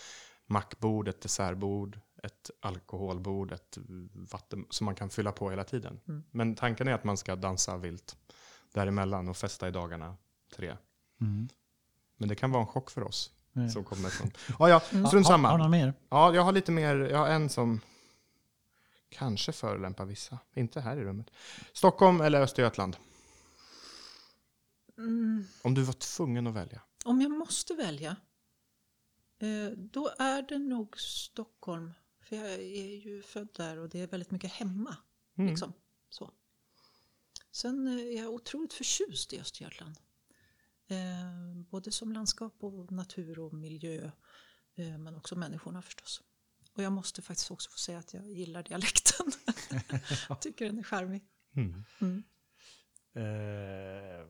mackbord, 0.46 1.08
ett 1.08 1.20
dessertbord, 1.20 2.00
ett 2.24 2.50
alkoholbord, 2.60 3.52
ett 3.52 3.78
vatten 4.12 4.66
som 4.70 4.84
man 4.84 4.94
kan 4.94 5.10
fylla 5.10 5.32
på 5.32 5.50
hela 5.50 5.64
tiden. 5.64 6.00
Mm. 6.08 6.24
Men 6.30 6.54
tanken 6.54 6.88
är 6.88 6.92
att 6.92 7.04
man 7.04 7.16
ska 7.16 7.36
dansa 7.36 7.76
vilt 7.76 8.16
däremellan 8.72 9.28
och 9.28 9.36
festa 9.36 9.68
i 9.68 9.70
dagarna 9.70 10.16
tre. 10.56 10.76
Mm. 11.20 11.48
Men 12.16 12.28
det 12.28 12.34
kan 12.34 12.50
vara 12.50 12.60
en 12.62 12.66
chock 12.66 12.90
för 12.90 13.02
oss 13.02 13.32
Nej. 13.52 13.70
som 13.70 13.84
kommer 13.84 14.08
från... 14.08 14.30
Ja, 14.58 14.68
ja, 14.68 14.80
strunt 14.80 15.04
Har, 15.06 15.12
har 15.16 15.22
samma. 15.22 15.52
du 15.52 15.58
någon 15.58 15.70
mer? 15.70 15.94
Ja, 16.08 16.34
jag 16.34 16.42
har 16.42 16.52
lite 16.52 16.72
mer, 16.72 16.96
jag 16.96 17.18
har 17.18 17.28
en 17.28 17.48
som 17.48 17.80
kanske 19.08 19.52
förolämpar 19.52 20.04
vissa. 20.04 20.38
Inte 20.54 20.80
här 20.80 20.96
i 20.96 21.04
rummet. 21.04 21.30
Stockholm 21.72 22.20
eller 22.20 22.40
Östergötland? 22.40 22.96
Mm, 24.98 25.44
Om 25.62 25.74
du 25.74 25.82
var 25.82 25.92
tvungen 25.92 26.46
att 26.46 26.54
välja. 26.54 26.80
om 27.04 27.20
jag 27.20 27.30
måste 27.30 27.74
välja, 27.74 28.16
eh, 29.38 29.70
då 29.76 30.10
är 30.18 30.42
det 30.42 30.58
nog 30.58 30.98
Stockholm. 31.00 31.92
För 32.24 32.36
jag 32.36 32.52
är 32.52 32.96
ju 32.96 33.22
född 33.22 33.48
där 33.56 33.78
och 33.78 33.88
det 33.88 34.00
är 34.00 34.06
väldigt 34.06 34.30
mycket 34.30 34.52
hemma. 34.52 34.96
Mm. 35.38 35.50
Liksom. 35.50 35.72
Så. 36.08 36.30
Sen 37.50 37.86
eh, 37.86 38.04
är 38.04 38.22
jag 38.22 38.32
otroligt 38.32 38.72
förtjust 38.72 39.32
i 39.32 39.40
Östergötland. 39.40 39.98
Eh, 40.86 41.62
både 41.70 41.92
som 41.92 42.12
landskap 42.12 42.54
och 42.64 42.92
natur 42.92 43.38
och 43.38 43.54
miljö. 43.54 44.10
Eh, 44.74 44.98
men 44.98 45.16
också 45.16 45.36
människorna 45.36 45.82
förstås. 45.82 46.22
Och 46.72 46.82
jag 46.82 46.92
måste 46.92 47.22
faktiskt 47.22 47.50
också 47.50 47.70
få 47.70 47.78
säga 47.78 47.98
att 47.98 48.14
jag 48.14 48.26
gillar 48.30 48.62
dialekten. 48.62 49.26
Tycker 50.40 50.66
den 50.66 50.78
är 50.78 50.82
charmig. 50.82 51.24
Mm. 51.56 51.84
Mm. 52.00 52.24
Eh, 53.12 54.26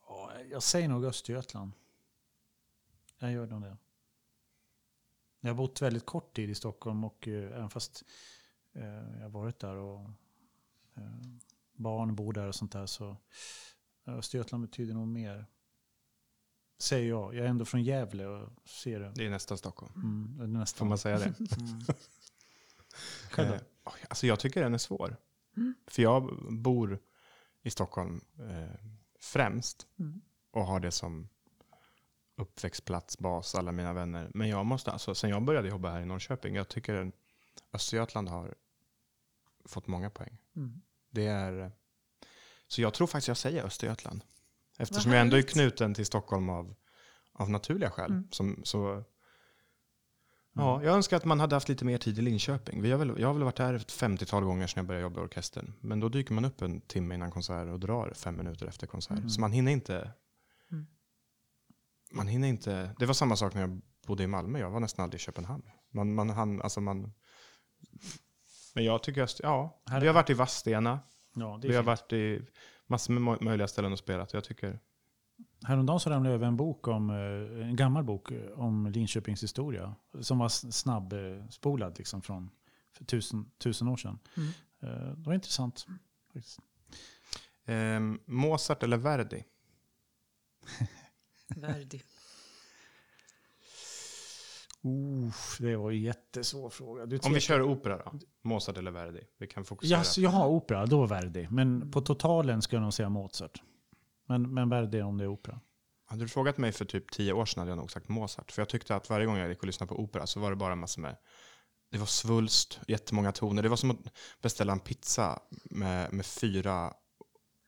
ja, 0.00 0.32
jag 0.50 0.62
säger 0.62 0.88
nog 0.88 1.04
Östergötland. 1.04 1.72
Jag 3.18 3.32
gör 3.32 3.46
nog 3.46 3.62
det. 3.62 3.76
Jag 5.40 5.50
har 5.50 5.54
bott 5.54 5.82
väldigt 5.82 6.06
kort 6.06 6.36
tid 6.36 6.50
i 6.50 6.54
Stockholm 6.54 7.04
och 7.04 7.28
eh, 7.28 7.56
även 7.56 7.70
fast 7.70 8.04
eh, 8.72 8.84
jag 8.84 9.22
har 9.22 9.28
varit 9.28 9.58
där 9.58 9.76
och 9.76 10.00
eh, 10.96 11.02
barn 11.72 12.14
bor 12.16 12.32
där 12.32 12.46
och 12.48 12.54
sånt 12.54 12.72
där 12.72 12.86
så 12.86 13.16
Östergötland 14.06 14.62
betyder 14.64 14.94
nog 14.94 15.08
mer. 15.08 15.46
Säger 16.78 17.08
jag. 17.08 17.34
Jag 17.34 17.44
är 17.44 17.50
ändå 17.50 17.64
från 17.64 17.82
Gävle 17.82 18.26
och 18.26 18.68
ser 18.68 19.00
det. 19.00 19.12
Det 19.14 19.26
är 19.26 19.30
nästa 19.30 19.56
Stockholm. 19.56 19.92
Mm, 19.94 20.40
är 20.40 20.58
nästan. 20.58 20.78
Får 20.78 20.86
man 20.86 20.98
säga 20.98 21.18
det? 21.18 21.34
Mm. 21.58 21.80
Själv 23.30 23.48
då? 23.48 23.54
Eh, 23.54 23.60
alltså 24.08 24.26
jag 24.26 24.40
tycker 24.40 24.62
den 24.62 24.74
är 24.74 24.78
svår. 24.78 25.16
För 25.86 26.02
jag 26.02 26.52
bor 26.52 26.98
i 27.62 27.70
Stockholm 27.70 28.20
eh, 28.38 28.80
främst 29.20 29.86
Mm. 29.98 30.20
och 30.50 30.66
har 30.66 30.80
det 30.80 30.90
som 30.90 31.28
uppväxtplats, 32.36 33.18
bas, 33.18 33.54
alla 33.54 33.72
mina 33.72 33.92
vänner. 33.92 34.30
Men 34.34 34.48
jag 34.48 34.66
måste, 34.66 34.90
alltså, 34.92 35.14
sen 35.14 35.30
jag 35.30 35.42
började 35.42 35.68
jobba 35.68 35.90
här 35.90 36.00
i 36.00 36.04
Norrköping, 36.04 36.54
jag 36.54 36.68
tycker 36.68 37.12
Östergötland 37.72 38.28
har 38.28 38.54
fått 39.64 39.86
många 39.86 40.10
poäng. 40.10 40.38
Mm. 40.56 40.82
Det 41.10 41.26
är, 41.26 41.72
så 42.68 42.82
jag 42.82 42.94
tror 42.94 43.06
faktiskt 43.06 43.28
jag 43.28 43.36
säger 43.36 43.64
Östergötland. 43.64 44.24
Eftersom 44.78 45.12
jag 45.12 45.20
ändå 45.20 45.36
är 45.36 45.42
knuten 45.42 45.94
till 45.94 46.06
Stockholm 46.06 46.48
av, 46.48 46.74
av 47.32 47.50
naturliga 47.50 47.90
skäl. 47.90 48.10
Mm. 48.10 48.28
Som, 48.30 48.60
så, 48.64 49.04
ja, 50.52 50.82
jag 50.82 50.94
önskar 50.94 51.16
att 51.16 51.24
man 51.24 51.40
hade 51.40 51.56
haft 51.56 51.68
lite 51.68 51.84
mer 51.84 51.98
tid 51.98 52.18
i 52.18 52.22
Linköping. 52.22 52.82
Vi 52.82 52.90
har 52.90 52.98
väl, 52.98 53.14
jag 53.18 53.28
har 53.28 53.34
väl 53.34 53.42
varit 53.42 53.56
där 53.56 53.74
ett 53.74 53.92
50-tal 53.92 54.44
gånger 54.44 54.66
sedan 54.66 54.80
jag 54.80 54.86
började 54.86 55.02
jobba 55.02 55.20
i 55.20 55.24
orkestern. 55.24 55.72
Men 55.80 56.00
då 56.00 56.08
dyker 56.08 56.34
man 56.34 56.44
upp 56.44 56.62
en 56.62 56.80
timme 56.80 57.14
innan 57.14 57.30
konsert 57.30 57.68
och 57.68 57.80
drar 57.80 58.12
fem 58.16 58.36
minuter 58.36 58.66
efter 58.66 58.86
konsert. 58.86 59.18
Mm. 59.18 59.30
Så 59.30 59.40
man 59.40 59.52
hinner 59.52 59.72
inte... 59.72 60.10
Man 62.16 62.28
hinner 62.28 62.48
inte... 62.48 62.94
Det 62.98 63.06
var 63.06 63.14
samma 63.14 63.36
sak 63.36 63.54
när 63.54 63.60
jag 63.60 63.80
bodde 64.06 64.22
i 64.22 64.26
Malmö. 64.26 64.58
Jag 64.58 64.70
var 64.70 64.80
nästan 64.80 65.02
aldrig 65.02 65.20
i 65.20 65.22
Köpenhamn. 65.24 65.62
Man, 65.90 66.14
man, 66.14 66.30
hann, 66.30 66.62
alltså 66.62 66.80
man, 66.80 67.12
men 68.74 68.84
jag 68.84 69.02
tycker, 69.02 69.22
att- 69.22 69.40
ja, 69.42 69.82
Här- 69.90 70.00
vi 70.00 70.06
har 70.06 70.14
varit 70.14 70.30
i 70.30 70.34
Vadstena. 70.34 71.00
Ja, 71.34 71.56
Vi 71.62 71.68
har 71.68 71.74
fint. 71.82 71.86
varit 71.86 72.12
i 72.12 72.42
massor 72.86 73.12
med 73.12 73.42
möjliga 73.42 73.68
ställen 73.68 73.92
och 73.92 73.98
spelat. 73.98 74.32
Jag 74.32 74.44
tycker, 74.44 74.80
Häromdagen 75.64 76.00
så 76.00 76.10
ramlade 76.10 76.28
jag 76.28 76.34
över 76.34 76.46
en 76.46 76.56
bok 76.56 76.88
om, 76.88 77.10
eh, 77.10 77.66
en 77.68 77.76
gammal 77.76 78.04
bok 78.04 78.30
eh, 78.30 78.50
om 78.60 78.86
Linköpings 78.86 79.42
historia. 79.42 79.94
Som 80.20 80.38
var 80.38 80.48
snabbspolad 80.48 81.98
liksom 81.98 82.22
från 82.22 82.50
för 82.92 83.04
tusen, 83.04 83.50
tusen 83.58 83.88
år 83.88 83.96
sedan. 83.96 84.18
Mm. 84.36 84.48
Eh, 84.82 85.08
Det 85.16 85.26
var 85.26 85.34
intressant. 85.34 85.86
Faktiskt. 86.32 86.58
Ehm, 87.64 88.20
Mozart 88.26 88.82
eller 88.82 88.96
Verdi? 88.96 89.44
Verdi. 91.48 92.02
Uh, 94.84 95.32
det 95.58 95.76
var 95.76 95.90
en 95.90 96.00
jättesvår 96.00 96.70
fråga. 96.70 97.06
Du 97.06 97.18
Om 97.18 97.32
vi 97.32 97.40
kör 97.40 97.62
opera 97.62 97.96
då? 97.96 98.12
Mozart 98.42 98.78
eller 98.78 98.90
Verdi? 98.90 99.20
Vi 99.38 99.46
kan 99.46 99.64
fokusera. 99.64 99.98
Ja, 99.98 100.04
så 100.04 100.20
jag 100.20 100.30
har 100.30 100.48
opera, 100.48 100.86
då 100.86 101.06
Verdi. 101.06 101.48
Men 101.50 101.90
på 101.90 102.00
totalen 102.00 102.62
ska 102.62 102.76
jag 102.76 102.82
nog 102.82 102.94
säga 102.94 103.08
Mozart. 103.08 103.62
Men, 104.26 104.54
men 104.54 104.68
Verdi 104.68 105.02
om 105.02 105.18
det 105.18 105.24
är 105.24 105.28
opera. 105.28 105.60
Hade 106.06 106.24
du 106.24 106.28
frågat 106.28 106.58
mig 106.58 106.72
för 106.72 106.84
typ 106.84 107.10
tio 107.10 107.32
år 107.32 107.46
sedan 107.46 107.60
hade 107.60 107.70
jag 107.70 107.78
nog 107.78 107.90
sagt 107.90 108.08
Mozart. 108.08 108.52
För 108.52 108.62
jag 108.62 108.68
tyckte 108.68 108.96
att 108.96 109.10
varje 109.10 109.26
gång 109.26 109.36
jag 109.36 109.48
gick 109.48 109.60
och 109.60 109.66
lyssnade 109.66 109.88
på 109.88 110.00
opera 110.00 110.26
så 110.26 110.40
var 110.40 110.50
det 110.50 110.56
bara 110.56 110.76
massor 110.76 111.02
med... 111.02 111.16
Det 111.90 111.98
var 111.98 112.06
svulst, 112.06 112.80
jättemånga 112.88 113.32
toner. 113.32 113.62
Det 113.62 113.68
var 113.68 113.76
som 113.76 113.90
att 113.90 113.98
beställa 114.42 114.72
en 114.72 114.80
pizza 114.80 115.38
med, 115.64 116.12
med 116.12 116.26
fyra 116.26 116.94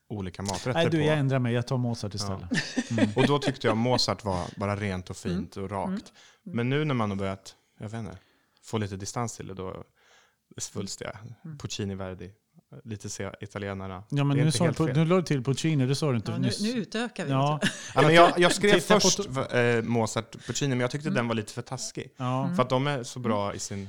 olika 0.09 0.43
maträtter 0.43 0.73
Nej, 0.75 0.85
du, 0.91 0.99
på. 0.99 1.05
jag 1.05 1.19
ändrar 1.19 1.39
mig. 1.39 1.55
Jag 1.55 1.67
tar 1.67 1.77
Mozart 1.77 2.15
istället. 2.15 2.49
Mm. 2.91 3.11
Och 3.17 3.27
då 3.27 3.39
tyckte 3.39 3.67
jag 3.67 3.77
Mozart 3.77 4.25
var 4.25 4.45
bara 4.57 4.77
rent 4.77 5.11
och 5.11 5.17
fint 5.17 5.57
och 5.57 5.71
rakt. 5.71 5.89
Mm. 5.91 6.57
Men 6.57 6.69
nu 6.69 6.85
när 6.85 6.95
man 6.95 7.11
har 7.11 7.17
börjat, 7.17 7.55
jag 7.81 7.89
vet 7.89 7.99
inte, 7.99 8.19
få 8.65 8.79
lite 8.79 8.97
distans 8.97 9.37
till 9.37 9.47
det, 9.47 9.55
då 9.55 9.85
det 10.57 10.61
svulstiga. 10.61 11.19
Mm. 11.45 11.59
Puccini, 11.59 11.95
Verdi, 11.95 12.31
lite 12.85 13.09
se 13.09 13.31
italienarna. 13.41 14.03
Ja, 14.09 14.25
men 14.25 14.37
Det 14.37 14.45
nu, 14.45 14.51
sa 14.53 14.73
på, 14.73 14.87
nu 14.87 15.05
la 15.05 15.17
du 15.17 15.23
till 15.23 15.45
Puccini, 15.45 15.87
det 15.87 15.95
sa 15.95 16.11
du 16.11 16.17
inte 16.17 16.31
Ja, 16.33 16.39
nu, 16.39 16.47
nyss. 16.47 16.61
nu 16.61 16.69
utökar 16.71 17.25
vi. 17.25 17.31
Ja. 17.31 17.61
Ja, 17.95 18.03
men 18.03 18.15
jag, 18.15 18.39
jag 18.39 18.53
skrev 18.53 18.81
först 18.81 19.19
eh, 19.53 19.83
Mozart, 19.83 20.47
Puccini, 20.47 20.69
men 20.71 20.81
jag 20.81 20.91
tyckte 20.91 21.11
den 21.11 21.29
var 21.29 21.35
lite 21.35 21.53
för 21.53 21.63
taskig. 21.63 22.11
ja. 22.17 22.51
För 22.57 22.63
att 22.63 22.69
de 22.71 22.87
är 22.87 23.03
så 23.03 23.19
bra 23.19 23.55
i 23.55 23.59
sin... 23.59 23.89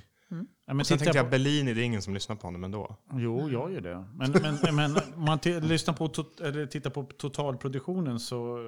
ja 0.65 0.73
men 0.73 0.85
Sen 0.85 0.97
tänkte 0.97 1.17
jag 1.17 1.25
på, 1.25 1.29
Bellini, 1.29 1.73
det 1.73 1.81
är 1.81 1.85
ingen 1.85 2.01
som 2.01 2.13
lyssnar 2.13 2.35
på 2.35 2.47
honom 2.47 2.63
ändå. 2.63 2.97
Jo, 3.13 3.49
jag 3.49 3.73
gör 3.73 3.81
det. 3.81 4.05
Men, 4.13 4.31
men, 4.31 4.75
men 4.75 4.97
om 5.15 5.25
man 5.25 5.39
lyssnar 5.43 5.93
på, 5.93 6.07
tot, 6.07 6.39
eller 6.39 6.65
tittar 6.65 6.89
på 6.89 7.03
totalproduktionen 7.03 8.19
så, 8.19 8.59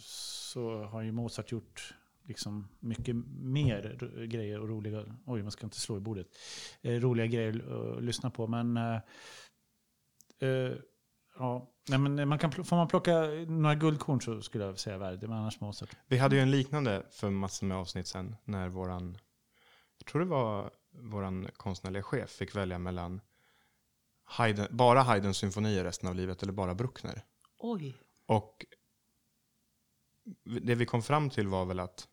så 0.00 0.84
har 0.84 1.02
ju 1.02 1.12
Mozart 1.12 1.52
gjort 1.52 1.94
liksom 2.30 2.68
mycket 2.80 3.16
mer 3.40 3.98
grejer 4.26 4.60
och 4.60 4.68
roliga... 4.68 5.04
Oj, 5.26 5.42
man 5.42 5.50
ska 5.50 5.66
inte 5.66 5.80
slå 5.80 5.96
i 5.96 6.00
bordet. 6.00 6.26
Eh, 6.82 6.92
roliga 6.92 7.26
grejer 7.26 7.96
att 7.96 8.04
lyssna 8.04 8.30
på. 8.30 8.46
Men... 8.46 8.76
Eh, 8.76 9.00
eh, 10.40 10.72
ja, 11.38 11.70
nej, 11.88 11.98
men 11.98 12.28
man 12.28 12.38
kan, 12.38 12.52
får 12.52 12.76
man 12.76 12.88
plocka 12.88 13.20
några 13.48 13.74
guldkorn 13.74 14.20
så 14.20 14.42
skulle 14.42 14.64
jag 14.64 14.78
säga 14.78 14.98
Verdi, 14.98 15.26
men 15.26 15.38
annars 15.38 15.60
Mozart. 15.60 15.96
Vi 16.06 16.18
hade 16.18 16.36
ju 16.36 16.42
en 16.42 16.50
liknande 16.50 17.06
för 17.10 17.30
massor 17.30 17.66
med 17.66 17.76
avsnitt 17.76 18.06
sen, 18.06 18.36
när 18.44 18.68
våran, 18.68 19.18
jag 19.98 20.06
tror 20.06 20.20
det 20.20 20.28
var 20.28 20.70
våran 20.92 21.48
konstnärliga 21.56 22.02
chef 22.02 22.30
fick 22.30 22.56
välja 22.56 22.78
mellan 22.78 23.20
Haydn, 24.24 24.66
bara 24.70 25.02
Haydns 25.02 25.36
symfonier 25.36 25.84
resten 25.84 26.08
av 26.08 26.14
livet 26.14 26.42
eller 26.42 26.52
bara 26.52 26.74
Bruckner. 26.74 27.24
Oj. 27.58 27.96
Och 28.26 28.66
det 30.44 30.74
vi 30.74 30.86
kom 30.86 31.02
fram 31.02 31.30
till 31.30 31.48
var 31.48 31.64
väl 31.64 31.80
att 31.80 32.08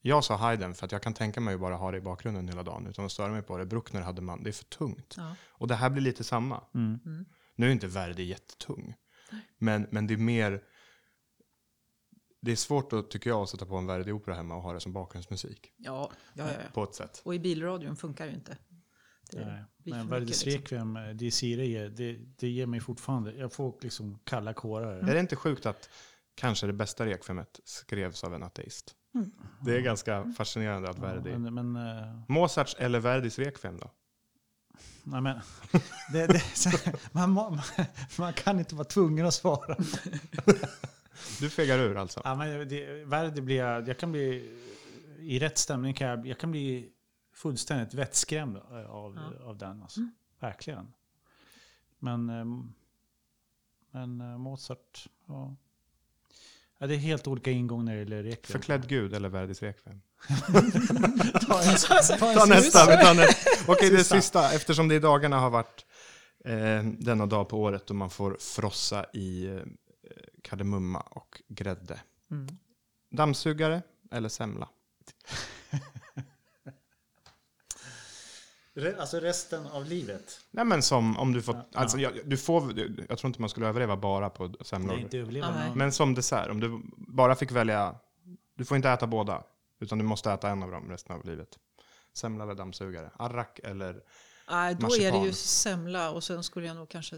jag 0.00 0.24
sa 0.24 0.36
Haydn 0.36 0.74
för 0.74 0.86
att 0.86 0.92
jag 0.92 1.02
kan 1.02 1.14
tänka 1.14 1.40
mig 1.40 1.54
att 1.54 1.60
bara 1.60 1.76
ha 1.76 1.90
det 1.90 1.98
i 1.98 2.00
bakgrunden 2.00 2.48
hela 2.48 2.62
dagen 2.62 2.86
utan 2.86 3.04
att 3.04 3.12
störa 3.12 3.32
mig 3.32 3.42
på 3.42 3.58
det. 3.58 3.66
Bruckner 3.66 4.00
hade 4.00 4.22
man, 4.22 4.42
det 4.42 4.50
är 4.50 4.52
för 4.52 4.64
tungt. 4.64 5.14
Ja. 5.16 5.36
Och 5.48 5.68
det 5.68 5.74
här 5.74 5.90
blir 5.90 6.02
lite 6.02 6.24
samma. 6.24 6.64
Mm. 6.74 7.00
Mm. 7.06 7.24
Nu 7.54 7.66
är 7.66 7.70
inte 7.70 7.86
Verdi 7.86 8.22
jättetung. 8.22 8.94
Men, 9.58 9.86
men 9.90 10.06
det 10.06 10.14
är 10.14 10.18
mer... 10.18 10.62
Det 12.44 12.52
är 12.52 12.56
svårt 12.56 12.92
att, 12.92 13.10
tycker 13.10 13.30
jag, 13.30 13.42
att 13.42 13.48
sätta 13.48 13.66
på 13.66 13.76
en 13.76 13.86
Verdi-opera 13.86 14.34
hemma 14.34 14.56
och 14.56 14.62
ha 14.62 14.72
det 14.72 14.80
som 14.80 14.92
bakgrundsmusik. 14.92 15.72
Ja, 15.76 16.10
ja, 16.34 16.44
ja, 16.46 16.52
ja. 16.52 16.68
På 16.74 16.84
ett 16.84 16.94
sätt. 16.94 17.22
Och 17.24 17.34
i 17.34 17.38
bilradion 17.38 17.96
funkar 17.96 18.24
det 18.24 18.30
ju 18.30 18.36
inte. 18.36 18.56
Det 19.30 19.64
men 19.84 20.08
Verdis 20.08 20.44
liksom. 20.44 20.62
Requiem, 20.62 20.96
eh, 20.96 21.08
det 21.14 21.30
Sire 21.30 21.66
ger, 21.66 21.88
det, 21.88 22.18
det 22.36 22.48
ger 22.48 22.66
mig 22.66 22.80
fortfarande, 22.80 23.32
jag 23.32 23.52
får 23.52 23.74
liksom 23.80 24.18
kalla 24.24 24.54
kårar. 24.54 24.96
Är 24.96 25.14
det 25.14 25.20
inte 25.20 25.36
sjukt 25.36 25.66
att 25.66 25.90
kanske 26.34 26.66
det 26.66 26.72
bästa 26.72 27.06
rekviemet 27.06 27.60
skrevs 27.64 28.24
av 28.24 28.34
en 28.34 28.42
ateist? 28.42 28.94
Mm. 29.14 29.30
Det 29.60 29.76
är 29.76 29.80
ganska 29.80 30.32
fascinerande 30.36 30.90
att 30.90 30.98
Verdi... 30.98 31.30
Ja, 31.30 31.38
men, 31.38 31.72
men, 31.72 31.98
eh, 31.98 32.20
Mozarts 32.28 32.76
eller 32.78 33.00
Verdis 33.00 33.38
rekviem 33.38 33.78
då? 33.78 33.90
nej, 35.02 35.20
men, 35.20 35.40
det, 36.12 36.26
det, 36.26 36.42
man, 37.12 37.30
må- 37.30 37.58
man 38.18 38.32
kan 38.32 38.58
inte 38.58 38.74
vara 38.74 38.84
tvungen 38.84 39.26
att 39.26 39.34
svara. 39.34 39.76
Du 41.40 41.50
fegar 41.50 41.78
ur 41.78 41.96
alltså? 41.96 42.20
Ja, 42.24 42.34
men 42.34 42.68
det, 42.68 43.04
Verdi 43.04 43.40
blir 43.40 43.56
jag, 43.56 43.88
jag 43.88 43.98
kan 43.98 44.12
bli, 44.12 44.50
i 45.18 45.38
rätt 45.38 45.58
stämning 45.58 45.94
kan 45.94 46.08
jag, 46.08 46.26
jag 46.26 46.38
kan 46.38 46.50
bli 46.50 46.90
fullständigt 47.34 47.94
vettskrämd 47.94 48.56
av, 48.56 49.14
Ja. 49.40 49.44
av 49.48 49.58
den. 49.58 49.82
Alltså. 49.82 50.00
Verkligen. 50.40 50.92
Men, 51.98 52.30
ehm, 52.30 52.72
men 53.90 54.20
eh, 54.20 54.38
Mozart, 54.38 55.06
ja. 55.28 55.56
ja. 56.78 56.86
Det 56.86 56.94
är 56.94 56.98
helt 56.98 57.26
olika 57.26 57.50
ingång 57.50 57.84
när 57.84 57.92
det 57.92 57.98
gäller 57.98 58.22
Requiem. 58.22 58.52
Förklädd 58.52 58.88
gud 58.88 59.14
eller 59.14 59.28
Verdis 59.28 59.62
rekviem? 59.62 60.00
Ta, 61.48 61.62
en, 61.62 61.76
ta, 61.76 62.28
en 62.28 62.34
Ta 62.38 62.44
nästa, 62.46 62.86
vi 62.96 63.02
tar 63.04 63.14
nästa. 63.14 63.72
Okej, 63.72 63.90
det 63.90 63.98
Sista. 63.98 64.14
sista. 64.20 64.52
Eftersom 64.54 64.88
det 64.88 64.94
i 64.94 64.98
dagarna 64.98 65.38
har 65.40 65.50
varit 65.50 65.86
eh, 66.44 66.82
denna 66.84 67.26
dag 67.26 67.48
på 67.48 67.58
året 67.60 67.86
då 67.86 67.94
man 67.94 68.10
får 68.10 68.36
frossa 68.40 69.06
i 69.12 69.46
eh, 69.46 69.62
kardemumma 70.44 71.00
och 71.00 71.42
grädde. 71.48 72.00
Mm. 72.30 72.46
Dammsugare 73.10 73.82
eller 74.10 74.28
semla? 74.28 74.68
Alltså 78.98 79.20
resten 79.20 79.66
av 79.66 79.84
livet. 79.86 80.40
Nej 80.50 80.64
men 80.64 80.82
som 80.82 81.16
om 81.18 81.32
du 81.32 81.42
får, 81.42 81.54
Ja. 81.54 81.64
alltså 81.80 81.98
jag, 81.98 82.12
du 82.24 82.36
får, 82.36 82.78
jag 83.08 83.18
tror 83.18 83.26
inte 83.28 83.40
man 83.40 83.50
skulle 83.50 83.66
överleva 83.66 83.96
bara 83.96 84.30
på 84.30 84.46
Det 84.46 84.64
semlor. 84.64 84.94
är 84.94 84.98
inte 84.98 85.18
överleva. 85.18 85.50
Nej. 85.50 85.72
men- 85.74 85.92
som 85.92 86.14
dessert, 86.14 86.48
om 86.50 86.60
du 86.60 86.82
bara 86.96 87.34
fick 87.36 87.50
välja, 87.52 87.94
du 88.54 88.64
får 88.64 88.76
inte 88.76 88.90
äta 88.90 89.06
båda, 89.06 89.44
utan 89.80 89.98
du 89.98 90.04
måste 90.04 90.32
äta 90.32 90.48
en 90.50 90.62
av 90.62 90.70
dem 90.70 90.90
resten 90.90 91.16
av 91.16 91.24
livet. 91.24 91.58
Semla 92.14 92.44
eller 92.44 92.54
dammsugare? 92.54 93.10
Arrak 93.18 93.60
eller 93.64 94.02
Nej, 94.50 94.74
då 94.74 94.78
är 94.78 94.82
Marsipan. 94.82 95.20
det 95.20 95.26
ju 95.26 95.32
semla 95.32 96.10
och 96.10 96.24
sen 96.24 96.42
skulle 96.44 96.66
jag 96.66 96.76
nog 96.76 96.88
kanske 96.88 97.16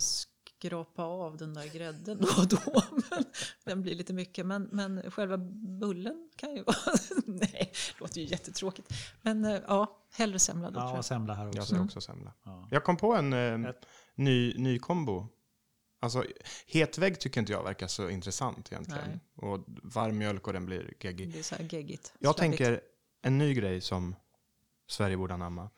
skrapa 0.59 1.03
av 1.05 1.37
den 1.37 1.55
där 1.55 1.67
grädden 1.75 2.19
då 2.21 2.29
och 2.43 2.49
då. 2.49 2.83
Men 3.11 3.25
den 3.65 3.83
blir 3.83 3.95
lite 3.95 4.13
mycket. 4.13 4.47
Men, 4.47 4.69
men 4.73 5.11
själva 5.11 5.37
bullen 5.81 6.31
kan 6.37 6.55
ju 6.57 6.63
vara... 6.63 6.77
Nej, 7.27 7.73
det 7.95 8.01
låter 8.01 8.21
ju 8.21 8.27
jättetråkigt. 8.27 8.93
Men 9.23 9.45
eh, 9.45 9.61
ja, 9.67 9.99
hellre 10.13 10.39
semla 10.39 10.71
då 10.71 10.81
tror 10.81 10.91
Ja, 10.91 10.95
jag. 10.97 11.05
semla 11.05 11.35
här 11.35 11.47
också. 11.49 11.59
jag 11.59 11.67
säger 11.67 11.85
också 11.85 12.01
semla. 12.01 12.33
Ja. 12.45 12.69
Jag 12.71 12.85
kom 12.85 12.97
på 12.97 13.15
en 13.15 13.33
eh, 13.33 13.73
ny, 14.15 14.55
ny 14.59 14.79
kombo. 14.79 15.29
Alltså, 16.01 16.25
hetvägg 16.67 17.21
tycker 17.21 17.41
inte 17.41 17.53
jag 17.53 17.63
verkar 17.63 17.87
så 17.87 18.11
intressant 18.11 18.73
egentligen. 18.73 19.11
Nej. 19.11 19.51
Och 19.51 19.65
varm 19.83 20.19
mjölk 20.19 20.47
och 20.47 20.53
den 20.53 20.67
blir 20.67 20.95
geggig. 21.01 21.33
Det 21.33 21.39
är 21.39 21.43
så 21.43 21.55
här 21.55 21.69
geggigt. 21.71 22.13
Jag 22.19 22.35
slabbigt. 22.35 22.59
tänker 22.59 22.81
en 23.23 23.39
ny 23.39 23.55
grej 23.55 23.81
som 23.81 24.17
Sverige 24.89 25.17
borde 25.17 25.35
anamma. 25.35 25.71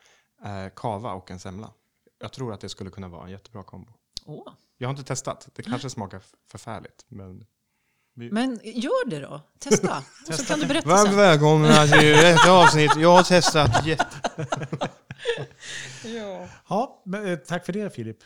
Eh, 0.44 0.68
kava 0.76 1.12
och 1.12 1.30
en 1.30 1.40
semla. 1.40 1.72
Jag 2.18 2.32
tror 2.32 2.52
att 2.52 2.60
det 2.60 2.68
skulle 2.68 2.90
kunna 2.90 3.08
vara 3.08 3.24
en 3.24 3.30
jättebra 3.30 3.64
kombo. 3.64 3.92
Åh, 4.24 4.52
Jag 4.78 4.88
har 4.88 4.90
inte 4.90 5.04
testat. 5.04 5.48
Det 5.54 5.62
kanske 5.62 5.90
smakar 5.90 6.22
förfärligt. 6.50 7.04
Men 7.08 7.46
Men 8.14 8.60
gör 8.64 9.08
det 9.10 9.18
då. 9.20 9.40
Testa. 9.58 10.02
Och 10.28 10.34
så 10.34 10.44
kan 10.44 10.60
du 10.60 10.66
berätta 10.66 10.88
Varmt 10.88 11.08
sen. 11.08 11.16
välkomna 11.16 11.86
till 11.86 12.12
detta 12.16 12.52
avsnitt. 12.52 12.96
Jag 12.96 13.12
har 13.16 13.22
testat 13.22 13.86
jätte... 13.86 14.06
Ja. 16.04 16.48
Ja, 16.68 17.02
men, 17.04 17.26
eh, 17.26 17.36
tack 17.38 17.66
för 17.66 17.72
det 17.72 17.90
Filip. 17.94 18.16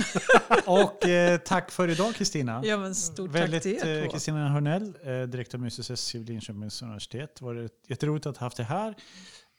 och 0.66 1.04
eh, 1.06 1.38
tack 1.38 1.70
för 1.70 1.88
idag 1.88 2.14
Kristina. 2.14 2.60
ja, 2.64 2.76
men 2.76 2.94
stort 2.94 3.30
Väldigt, 3.30 3.62
tack 3.62 3.80
till 3.80 3.88
er 3.88 4.02
eh. 4.02 4.08
Kristina 4.10 4.48
Hörnell, 4.48 4.94
eh, 5.04 5.22
direktör 5.22 5.58
Museus 5.58 6.00
SC 6.00 6.14
vid 6.14 6.28
Linköpings 6.28 6.82
universitet. 6.82 7.34
Det 7.38 7.44
var 7.44 7.68
jätteroligt 7.88 8.26
att 8.26 8.36
ha 8.36 8.46
haft 8.46 8.56
det 8.56 8.64
här. 8.64 8.94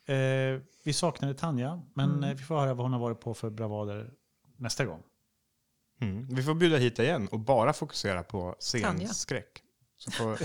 Eh, 0.05 0.59
vi 0.83 0.93
saknade 0.93 1.33
Tanja, 1.33 1.81
men 1.93 2.09
Mm. 2.11 2.23
eh, 2.23 2.35
vi 2.35 2.43
får 2.43 2.55
höra 2.59 2.73
vad 2.73 2.85
hon 2.85 2.93
har 2.93 2.99
varit 2.99 3.19
på 3.19 3.33
för 3.33 3.49
bravader 3.49 4.09
nästa 4.57 4.85
gång. 4.85 5.03
Mm. 6.01 6.27
Vi 6.35 6.43
får 6.43 6.53
bjuda 6.53 6.77
hit 6.77 6.95
dig 6.95 7.05
igen 7.05 7.27
och 7.27 7.39
bara 7.39 7.73
fokusera 7.73 8.23
på 8.23 8.55
scenskräck. 8.59 9.61
Så 9.97 10.11
på, 10.11 10.37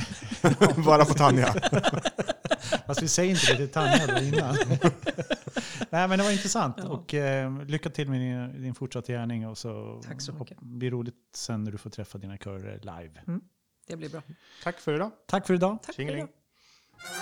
bara 0.83 1.05
på 1.05 1.15
Tanja. 1.15 1.55
Fast 2.87 3.03
vi 3.03 3.09
säger 3.09 3.31
inte 3.31 3.53
det 3.53 3.57
till 3.57 3.69
Tanja 3.69 4.07
då 4.07 4.23
innan. 4.23 4.57
Nej, 5.91 6.09
men 6.09 6.19
det 6.19 6.25
var 6.25 6.31
intressant. 6.31 6.75
Ja. 6.79 6.89
Och 6.89 7.15
eh, 7.15 7.65
lycka 7.65 7.91
till 7.91 8.11
med 8.11 8.21
din, 8.21 8.63
din 8.63 8.75
fortsatta 8.75 9.13
gärning. 9.13 9.49
Och 9.49 9.59
så 9.59 10.03
Tack 10.07 10.21
så 10.21 10.33
mycket. 10.33 10.59
Det 10.61 10.67
blir 10.79 10.91
roligt 10.91 11.15
sen 11.35 11.65
när 11.65 11.73
du 11.73 11.79
får 11.79 11.91
träffa 11.91 12.19
dina 12.19 12.37
körer 12.37 12.79
live. 12.79 13.21
Mm. 13.27 13.41
Det 13.87 13.97
blir 13.97 14.09
bra. 14.09 14.23
Tack 14.63 14.81
för 14.81 14.95
idag. 14.95 15.11
Tack 15.27 15.47
för 15.47 15.55
idag. 15.55 15.79
Tack 15.83 15.95
Tjingeling. 15.95 16.29
för 16.29 17.15